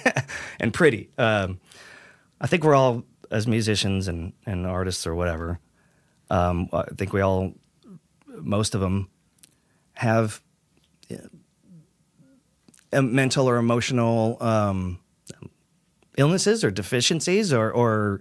and 0.60 0.72
pretty. 0.72 1.10
Um, 1.18 1.60
I 2.40 2.46
think 2.46 2.64
we're 2.64 2.74
all 2.74 3.04
as 3.30 3.46
musicians 3.46 4.08
and 4.08 4.32
and 4.46 4.66
artists 4.66 5.06
or 5.06 5.14
whatever. 5.14 5.58
Um, 6.30 6.68
I 6.72 6.84
think 6.96 7.12
we 7.12 7.20
all 7.20 7.52
most 8.26 8.74
of 8.74 8.80
them 8.80 9.08
have 9.94 10.40
mental 12.92 13.48
or 13.48 13.56
emotional 13.56 14.36
um, 14.42 14.98
illnesses 16.16 16.64
or 16.64 16.70
deficiencies 16.70 17.52
or 17.52 17.70
or 17.70 18.20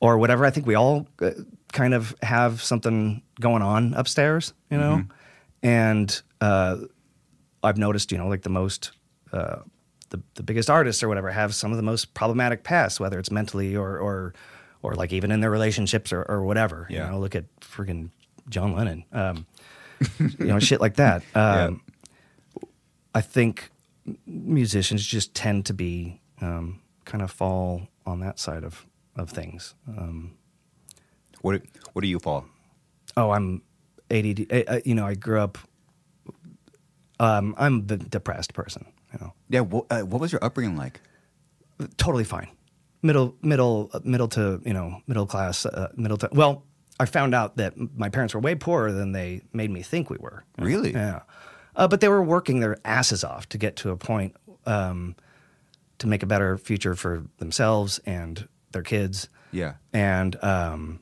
or 0.00 0.18
whatever. 0.18 0.44
I 0.44 0.50
think 0.50 0.66
we 0.66 0.74
all 0.74 1.06
uh, 1.20 1.30
kind 1.72 1.94
of 1.94 2.14
have 2.22 2.62
something 2.62 3.22
going 3.40 3.62
on 3.62 3.94
upstairs, 3.94 4.52
you 4.70 4.78
know. 4.78 5.04
And 5.62 6.22
uh, 6.40 6.76
I've 7.62 7.78
noticed, 7.78 8.12
you 8.12 8.18
know, 8.18 8.28
like 8.28 8.42
the 8.42 8.50
most, 8.50 8.92
uh, 9.32 9.60
the 10.10 10.20
the 10.34 10.42
biggest 10.42 10.68
artists 10.68 11.02
or 11.02 11.08
whatever 11.08 11.30
have 11.30 11.54
some 11.54 11.70
of 11.70 11.76
the 11.76 11.82
most 11.82 12.14
problematic 12.14 12.64
pasts, 12.64 13.00
whether 13.00 13.18
it's 13.18 13.30
mentally 13.30 13.74
or 13.76 13.98
or 13.98 14.34
or 14.82 14.94
like 14.94 15.12
even 15.12 15.30
in 15.30 15.40
their 15.40 15.50
relationships 15.50 16.12
or, 16.12 16.22
or 16.22 16.44
whatever. 16.44 16.86
Yeah. 16.90 17.06
You 17.06 17.12
know, 17.12 17.20
look 17.20 17.34
at 17.34 17.44
freaking 17.60 18.10
John 18.48 18.74
Lennon, 18.74 19.04
um, 19.12 19.46
you 20.18 20.46
know, 20.46 20.58
shit 20.58 20.80
like 20.80 20.96
that. 20.96 21.22
Um, 21.34 21.82
I 23.14 23.20
think 23.20 23.70
musicians 24.26 25.04
just 25.04 25.34
tend 25.34 25.66
to 25.66 25.74
be 25.74 26.20
um, 26.40 26.80
kind 27.04 27.22
of 27.22 27.30
fall 27.30 27.88
on 28.06 28.20
that 28.20 28.38
side 28.38 28.64
of 28.64 28.86
of 29.16 29.30
things. 29.30 29.74
Um, 29.86 30.34
What 31.42 31.62
What 31.92 32.02
do 32.02 32.08
you 32.08 32.18
fall? 32.18 32.44
oh, 33.16 33.30
I'm 33.30 33.60
ADD. 34.10 34.46
uh, 34.50 34.62
uh, 34.66 34.80
You 34.84 34.94
know, 34.94 35.06
I 35.06 35.14
grew 35.14 35.38
up. 35.40 35.58
Um, 37.20 37.54
I'm 37.58 37.86
the 37.86 37.96
depressed 37.96 38.54
person. 38.54 38.86
You 39.12 39.18
know, 39.20 39.32
Yeah. 39.48 39.60
What, 39.60 39.86
uh, 39.90 40.00
what 40.00 40.20
was 40.20 40.32
your 40.32 40.42
upbringing 40.44 40.76
like? 40.76 41.00
totally 41.96 42.24
fine. 42.24 42.48
Middle, 43.02 43.34
middle, 43.42 43.90
uh, 43.92 43.98
middle 44.04 44.28
to 44.28 44.62
you 44.64 44.72
know, 44.72 45.00
middle 45.08 45.26
class, 45.26 45.66
uh, 45.66 45.88
middle 45.96 46.16
to. 46.18 46.28
Well, 46.32 46.64
I 47.00 47.06
found 47.06 47.34
out 47.34 47.56
that 47.56 47.74
my 47.98 48.08
parents 48.08 48.34
were 48.34 48.40
way 48.40 48.54
poorer 48.54 48.92
than 48.92 49.10
they 49.12 49.42
made 49.52 49.70
me 49.70 49.82
think 49.82 50.08
we 50.08 50.16
were. 50.20 50.44
Really? 50.58 50.92
Yeah. 50.92 51.22
Uh, 51.74 51.88
but 51.88 52.00
they 52.00 52.08
were 52.08 52.22
working 52.22 52.60
their 52.60 52.76
asses 52.84 53.24
off 53.24 53.48
to 53.48 53.58
get 53.58 53.74
to 53.76 53.90
a 53.90 53.96
point 53.96 54.36
um, 54.66 55.16
to 55.98 56.06
make 56.06 56.22
a 56.22 56.26
better 56.26 56.56
future 56.58 56.94
for 56.94 57.24
themselves 57.38 57.98
and 58.06 58.46
their 58.70 58.82
kids. 58.82 59.28
Yeah. 59.50 59.74
And 59.92 60.36
um, 60.44 61.00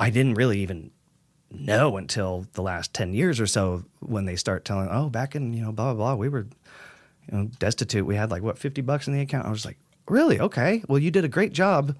I 0.00 0.10
didn't 0.10 0.34
really 0.34 0.60
even 0.60 0.90
know 1.50 1.96
until 1.96 2.46
the 2.54 2.62
last 2.62 2.94
10 2.94 3.12
years 3.12 3.40
or 3.40 3.46
so 3.46 3.84
when 4.00 4.24
they 4.24 4.36
start 4.36 4.64
telling, 4.64 4.88
oh, 4.90 5.10
back 5.10 5.34
in, 5.34 5.52
you 5.52 5.62
know, 5.62 5.72
blah, 5.72 5.92
blah, 5.92 6.14
blah, 6.14 6.14
we 6.14 6.28
were, 6.28 6.46
you 7.30 7.38
know, 7.38 7.50
destitute. 7.58 8.06
We 8.06 8.16
had 8.16 8.30
like, 8.30 8.42
what, 8.42 8.58
50 8.58 8.80
bucks 8.82 9.06
in 9.06 9.12
the 9.12 9.20
account? 9.20 9.46
I 9.46 9.50
was 9.50 9.64
like, 9.64 9.78
really? 10.08 10.40
Okay. 10.40 10.82
Well, 10.88 10.98
you 10.98 11.10
did 11.10 11.24
a 11.24 11.28
great 11.28 11.52
job 11.52 11.96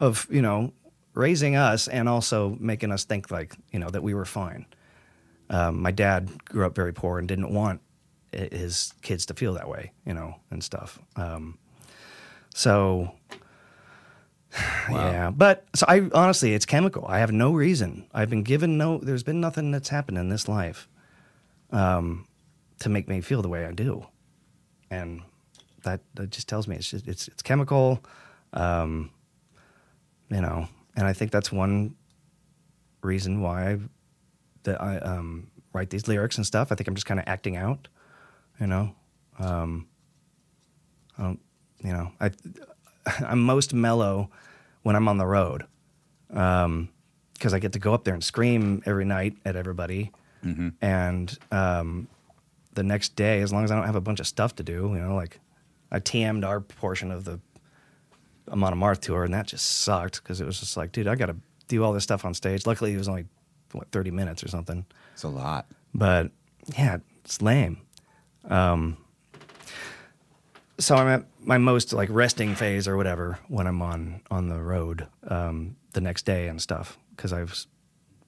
of, 0.00 0.26
you 0.30 0.42
know, 0.42 0.72
raising 1.14 1.56
us 1.56 1.88
and 1.88 2.08
also 2.08 2.56
making 2.60 2.92
us 2.92 3.04
think 3.04 3.30
like, 3.30 3.54
you 3.72 3.78
know, 3.78 3.90
that 3.90 4.02
we 4.02 4.14
were 4.14 4.24
fine. 4.24 4.66
Um, 5.50 5.80
my 5.80 5.90
dad 5.90 6.44
grew 6.44 6.66
up 6.66 6.74
very 6.74 6.92
poor 6.92 7.18
and 7.18 7.28
didn't 7.28 7.52
want 7.52 7.80
his 8.32 8.92
kids 9.02 9.26
to 9.26 9.34
feel 9.34 9.54
that 9.54 9.68
way, 9.68 9.92
you 10.06 10.14
know, 10.14 10.36
and 10.50 10.62
stuff. 10.62 10.98
Um, 11.16 11.58
so, 12.54 13.12
yeah, 14.90 15.30
but 15.30 15.66
so 15.74 15.86
I 15.88 16.08
honestly, 16.12 16.54
it's 16.54 16.66
chemical. 16.66 17.04
I 17.08 17.18
have 17.18 17.32
no 17.32 17.52
reason. 17.52 18.06
I've 18.12 18.30
been 18.30 18.42
given 18.42 18.78
no. 18.78 18.98
There's 18.98 19.22
been 19.22 19.40
nothing 19.40 19.70
that's 19.70 19.88
happened 19.88 20.18
in 20.18 20.28
this 20.28 20.48
life, 20.48 20.88
um, 21.70 22.26
to 22.80 22.88
make 22.88 23.08
me 23.08 23.20
feel 23.20 23.42
the 23.42 23.48
way 23.48 23.66
I 23.66 23.72
do, 23.72 24.06
and 24.90 25.22
that 25.82 26.00
that 26.14 26.30
just 26.30 26.48
tells 26.48 26.68
me 26.68 26.76
it's 26.76 26.90
just, 26.90 27.08
it's 27.08 27.28
it's 27.28 27.42
chemical, 27.42 28.04
um, 28.52 29.10
you 30.30 30.40
know. 30.40 30.68
And 30.96 31.06
I 31.06 31.12
think 31.12 31.32
that's 31.32 31.50
one 31.50 31.96
reason 33.02 33.40
why 33.40 33.72
I, 33.72 33.78
that 34.62 34.80
I 34.80 34.98
um, 34.98 35.50
write 35.72 35.90
these 35.90 36.06
lyrics 36.06 36.36
and 36.36 36.46
stuff. 36.46 36.70
I 36.70 36.76
think 36.76 36.86
I'm 36.86 36.94
just 36.94 37.06
kind 37.06 37.18
of 37.18 37.26
acting 37.26 37.56
out, 37.56 37.88
you 38.60 38.68
know. 38.68 38.94
Um, 39.40 39.88
I 41.18 41.22
don't, 41.22 41.40
you 41.82 41.92
know, 41.92 42.12
I 42.20 42.30
I'm 43.20 43.40
most 43.40 43.74
mellow 43.74 44.30
when 44.82 44.96
I'm 44.96 45.08
on 45.08 45.18
the 45.18 45.26
road 45.26 45.64
because 46.28 47.52
I 47.54 47.58
get 47.58 47.72
to 47.72 47.78
go 47.78 47.94
up 47.94 48.04
there 48.04 48.14
and 48.14 48.22
scream 48.24 48.82
every 48.86 49.04
night 49.04 49.36
at 49.44 49.56
everybody. 49.56 50.10
And 50.82 51.38
um, 51.52 52.06
the 52.74 52.82
next 52.82 53.16
day, 53.16 53.40
as 53.40 53.50
long 53.50 53.64
as 53.64 53.70
I 53.70 53.76
don't 53.76 53.86
have 53.86 53.96
a 53.96 54.00
bunch 54.02 54.20
of 54.20 54.26
stuff 54.26 54.54
to 54.56 54.62
do, 54.62 54.90
you 54.92 54.98
know, 55.00 55.14
like 55.14 55.40
I 55.90 56.00
TM'd 56.00 56.44
our 56.44 56.60
portion 56.60 57.10
of 57.10 57.24
the 57.24 57.40
Amon 58.50 58.74
Amarth 58.74 59.00
tour, 59.00 59.24
and 59.24 59.32
that 59.32 59.46
just 59.46 59.64
sucked 59.64 60.22
because 60.22 60.42
it 60.42 60.44
was 60.44 60.60
just 60.60 60.76
like, 60.76 60.92
dude, 60.92 61.06
I 61.08 61.14
got 61.14 61.26
to 61.26 61.36
do 61.68 61.82
all 61.82 61.94
this 61.94 62.02
stuff 62.04 62.26
on 62.26 62.34
stage. 62.34 62.66
Luckily, 62.66 62.92
it 62.92 62.98
was 62.98 63.08
only 63.08 63.24
what 63.72 63.90
30 63.90 64.10
minutes 64.10 64.44
or 64.44 64.48
something, 64.48 64.84
It's 65.14 65.22
a 65.22 65.28
lot. 65.28 65.64
but 65.94 66.30
yeah, 66.76 66.98
it's 67.24 67.40
lame. 67.40 67.78
Um, 68.50 68.98
so 70.78 70.94
I'm 70.96 71.08
at 71.08 71.24
my 71.44 71.58
most 71.58 71.92
like 71.92 72.08
resting 72.10 72.54
phase 72.54 72.88
or 72.88 72.96
whatever 72.96 73.38
when 73.48 73.66
I'm 73.66 73.82
on 73.82 74.22
on 74.30 74.48
the 74.48 74.60
road 74.60 75.06
um, 75.28 75.76
the 75.92 76.00
next 76.00 76.24
day 76.24 76.48
and 76.48 76.60
stuff 76.60 76.98
because 77.10 77.32
I 77.32 77.40
was 77.42 77.66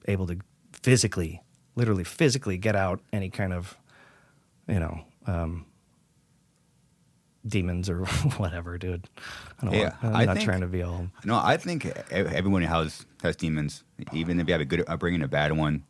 able 0.07 0.27
to 0.27 0.37
physically, 0.71 1.41
literally 1.75 2.03
physically 2.03 2.57
get 2.57 2.75
out 2.75 3.01
any 3.11 3.29
kind 3.29 3.53
of, 3.53 3.75
you 4.67 4.79
know, 4.79 5.01
um, 5.25 5.65
demons 7.45 7.89
or 7.89 8.05
whatever, 8.37 8.77
dude. 8.77 9.09
I 9.61 9.65
don't 9.65 9.73
Yeah, 9.73 9.81
want, 9.83 10.03
I'm 10.03 10.15
I 10.15 10.25
not 10.25 10.37
think- 10.37 10.45
trying 10.45 10.61
to 10.61 10.67
be 10.67 10.83
all. 10.83 11.07
No, 11.25 11.39
I 11.43 11.57
think 11.57 11.85
everyone 12.11 12.61
has 12.63 13.05
has 13.23 13.35
demons, 13.35 13.83
even 14.13 14.39
if 14.39 14.47
you 14.47 14.53
have 14.53 14.61
a 14.61 14.65
good 14.65 14.83
upbringing, 14.87 15.21
a 15.21 15.27
bad 15.27 15.51
one. 15.53 15.83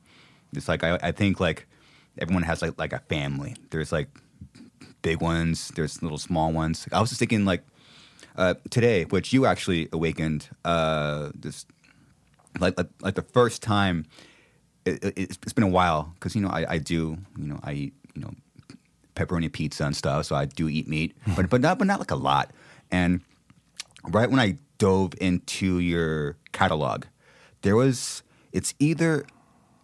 It's 0.53 0.67
like 0.67 0.83
I, 0.83 0.97
I 1.03 1.11
think 1.11 1.39
like 1.39 1.67
everyone 2.19 2.43
has 2.43 2.61
like 2.61 2.77
like 2.79 2.93
a 2.93 2.99
family. 3.09 3.55
There's 3.69 3.91
like 3.91 4.09
big 5.01 5.21
ones. 5.21 5.69
There's 5.75 6.01
little 6.01 6.17
small 6.17 6.51
ones. 6.51 6.87
I 6.91 6.99
was 7.01 7.09
just 7.09 7.19
thinking 7.19 7.45
like 7.45 7.63
uh, 8.35 8.55
today, 8.69 9.05
which 9.05 9.33
you 9.33 9.45
actually 9.45 9.89
awakened 9.91 10.49
uh, 10.65 11.29
this 11.35 11.65
like 12.59 12.77
like, 12.77 12.89
like 13.01 13.15
the 13.15 13.21
first 13.33 13.61
time. 13.61 14.05
It, 14.85 15.03
it, 15.03 15.17
it's- 15.17 15.37
it's 15.43 15.53
been 15.53 15.63
a 15.65 15.67
while 15.69 16.13
because 16.15 16.35
you 16.35 16.41
know 16.41 16.49
I, 16.49 16.65
I 16.75 16.77
do 16.77 17.17
you 17.37 17.45
know 17.47 17.59
I 17.63 17.73
eat 17.73 17.93
you 18.15 18.21
know 18.21 18.31
pepperoni 19.15 19.51
pizza 19.51 19.85
and 19.85 19.95
stuff, 19.95 20.25
so 20.25 20.35
I 20.35 20.45
do 20.45 20.69
eat 20.69 20.87
meat, 20.87 21.15
but 21.35 21.49
but 21.49 21.61
not 21.61 21.77
but 21.77 21.87
not 21.87 21.99
like 21.99 22.11
a 22.11 22.15
lot. 22.15 22.51
And 22.91 23.21
right 24.07 24.29
when 24.29 24.39
I 24.39 24.57
dove 24.77 25.13
into 25.19 25.79
your 25.79 26.37
catalog, 26.53 27.05
there 27.63 27.75
was 27.75 28.23
it's 28.53 28.73
either 28.79 29.25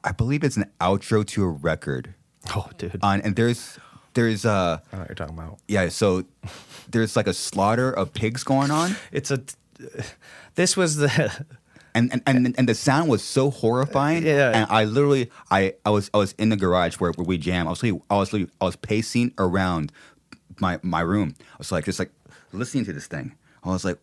I 0.04 0.12
believe 0.14 0.44
it's 0.44 0.58
an 0.58 0.72
outro 0.80 1.26
to 1.28 1.44
a 1.44 1.50
record. 1.50 2.14
Oh, 2.56 2.70
dude. 2.78 3.00
On 3.02 3.20
and 3.22 3.36
there's 3.36 3.78
there's 4.14 4.46
uh 4.46 4.80
I 4.92 4.96
know 4.96 5.02
what 5.02 5.10
you're 5.10 5.16
talking 5.16 5.38
about. 5.38 5.60
yeah, 5.68 5.90
so 5.90 6.26
there's 6.90 7.16
like 7.16 7.28
a 7.28 7.34
slaughter 7.34 7.92
of 7.92 8.14
pigs 8.14 8.44
going 8.44 8.72
on. 8.72 8.96
It's 9.12 9.32
a. 9.32 9.44
This 10.56 10.78
was 10.78 10.98
the. 10.98 11.46
and 11.96 12.12
and, 12.12 12.22
and 12.26 12.56
and 12.58 12.70
the 12.70 12.76
sound 12.76 13.10
was 13.10 13.24
so 13.24 13.50
horrifying. 13.50 14.26
Yeah. 14.26 14.52
And 14.54 14.72
I 14.72 14.86
literally, 14.86 15.30
I, 15.52 15.74
I 15.86 15.90
was 15.90 16.10
I 16.14 16.18
was 16.18 16.34
in 16.34 16.50
the 16.50 16.56
garage 16.58 16.96
where, 16.96 17.12
where 17.12 17.26
we 17.26 17.38
jam. 17.38 17.68
I 17.68 17.72
was 17.72 17.84
literally, 17.84 18.04
I 18.10 18.16
was 18.18 18.34
literally, 18.34 18.52
I 18.62 18.66
was 18.66 18.76
pacing 18.76 19.34
around 19.38 19.92
my 20.60 20.80
my 20.82 21.02
room. 21.02 21.36
I 21.40 21.56
was 21.58 21.72
like 21.72 21.86
just 21.86 22.00
like 22.00 22.12
listening 22.52 22.86
to 22.86 22.94
this 22.94 23.08
thing. 23.08 23.36
I 23.64 23.70
was 23.70 23.86
like, 23.86 23.98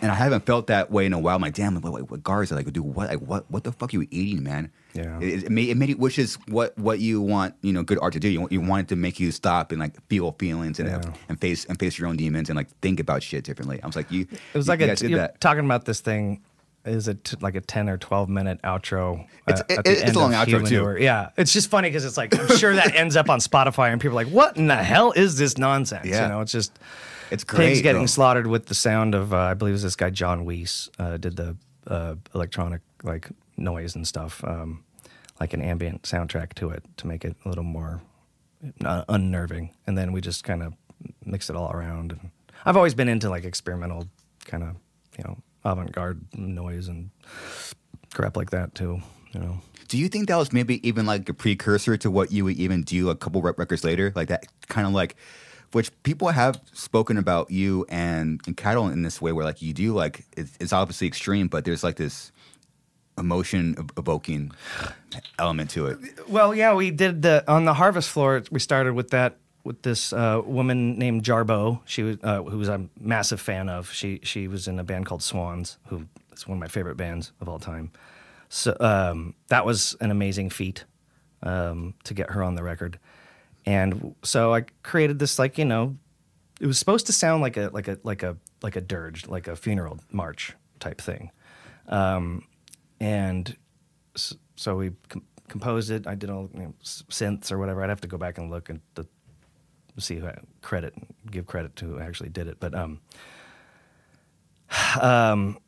and 0.00 0.10
I 0.10 0.14
haven't 0.14 0.46
felt 0.46 0.66
that 0.66 0.90
way 0.90 1.06
in 1.06 1.12
a 1.12 1.18
while. 1.18 1.36
I'm 1.36 1.42
like, 1.42 1.54
damn, 1.54 1.80
what, 1.80 1.92
what, 1.92 2.10
what 2.10 2.22
Garza? 2.22 2.54
Like, 2.54 2.70
dude, 2.72 2.84
what, 2.84 3.08
like, 3.08 3.20
what, 3.20 3.50
what 3.50 3.64
the 3.64 3.72
fuck 3.72 3.92
are 3.92 3.96
you 3.96 4.06
eating, 4.10 4.42
man? 4.42 4.70
Yeah. 4.94 5.18
It, 5.20 5.44
it 5.44 5.50
made 5.50 5.68
it 5.70 5.76
made 5.76 5.90
it, 5.90 5.98
which 5.98 6.18
is 6.18 6.36
what 6.48 6.76
what 6.78 6.98
you 7.00 7.20
want, 7.20 7.54
you 7.62 7.72
know, 7.72 7.82
good 7.82 7.98
art 8.02 8.12
to 8.12 8.20
do. 8.20 8.28
You 8.28 8.40
want, 8.40 8.52
you 8.52 8.60
want 8.60 8.82
it 8.86 8.88
to 8.90 8.96
make 8.96 9.18
you 9.18 9.30
stop 9.32 9.72
and 9.72 9.80
like 9.80 9.94
feel 10.08 10.32
feelings 10.38 10.78
and 10.80 10.88
Yeah. 10.88 11.00
and 11.28 11.40
face 11.40 11.64
and 11.64 11.78
face 11.78 11.98
your 11.98 12.08
own 12.08 12.16
demons 12.16 12.50
and 12.50 12.56
like 12.56 12.68
think 12.80 13.00
about 13.00 13.22
shit 13.22 13.44
differently. 13.44 13.80
I 13.82 13.86
was 13.86 13.96
like, 13.96 14.10
you. 14.10 14.22
It 14.22 14.56
was 14.58 14.66
you 14.66 14.70
like 14.70 14.80
guys 14.80 15.02
a. 15.02 15.08
You're 15.08 15.18
that. 15.20 15.40
talking 15.40 15.64
about 15.64 15.84
this 15.86 16.00
thing. 16.00 16.42
Is 16.84 17.06
it 17.06 17.22
t- 17.22 17.36
like 17.40 17.54
a 17.54 17.60
ten 17.60 17.88
or 17.88 17.96
twelve 17.96 18.28
minute 18.28 18.60
outro? 18.62 19.24
It's- 19.46 19.60
uh, 19.60 19.82
it- 19.84 19.86
it's 19.86 20.16
a 20.16 20.18
long 20.18 20.32
outro, 20.32 20.66
too. 20.66 21.00
Yeah, 21.00 21.30
it's 21.36 21.52
just 21.52 21.70
funny 21.70 21.88
because 21.88 22.04
it's 22.04 22.16
like 22.16 22.36
I'm 22.36 22.56
sure 22.58 22.74
that 22.74 22.96
ends 22.96 23.14
up 23.14 23.30
on 23.30 23.38
Spotify 23.38 23.92
and 23.92 24.00
people 24.00 24.18
are 24.18 24.24
like, 24.24 24.32
"What 24.34 24.56
in 24.56 24.66
the 24.66 24.74
hell 24.76 25.12
is 25.12 25.38
this 25.38 25.56
nonsense?" 25.56 26.06
Yeah. 26.06 26.24
You 26.24 26.28
know, 26.28 26.40
it's 26.40 26.50
just 26.50 26.76
It's 27.30 27.44
great. 27.44 27.68
pigs 27.68 27.82
getting 27.82 28.02
though. 28.02 28.06
slaughtered 28.06 28.48
with 28.48 28.66
the 28.66 28.74
sound 28.74 29.14
of 29.14 29.32
uh, 29.32 29.36
I 29.38 29.54
believe 29.54 29.70
it 29.72 29.74
was 29.74 29.84
this 29.84 29.94
guy 29.96 30.10
John 30.10 30.44
Weiss 30.44 30.90
uh, 30.98 31.18
did 31.18 31.36
the 31.36 31.56
uh, 31.86 32.16
electronic 32.34 32.80
like 33.04 33.28
noise 33.62 33.94
and 33.94 34.06
stuff, 34.06 34.42
um, 34.44 34.84
like 35.40 35.54
an 35.54 35.62
ambient 35.62 36.02
soundtrack 36.02 36.54
to 36.54 36.70
it 36.70 36.84
to 36.98 37.06
make 37.06 37.24
it 37.24 37.36
a 37.44 37.48
little 37.48 37.64
more 37.64 38.02
uh, 38.84 39.04
unnerving. 39.08 39.70
And 39.86 39.96
then 39.96 40.12
we 40.12 40.20
just 40.20 40.44
kind 40.44 40.62
of 40.62 40.74
mix 41.24 41.48
it 41.48 41.56
all 41.56 41.70
around. 41.70 42.12
And 42.12 42.30
I've 42.64 42.76
always 42.76 42.94
been 42.94 43.08
into 43.08 43.30
like 43.30 43.44
experimental 43.44 44.08
kind 44.44 44.62
of 44.62 44.76
you 45.16 45.24
know 45.24 45.38
avant-garde 45.64 46.20
noise 46.34 46.88
and 46.88 47.10
crap 48.12 48.36
like 48.36 48.50
that 48.50 48.74
too. 48.74 49.00
You 49.32 49.40
know. 49.40 49.58
Do 49.88 49.98
you 49.98 50.08
think 50.08 50.28
that 50.28 50.36
was 50.36 50.52
maybe 50.52 50.86
even 50.86 51.06
like 51.06 51.28
a 51.28 51.34
precursor 51.34 51.96
to 51.98 52.10
what 52.10 52.32
you 52.32 52.44
would 52.44 52.56
even 52.56 52.82
do 52.82 53.10
a 53.10 53.16
couple 53.16 53.42
records 53.42 53.84
later? 53.84 54.12
Like 54.14 54.28
that 54.28 54.46
kind 54.68 54.86
of 54.86 54.92
like, 54.92 55.16
which 55.72 55.90
people 56.02 56.28
have 56.28 56.60
spoken 56.72 57.18
about 57.18 57.50
you 57.50 57.84
and, 57.88 58.40
and 58.46 58.56
Cattle 58.56 58.88
in 58.88 59.02
this 59.02 59.20
way 59.20 59.32
where 59.32 59.44
like 59.44 59.60
you 59.60 59.74
do 59.74 59.92
like, 59.92 60.24
it's, 60.36 60.56
it's 60.60 60.72
obviously 60.72 61.06
extreme, 61.06 61.48
but 61.48 61.64
there's 61.64 61.84
like 61.84 61.96
this 61.96 62.32
emotion 63.18 63.76
evoking 63.96 64.52
element 65.38 65.70
to 65.70 65.86
it. 65.86 65.98
Well, 66.28 66.54
yeah, 66.54 66.74
we 66.74 66.90
did 66.90 67.22
the 67.22 67.44
on 67.46 67.64
the 67.64 67.74
harvest 67.74 68.10
floor. 68.10 68.42
We 68.50 68.60
started 68.60 68.94
with 68.94 69.10
that 69.10 69.36
with 69.64 69.82
this 69.82 70.12
uh, 70.12 70.42
woman 70.44 70.98
named 70.98 71.22
Jarboe. 71.22 71.80
She 71.84 72.02
was 72.02 72.16
uh, 72.22 72.42
who 72.42 72.58
was 72.58 72.68
a 72.68 72.86
massive 73.00 73.40
fan 73.40 73.68
of. 73.68 73.90
She 73.92 74.20
she 74.22 74.48
was 74.48 74.68
in 74.68 74.78
a 74.78 74.84
band 74.84 75.06
called 75.06 75.22
Swans, 75.22 75.78
who 75.86 76.06
is 76.32 76.46
one 76.46 76.56
of 76.56 76.60
my 76.60 76.68
favorite 76.68 76.96
bands 76.96 77.32
of 77.40 77.48
all 77.48 77.58
time. 77.58 77.90
So 78.48 78.76
um, 78.80 79.34
that 79.48 79.64
was 79.64 79.96
an 80.00 80.10
amazing 80.10 80.50
feat 80.50 80.84
um, 81.42 81.94
to 82.04 82.14
get 82.14 82.30
her 82.30 82.42
on 82.42 82.54
the 82.54 82.62
record, 82.62 82.98
and 83.64 84.14
so 84.22 84.54
I 84.54 84.62
created 84.82 85.18
this 85.18 85.38
like 85.38 85.58
you 85.58 85.64
know, 85.64 85.96
it 86.60 86.66
was 86.66 86.78
supposed 86.78 87.06
to 87.06 87.12
sound 87.12 87.42
like 87.42 87.56
a 87.56 87.70
like 87.72 87.88
a 87.88 87.98
like 88.02 88.22
a 88.22 88.36
like 88.62 88.76
a 88.76 88.80
dirge, 88.80 89.26
like 89.26 89.48
a 89.48 89.56
funeral 89.56 90.00
march 90.10 90.54
type 90.80 91.00
thing, 91.00 91.30
um, 91.88 92.44
and 93.02 93.56
so 94.54 94.76
we 94.76 94.92
com- 95.08 95.24
composed 95.48 95.90
it. 95.90 96.06
I 96.06 96.14
did 96.14 96.30
all 96.30 96.48
you 96.54 96.60
know, 96.60 96.74
synths 96.82 97.50
or 97.50 97.58
whatever. 97.58 97.82
I'd 97.82 97.88
have 97.88 98.00
to 98.02 98.08
go 98.08 98.16
back 98.16 98.38
and 98.38 98.48
look 98.48 98.70
and 98.70 98.80
the, 98.94 99.04
see 99.98 100.16
who 100.16 100.28
I- 100.28 100.38
credit, 100.62 100.94
give 101.28 101.46
credit 101.46 101.74
to 101.76 101.86
who 101.86 101.98
actually 101.98 102.28
did 102.28 102.46
it. 102.46 102.58
But 102.60 102.76
um, 102.76 103.00
um, 105.00 105.58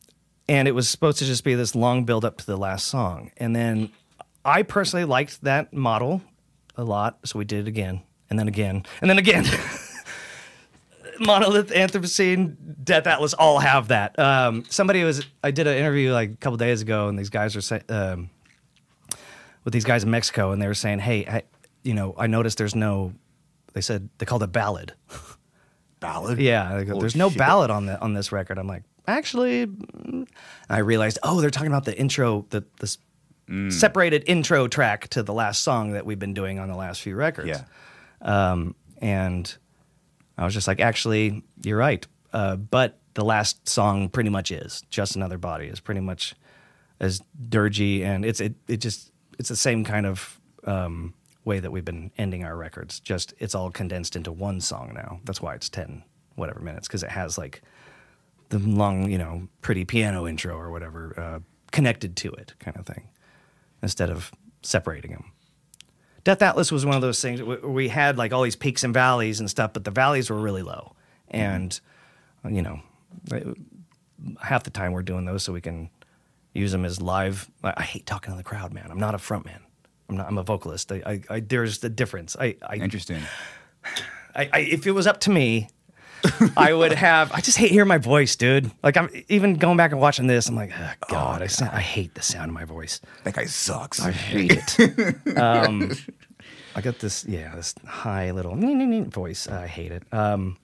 and 0.49 0.69
it 0.69 0.73
was 0.73 0.89
supposed 0.89 1.19
to 1.19 1.25
just 1.25 1.43
be 1.43 1.57
this 1.57 1.75
long 1.75 2.05
build 2.05 2.25
up 2.25 2.39
to 2.39 2.47
the 2.47 2.57
last 2.57 2.87
song. 2.87 3.33
And 3.37 3.57
then 3.57 3.91
I 4.45 4.63
personally 4.63 5.05
liked 5.05 5.43
that 5.43 5.73
model 5.73 6.23
a 6.77 6.85
lot, 6.85 7.19
so 7.25 7.39
we 7.41 7.45
did 7.45 7.67
it 7.67 7.69
again, 7.69 8.03
and 8.31 8.39
then 8.39 8.47
again, 8.47 8.85
and 9.01 9.11
then 9.11 9.19
again. 9.19 9.45
Monolith, 11.21 11.71
Anthropocene, 11.71 12.57
Death 12.83 13.07
Atlas 13.07 13.35
all 13.35 13.59
have 13.59 13.89
that. 13.89 14.19
Um, 14.19 14.65
somebody 14.69 15.05
was 15.05 15.25
I 15.43 15.51
did 15.51 15.67
an 15.67 15.77
interview 15.77 16.13
like 16.13 16.31
a 16.33 16.37
couple 16.37 16.57
days 16.57 16.83
ago, 16.83 17.09
and 17.09 17.19
these 17.19 17.31
guys 17.31 17.55
were 17.55 17.61
saying 17.61 17.83
um, 17.89 18.31
with 19.65 19.73
these 19.73 19.85
guys 19.85 20.05
in 20.05 20.11
Mexico, 20.11 20.53
and 20.53 20.61
they 20.61 20.67
were 20.67 20.75
saying, 20.75 20.99
"Hey, 21.01 21.27
I, 21.27 21.43
you 21.83 21.95
know, 21.95 22.15
I 22.19 22.27
noticed 22.27 22.59
there's 22.59 22.75
no." 22.75 23.13
They 23.73 23.81
said 23.81 24.09
they 24.19 24.27
called 24.27 24.43
it 24.43 24.53
ballad. 24.53 24.93
Ballad? 26.01 26.39
Yeah, 26.39 26.83
go, 26.85 27.01
there's 27.01 27.17
no 27.17 27.29
shit. 27.31 27.39
ballad 27.39 27.71
on 27.71 27.87
the 27.87 28.01
on 28.01 28.13
this 28.15 28.31
record. 28.31 28.59
I'm 28.59 28.67
like, 28.67 28.83
actually, 29.07 29.67
mm." 29.67 30.29
I 30.69 30.79
realized, 30.79 31.19
oh, 31.23 31.41
they're 31.41 31.51
talking 31.51 31.69
about 31.69 31.85
the 31.85 31.99
intro, 31.99 32.47
the 32.51 32.65
this 32.81 32.99
Mm. 33.47 33.71
separated 33.71 34.25
intro 34.27 34.69
track 34.69 35.09
to 35.09 35.23
the 35.23 35.35
last 35.35 35.61
song 35.61 35.93
that 35.93 36.07
we've 36.07 36.19
been 36.19 36.33
doing 36.33 36.59
on 36.59 36.71
the 36.71 36.77
last 36.77 37.03
few 37.03 37.15
records. 37.15 37.49
Yeah. 37.49 37.65
Um, 38.23 38.75
and 39.03 39.55
I 40.37 40.45
was 40.45 40.55
just 40.55 40.67
like, 40.67 40.81
actually, 40.81 41.43
you're 41.63 41.79
right. 41.79 42.07
Uh, 42.33 42.57
but 42.57 42.99
the 43.15 43.25
last 43.25 43.69
song 43.69 44.09
pretty 44.09 44.31
much 44.31 44.51
is 44.51 44.83
just 44.91 45.17
another 45.17 45.39
body 45.39 45.67
is 45.67 45.81
pretty 45.81 46.01
much 46.01 46.35
as 47.01 47.23
dirgy, 47.49 48.03
and 48.03 48.25
it's 48.25 48.41
it 48.41 48.55
it 48.69 48.79
just 48.79 49.13
it's 49.39 49.49
the 49.49 49.57
same 49.57 49.85
kind 49.85 50.07
of 50.07 50.41
um, 50.65 51.15
way 51.45 51.61
that 51.61 51.71
we've 51.71 51.85
been 51.85 52.11
ending 52.19 52.45
our 52.45 52.57
records. 52.57 53.01
Just 53.01 53.35
it's 53.39 53.55
all 53.55 53.71
condensed 53.71 54.17
into 54.17 54.33
one 54.33 54.61
song 54.61 54.93
now. 54.95 55.21
That's 55.25 55.41
why 55.41 55.55
it's 55.55 55.69
ten 55.69 56.03
whatever 56.35 56.61
minutes 56.61 56.89
because 56.89 57.05
it 57.05 57.11
has 57.11 57.39
like 57.39 57.63
the 58.49 58.59
long, 58.59 59.11
you 59.11 59.19
know, 59.19 59.49
pretty 59.63 59.85
piano 59.85 60.27
intro 60.27 60.57
or 60.57 60.71
whatever 60.71 61.15
uh, 61.19 61.41
connected 61.71 62.17
to 62.17 62.33
it, 62.33 62.55
kind 62.59 62.77
of 62.77 62.87
thing, 62.87 63.09
instead 63.83 64.11
of 64.11 64.33
separating 64.63 65.13
them. 65.13 65.33
Death 66.25 66.41
Atlas 66.43 66.73
was 66.73 66.87
one 66.87 66.97
of 66.97 67.03
those 67.03 67.21
things 67.21 67.43
where 67.43 67.61
we 67.61 67.89
had 67.89 68.17
like 68.17 68.33
all 68.33 68.43
these 68.43 68.57
peaks 68.57 68.83
and 68.83 68.95
valleys 68.95 69.41
and 69.41 69.49
stuff, 69.49 69.73
but 69.75 69.85
the 69.85 69.91
valleys 69.91 70.31
were 70.31 70.41
really 70.41 70.63
low, 70.63 70.97
mm-hmm. 71.33 71.41
and 71.41 71.81
you 72.49 72.63
know, 72.63 72.81
uh, 73.31 73.41
half 74.41 74.65
the 74.65 74.71
time 74.71 74.93
we're 74.93 75.03
doing 75.03 75.25
those 75.25 75.43
so 75.43 75.53
we 75.53 75.61
can 75.61 75.91
use 76.55 76.73
them 76.73 76.85
as 76.85 77.01
live. 77.01 77.51
I, 77.63 77.75
I 77.77 77.83
hate 77.83 78.07
talking 78.07 78.33
to 78.33 78.37
the 78.37 78.43
crowd, 78.43 78.73
man. 78.73 78.87
I'm 78.91 78.99
not 78.99 79.15
a 79.15 79.19
front 79.19 79.45
man. 79.45 79.61
I'm 80.09 80.17
not. 80.17 80.27
I'm 80.27 80.39
a 80.39 80.43
vocalist. 80.43 80.91
I, 80.93 81.03
I, 81.07 81.21
I 81.35 81.41
there's 81.41 81.79
the 81.79 81.89
difference. 81.89 82.37
I, 82.39 82.57
I 82.63 82.77
Interesting. 82.77 83.21
I, 84.35 84.51
I, 84.53 84.59
if 84.61 84.87
it 84.87 84.93
was 84.93 85.07
up 85.07 85.21
to 85.21 85.31
me, 85.31 85.69
I 86.57 86.73
would 86.73 86.93
have. 86.93 87.33
I 87.33 87.41
just 87.41 87.59
hate 87.59 87.71
hearing 87.71 87.89
my 87.89 87.99
voice, 87.99 88.37
dude. 88.37 88.71
Like 88.83 88.97
I'm 88.97 89.09
even 89.29 89.55
going 89.57 89.77
back 89.77 89.93
and 89.93 90.01
watching 90.01 90.27
this. 90.27 90.49
I'm 90.49 90.55
like, 90.57 90.73
oh, 90.79 90.93
God, 91.09 91.43
I, 91.43 91.47
sound, 91.47 91.73
I 91.75 91.81
hate 91.81 92.15
the 92.15 92.23
sound 92.23 92.49
of 92.51 92.55
my 92.55 92.65
voice. 92.65 93.01
That 93.25 93.35
guy 93.35 93.45
sucks. 93.47 94.01
I 94.01 94.11
hate 94.13 94.75
it. 94.79 95.17
um, 95.39 95.93
I 96.77 96.81
got 96.81 96.99
this, 96.99 97.25
yeah, 97.25 97.55
this 97.55 97.75
high 97.87 98.31
little 98.33 98.57
voice. 99.07 99.47
I 99.49 99.67
hate 99.67 99.93
it. 99.93 100.03
Um, 100.13 100.57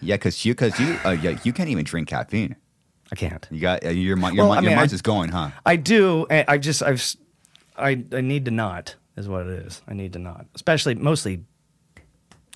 yeah, 0.00 0.16
because 0.16 0.44
you, 0.44 0.54
cause 0.54 0.78
you, 0.80 0.98
uh, 1.04 1.10
yeah, 1.10 1.38
you 1.44 1.52
can't 1.52 1.68
even 1.70 1.84
drink 1.84 2.08
caffeine. 2.08 2.56
I 3.12 3.14
can't. 3.16 3.46
You 3.50 3.60
got 3.60 3.84
uh, 3.84 3.90
your 3.90 4.16
mi- 4.16 4.32
your, 4.34 4.44
Well, 4.46 4.52
mi- 4.52 4.58
I 4.58 4.60
your 4.60 4.70
mean, 4.70 4.76
mind's 4.76 4.92
I- 4.92 4.94
just 4.94 5.04
going, 5.04 5.28
huh? 5.30 5.50
I 5.64 5.76
do. 5.76 6.26
I 6.30 6.44
I 6.48 6.58
just 6.58 6.82
I've 6.82 7.04
I 7.76 8.04
I 8.12 8.20
need 8.20 8.44
to 8.46 8.50
not 8.50 8.96
is 9.16 9.28
what 9.28 9.46
it 9.46 9.66
is. 9.66 9.82
I 9.86 9.94
need 9.94 10.12
to 10.14 10.18
not, 10.18 10.46
especially 10.54 10.94
mostly 10.96 11.44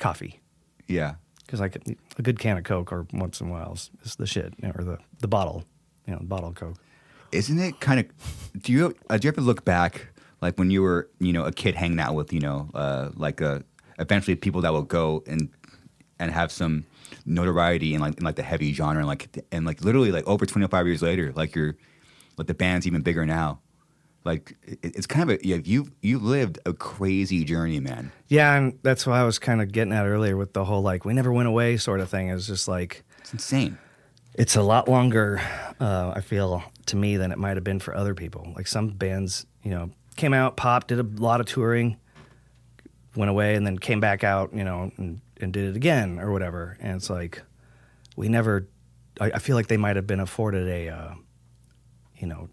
coffee. 0.00 0.40
Yeah. 0.88 1.14
Because 1.48 1.60
like 1.60 1.76
a 2.18 2.22
good 2.22 2.38
can 2.38 2.58
of 2.58 2.64
Coke 2.64 2.92
or 2.92 3.06
once 3.14 3.40
in 3.40 3.48
a 3.48 3.50
while 3.50 3.72
is, 3.72 3.90
is 4.04 4.16
the 4.16 4.26
shit, 4.26 4.52
you 4.60 4.68
know, 4.68 4.74
or 4.76 4.84
the 4.84 4.98
the 5.20 5.28
bottle, 5.28 5.64
you 6.06 6.12
know, 6.12 6.20
bottle 6.22 6.50
of 6.50 6.54
Coke. 6.54 6.76
Isn't 7.32 7.58
it 7.58 7.80
kind 7.80 8.00
of? 8.00 8.06
Do 8.62 8.70
you 8.70 8.94
uh, 9.08 9.16
do 9.16 9.26
you 9.26 9.32
ever 9.32 9.40
look 9.40 9.64
back, 9.64 10.08
like 10.42 10.58
when 10.58 10.70
you 10.70 10.82
were, 10.82 11.08
you 11.20 11.32
know, 11.32 11.44
a 11.44 11.52
kid 11.52 11.74
hanging 11.74 12.00
out 12.00 12.14
with, 12.14 12.34
you 12.34 12.40
know, 12.40 12.68
uh, 12.74 13.10
like 13.16 13.40
uh, 13.40 13.60
eventually 13.98 14.36
people 14.36 14.60
that 14.60 14.74
will 14.74 14.82
go 14.82 15.24
and 15.26 15.48
and 16.18 16.32
have 16.32 16.52
some 16.52 16.84
notoriety 17.24 17.94
in 17.94 18.00
like 18.02 18.18
in 18.18 18.24
like 18.24 18.36
the 18.36 18.42
heavy 18.42 18.74
genre, 18.74 18.98
and 18.98 19.08
like 19.08 19.42
and 19.50 19.64
like 19.64 19.80
literally 19.82 20.12
like 20.12 20.26
over 20.26 20.44
twenty 20.44 20.66
five 20.68 20.86
years 20.86 21.00
later, 21.00 21.32
like 21.34 21.54
you're 21.54 21.76
like 22.36 22.46
the 22.46 22.54
band's 22.54 22.86
even 22.86 23.00
bigger 23.00 23.24
now. 23.24 23.60
Like 24.28 24.56
it's 24.82 25.06
kind 25.06 25.30
of 25.30 25.38
a 25.40 25.46
yeah, 25.46 25.56
you 25.64 25.90
you 26.02 26.18
lived 26.18 26.58
a 26.66 26.74
crazy 26.74 27.44
journey, 27.44 27.80
man. 27.80 28.12
Yeah, 28.26 28.54
and 28.54 28.78
that's 28.82 29.06
what 29.06 29.14
I 29.16 29.24
was 29.24 29.38
kind 29.38 29.62
of 29.62 29.72
getting 29.72 29.94
at 29.94 30.04
earlier 30.04 30.36
with 30.36 30.52
the 30.52 30.66
whole 30.66 30.82
like 30.82 31.06
we 31.06 31.14
never 31.14 31.32
went 31.32 31.48
away 31.48 31.78
sort 31.78 32.00
of 32.00 32.10
thing. 32.10 32.28
It's 32.28 32.46
just 32.46 32.68
like 32.68 33.04
It's 33.20 33.32
insane. 33.32 33.78
it's 34.34 34.54
a 34.54 34.62
lot 34.62 34.86
longer. 34.86 35.40
Uh, 35.80 36.12
I 36.14 36.20
feel 36.20 36.62
to 36.86 36.96
me 36.96 37.16
than 37.16 37.32
it 37.32 37.38
might 37.38 37.56
have 37.56 37.64
been 37.64 37.80
for 37.80 37.96
other 37.96 38.14
people. 38.14 38.52
Like 38.54 38.66
some 38.66 38.88
bands, 38.90 39.46
you 39.62 39.70
know, 39.70 39.90
came 40.16 40.34
out, 40.34 40.58
popped, 40.58 40.88
did 40.88 40.98
a 41.00 41.22
lot 41.22 41.40
of 41.40 41.46
touring, 41.46 41.96
went 43.16 43.30
away, 43.30 43.54
and 43.54 43.66
then 43.66 43.78
came 43.78 44.00
back 44.00 44.24
out, 44.24 44.52
you 44.52 44.64
know, 44.64 44.90
and, 44.98 45.22
and 45.40 45.52
did 45.54 45.70
it 45.70 45.74
again 45.76 46.18
or 46.18 46.32
whatever. 46.32 46.76
And 46.80 46.96
it's 46.96 47.08
like 47.08 47.40
we 48.14 48.28
never. 48.28 48.68
I, 49.20 49.30
I 49.32 49.38
feel 49.38 49.56
like 49.56 49.68
they 49.68 49.78
might 49.78 49.96
have 49.96 50.06
been 50.06 50.20
afforded 50.20 50.68
a, 50.68 50.88
uh, 50.90 51.14
you 52.18 52.26
know, 52.26 52.50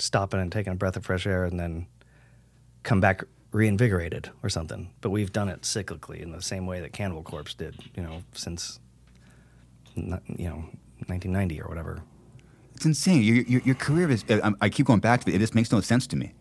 stopping 0.00 0.40
and 0.40 0.50
taking 0.50 0.72
a 0.72 0.76
breath 0.76 0.96
of 0.96 1.04
fresh 1.04 1.26
air 1.26 1.44
and 1.44 1.58
then 1.58 1.86
come 2.82 3.00
back 3.00 3.22
reinvigorated 3.52 4.30
or 4.42 4.48
something. 4.48 4.90
But 5.00 5.10
we've 5.10 5.32
done 5.32 5.48
it 5.48 5.62
cyclically 5.62 6.20
in 6.20 6.32
the 6.32 6.42
same 6.42 6.66
way 6.66 6.80
that 6.80 6.92
Cannibal 6.92 7.22
Corpse 7.22 7.54
did, 7.54 7.76
you 7.94 8.02
know, 8.02 8.22
since 8.32 8.80
you 9.94 10.04
know 10.04 10.64
1990 11.06 11.60
or 11.60 11.68
whatever. 11.68 12.02
It's 12.74 12.86
insane. 12.86 13.22
Your, 13.22 13.36
your, 13.36 13.60
your 13.62 13.74
career 13.74 14.10
is. 14.10 14.24
Uh, 14.28 14.40
I, 14.60 14.66
I 14.66 14.68
keep 14.68 14.86
going 14.86 15.00
back 15.00 15.24
to 15.24 15.30
it. 15.30 15.34
It 15.34 15.38
just 15.38 15.54
makes 15.54 15.70
no 15.70 15.80
sense 15.80 16.06
to 16.08 16.16
me. 16.16 16.32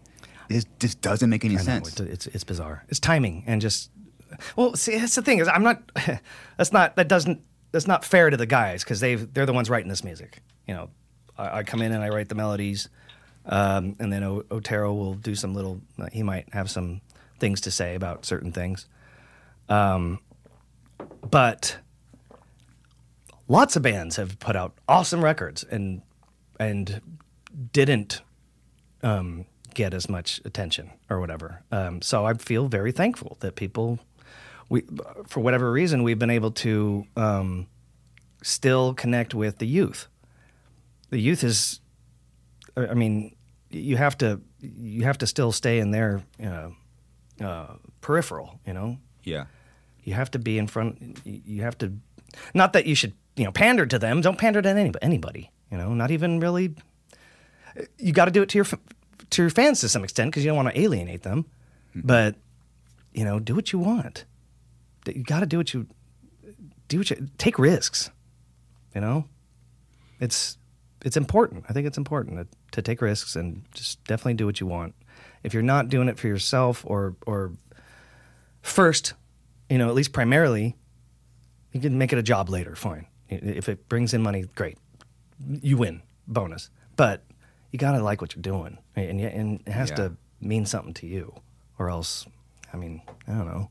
It 0.49 0.65
just, 0.79 1.01
doesn't 1.01 1.29
make 1.29 1.45
any 1.45 1.55
know, 1.55 1.61
sense. 1.61 1.99
it's, 1.99 2.25
it's 2.27 2.43
bizarre. 2.43 2.83
It's 2.87 2.99
timing 2.99 3.43
and 3.45 3.61
just 3.61 3.91
well, 4.55 4.75
see, 4.75 4.97
that's 4.97 5.15
the 5.15 5.21
thing 5.21 5.39
is 5.39 5.47
I'm 5.47 5.63
not. 5.63 5.91
That's 6.57 6.71
not 6.71 6.95
that 6.97 7.07
doesn't 7.07 7.41
that's 7.71 7.87
not 7.87 8.03
fair 8.03 8.29
to 8.29 8.37
the 8.37 8.45
guys 8.45 8.83
because 8.83 8.99
they 8.99 9.15
they're 9.15 9.45
the 9.45 9.53
ones 9.53 9.69
writing 9.69 9.89
this 9.89 10.03
music. 10.03 10.41
You 10.67 10.73
know, 10.73 10.89
I, 11.37 11.59
I 11.59 11.63
come 11.63 11.81
in 11.81 11.91
and 11.91 12.03
I 12.03 12.09
write 12.09 12.29
the 12.29 12.35
melodies, 12.35 12.89
um, 13.45 13.95
and 13.99 14.11
then 14.11 14.23
o- 14.23 14.43
Otero 14.51 14.93
will 14.93 15.15
do 15.15 15.35
some 15.35 15.53
little. 15.53 15.81
He 16.11 16.23
might 16.23 16.53
have 16.53 16.69
some 16.69 17.01
things 17.39 17.61
to 17.61 17.71
say 17.71 17.95
about 17.95 18.25
certain 18.25 18.51
things, 18.51 18.87
um, 19.67 20.19
but 21.29 21.77
lots 23.47 23.75
of 23.75 23.81
bands 23.81 24.17
have 24.17 24.39
put 24.39 24.55
out 24.55 24.73
awesome 24.87 25.23
records 25.23 25.63
and 25.63 26.01
and 26.59 27.01
didn't 27.71 28.21
um, 29.03 29.45
get 29.73 29.93
as 29.93 30.09
much 30.09 30.41
attention 30.45 30.91
or 31.09 31.19
whatever. 31.19 31.63
Um, 31.71 32.01
so 32.01 32.25
I 32.25 32.33
feel 32.33 32.67
very 32.67 32.91
thankful 32.91 33.37
that 33.39 33.55
people, 33.55 33.99
we, 34.67 34.83
for 35.27 35.39
whatever 35.39 35.71
reason, 35.71 36.03
we've 36.03 36.19
been 36.19 36.29
able 36.29 36.51
to 36.51 37.05
um, 37.15 37.67
still 38.43 38.93
connect 38.93 39.33
with 39.33 39.57
the 39.59 39.67
youth. 39.67 40.07
The 41.09 41.19
youth 41.19 41.43
is, 41.43 41.79
I 42.87 42.93
mean, 42.93 43.35
you 43.69 43.97
have 43.97 44.17
to 44.19 44.41
you 44.61 45.03
have 45.03 45.17
to 45.19 45.27
still 45.27 45.51
stay 45.51 45.79
in 45.79 45.91
their 45.91 46.21
uh, 46.43 46.69
uh, 47.41 47.75
peripheral. 48.01 48.59
You 48.65 48.73
know, 48.73 48.97
Yeah. 49.23 49.45
you 50.03 50.13
have 50.13 50.31
to 50.31 50.39
be 50.39 50.57
in 50.57 50.67
front. 50.67 51.19
You 51.25 51.61
have 51.63 51.77
to, 51.79 51.93
not 52.53 52.73
that 52.73 52.85
you 52.85 52.95
should, 52.95 53.13
you 53.35 53.45
know, 53.45 53.51
pander 53.51 53.85
to 53.85 53.97
them. 53.99 54.21
Don't 54.21 54.37
pander 54.37 54.61
to 54.61 54.69
anybody. 54.69 54.99
Anybody. 55.03 55.51
You 55.71 55.77
know, 55.77 55.93
not 55.93 56.11
even 56.11 56.39
really. 56.39 56.75
You 57.97 58.11
got 58.13 58.25
to 58.25 58.31
do 58.31 58.41
it 58.41 58.49
to 58.49 58.57
your 58.57 58.65
to 59.29 59.41
your 59.43 59.49
fans 59.51 59.79
to 59.81 59.89
some 59.89 60.03
extent 60.03 60.31
because 60.31 60.43
you 60.43 60.49
don't 60.49 60.57
want 60.57 60.73
to 60.73 60.79
alienate 60.81 61.21
them. 61.23 61.45
But 61.95 62.35
you 63.13 63.23
know, 63.23 63.39
do 63.39 63.55
what 63.55 63.71
you 63.71 63.79
want. 63.79 64.25
You 65.05 65.23
got 65.23 65.39
to 65.41 65.45
do 65.45 65.57
what 65.57 65.73
you 65.73 65.87
do. 66.87 66.97
What 66.99 67.09
you 67.09 67.29
take 67.37 67.57
risks. 67.59 68.09
You 68.95 69.01
know, 69.01 69.25
it's 70.19 70.57
it's 71.05 71.15
important. 71.17 71.65
I 71.69 71.73
think 71.73 71.87
it's 71.87 71.97
important 71.97 72.35
to 72.71 72.81
take 72.81 73.01
risks 73.01 73.35
and 73.35 73.63
just 73.73 74.03
definitely 74.05 74.35
do 74.35 74.45
what 74.45 74.59
you 74.59 74.67
want. 74.67 74.93
If 75.43 75.53
you're 75.53 75.63
not 75.63 75.89
doing 75.89 76.07
it 76.09 76.17
for 76.19 76.27
yourself 76.27 76.83
or 76.85 77.15
or 77.25 77.51
first, 78.61 79.13
you 79.69 79.77
know, 79.77 79.87
at 79.89 79.95
least 79.95 80.11
primarily, 80.13 80.75
you 81.71 81.79
can 81.81 81.97
make 81.97 82.11
it 82.13 82.19
a 82.19 82.23
job 82.23 82.49
later. 82.49 82.75
Fine. 82.75 83.07
If 83.29 83.69
it 83.69 83.87
brings 83.89 84.13
in 84.13 84.21
money, 84.21 84.45
great. 84.55 84.77
You 85.61 85.77
win, 85.77 86.01
bonus. 86.27 86.69
But 86.95 87.23
you 87.71 87.79
gotta 87.79 88.01
like 88.03 88.21
what 88.21 88.35
you're 88.35 88.41
doing, 88.41 88.77
and 88.95 89.21
and 89.21 89.61
it 89.65 89.71
has 89.71 89.89
Yeah. 89.91 89.95
to 89.97 90.17
mean 90.41 90.65
something 90.65 90.93
to 90.95 91.07
you, 91.07 91.33
or 91.77 91.89
else, 91.89 92.25
I 92.73 92.77
mean, 92.77 93.01
I 93.27 93.33
don't 93.33 93.45
know. 93.47 93.69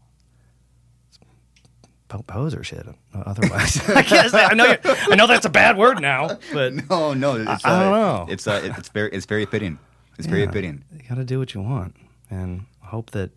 Poser 2.09 2.64
shit. 2.64 2.86
Otherwise, 3.14 3.86
I 3.90 4.02
can't. 4.02 4.32
I 4.35 4.55
know. 4.55 4.76
I 4.85 5.14
know 5.14 5.26
that's 5.26 5.44
a 5.44 5.51
bad 5.51 5.76
word 5.76 6.01
now, 6.01 6.39
but 6.52 6.72
No, 6.90 7.12
no. 7.12 7.36
It's, 7.36 7.64
I 7.64 7.85
don't 7.85 7.93
uh, 7.93 7.98
know. 7.98 8.26
It's 8.30 8.47
uh, 8.47 8.60
it's 8.78 8.89
very 8.89 9.10
it's 9.12 9.26
very 9.26 9.44
fitting. 9.44 9.78
It's 10.18 10.26
very 10.26 10.44
Yeah. 10.44 10.51
fitting. 10.51 10.85
You 10.93 11.02
got 11.09 11.16
to 11.16 11.24
do 11.24 11.39
what 11.39 11.52
you 11.55 11.60
want 11.60 11.94
and 12.30 12.64
hope 12.80 13.10
that, 13.12 13.30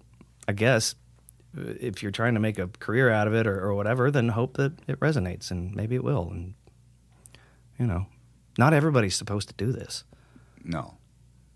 I 0.47 0.53
guess, 0.53 0.95
uh, 1.57 1.73
if 1.79 2.01
you're 2.01 2.11
trying 2.11 2.33
to 2.35 2.39
make 2.39 2.57
a 2.57 2.67
career 2.67 3.09
out 3.11 3.27
of 3.27 3.33
it 3.35 3.45
or, 3.45 3.59
or 3.59 3.75
whatever, 3.75 4.09
then 4.09 4.29
hope 4.29 4.55
that 4.57 4.73
it 4.87 4.99
resonates 4.99 5.51
and 5.51 5.75
maybe 5.75 5.95
it 5.95 6.03
will. 6.03 6.29
And, 6.31 6.53
you 7.77 7.85
know, 7.85 8.07
not 8.57 8.73
everybody's 8.73 9.15
supposed 9.15 9.47
to 9.49 9.53
do 9.53 9.71
this. 9.71 10.05
No. 10.63 10.95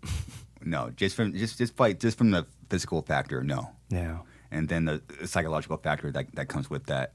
no. 0.64 0.90
Just 0.90 1.16
from 1.16 1.32
just 1.32 1.58
just 1.58 1.74
fight 1.76 1.98
just 1.98 2.18
from 2.18 2.30
the 2.30 2.46
physical 2.68 3.02
factor. 3.02 3.42
No. 3.42 3.70
Yeah. 3.88 4.18
And 4.50 4.68
then 4.68 4.84
the 4.84 5.02
psychological 5.24 5.76
factor 5.76 6.10
that 6.12 6.34
that 6.34 6.48
comes 6.48 6.70
with 6.70 6.86
that. 6.86 7.12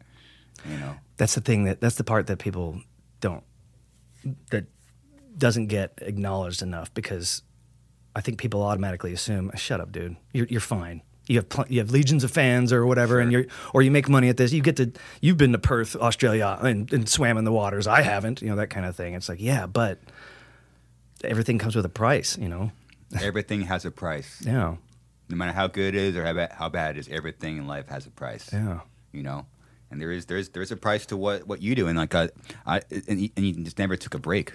You 0.69 0.77
know. 0.77 0.95
That's 1.17 1.35
the 1.35 1.41
thing 1.41 1.63
that, 1.65 1.81
that's 1.81 1.95
the 1.95 2.03
part 2.03 2.27
that 2.27 2.37
people 2.39 2.81
don't, 3.19 3.43
that 4.51 4.65
doesn't 5.37 5.67
get 5.67 5.97
acknowledged 6.01 6.61
enough 6.61 6.93
because 6.93 7.41
I 8.15 8.21
think 8.21 8.37
people 8.37 8.61
automatically 8.61 9.13
assume, 9.13 9.51
shut 9.55 9.79
up, 9.79 9.91
dude, 9.91 10.17
you're, 10.33 10.47
you're 10.47 10.59
fine. 10.59 11.01
You 11.27 11.37
have 11.37 11.49
pl- 11.49 11.65
you 11.69 11.79
have 11.79 11.91
legions 11.91 12.23
of 12.23 12.31
fans 12.31 12.73
or 12.73 12.85
whatever, 12.85 13.19
and 13.19 13.31
you're 13.31 13.45
or 13.73 13.83
you 13.83 13.91
make 13.91 14.09
money 14.09 14.27
at 14.27 14.37
this. 14.37 14.51
You 14.51 14.61
get 14.61 14.75
to 14.77 14.91
you've 15.21 15.37
been 15.37 15.51
to 15.51 15.59
Perth, 15.59 15.95
Australia, 15.95 16.57
and, 16.61 16.91
and 16.91 17.07
swam 17.07 17.37
in 17.37 17.45
the 17.45 17.51
waters. 17.51 17.87
I 17.87 18.01
haven't, 18.01 18.41
you 18.41 18.49
know 18.49 18.55
that 18.55 18.69
kind 18.71 18.85
of 18.85 18.95
thing. 18.95 19.13
It's 19.13 19.29
like 19.29 19.39
yeah, 19.39 19.67
but 19.67 19.99
everything 21.23 21.59
comes 21.59 21.75
with 21.75 21.85
a 21.85 21.89
price, 21.89 22.37
you 22.37 22.49
know. 22.49 22.71
Everything 23.21 23.61
has 23.61 23.85
a 23.85 23.91
price. 23.91 24.41
Yeah, 24.45 24.77
No 25.31 25.37
matter 25.37 25.53
how 25.53 25.67
good 25.67 25.95
it 25.95 26.01
is 26.01 26.15
or 26.15 26.25
how 26.25 26.33
bad, 26.33 26.51
how 26.51 26.69
bad 26.69 26.97
it 26.97 26.99
is, 26.99 27.09
everything 27.09 27.57
in 27.57 27.67
life 27.67 27.87
has 27.87 28.05
a 28.05 28.11
price. 28.11 28.49
yeah, 28.51 28.81
You 29.11 29.23
know. 29.23 29.45
And 29.89 30.01
there 30.01 30.11
is 30.11 30.25
there's 30.25 30.49
there's 30.49 30.71
a 30.71 30.77
price 30.77 31.05
to 31.07 31.17
what, 31.17 31.45
what 31.45 31.61
you 31.61 31.75
do, 31.75 31.87
and 31.87 31.97
like 31.97 32.15
I, 32.15 32.29
I 32.65 32.81
and, 33.09 33.19
you, 33.19 33.29
and 33.35 33.45
you 33.45 33.53
just 33.63 33.77
never 33.77 33.97
took 33.97 34.13
a 34.13 34.19
break, 34.19 34.53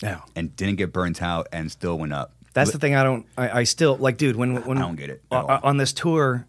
yeah. 0.00 0.20
and 0.36 0.54
didn't 0.54 0.76
get 0.76 0.92
burnt 0.92 1.20
out, 1.20 1.48
and 1.50 1.72
still 1.72 1.98
went 1.98 2.12
up. 2.12 2.34
That's 2.52 2.70
the 2.70 2.78
thing. 2.78 2.94
I 2.94 3.02
don't. 3.02 3.26
I, 3.36 3.60
I 3.60 3.64
still 3.64 3.96
like, 3.96 4.16
dude. 4.16 4.36
When 4.36 4.64
when 4.64 4.78
I 4.78 4.82
don't 4.82 4.94
get 4.94 5.10
it 5.10 5.22
on, 5.32 5.60
on 5.64 5.76
this 5.76 5.92
tour, 5.92 6.46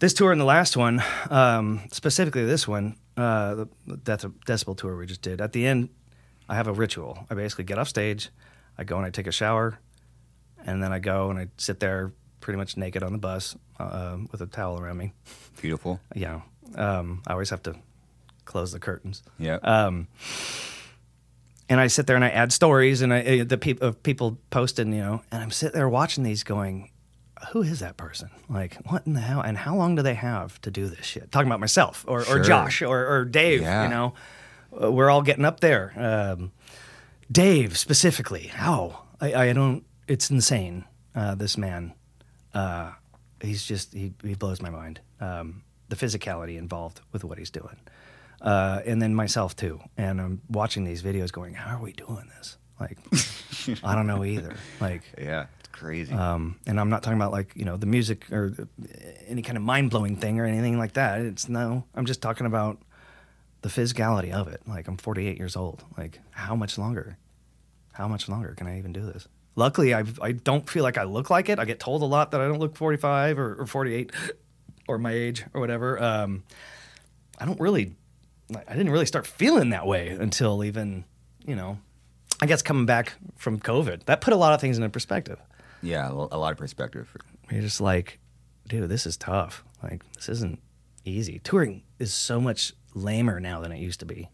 this 0.00 0.14
tour 0.14 0.32
and 0.32 0.40
the 0.40 0.44
last 0.44 0.76
one, 0.76 1.02
um, 1.30 1.82
specifically 1.92 2.44
this 2.44 2.66
one, 2.66 2.96
uh, 3.16 3.54
the, 3.86 3.96
Death 3.96 4.24
Decibel 4.46 4.76
tour 4.76 4.96
we 4.96 5.06
just 5.06 5.22
did. 5.22 5.40
At 5.40 5.52
the 5.52 5.64
end, 5.64 5.88
I 6.48 6.56
have 6.56 6.66
a 6.66 6.72
ritual. 6.72 7.26
I 7.30 7.34
basically 7.34 7.64
get 7.64 7.78
off 7.78 7.88
stage, 7.88 8.30
I 8.76 8.84
go 8.84 8.96
and 8.96 9.06
I 9.06 9.10
take 9.10 9.26
a 9.26 9.32
shower, 9.32 9.78
and 10.64 10.82
then 10.82 10.92
I 10.92 10.98
go 10.98 11.30
and 11.30 11.38
I 11.38 11.48
sit 11.56 11.80
there 11.80 12.12
pretty 12.40 12.56
much 12.58 12.76
naked 12.76 13.02
on 13.02 13.12
the 13.12 13.18
bus 13.18 13.56
uh, 13.78 14.16
with 14.30 14.40
a 14.40 14.46
towel 14.46 14.78
around 14.80 14.96
me. 14.98 15.12
Beautiful. 15.60 16.00
yeah. 16.14 16.40
um, 16.76 17.22
I 17.26 17.32
always 17.32 17.50
have 17.50 17.62
to 17.64 17.74
close 18.44 18.72
the 18.72 18.78
curtains. 18.80 19.22
Yeah. 19.38 19.56
Um, 19.62 20.08
and 21.68 21.80
I 21.80 21.86
sit 21.88 22.06
there 22.06 22.16
and 22.16 22.24
I 22.24 22.30
add 22.30 22.52
stories 22.52 23.02
and 23.02 23.12
I, 23.12 23.40
uh, 23.40 23.44
the 23.44 23.58
peop- 23.58 23.82
of 23.82 24.02
people 24.02 24.38
posting, 24.50 24.92
you 24.92 25.00
know, 25.00 25.22
and 25.30 25.42
I'm 25.42 25.50
sitting 25.50 25.74
there 25.74 25.88
watching 25.88 26.24
these 26.24 26.42
going, 26.42 26.90
who 27.52 27.62
is 27.62 27.80
that 27.80 27.96
person? 27.96 28.30
Like, 28.48 28.76
what 28.90 29.06
in 29.06 29.12
the 29.12 29.20
hell? 29.20 29.40
And 29.42 29.56
how 29.58 29.76
long 29.76 29.94
do 29.94 30.02
they 30.02 30.14
have 30.14 30.60
to 30.62 30.70
do 30.70 30.88
this 30.88 31.04
shit? 31.04 31.30
Talking 31.30 31.48
about 31.48 31.60
myself 31.60 32.04
or, 32.08 32.24
or 32.28 32.40
Josh 32.40 32.80
or, 32.82 33.06
or 33.06 33.24
Dave, 33.24 33.60
Yeah. 33.62 33.82
you 33.84 33.88
know, 33.90 34.14
Uh, 34.82 34.90
we're 34.92 35.08
all 35.10 35.22
getting 35.22 35.44
up 35.44 35.60
there. 35.60 35.92
Um, 35.96 36.52
Dave 37.30 37.76
specifically, 37.78 38.46
how? 38.48 39.02
I, 39.20 39.34
I 39.48 39.52
don't, 39.52 39.84
it's 40.06 40.30
insane. 40.30 40.84
Uh, 41.14 41.34
this 41.34 41.56
man, 41.58 41.92
uh, 42.58 42.92
he's 43.40 43.62
just, 43.64 43.92
he, 43.92 44.12
he 44.22 44.34
blows 44.34 44.60
my 44.60 44.70
mind. 44.70 45.00
Um, 45.20 45.62
the 45.88 45.96
physicality 45.96 46.58
involved 46.58 47.00
with 47.12 47.24
what 47.24 47.38
he's 47.38 47.50
doing 47.50 47.78
uh, 48.40 48.80
and 48.86 49.00
then 49.00 49.14
myself 49.14 49.56
too. 49.56 49.80
And 49.96 50.20
I'm 50.20 50.40
watching 50.48 50.84
these 50.84 51.02
videos, 51.02 51.32
going, 51.32 51.54
"How 51.54 51.76
are 51.76 51.82
we 51.82 51.92
doing 51.92 52.30
this?" 52.36 52.56
Like, 52.80 52.98
I 53.82 53.94
don't 53.94 54.06
know 54.06 54.24
either. 54.24 54.54
Like, 54.80 55.02
yeah. 55.18 55.46
It's 55.58 55.68
crazy. 55.68 56.12
um, 56.14 56.58
and 56.66 56.78
I'm 56.78 56.90
not 56.90 57.02
talking 57.02 57.18
about 57.18 57.32
like 57.32 57.52
you 57.56 57.64
know 57.64 57.76
the 57.76 57.86
music 57.86 58.30
or 58.32 58.50
the, 58.50 58.68
any 59.26 59.42
kind 59.42 59.56
of 59.56 59.64
mind 59.64 59.90
blowing 59.90 60.16
thing 60.16 60.38
or 60.38 60.44
anything 60.44 60.78
like 60.78 60.92
that. 60.94 61.20
It's 61.20 61.48
no. 61.48 61.84
I'm 61.94 62.06
just 62.06 62.22
talking 62.22 62.46
about 62.46 62.78
the 63.62 63.68
physicality 63.68 64.32
of 64.32 64.46
it. 64.46 64.62
Like, 64.68 64.86
I'm 64.86 64.96
48 64.96 65.36
years 65.36 65.56
old. 65.56 65.82
Like, 65.96 66.20
how 66.30 66.54
much 66.54 66.78
longer? 66.78 67.18
How 67.92 68.06
much 68.06 68.28
longer 68.28 68.54
can 68.56 68.68
I 68.68 68.78
even 68.78 68.92
do 68.92 69.04
this? 69.04 69.26
Luckily, 69.58 69.92
I 69.92 70.04
I 70.22 70.32
don't 70.32 70.70
feel 70.70 70.84
like 70.84 70.96
I 70.96 71.02
look 71.02 71.30
like 71.30 71.48
it. 71.48 71.58
I 71.58 71.64
get 71.64 71.80
told 71.80 72.02
a 72.02 72.04
lot 72.06 72.30
that 72.30 72.40
I 72.40 72.46
don't 72.46 72.60
look 72.60 72.76
45 72.76 73.38
or, 73.40 73.60
or 73.62 73.66
48 73.66 74.12
or 74.86 74.98
my 74.98 75.10
age 75.12 75.44
or 75.52 75.60
whatever. 75.60 76.00
Um, 76.00 76.44
I 77.40 77.44
don't 77.44 77.58
really, 77.58 77.96
I 78.54 78.74
didn't 78.76 78.90
really 78.92 79.04
start 79.06 79.26
feeling 79.26 79.70
that 79.70 79.84
way 79.84 80.10
until 80.10 80.62
even, 80.62 81.04
you 81.44 81.56
know, 81.56 81.78
I 82.40 82.46
guess 82.46 82.62
coming 82.62 82.86
back 82.86 83.14
from 83.36 83.58
COVID. 83.58 84.04
That 84.04 84.20
put 84.20 84.32
a 84.32 84.36
lot 84.36 84.52
of 84.54 84.60
things 84.60 84.76
into 84.76 84.88
perspective. 84.90 85.40
yeah. 85.82 86.08
A 86.08 86.12
a 86.12 86.38
lot 86.38 86.52
of 86.52 86.58
perspective. 86.58 87.14
You're 87.50 87.62
just 87.62 87.80
like, 87.80 88.20
dude, 88.68 88.88
this 88.88 89.06
is 89.06 89.16
tough. 89.16 89.64
Like, 89.82 90.04
this 90.14 90.28
isn't 90.28 90.60
easy. 91.04 91.40
Touring 91.40 91.82
is 91.98 92.14
so 92.14 92.40
much 92.40 92.74
lamer 92.94 93.40
now 93.40 93.60
than 93.60 93.72
it 93.72 93.80
used 93.80 93.98
to 94.00 94.06
be. 94.06 94.28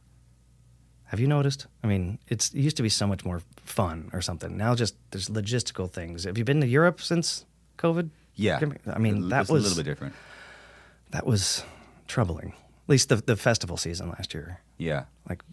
Have 1.14 1.20
you 1.20 1.28
noticed? 1.28 1.68
I 1.84 1.86
mean, 1.86 2.18
it's, 2.26 2.50
it 2.52 2.58
used 2.58 2.76
to 2.78 2.82
be 2.82 2.88
so 2.88 3.06
much 3.06 3.24
more 3.24 3.40
fun 3.64 4.10
or 4.12 4.20
something. 4.20 4.56
Now, 4.56 4.74
just 4.74 4.96
there's 5.12 5.28
logistical 5.28 5.88
things. 5.88 6.24
Have 6.24 6.36
you 6.36 6.42
been 6.44 6.60
to 6.60 6.66
Europe 6.66 7.00
since 7.00 7.44
COVID? 7.78 8.10
Yeah. 8.34 8.58
I 8.92 8.98
mean, 8.98 9.28
that 9.28 9.42
it's 9.42 9.50
was 9.50 9.64
a 9.64 9.68
little 9.68 9.84
bit 9.84 9.88
different. 9.88 10.14
that 11.10 11.24
was 11.24 11.62
troubling. 12.08 12.48
At 12.48 12.88
least 12.88 13.10
the 13.10 13.16
the 13.16 13.36
festival 13.36 13.76
season 13.76 14.08
last 14.08 14.34
year, 14.34 14.58
Yeah. 14.76 15.04
like, 15.30 15.44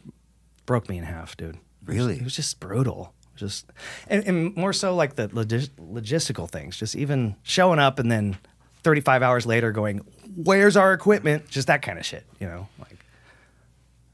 broke 0.65 0.89
me 0.89 0.97
in 0.97 1.03
half, 1.03 1.37
dude. 1.37 1.57
Really? 1.85 2.15
It 2.15 2.23
was 2.23 2.35
just 2.35 2.59
brutal. 2.59 3.13
Just 3.35 3.67
and, 4.07 4.23
and 4.25 4.55
more 4.55 4.73
so 4.73 4.95
like 4.95 5.15
the 5.15 5.27
logis- 5.29 5.69
logistical 5.79 6.49
things. 6.49 6.75
Just 6.75 6.95
even 6.95 7.35
showing 7.43 7.77
up 7.77 7.99
and 7.99 8.11
then 8.11 8.35
35 8.83 9.21
hours 9.21 9.45
later 9.45 9.71
going, 9.71 10.01
"Where's 10.35 10.75
our 10.75 10.91
equipment?" 10.91 11.47
Just 11.49 11.67
that 11.67 11.83
kind 11.83 11.99
of 11.99 12.05
shit. 12.05 12.25
You 12.39 12.47
know, 12.47 12.67
like 12.79 12.90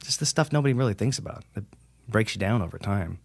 just 0.07 0.19
the 0.19 0.25
stuff 0.25 0.51
nobody 0.51 0.73
really 0.73 0.93
thinks 0.95 1.19
about. 1.19 1.43
It 1.55 1.65
breaks 2.07 2.33
you 2.33 2.39
down 2.39 2.61
over 2.61 2.79
time. 2.79 3.19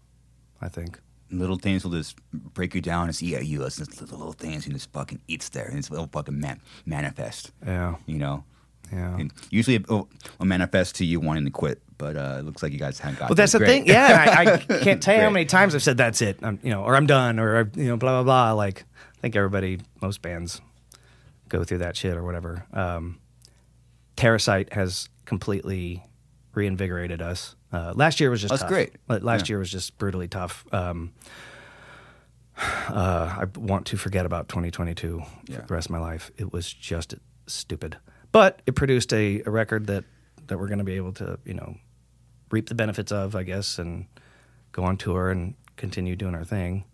I 0.60 0.68
think. 0.68 0.98
Little 1.30 1.56
things 1.56 1.82
will 1.82 1.92
just 1.92 2.16
break 2.32 2.74
you 2.74 2.82
down. 2.82 3.08
It's 3.08 3.22
yeah, 3.22 3.40
you. 3.40 3.62
It's 3.64 3.78
just 3.78 3.98
little, 4.00 4.18
little 4.18 4.32
things 4.34 4.66
and 4.66 4.74
just 4.74 4.92
fucking 4.92 5.20
eats 5.28 5.48
there, 5.48 5.64
and 5.66 5.78
it's 5.78 5.90
will 5.90 6.08
fucking 6.12 6.38
man- 6.38 6.60
manifest. 6.84 7.52
Yeah. 7.64 7.94
You 8.06 8.18
know. 8.18 8.44
Yeah. 8.92 9.16
And 9.16 9.32
usually 9.50 9.76
it 9.76 9.88
will 9.88 10.10
will 10.38 10.46
manifest 10.46 10.96
to 10.96 11.06
you 11.06 11.20
wanting 11.20 11.46
to 11.46 11.50
quit, 11.50 11.80
but 11.96 12.16
uh, 12.16 12.36
it 12.40 12.44
looks 12.44 12.62
like 12.62 12.72
you 12.72 12.78
guys 12.78 12.98
haven't 12.98 13.18
got. 13.18 13.30
Well, 13.30 13.36
that's 13.36 13.52
the 13.52 13.58
Great. 13.58 13.68
thing. 13.68 13.86
Yeah, 13.86 14.34
I, 14.36 14.52
I 14.52 14.56
can't 14.82 15.02
tell 15.02 15.14
you 15.14 15.22
how 15.22 15.30
many 15.30 15.46
times 15.46 15.74
I've 15.74 15.82
said 15.82 15.96
that's 15.96 16.20
it. 16.20 16.38
I'm, 16.42 16.58
you 16.62 16.70
know, 16.70 16.82
or 16.82 16.94
I'm 16.96 17.06
done, 17.06 17.38
or 17.38 17.70
you 17.76 17.84
know, 17.84 17.96
blah 17.96 18.22
blah 18.22 18.24
blah. 18.24 18.52
Like, 18.52 18.84
I 19.16 19.20
think 19.22 19.34
everybody, 19.36 19.80
most 20.02 20.20
bands, 20.20 20.60
go 21.48 21.64
through 21.64 21.78
that 21.78 21.96
shit 21.96 22.14
or 22.16 22.22
whatever. 22.24 22.66
Um, 22.74 23.18
Terrasite 24.18 24.72
has 24.74 25.08
completely 25.24 26.02
reinvigorated 26.54 27.22
us. 27.22 27.56
Uh, 27.72 27.92
last 27.96 28.20
year 28.20 28.30
was 28.30 28.40
just 28.40 28.50
That's 28.50 28.62
tough. 28.62 28.68
great. 28.70 28.96
Last 29.08 29.48
Yeah. 29.48 29.54
year 29.54 29.58
was 29.58 29.70
just 29.70 29.96
brutally 29.98 30.28
tough. 30.28 30.64
Um, 30.72 31.12
uh, 32.58 33.36
I 33.40 33.44
want 33.58 33.86
to 33.86 33.96
forget 33.96 34.26
about 34.26 34.48
2022 34.48 35.22
Yeah. 35.48 35.60
for 35.62 35.66
the 35.68 35.74
rest 35.74 35.86
of 35.86 35.90
my 35.92 35.98
life. 35.98 36.30
It 36.36 36.52
was 36.52 36.72
just 36.72 37.14
stupid, 37.46 37.96
but 38.30 38.60
it 38.66 38.72
produced 38.74 39.12
a, 39.12 39.42
a 39.46 39.50
record 39.50 39.86
that 39.86 40.04
that 40.48 40.58
we're 40.58 40.66
going 40.66 40.78
to 40.78 40.84
be 40.84 40.94
able 40.96 41.12
to, 41.12 41.38
you 41.44 41.54
know, 41.54 41.76
reap 42.50 42.68
the 42.68 42.74
benefits 42.74 43.12
of, 43.12 43.34
I 43.36 43.44
guess, 43.44 43.78
and 43.78 44.06
go 44.72 44.82
on 44.82 44.96
tour 44.96 45.30
and 45.30 45.54
continue 45.76 46.16
doing 46.16 46.34
our 46.34 46.44
thing. 46.44 46.84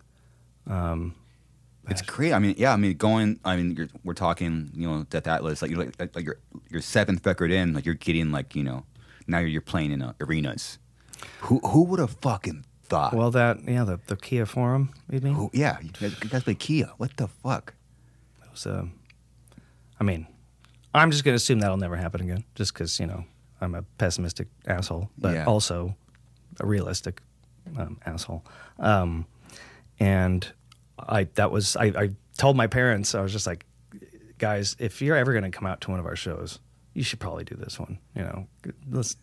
It's 1.91 2.03
great. 2.03 2.35
I 2.35 2.39
mean, 2.39 2.55
yeah. 2.59 2.75
I 2.75 2.77
mean, 2.77 2.97
going. 2.99 3.41
I 3.47 3.57
mean, 3.57 3.75
you're, 3.75 3.89
we're 4.05 4.13
talking. 4.13 4.71
You 4.75 4.89
know, 4.91 5.05
Death 5.05 5.27
Atlas. 5.27 5.63
Like 5.63 5.71
you're 5.71 5.81
like, 5.81 5.99
like, 5.99 6.15
like 6.15 6.25
your 6.27 6.37
your 6.69 6.83
seventh 6.83 7.25
record 7.27 7.51
in. 7.51 7.73
Like 7.73 7.87
you're 7.87 7.95
getting 7.95 8.31
like 8.31 8.55
you 8.55 8.63
know. 8.63 8.85
Now 9.29 9.39
you're, 9.39 9.61
playing 9.61 9.93
in 9.93 10.03
uh, 10.03 10.15
arenas. 10.21 10.79
Who 11.43 11.59
who 11.61 11.85
would 11.85 12.01
have 12.01 12.13
fucking 12.23 12.65
thought? 12.85 13.13
Well, 13.15 13.31
that 13.33 13.63
yeah, 13.69 13.85
the 13.85 14.01
the 14.07 14.17
Kia 14.17 14.47
Forum, 14.47 14.91
you 15.11 15.21
mean? 15.21 15.35
who, 15.35 15.51
yeah, 15.53 15.77
that- 16.01 16.21
that's 16.31 16.47
like 16.47 16.59
Kia. 16.59 16.91
What 16.97 17.17
the 17.19 17.29
fuck? 17.29 17.75
It 18.43 18.51
was, 18.51 18.67
uh, 18.67 18.85
I 20.01 20.05
mean, 20.05 20.27
I'm 20.95 21.11
just 21.11 21.25
going 21.25 21.33
to 21.35 21.37
assume 21.37 21.61
that'll 21.61 21.77
never 21.77 21.97
happen 21.97 22.21
again, 22.23 22.45
just 22.55 22.73
because 22.73 22.99
you 22.99 23.07
know 23.07 23.25
I'm 23.61 23.75
a 23.75 23.83
pessimistic 23.99 24.49
asshole, 24.67 25.11
but 25.19 25.35
Yeah. 25.35 25.45
also 25.45 25.95
a 26.61 26.67
realistic 26.67 27.21
um, 27.77 27.99
asshole. 28.07 28.45
Um, 28.79 29.27
and 30.01 30.47
I 30.99 31.25
that 31.35 31.51
was 31.51 31.77
I, 31.77 31.87
I 31.87 32.11
told 32.37 32.57
my 32.57 32.67
parents 32.69 33.15
I 33.15 33.21
was 33.21 33.33
just 33.33 33.47
like, 33.47 33.67
guys, 34.39 34.77
if 34.79 35.03
you're 35.03 35.17
ever 35.17 35.33
going 35.33 35.45
to 35.45 35.51
come 35.51 35.67
out 35.67 35.81
to 35.83 35.91
one 35.91 36.01
of 36.01 36.07
our 36.07 36.17
shows. 36.17 36.61
You 36.99 37.05
should 37.05 37.20
probably 37.20 37.45
do 37.45 37.55
this 37.55 37.79
one. 37.79 37.99
You 38.16 38.23
know, 38.23 38.49
let's 38.91 39.15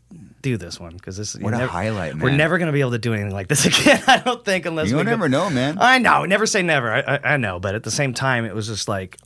do 0.41 0.55
this 0.55 0.79
one 0.79 0.93
because 0.93 1.17
this. 1.17 1.35
What 1.35 1.53
a 1.53 1.57
never- 1.57 1.69
highlight, 1.69 2.15
We're 2.15 2.31
never 2.31 2.57
going 2.57 2.67
to 2.67 2.71
be 2.71 2.79
able 2.79 2.91
to 2.91 2.97
do 2.99 3.13
anything 3.13 3.33
like 3.33 3.49
this 3.49 3.65
again. 3.81 4.01
I 4.07 4.19
don't 4.19 4.45
think 4.45 4.65
unless 4.65 4.89
You 4.89 4.95
we 4.95 5.03
go- 5.03 5.09
never 5.09 5.27
know, 5.27 5.49
man. 5.49 5.77
I 5.81 5.97
know. 5.97 6.23
Never 6.23 6.45
say 6.45 6.61
never. 6.61 6.89
I, 6.89 6.99
I, 7.01 7.33
I 7.33 7.37
know, 7.37 7.59
but 7.59 7.75
at 7.75 7.83
the 7.83 7.91
same 7.91 8.13
time, 8.13 8.45
it 8.45 8.55
was 8.55 8.67
just 8.67 8.87
like 8.87 9.17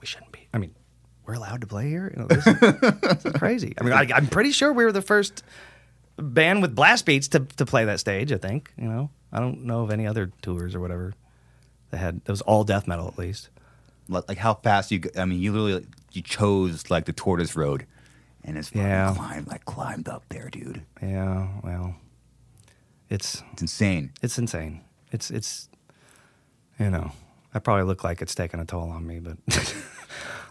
we 0.00 0.06
shouldn't 0.06 0.30
be. 0.30 0.46
I 0.54 0.58
mean, 0.58 0.76
we're 1.26 1.34
allowed 1.34 1.62
to 1.62 1.66
play 1.66 1.88
here. 1.88 2.12
You 2.16 2.22
know, 2.22 2.28
this, 2.28 2.46
is, 2.46 2.60
this 2.60 3.24
is 3.24 3.32
crazy. 3.32 3.74
I 3.80 3.82
mean, 3.82 3.92
I, 3.94 4.06
I'm 4.14 4.28
pretty 4.28 4.52
sure 4.52 4.72
we 4.72 4.84
were 4.84 4.92
the 4.92 5.02
first 5.02 5.42
band 6.16 6.62
with 6.62 6.76
blast 6.76 7.04
beats 7.04 7.26
to 7.28 7.40
to 7.40 7.66
play 7.66 7.84
that 7.86 7.98
stage. 7.98 8.30
I 8.30 8.38
think. 8.38 8.72
You 8.78 8.86
know, 8.88 9.10
I 9.32 9.40
don't 9.40 9.64
know 9.64 9.82
of 9.82 9.90
any 9.90 10.06
other 10.06 10.30
tours 10.40 10.76
or 10.76 10.80
whatever 10.80 11.14
that 11.90 11.96
had. 11.98 12.24
That 12.26 12.32
was 12.32 12.42
all 12.42 12.62
death 12.62 12.86
metal 12.86 13.08
at 13.08 13.18
least. 13.18 13.48
Like, 14.08 14.28
like 14.28 14.38
how 14.38 14.54
fast 14.54 14.92
you? 14.92 15.02
I 15.16 15.24
mean, 15.24 15.40
you 15.40 15.50
literally 15.52 15.84
you 16.18 16.22
chose 16.22 16.90
like 16.90 17.04
the 17.06 17.12
tortoise 17.12 17.56
road, 17.56 17.86
and 18.44 18.58
it's 18.58 18.74
Yeah. 18.74 19.14
climbed 19.16 19.46
like 19.46 19.64
climbed 19.64 20.08
up 20.08 20.24
there, 20.28 20.48
dude. 20.50 20.82
Yeah. 21.02 21.48
Well, 21.62 21.94
it's 23.08 23.42
It's 23.52 23.62
insane. 23.62 24.12
it's 24.22 24.38
insane. 24.38 24.82
It's 25.12 25.30
it's 25.30 25.68
you 26.78 26.90
know. 26.90 27.12
I 27.54 27.60
probably 27.60 27.84
look 27.84 28.04
like 28.04 28.20
it's 28.20 28.34
taking 28.34 28.60
a 28.60 28.64
toll 28.66 28.90
on 28.90 29.06
me, 29.06 29.20
but 29.20 29.38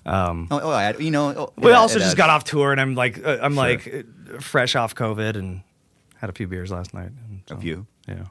Oh, 0.06 0.48
oh 0.50 0.70
I, 0.72 0.96
you 0.98 1.12
know. 1.12 1.30
oh, 1.38 1.54
We 1.58 1.72
also 1.74 2.00
just 2.00 2.18
got 2.18 2.30
off 2.30 2.44
tour, 2.46 2.72
and 2.72 2.80
I'm 2.82 2.96
like, 2.96 3.24
uh, 3.24 3.38
I'm 3.42 3.54
Sure. 3.54 3.64
like 3.64 4.06
uh, 4.34 4.40
fresh 4.40 4.76
off 4.76 4.96
COVID, 4.96 5.36
and 5.36 5.62
had 6.16 6.30
a 6.30 6.34
few 6.34 6.48
beers 6.48 6.72
last 6.72 6.94
night. 6.94 7.12
And 7.30 7.42
A 7.52 7.58
few? 7.62 7.86
yeah. 8.08 8.26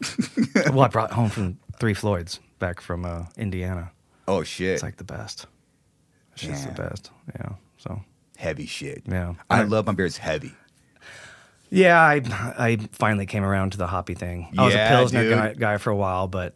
well, 0.70 0.80
I 0.80 0.88
brought 0.88 1.12
home 1.12 1.28
from 1.28 1.58
Three 1.78 1.94
Floyds 1.94 2.40
back 2.58 2.80
from 2.80 3.04
uh, 3.04 3.26
Indiana. 3.36 3.92
Oh 4.26 4.42
shit! 4.42 4.74
It's 4.74 4.82
like 4.82 4.96
the 4.96 5.04
best. 5.04 5.46
It's 6.42 6.48
just 6.48 6.74
the 6.74 6.82
Yeah. 6.82 6.88
best. 6.88 7.10
Yeah. 7.38 7.48
So 7.78 8.02
heavy 8.36 8.66
shit. 8.66 9.02
Yeah. 9.06 9.34
I 9.48 9.60
I- 9.60 9.62
love 9.64 9.86
my 9.86 9.92
beers 9.92 10.16
heavy. 10.18 10.52
yeah, 11.70 12.00
I 12.00 12.22
I 12.58 12.76
finally 12.92 13.26
came 13.26 13.44
around 13.44 13.70
to 13.72 13.78
the 13.78 13.86
hoppy 13.86 14.14
thing. 14.14 14.52
I 14.58 14.64
was 14.64 14.74
a 14.74 14.76
Yeah, 14.78 14.88
pilsner 14.90 15.30
guy, 15.30 15.54
guy 15.54 15.76
for 15.78 15.90
a 15.90 15.96
while, 15.96 16.26
but 16.28 16.54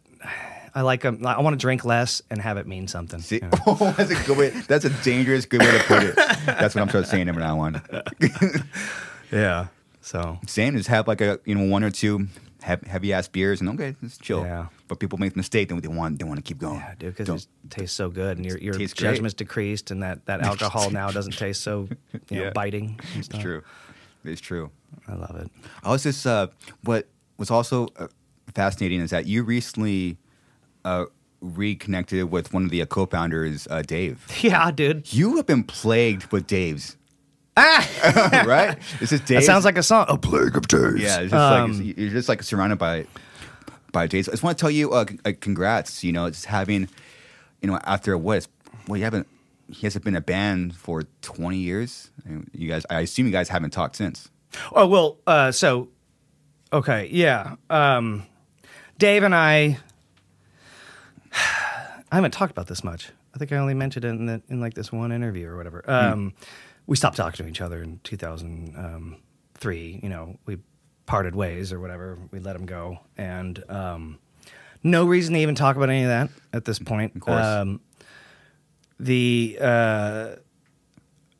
I 0.73 0.81
like 0.81 1.05
'em- 1.05 1.25
I 1.25 1.39
want 1.41 1.53
to 1.53 1.61
drink 1.61 1.85
less 1.85 2.21
and 2.29 2.41
have 2.41 2.57
it 2.57 2.67
mean 2.67 2.87
something. 2.87 3.21
See, 3.21 3.35
you 3.35 3.41
know? 3.43 3.49
oh, 3.65 3.93
that's 3.97 4.11
a 4.11 4.15
good 4.25 4.37
way. 4.37 4.49
That's 4.49 4.83
a 4.85 4.89
dangerous 5.03 5.45
good 5.45 5.61
way 5.61 5.71
to 5.71 5.83
put 5.85 6.03
it. 6.03 6.15
That's 6.45 6.75
what 6.75 6.81
I'm 6.81 6.89
starting 6.89 7.09
saying 7.09 7.27
from 7.27 7.39
now 7.39 7.59
on. 7.61 7.81
yeah. 9.31 9.67
So 10.01 10.37
Saying 10.45 10.75
is 10.75 10.87
have 10.87 11.07
like 11.07 11.21
a 11.21 11.39
you 11.45 11.55
know 11.55 11.63
one 11.63 11.83
or 11.83 11.89
two 11.91 12.27
heavy 12.65 13.13
ass 13.13 13.27
beers 13.27 13.61
and 13.61 13.69
okay, 13.71 13.95
let's 14.01 14.17
chill. 14.17 14.41
Yeah. 14.43 14.67
But 14.87 14.99
people 14.99 15.17
make 15.17 15.33
the 15.33 15.37
mistake, 15.37 15.69
then 15.69 15.79
they 15.79 15.87
want 15.87 16.19
they 16.19 16.25
want 16.25 16.37
to 16.37 16.43
keep 16.43 16.57
going. 16.57 16.79
Yeah, 16.79 16.93
dude, 16.97 17.15
because 17.15 17.47
it 17.63 17.69
tastes 17.71 17.95
so 17.95 18.09
good, 18.09 18.37
and 18.37 18.45
your 18.45 18.57
your 18.57 18.73
Tastes 18.73 18.99
great. 18.99 19.11
judgment's 19.11 19.33
decreased, 19.35 19.91
and 19.91 20.01
that, 20.03 20.25
that 20.25 20.41
alcohol 20.51 20.89
now 20.89 21.09
doesn't 21.17 21.37
taste 21.37 21.61
so 21.61 21.87
you 22.11 22.19
know, 22.37 22.43
Yeah. 22.45 22.49
biting. 22.51 22.99
It's 23.15 23.27
true. 23.27 23.61
It's 24.23 24.41
true. 24.41 24.71
I 25.07 25.13
love 25.13 25.35
it. 25.35 25.49
I 25.83 25.89
was 25.91 26.03
just 26.03 26.25
uh, 26.25 26.47
what 26.83 27.07
was 27.37 27.51
also 27.51 27.87
uh, 27.97 28.07
fascinating 28.53 29.01
is 29.01 29.11
that 29.11 29.25
you 29.27 29.43
recently 29.43 30.17
uh, 30.83 31.05
reconnected 31.41 32.31
with 32.31 32.53
one 32.53 32.63
of 32.65 32.71
the 32.71 32.81
uh, 32.81 32.85
co-founders, 32.85 33.67
uh, 33.69 33.81
Dave. 33.83 34.25
Yeah, 34.41 34.71
dude. 34.71 35.13
You 35.13 35.35
have 35.37 35.45
been 35.45 35.63
plagued 35.63 36.31
with 36.31 36.47
Daves, 36.47 36.95
Ah, 37.57 38.43
right? 38.47 38.77
This 38.99 39.11
is 39.11 39.21
Dave. 39.21 39.39
that 39.39 39.43
sounds 39.45 39.63
like 39.65 39.77
a 39.77 39.83
song. 39.83 40.05
A 40.09 40.17
plague 40.17 40.55
of 40.57 40.67
days. 40.67 40.99
Yeah, 41.01 41.19
it's 41.21 41.31
just 41.31 41.33
Um, 41.33 41.71
like 41.87 41.97
you're 41.97 42.09
just 42.09 42.27
like 42.29 42.43
surrounded 42.43 42.77
by 42.77 43.05
by 43.91 44.07
Jays. 44.07 44.27
I 44.27 44.31
just 44.33 44.43
want 44.43 44.57
to 44.57 44.61
tell 44.61 44.71
you, 44.71 44.91
uh, 44.91 45.05
c- 45.07 45.19
uh, 45.25 45.31
congrats. 45.39 46.03
You 46.03 46.11
know, 46.11 46.29
just 46.29 46.45
having, 46.45 46.89
you 47.61 47.69
know, 47.69 47.79
after 47.85 48.17
what? 48.17 48.37
It's, 48.37 48.47
well, 48.87 48.97
you 48.97 49.03
haven't. 49.05 49.27
He 49.69 49.85
hasn't 49.87 50.03
been 50.05 50.15
a 50.15 50.21
band 50.21 50.75
for 50.75 51.03
20 51.21 51.57
years. 51.57 52.11
I 52.25 52.29
mean, 52.29 52.49
You 52.53 52.67
guys, 52.69 52.85
I 52.89 52.99
assume 52.99 53.25
you 53.25 53.31
guys 53.31 53.49
haven't 53.49 53.71
talked 53.71 53.95
since. 53.95 54.29
Oh 54.73 54.85
well. 54.85 55.17
Uh, 55.25 55.51
so, 55.51 55.87
okay, 56.73 57.07
yeah. 57.11 57.55
Um, 57.69 58.25
Dave 58.99 59.23
and 59.23 59.33
I. 59.33 59.77
I 62.11 62.15
haven't 62.15 62.31
talked 62.31 62.51
about 62.51 62.67
this 62.67 62.83
much. 62.83 63.09
I 63.33 63.37
think 63.37 63.51
I 63.51 63.57
only 63.57 63.73
mentioned 63.73 64.05
it 64.05 64.09
in, 64.09 64.25
the, 64.27 64.41
in 64.47 64.61
like 64.61 64.73
this 64.73 64.91
one 64.91 65.11
interview 65.11 65.47
or 65.49 65.57
whatever. 65.57 65.83
Um, 65.89 66.33
We 66.87 66.95
stopped 66.95 67.17
talking 67.17 67.45
to 67.45 67.49
each 67.49 67.61
other 67.61 67.81
in 67.81 67.99
2003. 68.03 69.99
You 70.03 70.09
know, 70.09 70.37
we 70.45 70.57
parted 71.05 71.35
ways 71.35 71.71
or 71.73 71.79
whatever. 71.79 72.17
We 72.31 72.39
let 72.39 72.55
him 72.55 72.65
go, 72.65 72.99
and 73.17 73.63
um, 73.69 74.19
no 74.83 75.05
reason 75.05 75.33
to 75.33 75.39
even 75.39 75.55
talk 75.55 75.75
about 75.75 75.89
any 75.89 76.03
of 76.03 76.09
that 76.09 76.29
at 76.53 76.65
this 76.65 76.79
point. 76.79 77.15
Of 77.15 77.21
course. 77.21 77.43
Um, 77.45 77.81
the 78.99 79.57
uh, 79.59 80.35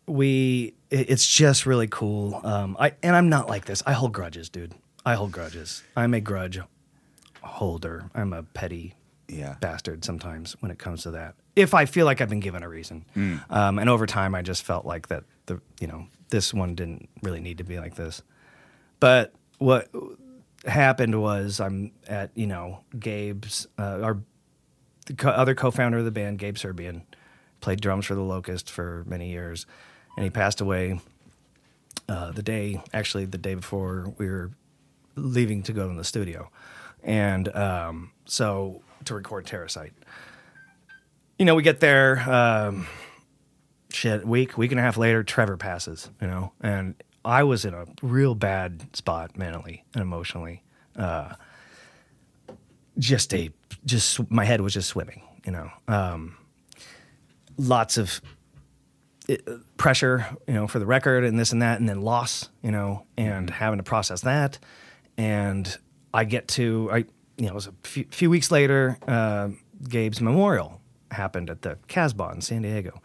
we 0.08 0.74
it- 0.90 1.10
it's 1.10 1.26
just 1.28 1.66
really 1.66 1.88
cool. 1.88 2.42
Um, 2.44 2.76
I 2.80 2.94
and 3.04 3.16
I'm 3.16 3.30
not 3.30 3.48
like 3.50 3.66
this. 3.66 3.82
I 3.86 3.94
hold 3.94 4.14
grudges, 4.14 4.50
dude. 4.50 4.74
I 5.06 5.14
hold 5.16 5.32
grudges. 5.32 5.84
I'm 5.96 6.14
a 6.14 6.22
grudge 6.22 6.60
holder. 7.44 8.10
I'm 8.16 8.34
a 8.34 8.42
petty 8.44 8.96
Yeah. 9.28 9.56
bastard 9.62 10.04
sometimes 10.04 10.54
when 10.62 10.72
it 10.72 10.80
comes 10.80 11.04
to 11.04 11.12
that. 11.12 11.36
If 11.56 11.74
I 11.74 11.86
feel 11.86 12.06
like 12.06 12.20
I've 12.22 12.30
been 12.30 12.42
given 12.42 12.64
a 12.64 12.70
reason, 12.70 13.06
um, 13.50 13.80
and 13.80 13.90
over 13.90 14.06
time 14.06 14.36
I 14.36 14.42
just 14.42 14.64
felt 14.64 14.86
like 14.86 15.08
that 15.08 15.24
the 15.46 15.62
you 15.80 15.88
know 15.88 16.08
this 16.30 16.54
one 16.54 16.76
didn't 16.76 17.08
really 17.22 17.40
need 17.40 17.60
to 17.60 17.64
be 17.64 17.80
like 17.80 17.96
this. 17.96 18.22
But 19.00 19.34
what 19.58 19.90
happened 20.66 21.22
was 21.22 21.60
I'm 21.60 21.92
at 22.08 22.32
you 22.36 22.48
know 22.48 22.82
Gabe's 23.00 23.68
uh, 23.80 24.00
our 24.02 24.18
the 25.06 25.14
co- 25.14 25.30
other 25.30 25.54
co-founder 25.56 26.00
of 26.00 26.06
the 26.06 26.12
band, 26.12 26.40
Gabe 26.40 26.58
Serbian, 26.58 27.04
played 27.62 27.80
drums 27.80 28.06
for 28.06 28.16
the 28.16 28.22
Locust 28.24 28.70
for 28.70 29.04
many 29.08 29.30
years, 29.30 29.66
and 30.18 30.24
he 30.24 30.30
passed 30.30 30.62
away 30.62 31.00
uh, 32.10 32.32
the 32.32 32.44
day, 32.44 32.82
actually 32.94 33.26
the 33.26 33.38
day 33.38 33.56
before 33.56 34.14
we 34.18 34.28
were 34.28 34.52
leaving 35.16 35.64
to 35.64 35.74
go 35.74 35.88
to 35.88 35.96
the 35.96 36.04
studio, 36.04 36.50
and 37.04 37.48
um, 37.56 38.12
so 38.26 38.82
to 39.06 39.14
record 39.16 39.46
Terrasite. 39.46 39.92
You 41.38 41.46
know, 41.46 41.56
we 41.56 41.64
get 41.64 41.82
there, 41.82 42.20
um, 42.30 42.88
shit, 43.90 44.26
week, 44.26 44.58
week 44.58 44.72
and 44.72 44.80
a 44.80 44.84
half 44.84 44.98
later, 44.98 45.22
Trevor 45.24 45.58
passes, 45.58 46.10
you 46.22 46.28
know, 46.28 46.54
and 46.62 46.96
I 47.26 47.44
was 47.44 47.66
in 47.66 47.74
a 47.74 47.86
real 48.02 48.36
bad 48.36 48.96
spot 48.96 49.38
mentally 49.38 49.84
and 49.94 50.02
emotionally. 50.02 50.64
Uh, 50.96 51.34
just 52.98 53.34
a 53.34 53.50
just 53.84 54.32
my 54.32 54.46
head 54.46 54.62
was 54.62 54.74
just 54.74 54.88
swimming. 54.88 55.24
You 55.46 55.52
know, 55.52 55.70
um, 55.88 56.38
lots 57.58 57.98
of 57.98 58.22
uh, 59.30 59.36
pressure, 59.76 60.26
you 60.48 60.54
know, 60.54 60.68
for 60.68 60.80
the 60.80 60.86
record 60.86 61.26
and 61.26 61.38
this 61.38 61.52
and 61.52 61.62
that, 61.62 61.80
and 61.80 61.90
then 61.90 62.02
loss, 62.02 62.50
you 62.62 62.72
know, 62.72 63.06
and 63.18 63.50
having 63.50 63.78
to 63.78 63.84
process 63.84 64.22
that. 64.22 64.58
And 65.18 65.78
I 66.14 66.24
get 66.24 66.48
to, 66.50 66.90
I, 66.92 66.98
you 67.38 67.48
know, 67.48 67.50
it 67.50 67.56
was 67.56 67.68
a 67.68 67.74
few, 67.84 68.06
few 68.10 68.30
weeks 68.30 68.52
later, 68.52 68.98
uh, 69.08 69.50
Gabe's 69.90 70.22
memorial 70.22 70.82
happened 71.12 71.50
at 71.50 71.62
the 71.62 71.78
Casbah 71.88 72.32
in 72.34 72.42
San 72.42 72.62
Diego. 72.62 73.02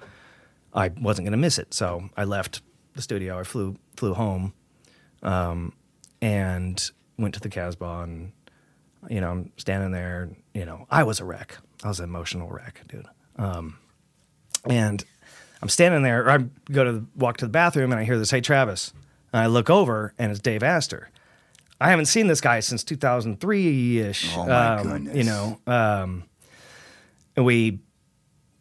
I 0.72 0.88
wasn't 0.88 1.26
going 1.26 1.32
to 1.32 1.38
miss 1.38 1.58
it, 1.58 1.74
so 1.74 2.08
I 2.16 2.24
left 2.24 2.62
the 2.94 3.02
studio. 3.02 3.38
I 3.38 3.44
flew 3.44 3.76
flew 3.96 4.14
home, 4.14 4.52
um, 5.22 5.72
and 6.22 6.90
went 7.18 7.34
to 7.34 7.40
the 7.40 7.48
Casbah, 7.48 8.02
and 8.02 8.32
you 9.08 9.20
know, 9.20 9.30
I'm 9.30 9.52
standing 9.56 9.90
there. 9.90 10.30
You 10.54 10.64
know, 10.64 10.86
I 10.90 11.02
was 11.02 11.20
a 11.20 11.24
wreck. 11.24 11.56
I 11.82 11.88
was 11.88 11.98
an 11.98 12.04
emotional 12.04 12.48
wreck, 12.48 12.82
dude. 12.88 13.06
Um, 13.36 13.78
and 14.68 15.04
I'm 15.62 15.68
standing 15.68 16.02
there. 16.02 16.24
Or 16.24 16.30
I 16.30 16.38
go 16.70 16.84
to 16.84 16.92
the, 16.92 17.06
walk 17.16 17.38
to 17.38 17.46
the 17.46 17.50
bathroom, 17.50 17.92
and 17.92 18.00
I 18.00 18.04
hear 18.04 18.18
this, 18.18 18.30
"Hey, 18.30 18.40
Travis." 18.40 18.92
And 19.32 19.42
I 19.42 19.46
look 19.46 19.70
over, 19.70 20.12
and 20.18 20.30
it's 20.30 20.40
Dave 20.40 20.62
Astor. 20.62 21.10
I 21.80 21.90
haven't 21.90 22.06
seen 22.06 22.26
this 22.26 22.40
guy 22.40 22.60
since 22.60 22.84
2003 22.84 23.98
ish. 24.00 24.36
Oh, 24.36 24.46
my 24.46 24.66
um, 24.76 24.86
goodness. 24.86 25.16
You 25.16 25.24
know, 25.24 25.60
um, 25.66 26.24
we 27.36 27.78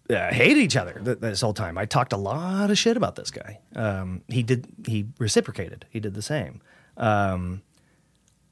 uh, 0.09 0.33
hated 0.33 0.57
each 0.57 0.75
other 0.75 0.99
th- 1.03 1.19
this 1.19 1.41
whole 1.41 1.53
time. 1.53 1.77
I 1.77 1.85
talked 1.85 2.13
a 2.13 2.17
lot 2.17 2.71
of 2.71 2.77
shit 2.77 2.97
about 2.97 3.15
this 3.15 3.31
guy. 3.31 3.59
Um, 3.75 4.21
he 4.27 4.43
did. 4.43 4.67
He 4.85 5.07
reciprocated. 5.19 5.85
He 5.89 5.99
did 5.99 6.13
the 6.13 6.21
same. 6.21 6.61
Um, 6.97 7.61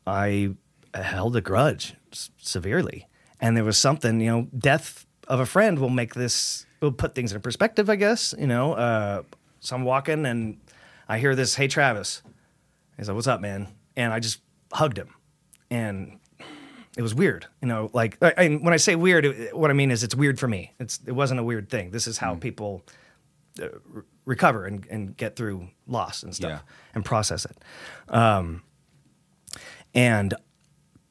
I 0.06 0.56
held 0.94 1.36
a 1.36 1.42
grudge 1.42 1.96
s- 2.12 2.30
severely, 2.38 3.08
and 3.42 3.58
there 3.58 3.64
was 3.64 3.78
something. 3.78 4.20
You 4.22 4.32
know, 4.32 4.48
death 4.58 5.06
of 5.28 5.40
a 5.40 5.46
friend 5.46 5.80
will 5.80 5.90
make 5.90 6.14
this. 6.14 6.66
Will 6.80 6.92
put 6.92 7.16
things 7.16 7.34
in 7.34 7.42
perspective. 7.42 7.90
I 7.90 7.96
guess. 7.96 8.34
You 8.38 8.48
know. 8.48 8.74
Uh, 8.74 9.24
so 9.60 9.76
I'm 9.76 9.84
walking, 9.84 10.26
and 10.26 10.60
I 11.10 11.18
hear 11.18 11.36
this. 11.36 11.56
Hey, 11.56 11.68
Travis. 11.68 12.22
He's 12.98 13.08
like, 13.08 13.16
"What's 13.16 13.28
up, 13.28 13.42
man?" 13.42 13.68
And 13.96 14.14
I 14.14 14.20
just 14.20 14.42
hugged 14.72 14.98
him, 14.98 15.10
and 15.72 16.20
it 16.98 17.02
was 17.02 17.15
weird. 17.15 17.45
You 17.61 17.68
know, 17.69 17.90
like 17.94 18.18
I, 18.22 18.34
I- 18.38 18.49
when 18.56 18.74
I 18.74 18.78
say 18.78 18.95
weird, 18.95 19.24
it- 19.26 19.56
what 19.56 19.69
I 19.69 19.74
mean 19.74 19.91
is 19.91 20.03
it's 20.03 20.15
weird 20.15 20.40
for 20.40 20.48
me. 20.48 20.74
It's 20.80 20.99
it 21.06 21.14
wasn't 21.14 21.40
a 21.40 21.44
weird 21.44 21.69
thing. 21.69 21.91
This 21.91 22.07
is 22.07 22.18
how 22.18 22.36
people 22.36 22.84
uh, 23.61 23.68
re- 23.86 24.03
recover 24.26 24.65
and, 24.65 24.86
and 24.90 25.15
get 25.15 25.36
through 25.36 25.69
loss 25.88 26.24
and 26.24 26.36
stuff 26.36 26.52
Yeah. 26.52 26.60
and 26.95 27.06
process 27.06 27.45
it. 27.45 27.57
Um, 28.14 28.64
and 29.94 30.34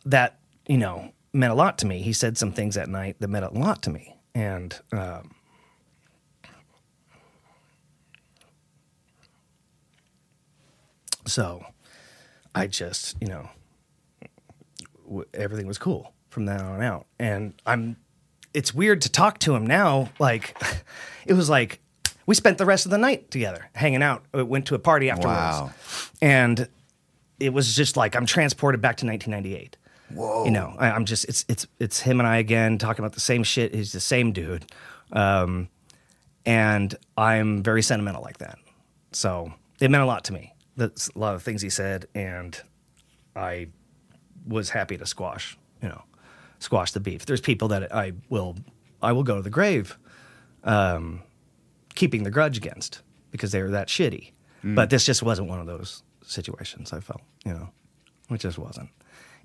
that 0.04 0.38
you 0.68 0.76
know 0.78 1.12
meant 1.32 1.52
a 1.52 1.56
lot 1.56 1.78
to 1.78 1.86
me. 1.86 2.02
He 2.02 2.12
said 2.12 2.36
some 2.36 2.52
things 2.52 2.74
that 2.74 2.88
night 2.88 3.16
that 3.20 3.28
meant 3.28 3.44
a 3.44 3.50
lot 3.50 3.82
to 3.82 3.90
me, 3.90 4.16
and 4.34 4.78
um, 4.92 5.30
so 11.26 11.64
I 12.54 12.66
just 12.66 13.16
you 13.20 13.28
know 13.28 13.48
w- 15.06 15.24
everything 15.34 15.66
was 15.66 15.78
cool 15.78 16.12
from 16.28 16.44
then 16.46 16.60
on 16.60 16.82
out. 16.82 17.06
And 17.18 17.54
I'm, 17.64 17.96
it's 18.52 18.74
weird 18.74 19.00
to 19.02 19.10
talk 19.10 19.38
to 19.40 19.54
him 19.54 19.66
now. 19.66 20.10
Like, 20.18 20.56
it 21.26 21.32
was 21.34 21.48
like 21.48 21.80
we 22.26 22.34
spent 22.34 22.58
the 22.58 22.66
rest 22.66 22.84
of 22.86 22.90
the 22.90 22.98
night 22.98 23.30
together, 23.30 23.68
hanging 23.74 24.02
out. 24.02 24.24
We 24.32 24.42
went 24.42 24.66
to 24.66 24.74
a 24.74 24.78
party 24.78 25.10
afterwards, 25.10 25.36
Wow. 25.38 25.70
and 26.20 26.68
it 27.38 27.52
was 27.52 27.74
just 27.76 27.96
like 27.96 28.16
I'm 28.16 28.26
transported 28.26 28.80
back 28.80 28.96
to 28.98 29.06
1998. 29.06 29.76
Whoa. 30.14 30.44
You 30.44 30.50
know, 30.52 30.74
I, 30.78 30.90
I'm 30.90 31.04
just 31.04 31.24
it's 31.26 31.44
it's 31.48 31.66
it's 31.80 32.00
him 32.00 32.20
and 32.20 32.26
I 32.28 32.36
again 32.38 32.78
talking 32.78 33.04
about 33.04 33.14
the 33.14 33.20
same 33.20 33.42
shit. 33.44 33.74
He's 33.74 33.92
the 33.92 34.00
same 34.00 34.32
dude, 34.32 34.64
um, 35.12 35.68
and 36.44 36.94
I'm 37.16 37.62
very 37.62 37.82
sentimental 37.82 38.22
like 38.22 38.38
that. 38.38 38.58
So 39.12 39.52
it 39.80 39.90
meant 39.90 40.02
a 40.02 40.06
lot 40.06 40.24
to 40.24 40.32
me. 40.32 40.54
That's 40.76 41.08
a 41.14 41.18
lot 41.18 41.34
of 41.34 41.42
things 41.42 41.60
he 41.62 41.70
said, 41.70 42.06
and 42.14 42.60
I 43.34 43.68
was 44.46 44.70
happy 44.70 44.96
to 44.96 45.06
squash, 45.06 45.56
you 45.82 45.88
know, 45.88 46.02
squash 46.58 46.92
the 46.92 47.00
beef. 47.00 47.26
There's 47.26 47.40
people 47.40 47.68
that 47.68 47.94
I 47.94 48.12
will, 48.28 48.56
I 49.02 49.12
will 49.12 49.22
go 49.24 49.36
to 49.36 49.42
the 49.42 49.50
grave, 49.50 49.98
um, 50.64 51.22
keeping 51.94 52.22
the 52.22 52.30
grudge 52.30 52.56
against 52.56 53.02
because 53.30 53.52
they 53.52 53.62
were 53.62 53.70
that 53.70 53.88
shitty. 53.88 54.32
But 54.74 54.90
this 54.90 55.04
just 55.04 55.22
wasn't 55.22 55.48
one 55.48 55.60
of 55.60 55.66
those 55.66 56.02
situations. 56.22 56.92
I 56.92 57.00
felt, 57.00 57.20
you 57.44 57.52
know, 57.52 57.68
it 58.30 58.38
just 58.38 58.58
wasn't. 58.58 58.88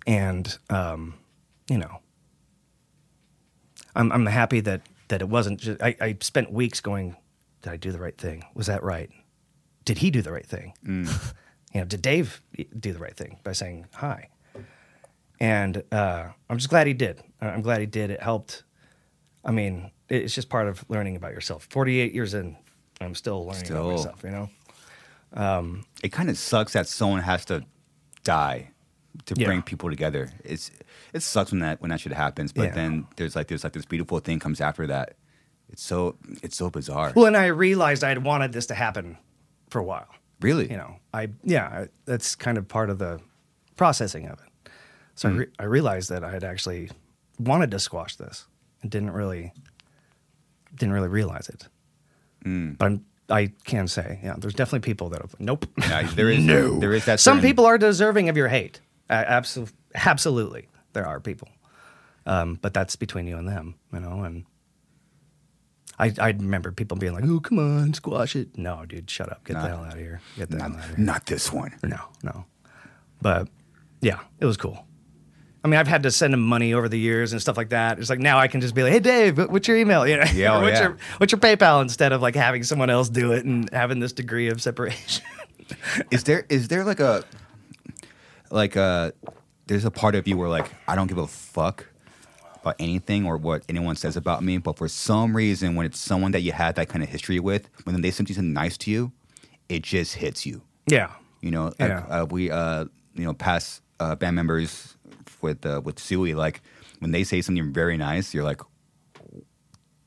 And 0.07 0.57
um, 0.69 1.13
you 1.69 1.77
know, 1.77 1.99
I'm 3.95 4.11
I'm 4.11 4.25
happy 4.25 4.61
that 4.61 4.81
that 5.09 5.21
it 5.21 5.29
wasn't. 5.29 5.59
Just, 5.59 5.81
I 5.81 5.95
I 6.01 6.17
spent 6.21 6.51
weeks 6.51 6.81
going, 6.81 7.15
did 7.61 7.71
I 7.71 7.77
do 7.77 7.91
the 7.91 7.99
right 7.99 8.17
thing? 8.17 8.43
Was 8.55 8.67
that 8.67 8.83
right? 8.83 9.11
Did 9.85 9.99
he 9.99 10.09
do 10.09 10.21
the 10.21 10.31
right 10.31 10.45
thing? 10.45 10.73
you 10.85 11.81
know, 11.81 11.85
did 11.85 12.01
Dave 12.01 12.41
do 12.79 12.93
the 12.93 12.99
right 12.99 13.15
thing 13.15 13.37
by 13.43 13.51
saying 13.51 13.87
hi? 13.93 14.29
And 15.41 15.83
uh, 15.91 16.27
I'm 16.49 16.57
just 16.57 16.69
glad 16.69 16.85
he 16.87 16.93
did. 16.93 17.19
Uh, 17.41 17.45
I'm 17.47 17.61
glad 17.63 17.79
he 17.81 17.87
did. 17.87 18.11
It 18.11 18.21
helped. 18.21 18.63
I 19.43 19.51
mean, 19.51 19.89
it's 20.07 20.35
just 20.35 20.49
part 20.49 20.67
of 20.67 20.85
learning 20.87 21.15
about 21.15 21.31
yourself. 21.33 21.67
48 21.71 22.13
years 22.13 22.33
in, 22.35 22.55
I'm 23.01 23.15
still 23.15 23.45
learning 23.45 23.65
Still. 23.65 23.89
about 23.89 23.97
myself. 23.97 24.23
You 24.23 24.29
know, 24.29 25.81
it 26.03 26.09
kind 26.11 26.29
of 26.29 26.37
sucks 26.37 26.73
that 26.73 26.87
someone 26.87 27.21
has 27.21 27.45
to 27.45 27.65
die 28.23 28.69
to 29.25 29.35
Yeah. 29.37 29.47
bring 29.47 29.61
people 29.61 29.89
together. 29.89 30.29
It's 30.43 30.71
it 31.13 31.21
sucks 31.23 31.51
when 31.51 31.59
that 31.61 31.81
when 31.81 31.89
that 31.89 31.99
shit 31.99 32.13
happens, 32.13 32.53
but 32.53 32.65
Yeah. 32.67 32.73
then 32.75 33.07
there's 33.17 33.35
like 33.35 33.47
there's 33.47 33.63
like 33.63 33.73
this 33.73 33.85
beautiful 33.85 34.19
thing 34.19 34.39
comes 34.39 34.61
after 34.61 34.87
that. 34.87 35.15
It's 35.69 35.81
so 35.83 36.17
it's 36.43 36.55
so 36.55 36.69
bizarre. 36.69 37.13
well, 37.15 37.25
and 37.25 37.35
I 37.37 37.47
realized 37.47 38.03
I 38.03 38.09
had 38.09 38.23
wanted 38.23 38.53
this 38.53 38.67
to 38.67 38.75
happen 38.75 39.17
for 39.69 39.79
a 39.79 39.83
while. 39.83 40.07
really? 40.39 40.69
You 40.71 40.77
know, 40.77 40.95
I 41.13 41.29
yeah, 41.43 41.65
I, 41.67 41.87
that's 42.05 42.35
kind 42.35 42.57
of 42.57 42.67
part 42.67 42.89
of 42.89 42.99
the 42.99 43.19
processing 43.75 44.27
of 44.27 44.39
it. 44.39 44.50
So 45.21 45.29
Hmm. 45.29 45.35
I, 45.35 45.37
re- 45.39 45.47
I 45.59 45.63
realized 45.65 46.09
that 46.09 46.23
I 46.23 46.31
had 46.31 46.43
actually 46.43 46.89
wanted 47.37 47.69
to 47.71 47.79
squash 47.79 48.15
this 48.15 48.47
and 48.81 48.89
didn't 48.89 49.11
really 49.11 49.53
didn't 50.75 50.93
really 50.93 51.09
realize 51.09 51.47
it. 51.47 51.67
Hmm. 52.43 52.71
But 52.73 52.85
I'm, 52.85 53.05
I 53.29 53.51
can 53.65 53.87
say, 53.87 54.19
yeah, 54.23 54.33
there's 54.39 54.55
definitely 54.55 54.79
people 54.79 55.09
that 55.09 55.21
have 55.21 55.35
nope. 55.39 55.67
Yeah, 55.77 56.09
there 56.15 56.29
is 56.31 56.43
there 56.79 56.91
is 56.93 57.05
that 57.05 57.19
Some 57.19 57.37
certain- 57.37 57.49
people 57.49 57.65
are 57.67 57.77
deserving 57.77 58.29
of 58.29 58.35
your 58.37 58.47
hate. 58.47 58.81
Uh, 59.11 59.23
absolutely, 59.27 59.75
absolutely, 59.93 60.67
there 60.93 61.05
are 61.05 61.19
people, 61.19 61.49
um, 62.25 62.57
but 62.61 62.73
that's 62.73 62.95
between 62.95 63.27
you 63.27 63.37
and 63.37 63.47
them, 63.47 63.75
you 63.93 63.99
know. 63.99 64.23
And 64.23 64.45
I, 65.99 66.13
I 66.19 66.29
remember 66.29 66.71
people 66.71 66.97
being 66.97 67.13
like, 67.13 67.25
"Oh, 67.27 67.39
come 67.41 67.59
on, 67.59 67.93
squash 67.93 68.35
it." 68.35 68.57
No, 68.57 68.85
dude, 68.85 69.07
shut 69.09 69.31
up. 69.31 69.43
Get 69.43 69.53
the 69.53 69.67
hell 69.67 69.83
out 69.83 69.93
of 69.93 69.99
here. 69.99 70.19
Get 70.37 70.49
the 70.49 70.57
hell 70.63 70.71
out 70.73 70.79
of 70.79 70.85
here. 70.95 71.05
not 71.05 71.25
this 71.27 71.51
one. 71.53 71.73
No, 71.83 71.99
no. 72.23 72.45
But 73.21 73.49
yeah, 74.01 74.19
it 74.39 74.45
was 74.45 74.57
cool. 74.57 74.83
I 75.63 75.67
mean, 75.67 75.79
I've 75.79 75.87
had 75.87 76.03
to 76.03 76.11
send 76.11 76.33
him 76.33 76.41
money 76.41 76.73
over 76.73 76.89
the 76.89 76.97
years 76.97 77.33
and 77.33 77.41
stuff 77.41 77.55
like 77.55 77.69
that. 77.69 77.99
It's 77.99 78.09
like 78.09 78.19
now 78.19 78.39
I 78.39 78.47
can 78.47 78.61
just 78.61 78.73
be 78.73 78.81
like, 78.83 78.93
"Hey, 78.93 78.99
Dave, 78.99 79.37
what's 79.37 79.67
your 79.67 79.77
email?" 79.77 80.07
You 80.07 80.17
know, 80.17 80.23
Yeah, 80.33 80.57
oh, 80.57 80.61
what's 80.63 80.79
yeah. 80.79 80.87
your 80.87 80.97
what's 81.17 81.31
your 81.31 81.39
PayPal 81.39 81.81
instead 81.83 82.11
of 82.13 82.21
like 82.21 82.35
having 82.35 82.63
someone 82.63 82.89
else 82.89 83.09
do 83.09 83.31
it 83.33 83.45
and 83.45 83.69
having 83.71 83.99
this 83.99 84.11
degree 84.13 84.47
of 84.47 84.61
separation. 84.61 85.23
Is 86.11 86.23
there 86.25 86.45
is 86.49 86.67
there 86.67 86.83
like 86.83 86.99
a 86.99 87.23
like 88.49 88.75
a 88.75 89.13
there's 89.67 89.85
a 89.85 89.91
part 89.91 90.15
of 90.15 90.27
you 90.27 90.37
where 90.37 90.49
like 90.49 90.69
I 90.87 90.95
don't 90.95 91.07
give 91.07 91.17
a 91.17 91.27
fuck 91.27 91.85
about 92.61 92.75
anything 92.79 93.25
or 93.25 93.37
what 93.37 93.63
anyone 93.69 93.95
says 93.95 94.15
about 94.17 94.43
me, 94.43 94.57
but 94.57 94.77
for 94.77 94.87
some 94.87 95.35
reason 95.35 95.75
when 95.75 95.85
it's 95.85 95.99
someone 95.99 96.31
that 96.31 96.41
you 96.41 96.51
had 96.51 96.75
that 96.75 96.89
kind 96.89 97.03
of 97.03 97.09
history 97.09 97.39
with, 97.39 97.69
when 97.85 97.99
they 98.01 98.11
say 98.11 98.23
something 98.23 98.53
nice 98.53 98.77
to 98.79 98.91
you, 98.91 99.11
it 99.69 99.81
just 99.81 100.15
hits 100.15 100.45
you. 100.45 100.61
yeah, 100.87 101.11
You 101.41 101.49
know, 101.51 101.65
like, 101.79 101.89
Yeah. 101.89 102.05
uh, 102.09 102.25
we 102.29 102.51
uh, 102.51 102.85
you 103.15 103.23
know 103.23 103.33
past 103.33 103.81
uh, 103.99 104.15
band 104.15 104.35
members 104.35 104.95
with 105.43 105.65
uh, 105.65 105.81
with 105.83 105.99
Suey, 105.99 106.33
like 106.33 106.61
when 106.99 107.11
they 107.11 107.23
say 107.23 107.41
something 107.41 107.73
very 107.73 107.97
nice, 107.97 108.33
you're 108.33 108.43
like, 108.43 108.61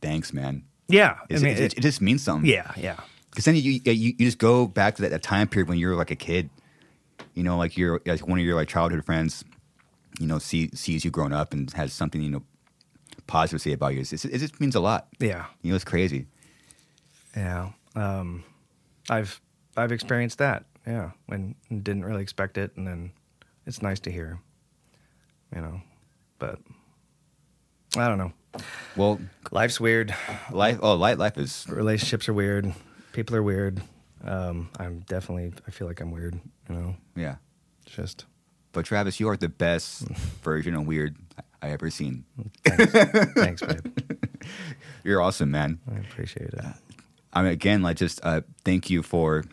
thanks, 0.00 0.32
man. 0.32 0.64
yeah. 0.88 1.18
I 1.30 1.34
mean, 1.34 1.46
it, 1.46 1.60
it- 1.60 1.74
it 1.78 1.80
just 1.80 2.00
means 2.00 2.22
something. 2.22 2.48
yeah, 2.50 2.72
yeah, 2.76 3.00
Because 3.30 3.44
then 3.44 3.56
you, 3.56 3.80
you 3.84 3.92
you 4.18 4.26
just 4.26 4.38
go 4.38 4.66
back 4.66 4.96
to 4.96 5.02
that, 5.02 5.10
that 5.10 5.22
time 5.22 5.48
period 5.48 5.68
when 5.68 5.78
you 5.78 5.88
were 5.88 5.94
like 5.96 6.10
a 6.10 6.16
kid, 6.16 6.50
you 7.34 7.42
know, 7.42 7.56
like 7.56 7.76
you're 7.76 8.00
like 8.06 8.26
one 8.28 8.38
of 8.38 8.44
your 8.44 8.54
like 8.54 8.68
childhood 8.68 9.04
friends, 9.04 9.44
you 10.20 10.26
know, 10.26 10.38
see, 10.38 10.70
sees 10.74 11.04
you 11.04 11.10
growing 11.10 11.32
up 11.32 11.52
and 11.52 11.70
has 11.72 11.92
something 11.92 12.22
you 12.22 12.30
know 12.30 12.42
positive 13.26 13.60
to 13.62 13.68
say 13.70 13.72
about 13.72 13.94
you. 13.94 14.00
It's, 14.00 14.24
it 14.24 14.38
just 14.38 14.60
means 14.60 14.74
a 14.74 14.80
lot. 14.80 15.08
yeah, 15.18 15.46
You 15.62 15.70
know, 15.70 15.76
it's 15.76 15.84
crazy. 15.84 16.26
yeah. 17.36 17.70
Um, 17.96 18.44
I've 19.10 19.40
I've 19.76 19.92
experienced 19.92 20.38
that. 20.38 20.64
Yeah, 20.86 21.10
when 21.26 21.54
didn't 21.70 22.04
really 22.04 22.22
expect 22.22 22.58
it, 22.58 22.76
and 22.76 22.86
then 22.86 23.12
it's 23.66 23.80
nice 23.82 24.00
to 24.00 24.10
hear. 24.12 24.38
You 25.54 25.60
know, 25.60 25.80
but 26.38 26.58
I 27.96 28.08
don't 28.08 28.18
know. 28.18 28.32
Well, 28.96 29.20
Life's 29.50 29.80
weird. 29.80 30.14
life 30.50 30.78
oh 30.82 30.94
life 30.94 31.18
life 31.18 31.38
is 31.38 31.66
relationships 31.68 32.28
are 32.28 32.32
weird. 32.34 32.72
People 33.12 33.36
are 33.36 33.42
weird. 33.42 33.80
Um, 34.24 34.70
I'm 34.78 35.00
definitely. 35.00 35.52
I 35.66 35.70
feel 35.70 35.86
like 35.86 36.00
I'm 36.00 36.10
weird. 36.10 36.38
You 36.68 36.74
know, 36.74 36.96
yeah. 37.14 37.36
Just 37.86 38.24
But 38.72 38.84
Travis, 38.86 39.20
you 39.20 39.28
are 39.28 39.36
the 39.36 39.48
best 39.48 40.08
version 40.42 40.74
of 40.74 40.86
weird 40.86 41.16
I 41.62 41.70
ever 41.70 41.90
seen. 41.90 42.24
Thanks, 42.64 42.92
Thanks 43.34 43.62
babe. 43.62 43.96
You're 45.04 45.20
awesome, 45.20 45.50
man. 45.50 45.78
I 45.90 45.98
appreciate 45.98 46.48
it. 46.52 46.64
I 47.32 47.42
mean, 47.42 47.52
again, 47.52 47.82
like 47.82 47.96
just 47.96 48.20
uh, 48.24 48.42
thank 48.64 48.90
you 48.90 49.02
for, 49.02 49.44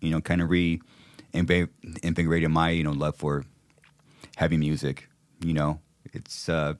you 0.00 0.10
know, 0.10 0.20
kind 0.20 0.40
of 0.40 0.50
re 0.50 0.80
invigorating 1.32 2.50
my, 2.50 2.70
you 2.70 2.84
know, 2.84 2.92
love 2.92 3.16
for 3.16 3.44
heavy 4.36 4.56
music. 4.56 5.08
You 5.44 5.52
know, 5.52 5.80
it's, 6.14 6.48
uh, 6.48 6.74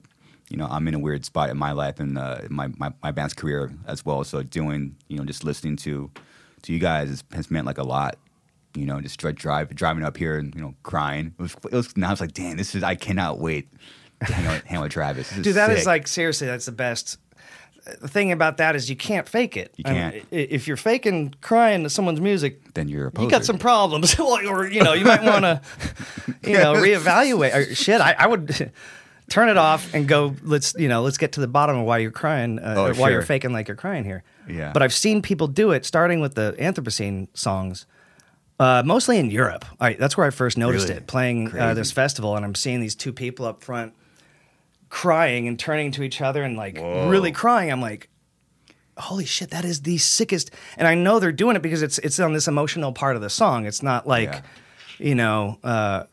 you 0.49 0.57
know, 0.57 0.65
I'm 0.65 0.87
in 0.87 0.93
a 0.93 0.99
weird 0.99 1.25
spot 1.25 1.49
in 1.49 1.57
my 1.57 1.73
life 1.73 1.99
and 1.99 2.17
uh, 2.17 2.39
my, 2.49 2.69
my, 2.77 2.91
my 3.03 3.11
band's 3.11 3.33
career 3.33 3.71
as 3.85 4.05
well. 4.05 4.23
So 4.23 4.41
doing, 4.41 4.95
you 5.09 5.17
know, 5.17 5.25
just 5.25 5.43
listening 5.43 5.75
to, 5.77 6.09
to 6.63 6.73
you 6.73 6.79
guys 6.79 7.23
has 7.33 7.51
meant 7.51 7.67
like 7.67 7.77
a 7.77 7.83
lot. 7.83 8.17
You 8.75 8.85
know, 8.85 9.01
just 9.01 9.19
dri- 9.19 9.33
drive 9.33 9.73
driving 9.75 10.03
up 10.03 10.17
here 10.17 10.37
and 10.37 10.53
you 10.53 10.61
know 10.61 10.75
crying. 10.83 11.33
It 11.39 11.41
was, 11.41 11.55
it 11.65 11.71
was. 11.71 11.97
Now 11.97 12.09
I 12.09 12.11
was 12.11 12.21
like, 12.21 12.33
damn, 12.33 12.57
this 12.57 12.75
is. 12.75 12.83
I 12.83 12.93
cannot 12.93 13.39
wait 13.39 13.69
to 14.25 14.31
hang 14.33 14.77
out 14.77 14.83
with 14.83 14.91
Travis. 14.91 15.29
This 15.29 15.37
is 15.39 15.43
Dude, 15.43 15.55
that 15.55 15.71
is 15.71 15.79
sick. 15.79 15.87
like 15.87 16.07
seriously, 16.07 16.45
that's 16.45 16.67
the 16.67 16.71
best. 16.71 17.17
The 18.01 18.07
thing 18.07 18.31
about 18.31 18.57
that 18.57 18.75
is 18.75 18.89
you 18.89 18.95
can't 18.95 19.27
fake 19.29 19.55
it. 19.57 19.73
You 19.77 19.83
can't. 19.83 20.15
i- 20.15 20.23
if 20.35 20.67
you're 20.67 20.77
faking 20.77 21.35
crying 21.41 21.83
to 21.83 21.89
someone's 21.89 22.19
music, 22.21 22.73
Then 22.73 22.87
you're 22.89 23.07
a 23.15 23.21
you 23.21 23.29
got 23.29 23.45
some 23.45 23.57
problems, 23.57 24.19
or 24.19 24.67
you 24.67 24.83
know, 24.83 24.93
you 24.93 25.05
might 25.05 25.23
want 25.23 25.43
to, 25.43 25.61
you 26.43 26.57
know, 26.57 26.73
reevaluate. 26.73 27.53
Or, 27.55 27.75
shit, 27.75 28.01
I, 28.01 28.15
I 28.19 28.27
would 28.27 28.71
turn 29.29 29.49
it 29.49 29.57
off 29.57 29.93
and 29.93 30.07
go. 30.07 30.35
Let's 30.43 30.75
you 30.77 30.87
know, 30.87 31.01
let's 31.01 31.17
get 31.17 31.33
to 31.33 31.39
the 31.39 31.47
bottom 31.47 31.77
of 31.77 31.85
why 31.85 31.99
you're 31.99 32.11
crying, 32.11 32.59
uh, 32.59 32.73
Oh, 32.77 32.85
or 32.87 32.93
why 32.95 33.09
you're 33.09 33.21
faking 33.21 33.53
like 33.53 33.67
you're 33.67 33.77
crying 33.77 34.03
here. 34.03 34.23
Yeah. 34.49 34.71
But 34.73 34.81
I've 34.83 34.93
seen 34.93 35.21
people 35.21 35.47
do 35.47 35.71
it, 35.71 35.85
starting 35.85 36.19
with 36.19 36.35
the 36.35 36.55
Anthropocene 36.59 37.27
songs. 37.33 37.85
Uh, 38.59 38.81
mostly 38.83 39.19
in 39.19 39.29
Europe. 39.29 39.65
That's 39.79 40.17
where 40.17 40.25
I 40.25 40.31
first 40.31 40.57
noticed 40.57 40.87
Really? 40.87 40.97
it, 41.01 41.05
playing 41.05 41.55
uh, 41.55 41.75
this 41.75 41.91
festival, 41.91 42.35
and 42.35 42.43
I'm 42.43 42.55
seeing 42.55 42.79
these 42.81 42.95
two 42.95 43.13
people 43.13 43.45
up 43.45 43.63
front 43.63 43.93
crying 44.89 45.47
and 45.47 45.59
turning 45.59 45.91
to 45.91 46.03
each 46.03 46.21
other 46.21 46.43
and 46.43 46.55
like 46.57 46.77
Whoa. 46.77 47.09
really 47.09 47.31
crying. 47.31 47.71
I'm 47.71 47.81
like, 47.81 48.09
holy 48.97 49.25
shit, 49.25 49.51
that 49.51 49.65
is 49.65 49.81
the 49.81 49.97
sickest. 49.97 50.51
And 50.77 50.87
I 50.87 50.95
know 50.95 51.19
they're 51.19 51.31
doing 51.31 51.55
it 51.55 51.61
because 51.61 51.81
it's 51.81 51.97
it's 51.99 52.19
on 52.19 52.33
this 52.33 52.47
emotional 52.47 52.91
part 52.93 53.15
of 53.15 53.21
the 53.21 53.29
song. 53.29 53.65
It's 53.65 53.83
not 53.83 54.07
like, 54.07 54.29
Yeah. 54.31 54.41
you 54.99 55.15
know, 55.15 55.59
uh, 55.63 56.03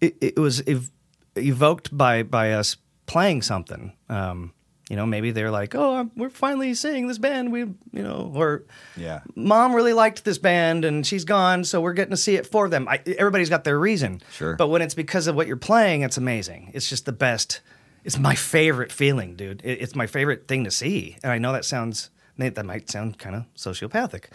it, 0.00 0.16
it 0.20 0.38
was 0.38 0.62
ev- 0.66 0.90
evoked 1.36 1.96
by 1.96 2.22
by 2.22 2.52
us 2.52 2.76
playing 3.06 3.42
something. 3.42 3.92
Um, 4.08 4.52
you 4.88 4.96
know, 4.96 5.06
maybe 5.06 5.30
they're 5.30 5.52
like, 5.52 5.76
oh, 5.76 6.10
we're 6.16 6.30
finally 6.30 6.74
seeing 6.74 7.06
this 7.06 7.18
band. 7.18 7.52
We, 7.52 7.60
you 7.60 7.76
know, 7.92 8.32
or 8.34 8.64
Yeah. 8.96 9.20
mom 9.36 9.72
really 9.72 9.92
liked 9.92 10.24
this 10.24 10.36
band 10.38 10.84
and 10.84 11.06
she's 11.06 11.24
gone, 11.24 11.62
so 11.64 11.80
we're 11.80 11.92
getting 11.92 12.10
to 12.10 12.16
see 12.16 12.34
it 12.34 12.44
for 12.44 12.68
them. 12.68 12.88
I, 12.88 13.00
everybody's 13.18 13.48
got 13.50 13.62
their 13.62 13.78
reason. 13.78 14.20
Sure. 14.32 14.56
But 14.56 14.66
when 14.66 14.82
it's 14.82 14.94
because 14.94 15.28
of 15.28 15.36
what 15.36 15.46
you're 15.46 15.56
playing, 15.56 16.02
it's 16.02 16.16
amazing. 16.16 16.72
It's 16.74 16.88
just 16.88 17.06
the 17.06 17.12
best. 17.12 17.60
It's 18.04 18.18
my 18.18 18.34
favorite 18.34 18.92
feeling, 18.92 19.36
dude. 19.36 19.60
It, 19.64 19.80
it's 19.80 19.94
my 19.94 20.06
favorite 20.06 20.48
thing 20.48 20.64
to 20.64 20.70
see. 20.70 21.16
And 21.22 21.32
I 21.32 21.38
know 21.38 21.52
that 21.52 21.64
sounds, 21.64 22.10
that 22.38 22.64
might 22.64 22.90
sound 22.90 23.18
kind 23.18 23.36
of 23.36 23.44
sociopathic. 23.54 24.26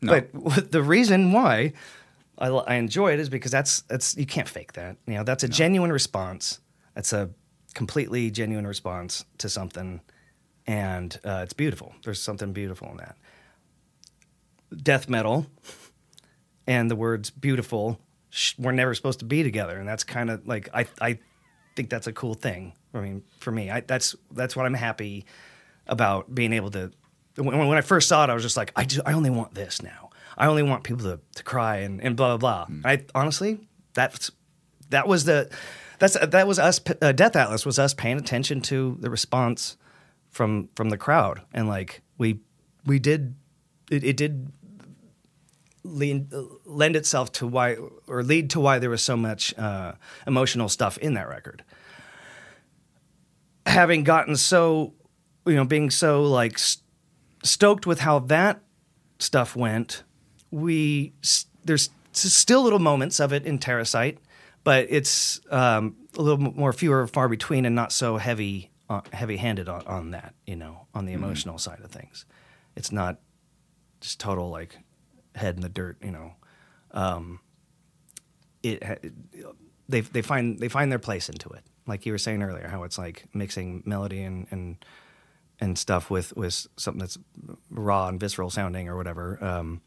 But 0.00 0.30
the 0.72 0.82
reason 0.82 1.32
why 1.32 1.72
I 2.38 2.74
enjoy 2.74 3.12
it 3.12 3.20
is 3.20 3.28
because 3.28 3.50
that's 3.52 3.82
that's 3.82 4.16
you 4.16 4.26
can't 4.26 4.48
fake 4.48 4.72
that. 4.72 4.96
You 5.06 5.14
know, 5.14 5.24
that's 5.24 5.44
a 5.44 5.48
genuine 5.48 5.92
response. 5.92 6.58
That's 6.94 7.12
a 7.12 7.30
completely 7.74 8.30
genuine 8.30 8.66
response 8.66 9.24
to 9.38 9.48
something, 9.48 10.00
and 10.66 11.18
uh, 11.24 11.40
it's 11.44 11.52
beautiful. 11.52 11.94
There's 12.02 12.20
something 12.20 12.52
beautiful 12.52 12.90
in 12.90 12.96
that. 12.96 13.16
Death 14.82 15.08
metal 15.08 15.46
and 16.66 16.90
the 16.90 16.96
words 16.96 17.30
"beautiful" 17.30 18.00
sh- 18.30 18.54
were 18.58 18.72
never 18.72 18.94
supposed 18.94 19.20
to 19.20 19.24
be 19.24 19.42
together, 19.44 19.78
and 19.78 19.88
that's 19.88 20.04
kind 20.04 20.30
of 20.30 20.46
like 20.46 20.68
I 20.74 20.86
I 21.00 21.18
think 21.74 21.90
that's 21.90 22.06
a 22.06 22.12
cool 22.12 22.34
thing. 22.34 22.74
I 22.94 23.00
mean, 23.00 23.22
for 23.38 23.50
me, 23.50 23.70
I, 23.70 23.80
that's 23.80 24.14
that's 24.30 24.54
what 24.56 24.66
I'm 24.66 24.74
happy 24.74 25.24
about 25.86 26.34
being 26.34 26.52
able 26.52 26.70
to. 26.72 26.90
When, 27.36 27.66
when 27.68 27.78
I 27.78 27.80
first 27.80 28.08
saw 28.08 28.24
it, 28.24 28.30
I 28.30 28.34
was 28.34 28.42
just 28.42 28.56
like, 28.56 28.72
I 28.76 28.84
do, 28.84 29.00
I 29.06 29.12
only 29.14 29.30
want 29.30 29.54
this 29.54 29.82
now. 29.82 30.10
I 30.36 30.46
only 30.46 30.62
want 30.62 30.84
people 30.84 31.04
to, 31.04 31.20
to 31.36 31.42
cry 31.42 31.78
and, 31.78 32.02
and 32.02 32.16
blah 32.16 32.36
blah 32.36 32.66
blah. 32.66 32.76
I 32.84 33.04
honestly, 33.14 33.60
that's 33.94 34.30
that 34.90 35.08
was 35.08 35.24
the 35.24 35.50
that's 35.98 36.16
that 36.18 36.46
was 36.46 36.58
us. 36.58 36.80
Uh, 37.00 37.12
Death 37.12 37.36
Atlas 37.36 37.66
was 37.66 37.78
us 37.78 37.94
paying 37.94 38.18
attention 38.18 38.60
to 38.62 38.96
the 39.00 39.10
response 39.10 39.76
from 40.30 40.68
from 40.74 40.90
the 40.90 40.98
crowd, 40.98 41.42
and 41.52 41.68
like 41.68 42.02
we 42.18 42.40
we 42.86 42.98
did 42.98 43.34
it, 43.90 44.04
it 44.04 44.16
did 44.16 44.52
lean, 45.84 46.28
lend 46.64 46.96
itself 46.96 47.32
to 47.32 47.46
why 47.46 47.76
or 48.06 48.22
lead 48.22 48.50
to 48.50 48.60
why 48.60 48.78
there 48.78 48.90
was 48.90 49.02
so 49.02 49.16
much 49.16 49.56
uh, 49.58 49.92
emotional 50.26 50.68
stuff 50.68 50.98
in 50.98 51.14
that 51.14 51.28
record. 51.28 51.64
Having 53.66 54.04
gotten 54.04 54.36
so, 54.36 54.92
you 55.46 55.54
know, 55.54 55.64
being 55.64 55.90
so 55.90 56.22
like 56.24 56.54
s- 56.54 56.78
stoked 57.44 57.86
with 57.86 58.00
how 58.00 58.18
that 58.20 58.60
stuff 59.18 59.54
went, 59.54 60.02
we 60.50 61.12
s- 61.22 61.46
there's 61.64 61.90
still 62.12 62.62
little 62.62 62.80
moments 62.80 63.20
of 63.20 63.32
it 63.32 63.44
in 63.46 63.58
Terrasite, 63.58 64.18
but 64.64 64.86
it's 64.90 65.40
um, 65.50 65.96
a 66.18 66.22
little 66.22 66.38
more 66.38 66.72
fewer 66.72 67.06
far 67.06 67.28
between 67.28 67.64
and 67.64 67.74
not 67.74 67.92
so 67.92 68.16
heavy 68.16 68.70
uh, 68.90 69.00
heavy 69.12 69.36
handed 69.36 69.68
on, 69.68 69.86
on 69.86 70.10
that, 70.10 70.34
you 70.44 70.56
know, 70.56 70.86
on 70.92 71.06
the 71.06 71.12
emotional 71.12 71.56
side 71.56 71.80
of 71.80 71.90
things. 71.90 72.26
It's 72.76 72.92
not 72.92 73.20
just 74.00 74.18
total 74.20 74.50
like 74.50 74.76
head 75.34 75.56
in 75.56 75.62
the 75.62 75.68
dirt, 75.68 75.96
you 76.02 76.10
know. 76.10 76.32
Um, 76.92 77.40
it 78.62 78.82
ha- 78.84 79.10
they 79.88 80.00
they 80.00 80.22
find 80.22 80.58
they 80.58 80.68
find 80.68 80.90
their 80.90 80.98
place 80.98 81.28
into 81.28 81.48
it, 81.50 81.62
like 81.86 82.06
you 82.06 82.12
were 82.12 82.18
saying 82.18 82.42
earlier, 82.42 82.68
how 82.68 82.82
it's 82.84 82.98
like 82.98 83.24
mixing 83.34 83.82
melody 83.84 84.22
and 84.22 84.46
and 84.50 84.84
and 85.60 85.78
stuff 85.78 86.10
with 86.10 86.36
with 86.36 86.66
something 86.76 87.00
that's 87.00 87.18
raw 87.70 88.08
and 88.08 88.18
visceral 88.20 88.50
sounding 88.50 88.88
or 88.88 88.96
whatever, 88.96 89.42
um, 89.42 89.80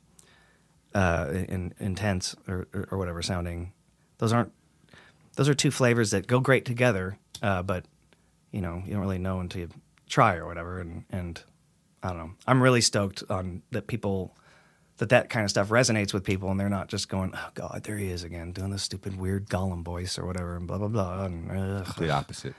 uh, 0.93 1.27
in, 1.31 1.73
intense 1.79 2.35
or, 2.47 2.67
or 2.73 2.87
or 2.91 2.97
whatever 2.97 3.21
sounding. 3.21 3.73
Those 4.17 4.33
aren't 4.33 4.51
those 5.35 5.49
are 5.49 5.53
two 5.53 5.71
flavors 5.71 6.11
that 6.11 6.27
go 6.27 6.39
great 6.39 6.65
together, 6.65 7.17
uh, 7.41 7.63
but 7.63 7.85
you 8.51 8.61
know 8.61 8.81
you 8.85 8.93
don't 8.93 9.01
really 9.01 9.19
know 9.19 9.39
until 9.39 9.61
you 9.61 9.69
try 10.07 10.35
or 10.35 10.45
whatever. 10.45 10.79
And 10.79 11.05
and 11.11 11.41
I 12.03 12.09
don't 12.09 12.17
know. 12.17 12.31
I'm 12.45 12.61
really 12.61 12.81
stoked 12.81 13.23
on 13.29 13.63
that 13.71 13.87
people 13.87 14.35
that 14.97 15.09
that 15.09 15.29
kind 15.29 15.43
of 15.43 15.49
stuff 15.49 15.69
resonates 15.69 16.13
with 16.13 16.23
people, 16.23 16.49
and 16.49 16.59
they're 16.59 16.69
not 16.69 16.87
just 16.87 17.09
going, 17.09 17.33
"Oh 17.35 17.49
God, 17.53 17.81
there 17.83 17.97
he 17.97 18.09
is 18.09 18.23
again, 18.23 18.51
doing 18.51 18.71
this 18.71 18.83
stupid 18.83 19.17
weird 19.17 19.47
Gollum 19.47 19.83
voice 19.83 20.17
or 20.17 20.25
whatever," 20.25 20.55
and 20.55 20.67
blah 20.67 20.77
blah 20.77 20.87
blah. 20.87 21.25
And. 21.25 21.85
Complete 21.85 22.09
opposite. 22.09 22.55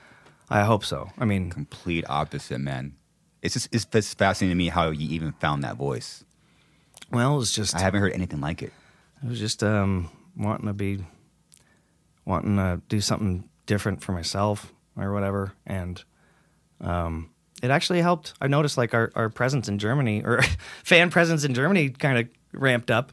I 0.49 0.63
hope 0.63 0.85
so. 0.85 1.09
I 1.17 1.25
mean, 1.25 1.49
Complete 1.49 2.05
opposite, 2.07 2.59
man. 2.59 2.95
It's 3.41 3.53
just 3.53 3.69
it's, 3.71 3.87
it's 3.91 4.13
fascinating 4.13 4.55
to 4.55 4.57
me 4.57 4.69
how 4.69 4.89
you 4.91 5.09
even 5.09 5.31
found 5.33 5.63
that 5.63 5.75
voice. 5.77 6.23
well, 7.11 7.35
it 7.35 7.37
was 7.37 7.51
just 7.51 7.75
I 7.75 7.79
haven't 7.79 8.01
heard 8.01 8.13
anything 8.13 8.41
like 8.41 8.61
it. 8.61 8.73
I 9.23 9.27
was 9.27 9.39
just 9.39 9.63
um, 9.63 10.09
wanting 10.37 10.67
to 10.67 10.73
be, 10.73 11.03
wanting 12.25 12.57
to 12.57 12.81
do 12.87 13.01
something 13.01 13.49
different 13.65 14.01
for 14.03 14.11
myself 14.11 14.71
or 14.95 15.11
whatever, 15.11 15.53
and 15.65 16.03
um, 16.81 17.29
it 17.61 17.71
actually 17.71 18.01
helped. 18.01 18.33
I 18.41 18.47
noticed 18.47 18.77
like 18.77 18.93
our, 18.93 19.11
our 19.15 19.29
presence 19.29 19.67
in 19.67 19.79
Germany 19.79 20.23
or 20.23 20.41
fan 20.83 21.09
presence 21.09 21.43
in 21.43 21.53
Germany 21.53 21.89
kind 21.89 22.17
of 22.19 22.27
ramped 22.53 22.91
up. 22.91 23.11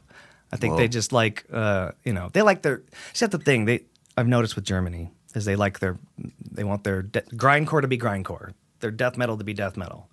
I 0.51 0.57
think 0.57 0.73
Whoa. 0.73 0.79
they 0.79 0.87
just 0.87 1.11
like 1.11 1.45
uh, 1.51 1.91
you 2.03 2.13
know 2.13 2.29
they 2.31 2.41
like 2.41 2.61
their. 2.61 2.83
See, 3.13 3.25
the 3.25 3.39
thing 3.39 3.65
they 3.65 3.81
I've 4.15 4.27
noticed 4.27 4.55
with 4.55 4.65
Germany 4.65 5.11
is 5.33 5.45
they 5.45 5.55
like 5.55 5.79
their 5.79 5.97
they 6.51 6.63
want 6.63 6.83
their 6.83 7.01
de- 7.01 7.21
grindcore 7.21 7.81
to 7.81 7.87
be 7.87 7.97
grindcore, 7.97 8.53
their 8.79 8.91
death 8.91 9.17
metal 9.17 9.37
to 9.37 9.43
be 9.43 9.53
death 9.53 9.75
metal. 9.75 10.07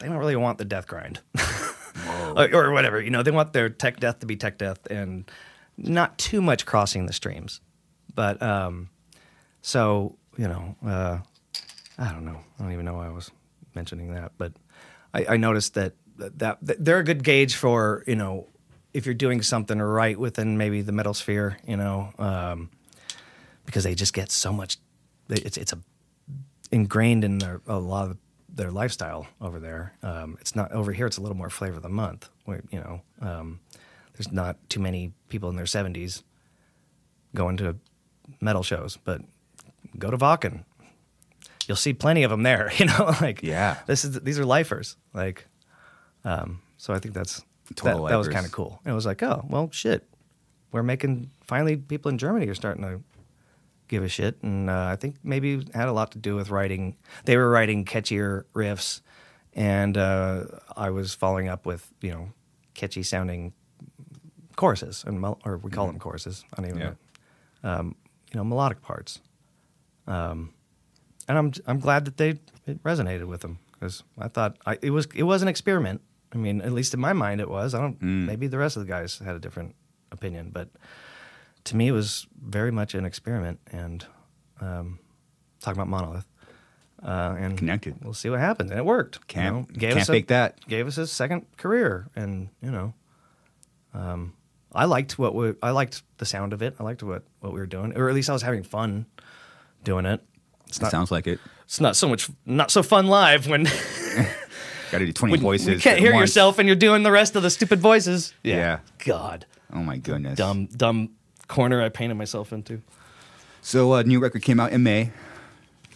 They 0.00 0.08
don't 0.08 0.16
really 0.16 0.36
want 0.36 0.58
the 0.58 0.64
death 0.64 0.86
grind. 0.86 1.20
or, 2.36 2.48
or 2.54 2.72
whatever. 2.72 3.00
You 3.00 3.10
know, 3.10 3.22
they 3.22 3.30
want 3.30 3.52
their 3.52 3.68
tech 3.68 4.00
death 4.00 4.20
to 4.20 4.26
be 4.26 4.36
tech 4.36 4.58
death 4.58 4.86
and 4.86 5.30
not 5.76 6.16
too 6.18 6.40
much 6.40 6.64
crossing 6.64 7.06
the 7.06 7.12
streams. 7.12 7.60
But 8.14 8.42
um, 8.42 8.88
so 9.62 10.16
you 10.36 10.48
know, 10.48 10.76
uh, 10.84 11.18
I 11.98 12.12
don't 12.12 12.24
know. 12.24 12.40
I 12.58 12.62
don't 12.62 12.72
even 12.72 12.84
know 12.84 12.94
why 12.94 13.06
I 13.06 13.10
was 13.10 13.30
mentioning 13.74 14.14
that, 14.14 14.32
but 14.38 14.52
I, 15.14 15.26
I 15.30 15.36
noticed 15.36 15.74
that, 15.74 15.94
that 16.16 16.58
that 16.62 16.84
they're 16.84 16.98
a 16.98 17.04
good 17.04 17.24
gauge 17.24 17.54
for 17.54 18.04
you 18.06 18.16
know 18.16 18.46
if 18.92 19.06
you're 19.06 19.14
doing 19.14 19.42
something 19.42 19.78
right 19.78 20.18
within 20.18 20.58
maybe 20.58 20.82
the 20.82 20.92
metal 20.92 21.14
sphere. 21.14 21.58
You 21.66 21.76
know, 21.76 22.12
um, 22.18 22.70
because 23.66 23.84
they 23.84 23.94
just 23.94 24.12
get 24.12 24.30
so 24.30 24.52
much. 24.52 24.78
It's 25.28 25.56
it's 25.56 25.72
a 25.72 25.78
ingrained 26.72 27.24
in 27.24 27.38
their, 27.38 27.60
a 27.66 27.78
lot 27.78 28.10
of 28.10 28.16
their 28.48 28.70
lifestyle 28.70 29.26
over 29.40 29.60
there. 29.60 29.94
Um, 30.02 30.36
it's 30.40 30.54
not 30.54 30.72
over 30.72 30.92
here. 30.92 31.06
It's 31.06 31.16
a 31.16 31.20
little 31.20 31.36
more 31.36 31.50
flavor 31.50 31.76
of 31.76 31.82
the 31.82 31.88
month. 31.88 32.28
Where 32.44 32.62
you 32.70 32.80
know, 32.80 33.00
um, 33.20 33.60
there's 34.14 34.32
not 34.32 34.56
too 34.68 34.80
many 34.80 35.12
people 35.28 35.48
in 35.48 35.56
their 35.56 35.66
70s 35.66 36.22
going 37.34 37.56
to 37.58 37.76
metal 38.40 38.62
shows, 38.62 38.98
but 39.04 39.22
go 39.98 40.10
to 40.10 40.18
Wacken. 40.18 40.64
You'll 41.66 41.76
see 41.76 41.92
plenty 41.92 42.22
of 42.24 42.30
them 42.30 42.42
there. 42.42 42.70
You 42.78 42.86
know, 42.86 43.14
like 43.20 43.42
Yeah. 43.42 43.76
this 43.86 44.04
is 44.04 44.20
these 44.20 44.38
are 44.38 44.44
lifers. 44.44 44.96
Like, 45.14 45.46
um, 46.24 46.60
so 46.76 46.92
I 46.94 46.98
think 46.98 47.14
that's 47.14 47.40
that, 47.68 47.76
Total 47.76 48.06
that 48.06 48.16
was 48.16 48.28
kind 48.28 48.44
of 48.46 48.52
cool. 48.52 48.80
It 48.84 48.92
was 48.92 49.06
like, 49.06 49.22
oh 49.22 49.44
well, 49.48 49.68
shit, 49.72 50.04
we're 50.72 50.82
making 50.82 51.30
finally 51.44 51.76
people 51.76 52.08
in 52.10 52.18
Germany 52.18 52.48
are 52.48 52.54
starting 52.54 52.82
to 52.82 53.00
give 53.88 54.02
a 54.02 54.08
shit, 54.08 54.42
and 54.42 54.68
uh, 54.70 54.86
I 54.86 54.96
think 54.96 55.16
maybe 55.22 55.54
it 55.54 55.74
had 55.74 55.88
a 55.88 55.92
lot 55.92 56.12
to 56.12 56.18
do 56.18 56.34
with 56.36 56.50
writing. 56.50 56.96
They 57.24 57.36
were 57.36 57.48
writing 57.50 57.84
catchier 57.84 58.44
riffs, 58.54 59.00
and 59.54 59.96
uh, 59.96 60.44
I 60.76 60.90
was 60.90 61.14
following 61.14 61.48
up 61.48 61.66
with 61.66 61.88
you 62.00 62.10
know 62.10 62.32
catchy 62.74 63.02
sounding 63.04 63.52
choruses, 64.56 65.04
and 65.06 65.20
mel- 65.20 65.40
or 65.44 65.58
we 65.58 65.70
call 65.70 65.86
them 65.86 65.98
choruses. 65.98 66.44
I 66.52 66.62
don't 66.62 66.70
even 66.70 66.80
Yeah. 66.80 66.92
know. 67.64 67.70
Um, 67.80 67.94
you 68.32 68.38
know, 68.38 68.44
melodic 68.44 68.80
parts. 68.82 69.20
Um, 70.06 70.52
and 71.28 71.38
I'm 71.38 71.52
I'm 71.66 71.80
glad 71.80 72.04
that 72.06 72.16
they 72.16 72.38
it 72.66 72.82
resonated 72.82 73.26
with 73.26 73.40
them 73.40 73.58
because 73.72 74.02
I 74.18 74.28
thought 74.28 74.56
I, 74.66 74.78
it 74.82 74.90
was 74.90 75.06
it 75.14 75.22
was 75.24 75.42
an 75.42 75.48
experiment. 75.48 76.00
I 76.32 76.36
mean, 76.36 76.60
at 76.60 76.72
least 76.72 76.94
in 76.94 77.00
my 77.00 77.12
mind, 77.12 77.40
it 77.40 77.48
was. 77.48 77.74
I 77.74 77.80
don't. 77.80 78.00
Maybe 78.00 78.46
the 78.46 78.58
rest 78.58 78.76
of 78.76 78.82
the 78.84 78.88
guys 78.88 79.18
had 79.18 79.34
a 79.34 79.40
different 79.40 79.74
opinion, 80.12 80.50
but 80.52 80.68
to 81.64 81.76
me, 81.76 81.88
it 81.88 81.92
was 81.92 82.26
very 82.40 82.70
much 82.70 82.94
an 82.94 83.04
experiment. 83.04 83.58
And 83.72 84.04
um, 84.60 84.98
talking 85.60 85.80
about 85.80 85.88
monolith, 85.88 86.26
uh, 87.02 87.34
and 87.38 87.58
Connected. 87.58 87.96
We'll 88.04 88.14
see 88.14 88.30
what 88.30 88.38
happens, 88.38 88.70
and 88.70 88.78
it 88.78 88.84
worked. 88.84 89.26
Can't- 89.26 89.54
know, 89.56 89.62
gave 89.72 89.90
can't 89.90 90.02
us 90.02 90.08
a- 90.08 90.12
fake 90.12 90.28
that. 90.28 90.64
Gave 90.68 90.86
us 90.86 90.98
a 90.98 91.06
second 91.06 91.46
career, 91.56 92.08
and 92.14 92.48
you 92.62 92.70
know, 92.70 92.94
um, 93.94 94.34
I 94.72 94.84
liked 94.84 95.18
what 95.18 95.34
we, 95.34 95.54
I 95.62 95.70
liked 95.70 96.02
the 96.18 96.26
sound 96.26 96.52
of 96.52 96.62
it. 96.62 96.76
I 96.78 96.84
liked 96.84 97.02
what 97.02 97.24
what 97.40 97.52
we 97.52 97.58
were 97.58 97.66
doing, 97.66 97.96
or 97.96 98.08
at 98.08 98.14
least 98.14 98.30
I 98.30 98.32
was 98.32 98.42
having 98.42 98.62
fun 98.62 99.06
doing 99.82 100.06
it. 100.06 100.22
It's 100.70 100.78
It 100.78 100.82
not 100.82 100.90
sounds 100.90 101.10
like 101.10 101.26
it. 101.26 101.38
it's 101.64 101.80
not 101.80 101.96
so 101.96 102.08
much 102.08 102.28
not 102.46 102.70
so 102.70 102.82
fun 102.82 103.06
live 103.08 103.46
when 103.46 103.64
Got 104.90 104.98
to 104.98 105.06
do 105.06 105.12
20 105.12 105.32
when 105.32 105.40
voices. 105.40 105.68
you 105.68 105.78
can't 105.78 106.00
hear 106.00 106.12
once. 106.12 106.22
yourself 106.22 106.58
and 106.58 106.66
you're 106.66 106.74
doing 106.76 107.02
the 107.04 107.12
rest 107.12 107.36
of 107.36 107.42
the 107.44 107.50
stupid 107.50 107.78
voices. 107.80 108.32
Yeah. 108.42 108.80
God, 109.04 109.46
Oh 109.72 109.82
my 109.82 109.98
goodness. 109.98 110.36
dumb 110.36 110.66
dumb 110.66 111.10
corner 111.46 111.80
I 111.82 111.88
painted 111.90 112.14
myself 112.16 112.52
into. 112.52 112.82
So 113.62 113.94
a 113.94 114.02
new 114.04 114.18
record 114.20 114.42
came 114.42 114.58
out 114.58 114.72
in 114.72 114.82
May. 114.82 115.12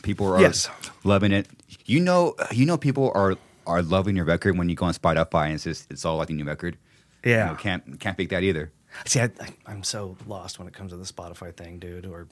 People 0.02 0.26
are 0.32 0.40
Yes. 0.40 0.68
loving 1.02 1.32
it. 1.32 1.48
You 1.86 2.00
know, 2.00 2.34
you 2.52 2.66
know, 2.66 2.76
people 2.76 3.10
are 3.14 3.36
are 3.66 3.82
loving 3.82 4.14
your 4.16 4.26
record 4.26 4.58
when 4.58 4.68
you 4.68 4.76
go 4.76 4.84
on 4.86 4.94
Spotify 4.94 5.46
and 5.46 5.54
it's 5.54 5.64
just 5.64 5.90
it's 5.90 6.04
all 6.04 6.16
like 6.18 6.28
the 6.28 6.34
new 6.34 6.44
record. 6.44 6.76
Yeah. 7.24 7.46
You 7.46 7.50
know, 7.52 7.56
can't 7.58 8.00
can't 8.00 8.16
fake 8.16 8.28
that 8.30 8.42
either. 8.42 8.70
See, 9.06 9.18
I, 9.20 9.24
I, 9.40 9.48
I'm 9.66 9.82
so 9.82 10.16
lost 10.26 10.58
when 10.60 10.68
it 10.68 10.74
comes 10.74 10.92
to 10.92 10.96
the 10.96 11.04
Spotify 11.04 11.52
thing, 11.56 11.78
dude, 11.80 12.06
or 12.06 12.28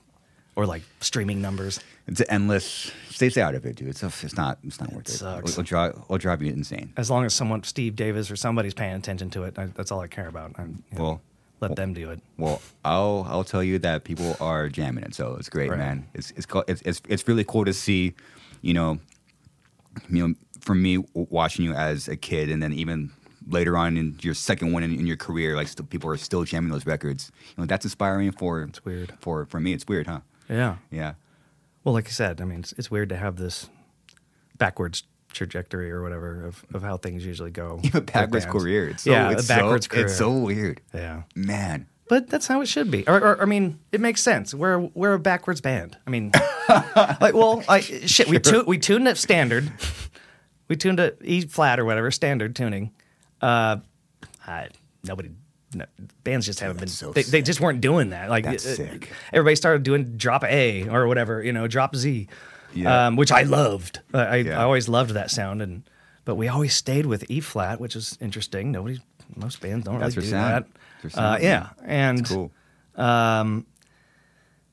or 0.56 0.66
like 0.66 0.82
streaming 1.00 1.40
numbers. 1.40 1.80
It's 2.06 2.20
an 2.20 2.26
endless. 2.30 2.90
Stay 3.10 3.30
stay 3.30 3.40
out 3.40 3.54
of 3.54 3.64
it, 3.64 3.76
dude. 3.76 3.88
It's 3.88 4.02
it's 4.02 4.36
not 4.36 4.58
it's 4.64 4.80
not 4.80 4.92
worth 4.92 5.08
it. 5.08 5.12
sucks. 5.12 5.52
It'll, 5.52 5.62
drive 5.62 5.92
it'll 6.04 6.18
drive 6.18 6.42
you 6.42 6.52
insane. 6.52 6.92
As 6.96 7.10
long 7.10 7.24
as 7.24 7.32
someone, 7.34 7.62
Steve 7.62 7.94
Davis 7.96 8.30
or 8.30 8.36
somebody's 8.36 8.74
paying 8.74 8.94
attention 8.94 9.30
to 9.30 9.44
it, 9.44 9.58
I, 9.58 9.66
that's 9.66 9.90
all 9.92 10.00
I 10.00 10.08
care 10.08 10.26
about. 10.28 10.52
I, 10.58 10.62
you 10.64 10.68
know, 10.92 11.02
Well, 11.02 11.20
let 11.60 11.76
them 11.76 11.94
do 11.94 12.10
it. 12.10 12.20
Well, 12.38 12.60
I'll 12.84 13.24
I'll 13.30 13.44
tell 13.44 13.62
you 13.62 13.78
that 13.80 14.04
people 14.04 14.36
are 14.40 14.68
jamming 14.68 15.04
it, 15.04 15.14
so 15.14 15.36
it's 15.38 15.48
great, 15.48 15.70
Right. 15.70 15.78
man. 15.78 16.08
It's 16.14 16.32
it's, 16.32 16.46
it's 16.66 16.82
it's 16.82 17.02
it's 17.08 17.28
really 17.28 17.44
cool 17.44 17.64
to 17.64 17.72
see, 17.72 18.14
you 18.62 18.74
know, 18.74 18.98
you 20.10 20.28
know, 20.28 20.34
for 20.60 20.74
me 20.74 21.04
watching 21.14 21.64
you 21.64 21.72
as 21.72 22.08
a 22.08 22.16
kid, 22.16 22.50
and 22.50 22.60
then 22.62 22.72
even 22.72 23.12
later 23.48 23.76
on 23.76 23.96
in 23.96 24.18
your 24.22 24.34
second 24.34 24.72
one 24.72 24.82
in, 24.82 24.92
in 24.92 25.06
your 25.06 25.16
career, 25.16 25.54
like 25.56 25.68
still, 25.68 25.84
people 25.86 26.10
are 26.10 26.16
still 26.16 26.44
jamming 26.44 26.70
those 26.72 26.86
records. 26.86 27.30
You 27.56 27.62
know, 27.62 27.66
that's 27.66 27.84
inspiring 27.84 28.32
for 28.32 28.62
it's 28.62 28.84
weird. 28.84 29.12
for 29.20 29.46
for 29.46 29.60
me. 29.60 29.72
It's 29.72 29.86
weird, 29.86 30.08
huh? 30.08 30.20
Yeah. 30.48 30.76
Yeah, 30.90 31.14
Well, 31.84 31.94
like 31.94 32.06
I 32.06 32.10
said, 32.10 32.40
I 32.40 32.44
mean, 32.44 32.60
it's, 32.60 32.72
it's 32.72 32.90
weird 32.90 33.08
to 33.10 33.16
have 33.16 33.36
this 33.36 33.68
backwards 34.58 35.04
trajectory 35.32 35.90
or 35.90 36.02
whatever 36.02 36.44
of, 36.44 36.64
of 36.74 36.82
how 36.82 36.96
things 36.96 37.24
usually 37.24 37.50
go. 37.50 37.80
you 37.82 37.90
have 37.90 38.02
a 38.02 38.04
backwards 38.04 38.46
career. 38.46 38.88
It's 38.88 39.04
so, 39.04 39.10
yeah, 39.10 39.30
it's 39.30 39.44
a 39.44 39.48
backwards 39.48 39.86
so, 39.86 39.90
career. 39.90 40.04
It's 40.04 40.16
so 40.16 40.32
weird, 40.32 40.80
yeah. 40.92 41.22
man. 41.34 41.86
But 42.08 42.28
that's 42.28 42.46
how 42.46 42.60
it 42.60 42.66
should 42.66 42.90
be. 42.90 43.04
Or, 43.06 43.16
or 43.16 43.42
I 43.42 43.46
mean, 43.46 43.78
it 43.90 44.00
makes 44.00 44.20
sense. 44.20 44.52
We're 44.52 44.78
we're 44.92 45.14
a 45.14 45.18
backwards 45.18 45.62
band. 45.62 45.96
I 46.06 46.10
mean, 46.10 46.30
like, 46.68 47.32
well, 47.32 47.64
I, 47.68 47.80
shit, 47.80 48.28
we 48.28 48.38
tu- 48.38 48.64
we 48.66 48.76
tuned 48.76 49.08
at 49.08 49.16
standard. 49.16 49.72
We 50.68 50.76
tuned 50.76 51.00
at 51.00 51.16
E 51.24 51.42
flat 51.46 51.80
or 51.80 51.86
whatever 51.86 52.10
standard 52.10 52.54
tuning. 52.54 52.92
Uh, 53.40 53.78
I, 54.46 54.68
nobody. 55.04 55.30
No, 55.74 55.84
bands 56.24 56.46
just 56.46 56.60
haven't 56.60 56.78
been. 56.80 56.88
so 56.88 57.12
they, 57.12 57.22
they 57.22 57.42
just 57.42 57.60
weren't 57.60 57.80
doing 57.80 58.10
that. 58.10 58.28
Like 58.30 58.44
That's 58.44 58.66
uh, 58.66 58.74
sick. 58.74 59.10
Everybody 59.32 59.56
started 59.56 59.82
doing 59.82 60.16
drop 60.16 60.44
A 60.44 60.88
or 60.88 61.06
whatever, 61.06 61.42
you 61.42 61.52
know, 61.52 61.66
drop 61.68 61.96
Z, 61.96 62.28
Yeah. 62.74 63.06
um, 63.06 63.16
which 63.16 63.32
I 63.32 63.42
loved. 63.42 64.00
I, 64.12 64.36
Yeah. 64.36 64.60
I 64.60 64.64
always 64.64 64.88
loved 64.88 65.10
that 65.12 65.30
sound, 65.30 65.62
and 65.62 65.82
but 66.24 66.34
we 66.36 66.48
always 66.48 66.74
stayed 66.74 67.06
with 67.06 67.24
E 67.30 67.40
flat, 67.40 67.80
which 67.80 67.96
is 67.96 68.16
interesting. 68.20 68.70
Nobody, 68.72 69.00
most 69.36 69.60
bands 69.60 69.84
don't 69.86 69.98
That's 69.98 70.16
really 70.16 70.26
do 70.28 70.32
sound. 70.32 70.64
that. 71.04 71.18
Uh, 71.18 71.38
yeah, 71.40 71.70
and 71.84 72.24
cool. 72.26 72.52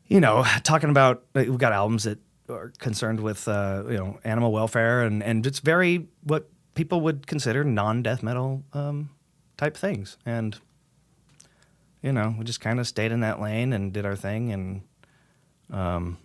you 0.08 0.20
know, 0.20 0.44
talking 0.64 0.90
about 0.90 1.24
like, 1.34 1.48
we've 1.48 1.58
got 1.58 1.72
albums 1.74 2.04
that 2.04 2.20
are 2.50 2.72
concerned 2.80 3.20
with 3.20 3.48
uh, 3.48 3.84
you 3.88 3.98
know 3.98 4.20
animal 4.24 4.52
welfare 4.52 5.04
and 5.04 5.22
and 5.24 5.46
it's 5.46 5.60
very 5.60 6.08
what 6.24 6.50
people 6.76 7.02
would 7.02 7.28
consider 7.28 7.64
non-death 7.64 8.24
metal 8.24 8.64
um, 8.74 9.10
type 9.58 9.76
things, 9.78 10.18
and 10.26 10.58
you 12.02 12.12
know 12.12 12.34
we 12.38 12.46
just 12.46 12.62
kind 12.62 12.80
of 12.80 12.88
stayed 12.88 13.12
in 13.12 13.20
that 13.22 13.40
lane 13.42 13.74
and 13.74 13.92
did 13.94 14.06
our 14.06 14.16
thing, 14.16 14.52
and 14.52 14.82
um, 15.72 16.18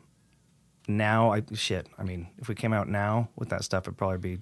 now 0.89 1.33
I 1.33 1.43
shit. 1.55 1.87
I 1.99 2.03
mean, 2.05 2.29
if 2.39 2.49
we 2.49 2.55
came 2.55 2.73
out 2.73 2.89
now 2.89 3.29
with 3.37 3.49
that 3.51 3.65
stuff, 3.65 3.85
it'd 3.85 3.97
probably 3.97 4.19
be 4.19 4.39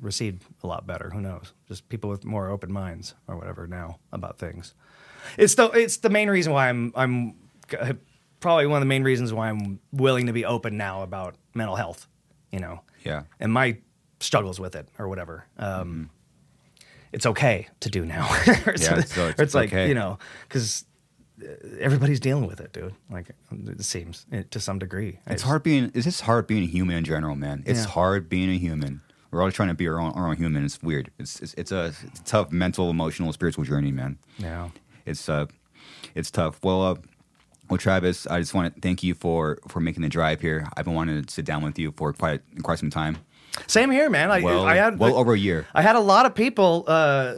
received 0.00 0.42
a 0.62 0.66
lot 0.66 0.86
better. 0.86 1.10
Who 1.10 1.20
knows? 1.20 1.52
Just 1.68 1.88
people 1.88 2.10
with 2.10 2.24
more 2.24 2.48
open 2.48 2.72
minds 2.72 3.14
or 3.28 3.36
whatever 3.36 3.66
now 3.66 3.98
about 4.12 4.38
things. 4.38 4.74
It's 5.38 5.54
the 5.54 5.70
it's 5.70 5.98
the 5.98 6.10
main 6.10 6.28
reason 6.28 6.52
why 6.52 6.68
I'm 6.68 6.92
I'm 6.96 7.34
probably 8.40 8.66
one 8.66 8.76
of 8.78 8.82
the 8.82 8.86
main 8.86 9.04
reasons 9.04 9.32
why 9.32 9.48
I'm 9.48 9.80
willing 9.92 10.26
to 10.26 10.32
be 10.32 10.44
open 10.44 10.76
now 10.76 11.02
about 11.02 11.36
mental 11.54 11.76
health. 11.76 12.06
You 12.50 12.60
know, 12.60 12.80
Yeah. 13.04 13.22
and 13.40 13.52
my 13.52 13.78
struggles 14.20 14.60
with 14.60 14.76
it 14.76 14.88
or 14.98 15.08
whatever. 15.08 15.44
Um, 15.58 16.10
It's 17.14 17.26
okay 17.26 17.68
to 17.80 17.88
do 17.88 18.04
now. 18.04 18.26
Or 18.66 18.72
it's, 18.72 18.82
Yeah, 18.82 19.00
so 19.02 19.28
it's 19.28 19.40
it's 19.40 19.54
like 19.54 19.70
okay. 19.72 19.88
you 19.88 19.94
know 19.94 20.18
because 20.48 20.84
everybody's 21.80 22.20
dealing 22.20 22.46
with 22.46 22.60
it, 22.60 22.72
dude. 22.72 22.94
Like 23.10 23.30
it 23.30 23.82
seems 23.84 24.26
eh, 24.32 24.42
to 24.50 24.60
some 24.60 24.78
degree. 24.78 25.18
It's 25.26 25.42
hard 25.42 25.62
being. 25.62 25.90
It's 25.94 26.04
just 26.04 26.22
hard 26.22 26.46
being 26.46 26.62
a 26.64 26.66
human 26.66 26.96
in 26.96 27.04
general, 27.04 27.36
man. 27.36 27.62
It's 27.66 27.80
Yeah. 27.84 27.86
hard 27.90 28.28
being 28.28 28.50
a 28.50 28.58
human. 28.58 29.00
We're 29.30 29.42
all 29.42 29.50
trying 29.50 29.68
to 29.68 29.74
be 29.74 29.88
our 29.88 29.98
own, 29.98 30.12
our 30.12 30.28
own 30.28 30.36
human. 30.36 30.64
It's 30.64 30.82
weird. 30.82 31.10
It's 31.18 31.40
it's, 31.40 31.54
it's 31.54 31.72
a 31.72 31.86
it's 32.04 32.20
a 32.20 32.24
tough 32.24 32.52
mental, 32.52 32.90
emotional, 32.90 33.32
spiritual 33.32 33.64
journey, 33.64 33.90
man. 33.92 34.18
Yeah. 34.38 34.68
It's 35.06 35.28
uh, 35.28 35.46
it's 36.14 36.30
tough. 36.30 36.60
Well, 36.62 36.82
uh, 36.82 36.94
well, 37.68 37.78
Travis, 37.78 38.26
I 38.26 38.38
just 38.40 38.54
want 38.54 38.74
to 38.74 38.80
thank 38.80 39.02
you 39.02 39.14
for 39.14 39.58
for 39.68 39.80
making 39.80 40.02
the 40.02 40.08
drive 40.08 40.40
here. 40.40 40.68
I've 40.76 40.84
been 40.84 40.94
wanting 40.94 41.22
to 41.22 41.32
sit 41.32 41.44
down 41.44 41.62
with 41.62 41.78
you 41.78 41.92
for 41.96 42.12
quite 42.12 42.42
quite 42.62 42.78
some 42.78 42.90
time. 42.90 43.18
Same 43.66 43.90
here, 43.90 44.10
man. 44.10 44.30
I, 44.30 44.40
Well, 44.40 44.64
I 44.64 44.76
had 44.76 44.98
well 44.98 45.16
over 45.16 45.32
a 45.34 45.38
year. 45.38 45.66
I 45.74 45.82
had 45.82 45.96
a 45.96 46.00
lot 46.00 46.26
of 46.26 46.34
people. 46.34 46.84
Uh, 46.86 47.34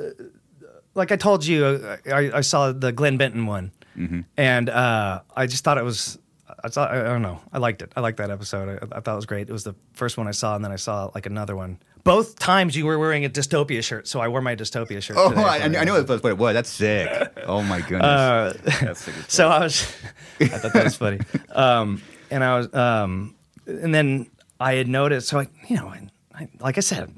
like 0.95 1.13
I 1.13 1.17
told 1.17 1.45
you, 1.45 1.65
uh, 1.65 1.97
I, 2.13 2.39
I 2.39 2.41
saw 2.41 2.73
the 2.73 2.93
Glen 2.93 3.17
Benton 3.19 3.47
one, 3.47 3.73
Mm-hmm. 3.97 4.21
and 4.37 4.69
uh, 4.69 5.21
I 5.35 5.47
just 5.47 5.65
thought 5.65 5.79
it 5.79 5.85
was. 5.85 6.19
I 6.65 6.69
thought 6.69 6.91
I 6.91 7.03
don't 7.03 7.23
know. 7.23 7.41
I 7.53 7.59
liked 7.59 7.83
it. 7.83 7.93
I 7.97 8.01
liked 8.01 8.17
that 8.19 8.31
episode. 8.31 8.69
I, 8.83 8.97
I 8.97 9.01
thought 9.01 9.13
it 9.13 9.17
was 9.17 9.27
great. 9.27 9.49
It 9.49 9.53
was 9.53 9.65
the 9.65 9.75
first 9.93 10.17
one 10.19 10.27
I 10.27 10.33
saw, 10.33 10.55
and 10.57 10.65
then 10.65 10.73
I 10.73 10.77
saw 10.77 11.11
like 11.15 11.27
another 11.27 11.55
one. 11.55 11.79
Both 12.03 12.39
times 12.39 12.77
you 12.77 12.87
were 12.87 12.99
wearing 12.99 13.25
a 13.25 13.29
dystopia 13.29 13.83
shirt, 13.83 14.07
so 14.09 14.21
I 14.21 14.29
wore 14.29 14.41
my 14.41 14.55
dystopia 14.57 15.03
shirt. 15.03 15.17
Oh, 15.19 15.35
I, 15.35 15.59
I 15.59 15.65
it. 15.67 15.85
know 15.85 16.03
what 16.05 16.25
it 16.25 16.39
was. 16.39 16.55
That's 16.55 16.71
sick. 16.71 17.09
Oh 17.47 17.63
my 17.63 17.81
goodness. 17.81 18.03
Uh, 18.05 18.53
That's 18.81 19.01
sick. 19.03 19.15
so. 19.29 19.49
I 19.49 19.61
was, 19.61 19.93
I 20.41 20.47
thought 20.49 20.73
that 20.73 20.85
was 20.85 20.97
funny. 20.97 21.19
Um, 21.51 22.01
and 22.31 22.43
I 22.45 22.59
was, 22.59 22.73
um, 22.75 23.35
and 23.67 23.95
then 23.95 24.27
I 24.59 24.75
had 24.75 24.89
noticed, 24.89 25.29
so 25.29 25.41
I, 25.41 25.49
you 25.69 25.77
know, 25.77 25.89
I, 25.89 26.09
I, 26.35 26.49
like 26.61 26.77
I 26.79 26.81
said, 26.81 27.13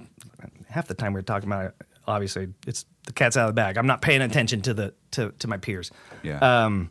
half 0.68 0.88
the 0.88 0.94
time 0.94 1.12
we 1.12 1.18
were 1.18 1.22
talking 1.22 1.48
about 1.48 1.66
it, 1.66 1.74
obviously 2.06 2.48
it's 2.66 2.84
the 3.04 3.12
cat's 3.12 3.36
out 3.36 3.48
of 3.48 3.54
the 3.54 3.60
bag. 3.60 3.76
I'm 3.76 3.86
not 3.86 4.02
paying 4.02 4.22
attention 4.22 4.62
to 4.62 4.74
the, 4.74 4.94
to, 5.12 5.32
to 5.38 5.48
my 5.48 5.56
peers. 5.56 5.90
yeah. 6.22 6.38
Um, 6.64 6.90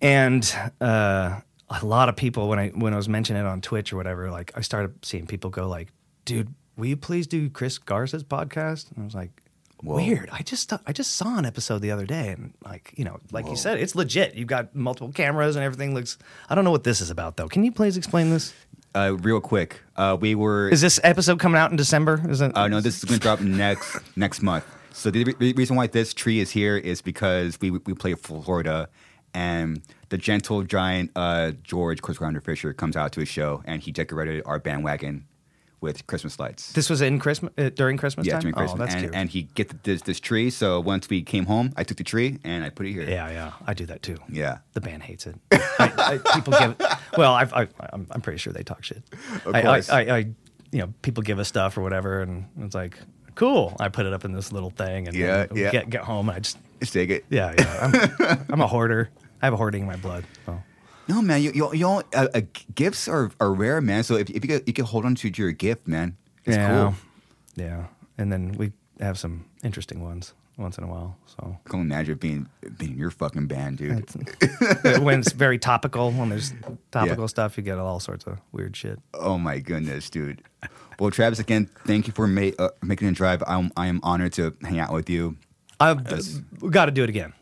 and, 0.00 0.54
uh, 0.80 1.40
a 1.68 1.84
lot 1.84 2.08
of 2.08 2.16
people 2.16 2.48
when 2.48 2.58
I 2.58 2.68
when 2.68 2.92
I 2.92 2.96
was 2.96 3.08
mentioning 3.08 3.42
it 3.42 3.46
on 3.48 3.60
Twitch 3.60 3.92
or 3.92 3.96
whatever, 3.96 4.30
like 4.30 4.52
I 4.54 4.60
started 4.60 5.04
seeing 5.04 5.26
people 5.26 5.50
go 5.50 5.68
like, 5.68 5.88
"Dude, 6.24 6.54
will 6.76 6.86
you 6.86 6.96
please 6.96 7.26
do 7.26 7.50
Chris 7.50 7.78
Garza's 7.78 8.24
podcast?" 8.24 8.90
And 8.92 9.02
I 9.02 9.04
was 9.04 9.14
like, 9.14 9.42
Whoa. 9.82 9.96
"Weird." 9.96 10.28
I 10.32 10.42
just 10.42 10.72
I 10.86 10.92
just 10.92 11.16
saw 11.16 11.38
an 11.38 11.44
episode 11.44 11.80
the 11.80 11.90
other 11.90 12.06
day, 12.06 12.28
and 12.28 12.54
like 12.64 12.92
you 12.96 13.04
know, 13.04 13.18
like 13.32 13.46
Whoa. 13.46 13.52
you 13.52 13.56
said, 13.56 13.80
it's 13.80 13.96
legit. 13.96 14.34
You've 14.34 14.46
got 14.46 14.76
multiple 14.76 15.10
cameras 15.12 15.56
and 15.56 15.64
everything 15.64 15.92
looks. 15.92 16.18
I 16.48 16.54
don't 16.54 16.64
know 16.64 16.70
what 16.70 16.84
this 16.84 17.00
is 17.00 17.10
about 17.10 17.36
though. 17.36 17.48
Can 17.48 17.64
you 17.64 17.72
please 17.72 17.96
explain 17.96 18.30
this? 18.30 18.54
Uh, 18.96 19.14
real 19.20 19.42
quick, 19.42 19.82
uh, 19.96 20.16
we 20.18 20.34
were. 20.34 20.70
Is 20.70 20.80
this 20.80 20.98
episode 21.04 21.38
coming 21.38 21.60
out 21.60 21.70
in 21.70 21.76
December? 21.76 22.22
Is 22.30 22.40
it? 22.40 22.56
Uh, 22.56 22.66
no, 22.66 22.80
this 22.80 22.96
is 22.96 23.04
going 23.04 23.20
to 23.20 23.22
drop 23.22 23.40
next 23.40 24.00
next 24.16 24.42
month. 24.42 24.64
So 24.92 25.10
the 25.10 25.24
re- 25.24 25.52
reason 25.52 25.76
why 25.76 25.86
this 25.86 26.14
tree 26.14 26.40
is 26.40 26.50
here 26.50 26.78
is 26.78 27.02
because 27.02 27.60
we 27.60 27.72
we 27.72 27.92
play 27.92 28.14
Florida, 28.14 28.88
and 29.34 29.82
the 30.08 30.16
gentle 30.16 30.62
giant 30.62 31.10
uh, 31.14 31.52
George 31.62 32.00
Corpsegrinder 32.00 32.42
Fisher 32.42 32.72
comes 32.72 32.96
out 32.96 33.12
to 33.12 33.20
a 33.20 33.26
show, 33.26 33.62
and 33.66 33.82
he 33.82 33.92
decorated 33.92 34.42
our 34.46 34.58
bandwagon 34.58 35.26
with 35.80 36.06
Christmas 36.06 36.38
lights. 36.38 36.72
This 36.72 36.88
was 36.88 37.00
in 37.02 37.18
Christmas 37.18 37.52
uh, 37.58 37.68
during 37.74 37.96
Christmas 37.96 38.26
yeah, 38.26 38.34
time. 38.40 38.52
during 38.52 38.70
Oh, 38.70 38.76
that's 38.76 38.94
and, 38.94 39.02
cute. 39.02 39.14
and 39.14 39.28
he 39.30 39.42
get 39.54 39.82
this 39.84 40.02
this 40.02 40.18
tree. 40.20 40.50
So 40.50 40.80
once 40.80 41.08
we 41.10 41.22
came 41.22 41.44
home, 41.46 41.72
I 41.76 41.84
took 41.84 41.98
the 41.98 42.04
tree 42.04 42.38
and 42.44 42.64
I 42.64 42.70
put 42.70 42.86
it 42.86 42.92
here. 42.92 43.02
yeah, 43.08 43.30
yeah, 43.30 43.52
I 43.66 43.74
do 43.74 43.86
that 43.86 44.02
too. 44.02 44.16
Yeah. 44.28 44.58
The 44.72 44.80
band 44.80 45.02
hates 45.02 45.26
it. 45.26 45.36
I, 45.52 46.18
I, 46.24 46.34
people 46.34 46.54
give. 46.58 46.76
Well, 47.18 47.34
I've, 47.34 47.52
I, 47.52 47.68
I'm, 47.92 48.06
I'm 48.10 48.20
pretty 48.20 48.38
sure 48.38 48.52
they 48.52 48.62
talk 48.62 48.82
shit. 48.84 49.02
Of 49.44 49.54
I, 49.54 49.62
course. 49.62 49.90
I, 49.90 50.00
I, 50.00 50.14
I, 50.16 50.18
you 50.72 50.78
know, 50.80 50.92
people 51.02 51.22
give 51.22 51.38
us 51.38 51.48
stuff 51.48 51.76
or 51.78 51.82
whatever, 51.82 52.20
and 52.22 52.46
it's 52.60 52.74
like, 52.74 52.98
cool. 53.34 53.76
I 53.78 53.88
put 53.88 54.06
it 54.06 54.12
up 54.12 54.24
in 54.24 54.32
this 54.32 54.52
little 54.52 54.70
thing, 54.70 55.06
and 55.08 55.16
Yeah, 55.16 55.46
yeah. 55.54 55.70
get 55.70 55.90
get 55.90 56.02
home, 56.02 56.28
and 56.28 56.36
I 56.36 56.40
just, 56.40 56.58
Just 56.80 56.92
take 56.92 57.10
it. 57.10 57.24
yeah, 57.30 57.54
yeah. 57.58 58.10
I'm, 58.20 58.46
I'm 58.54 58.60
a 58.60 58.66
hoarder. 58.66 59.10
I 59.42 59.46
have 59.46 59.52
a 59.52 59.56
hoarding 59.56 59.82
in 59.82 59.86
my 59.88 59.96
blood. 59.96 60.24
So. 60.46 60.60
No, 61.08 61.22
man, 61.22 61.42
you 61.42 61.52
you, 61.54 61.72
you 61.72 61.80
know, 61.80 62.02
uh, 62.14 62.28
uh, 62.34 62.40
gifts 62.74 63.08
are, 63.08 63.30
are 63.40 63.52
rare, 63.52 63.80
man. 63.80 64.02
So 64.02 64.16
if, 64.16 64.28
if 64.30 64.44
you 64.44 64.48
could, 64.48 64.62
you 64.66 64.72
could 64.72 64.86
hold 64.86 65.04
on 65.04 65.14
to 65.16 65.28
your 65.28 65.52
gift, 65.52 65.86
man, 65.86 66.16
it's 66.44 66.56
yeah, 66.56 66.68
cool. 66.68 66.94
yeah. 67.54 67.84
And 68.18 68.32
then 68.32 68.52
we 68.58 68.72
have 69.00 69.18
some 69.18 69.44
interesting 69.62 70.02
ones 70.02 70.34
once 70.56 70.78
in 70.78 70.84
a 70.84 70.86
while. 70.86 71.16
So 71.26 71.58
I 71.66 71.68
can 71.68 71.80
imagine 71.80 72.16
being 72.16 72.48
being 72.78 72.96
your 72.96 73.10
fucking 73.10 73.46
band, 73.46 73.78
dude. 73.78 74.08
when 75.02 75.20
it's 75.20 75.32
very 75.32 75.58
topical, 75.58 76.10
when 76.10 76.30
there's 76.30 76.52
topical 76.90 77.28
stuff, 77.28 77.56
you 77.56 77.62
get 77.62 77.78
all 77.78 78.00
sorts 78.00 78.26
of 78.26 78.40
weird 78.52 78.76
shit. 78.76 78.98
Oh 79.14 79.38
my 79.38 79.58
goodness, 79.58 80.10
dude. 80.10 80.42
Well, 80.98 81.10
Travis, 81.10 81.38
again, 81.38 81.68
thank 81.84 82.06
you 82.06 82.12
for 82.12 82.26
ma- 82.26 82.52
uh, 82.58 82.70
making 82.82 83.08
a 83.08 83.12
drive. 83.12 83.42
I'm 83.46 83.70
I 83.76 83.86
am 83.86 84.00
honored 84.02 84.32
to 84.34 84.54
hang 84.62 84.78
out 84.78 84.92
with 84.92 85.10
you. 85.10 85.36
I've, 85.78 86.00
we 86.60 86.70
got 86.70 86.86
to 86.86 86.90
do 86.90 87.02
it 87.02 87.10
again. 87.10 87.34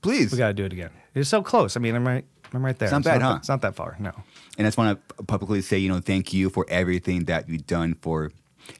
Please, 0.00 0.32
We 0.32 0.38
got 0.38 0.48
to 0.48 0.54
do 0.54 0.64
it 0.64 0.72
again. 0.72 0.90
It's 1.14 1.28
so 1.28 1.42
close. 1.42 1.76
I 1.76 1.80
mean, 1.80 1.94
I'm 1.94 2.06
right. 2.06 2.24
I'm 2.52 2.64
right 2.64 2.78
there. 2.78 2.86
It's 2.86 2.92
not 2.92 3.04
bad, 3.04 3.22
huh? 3.22 3.32
that- 3.32 3.38
It's 3.38 3.48
not 3.48 3.60
that 3.62 3.74
far. 3.74 3.96
No. 3.98 4.12
and 4.56 4.66
I 4.66 4.68
just 4.68 4.78
want 4.78 4.98
to 5.16 5.24
publicly 5.24 5.60
say, 5.62 5.78
you 5.78 5.88
know, 5.88 6.00
thank 6.00 6.32
you 6.32 6.50
for 6.50 6.64
everything 6.68 7.24
that 7.24 7.48
you've 7.48 7.66
done 7.66 7.94
for 7.94 8.30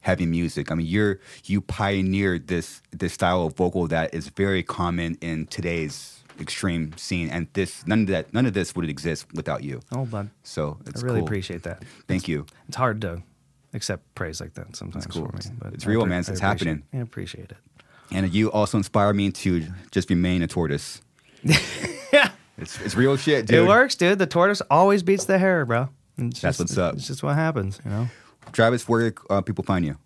heavy 0.02 0.26
music. 0.26 0.70
I 0.70 0.74
mean, 0.74 0.86
you're 0.86 1.20
you 1.44 1.60
pioneered 1.60 2.48
this 2.48 2.82
this 2.90 3.12
style 3.14 3.46
of 3.46 3.56
vocal 3.56 3.86
that 3.88 4.12
is 4.14 4.28
very 4.28 4.62
common 4.62 5.16
in 5.20 5.46
today's 5.46 6.14
extreme 6.40 6.96
scene, 6.96 7.28
and 7.30 7.48
this 7.54 7.86
none 7.86 8.02
of 8.02 8.06
that 8.08 8.32
none 8.34 8.46
of 8.46 8.52
this 8.54 8.74
would 8.76 8.88
exist 8.88 9.26
without 9.34 9.62
you. 9.64 9.80
Oh, 9.92 10.04
bud. 10.06 10.30
So 10.42 10.78
I 10.86 11.00
really 11.00 11.18
cool. 11.20 11.26
appreciate 11.26 11.62
that. 11.64 11.84
Thank 12.06 12.28
you. 12.28 12.46
It's 12.68 12.76
hard 12.76 13.00
to 13.02 13.22
accept 13.74 14.02
praise 14.14 14.40
like 14.40 14.54
that 14.54 14.74
sometimes 14.76 15.04
it's 15.06 15.14
cool. 15.14 15.26
for 15.26 15.36
me. 15.36 15.56
But 15.58 15.74
it's 15.74 15.86
I 15.86 15.90
real, 15.90 16.02
appre- 16.04 16.08
man. 16.08 16.16
I 16.16 16.18
It's 16.20 16.28
appreciate- 16.28 16.48
happening. 16.48 16.82
I 16.94 16.96
appreciate 16.98 17.50
it. 17.50 17.56
And 18.10 18.32
you 18.32 18.50
also 18.52 18.78
inspire 18.78 19.12
me 19.12 19.30
to 19.32 19.66
just 19.90 20.08
remain 20.08 20.42
a 20.42 20.46
tortoise. 20.46 21.02
It's, 22.58 22.80
it's 22.80 22.94
real 22.96 23.16
shit, 23.16 23.46
dude. 23.46 23.64
It 23.64 23.68
works, 23.68 23.94
dude. 23.94 24.18
The 24.18 24.26
tortoise 24.26 24.60
always 24.70 25.02
beats 25.02 25.24
the 25.24 25.38
hare, 25.38 25.64
bro. 25.64 25.88
It's 26.18 26.40
That's 26.40 26.58
just- 26.58 26.70
what's 26.70 26.78
up. 26.78 26.94
It's 26.94 27.06
just 27.06 27.22
what 27.22 27.34
happens, 27.36 27.80
you 27.84 27.90
know. 27.90 28.08
Travis, 28.52 28.88
where 28.88 29.14
uh, 29.30 29.40
people 29.42 29.62
find 29.64 29.84
you? 29.84 29.96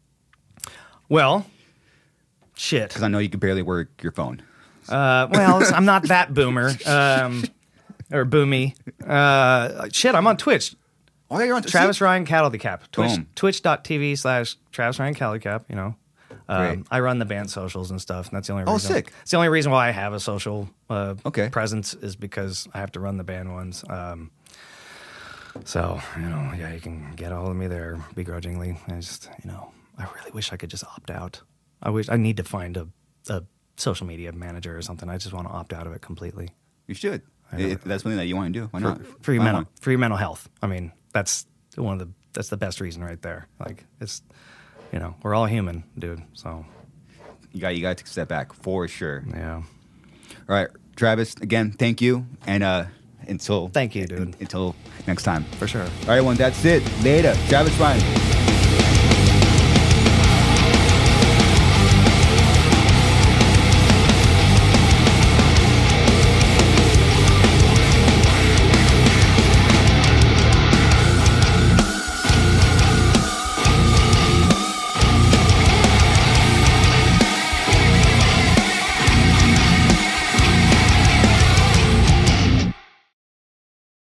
Well, 1.08 1.46
shit. 2.54 2.88
Because 2.88 3.02
I 3.02 3.08
know 3.08 3.18
you 3.18 3.28
can 3.28 3.40
barely 3.40 3.62
work 3.62 4.02
your 4.02 4.12
phone. 4.12 4.42
Uh, 4.88 5.28
well, 5.30 5.62
I'm 5.74 5.84
not 5.84 6.08
that 6.08 6.34
boomer 6.34 6.70
um, 6.86 7.44
or 8.10 8.24
boomy. 8.26 8.74
Uh, 9.06 9.88
shit, 9.92 10.14
I'm 10.14 10.26
on 10.26 10.36
Twitch. 10.36 10.74
Oh, 11.30 11.38
yeah, 11.38 11.46
you're 11.46 11.56
on 11.56 11.62
Travis 11.62 12.00
Ryan 12.00 12.26
Cattle 12.26 12.50
Cap. 12.50 12.90
Twitch. 12.92 13.12
Twitch.tv 13.36 14.18
slash 14.18 14.56
Travis 14.70 14.98
Ryan 14.98 15.14
Cattle 15.14 15.38
Cap, 15.38 15.64
you 15.68 15.76
know. 15.76 15.94
Um, 16.52 16.84
I 16.90 17.00
run 17.00 17.18
the 17.18 17.24
band 17.24 17.50
socials 17.50 17.90
and 17.90 18.00
stuff, 18.00 18.28
and 18.28 18.36
that's 18.36 18.46
the 18.48 18.52
only 18.54 18.64
Oh, 18.66 18.74
reason. 18.74 18.92
sick. 18.92 19.12
It's 19.22 19.30
the 19.30 19.36
only 19.36 19.48
reason 19.48 19.72
why 19.72 19.88
I 19.88 19.90
have 19.90 20.12
a 20.12 20.20
social 20.20 20.68
uh, 20.90 21.14
Okay. 21.24 21.48
presence 21.48 21.94
is 21.94 22.16
because 22.16 22.68
I 22.74 22.78
have 22.78 22.92
to 22.92 23.00
run 23.00 23.16
the 23.16 23.24
band 23.24 23.52
ones. 23.54 23.84
Um, 23.88 24.30
so 25.64 26.00
you 26.16 26.22
know, 26.22 26.52
yeah, 26.56 26.72
you 26.72 26.80
can 26.80 27.12
get 27.14 27.32
a 27.32 27.36
hold 27.36 27.50
of 27.50 27.56
me 27.56 27.66
there 27.66 27.98
begrudgingly. 28.14 28.78
I 28.88 28.92
just, 28.96 29.28
you 29.44 29.50
know, 29.50 29.70
I 29.98 30.04
really 30.16 30.30
wish 30.32 30.52
I 30.52 30.56
could 30.56 30.70
just 30.70 30.84
opt 30.84 31.10
out. 31.10 31.42
I 31.82 31.90
wish 31.90 32.08
I 32.08 32.16
need 32.16 32.36
to 32.38 32.44
find 32.44 32.76
a, 32.76 32.88
a 33.28 33.42
social 33.76 34.06
media 34.06 34.32
manager 34.32 34.76
or 34.76 34.82
something. 34.82 35.08
I 35.10 35.18
just 35.18 35.32
want 35.34 35.46
to 35.48 35.52
opt 35.52 35.72
out 35.72 35.86
of 35.86 35.92
it 35.92 36.00
completely 36.02 36.50
You 36.86 36.94
should. 36.94 37.22
If 37.54 37.84
that's 37.84 38.02
something 38.02 38.16
that 38.16 38.26
you 38.26 38.34
want 38.36 38.54
to 38.54 38.60
do. 38.60 38.68
Why 38.70 38.80
for, 38.80 38.84
not? 38.86 39.00
for 39.20 39.32
your 39.34 39.40
Why 39.40 39.44
mental 39.46 39.60
not? 39.62 39.78
for 39.80 39.90
your 39.90 39.98
mental 39.98 40.16
health. 40.16 40.48
I 40.62 40.66
mean, 40.68 40.90
that's 41.12 41.46
one 41.76 41.92
of 41.94 41.98
the 41.98 42.08
that's 42.32 42.48
the 42.48 42.56
best 42.56 42.80
reason 42.80 43.04
right 43.04 43.20
there. 43.20 43.46
Like 43.60 43.84
it's, 44.00 44.22
you 44.92 44.98
know, 44.98 45.14
we're 45.22 45.34
all 45.34 45.46
human, 45.46 45.84
dude. 45.98 46.22
So 46.34 46.64
You 47.52 47.60
got 47.60 47.74
you 47.76 47.82
got 47.82 47.96
to 47.98 48.06
step 48.06 48.28
back 48.28 48.52
for 48.52 48.86
sure. 48.88 49.24
yeah. 49.30 49.56
All 49.56 49.64
right, 50.56 50.68
Travis. 50.96 51.34
Again, 51.36 51.72
thank 51.72 52.00
you, 52.00 52.26
and 52.46 52.62
uh, 52.62 52.84
until 53.28 53.68
Thank 53.68 53.94
you, 53.94 54.06
dude. 54.06 54.34
until 54.40 54.74
next 55.06 55.22
time. 55.24 55.44
For 55.58 55.66
sure. 55.68 55.82
All 55.82 55.88
right, 56.08 56.18
everyone. 56.18 56.36
That's 56.36 56.64
it. 56.64 56.82
Later, 57.02 57.34
Travis 57.48 57.76
Ryan. 57.78 58.41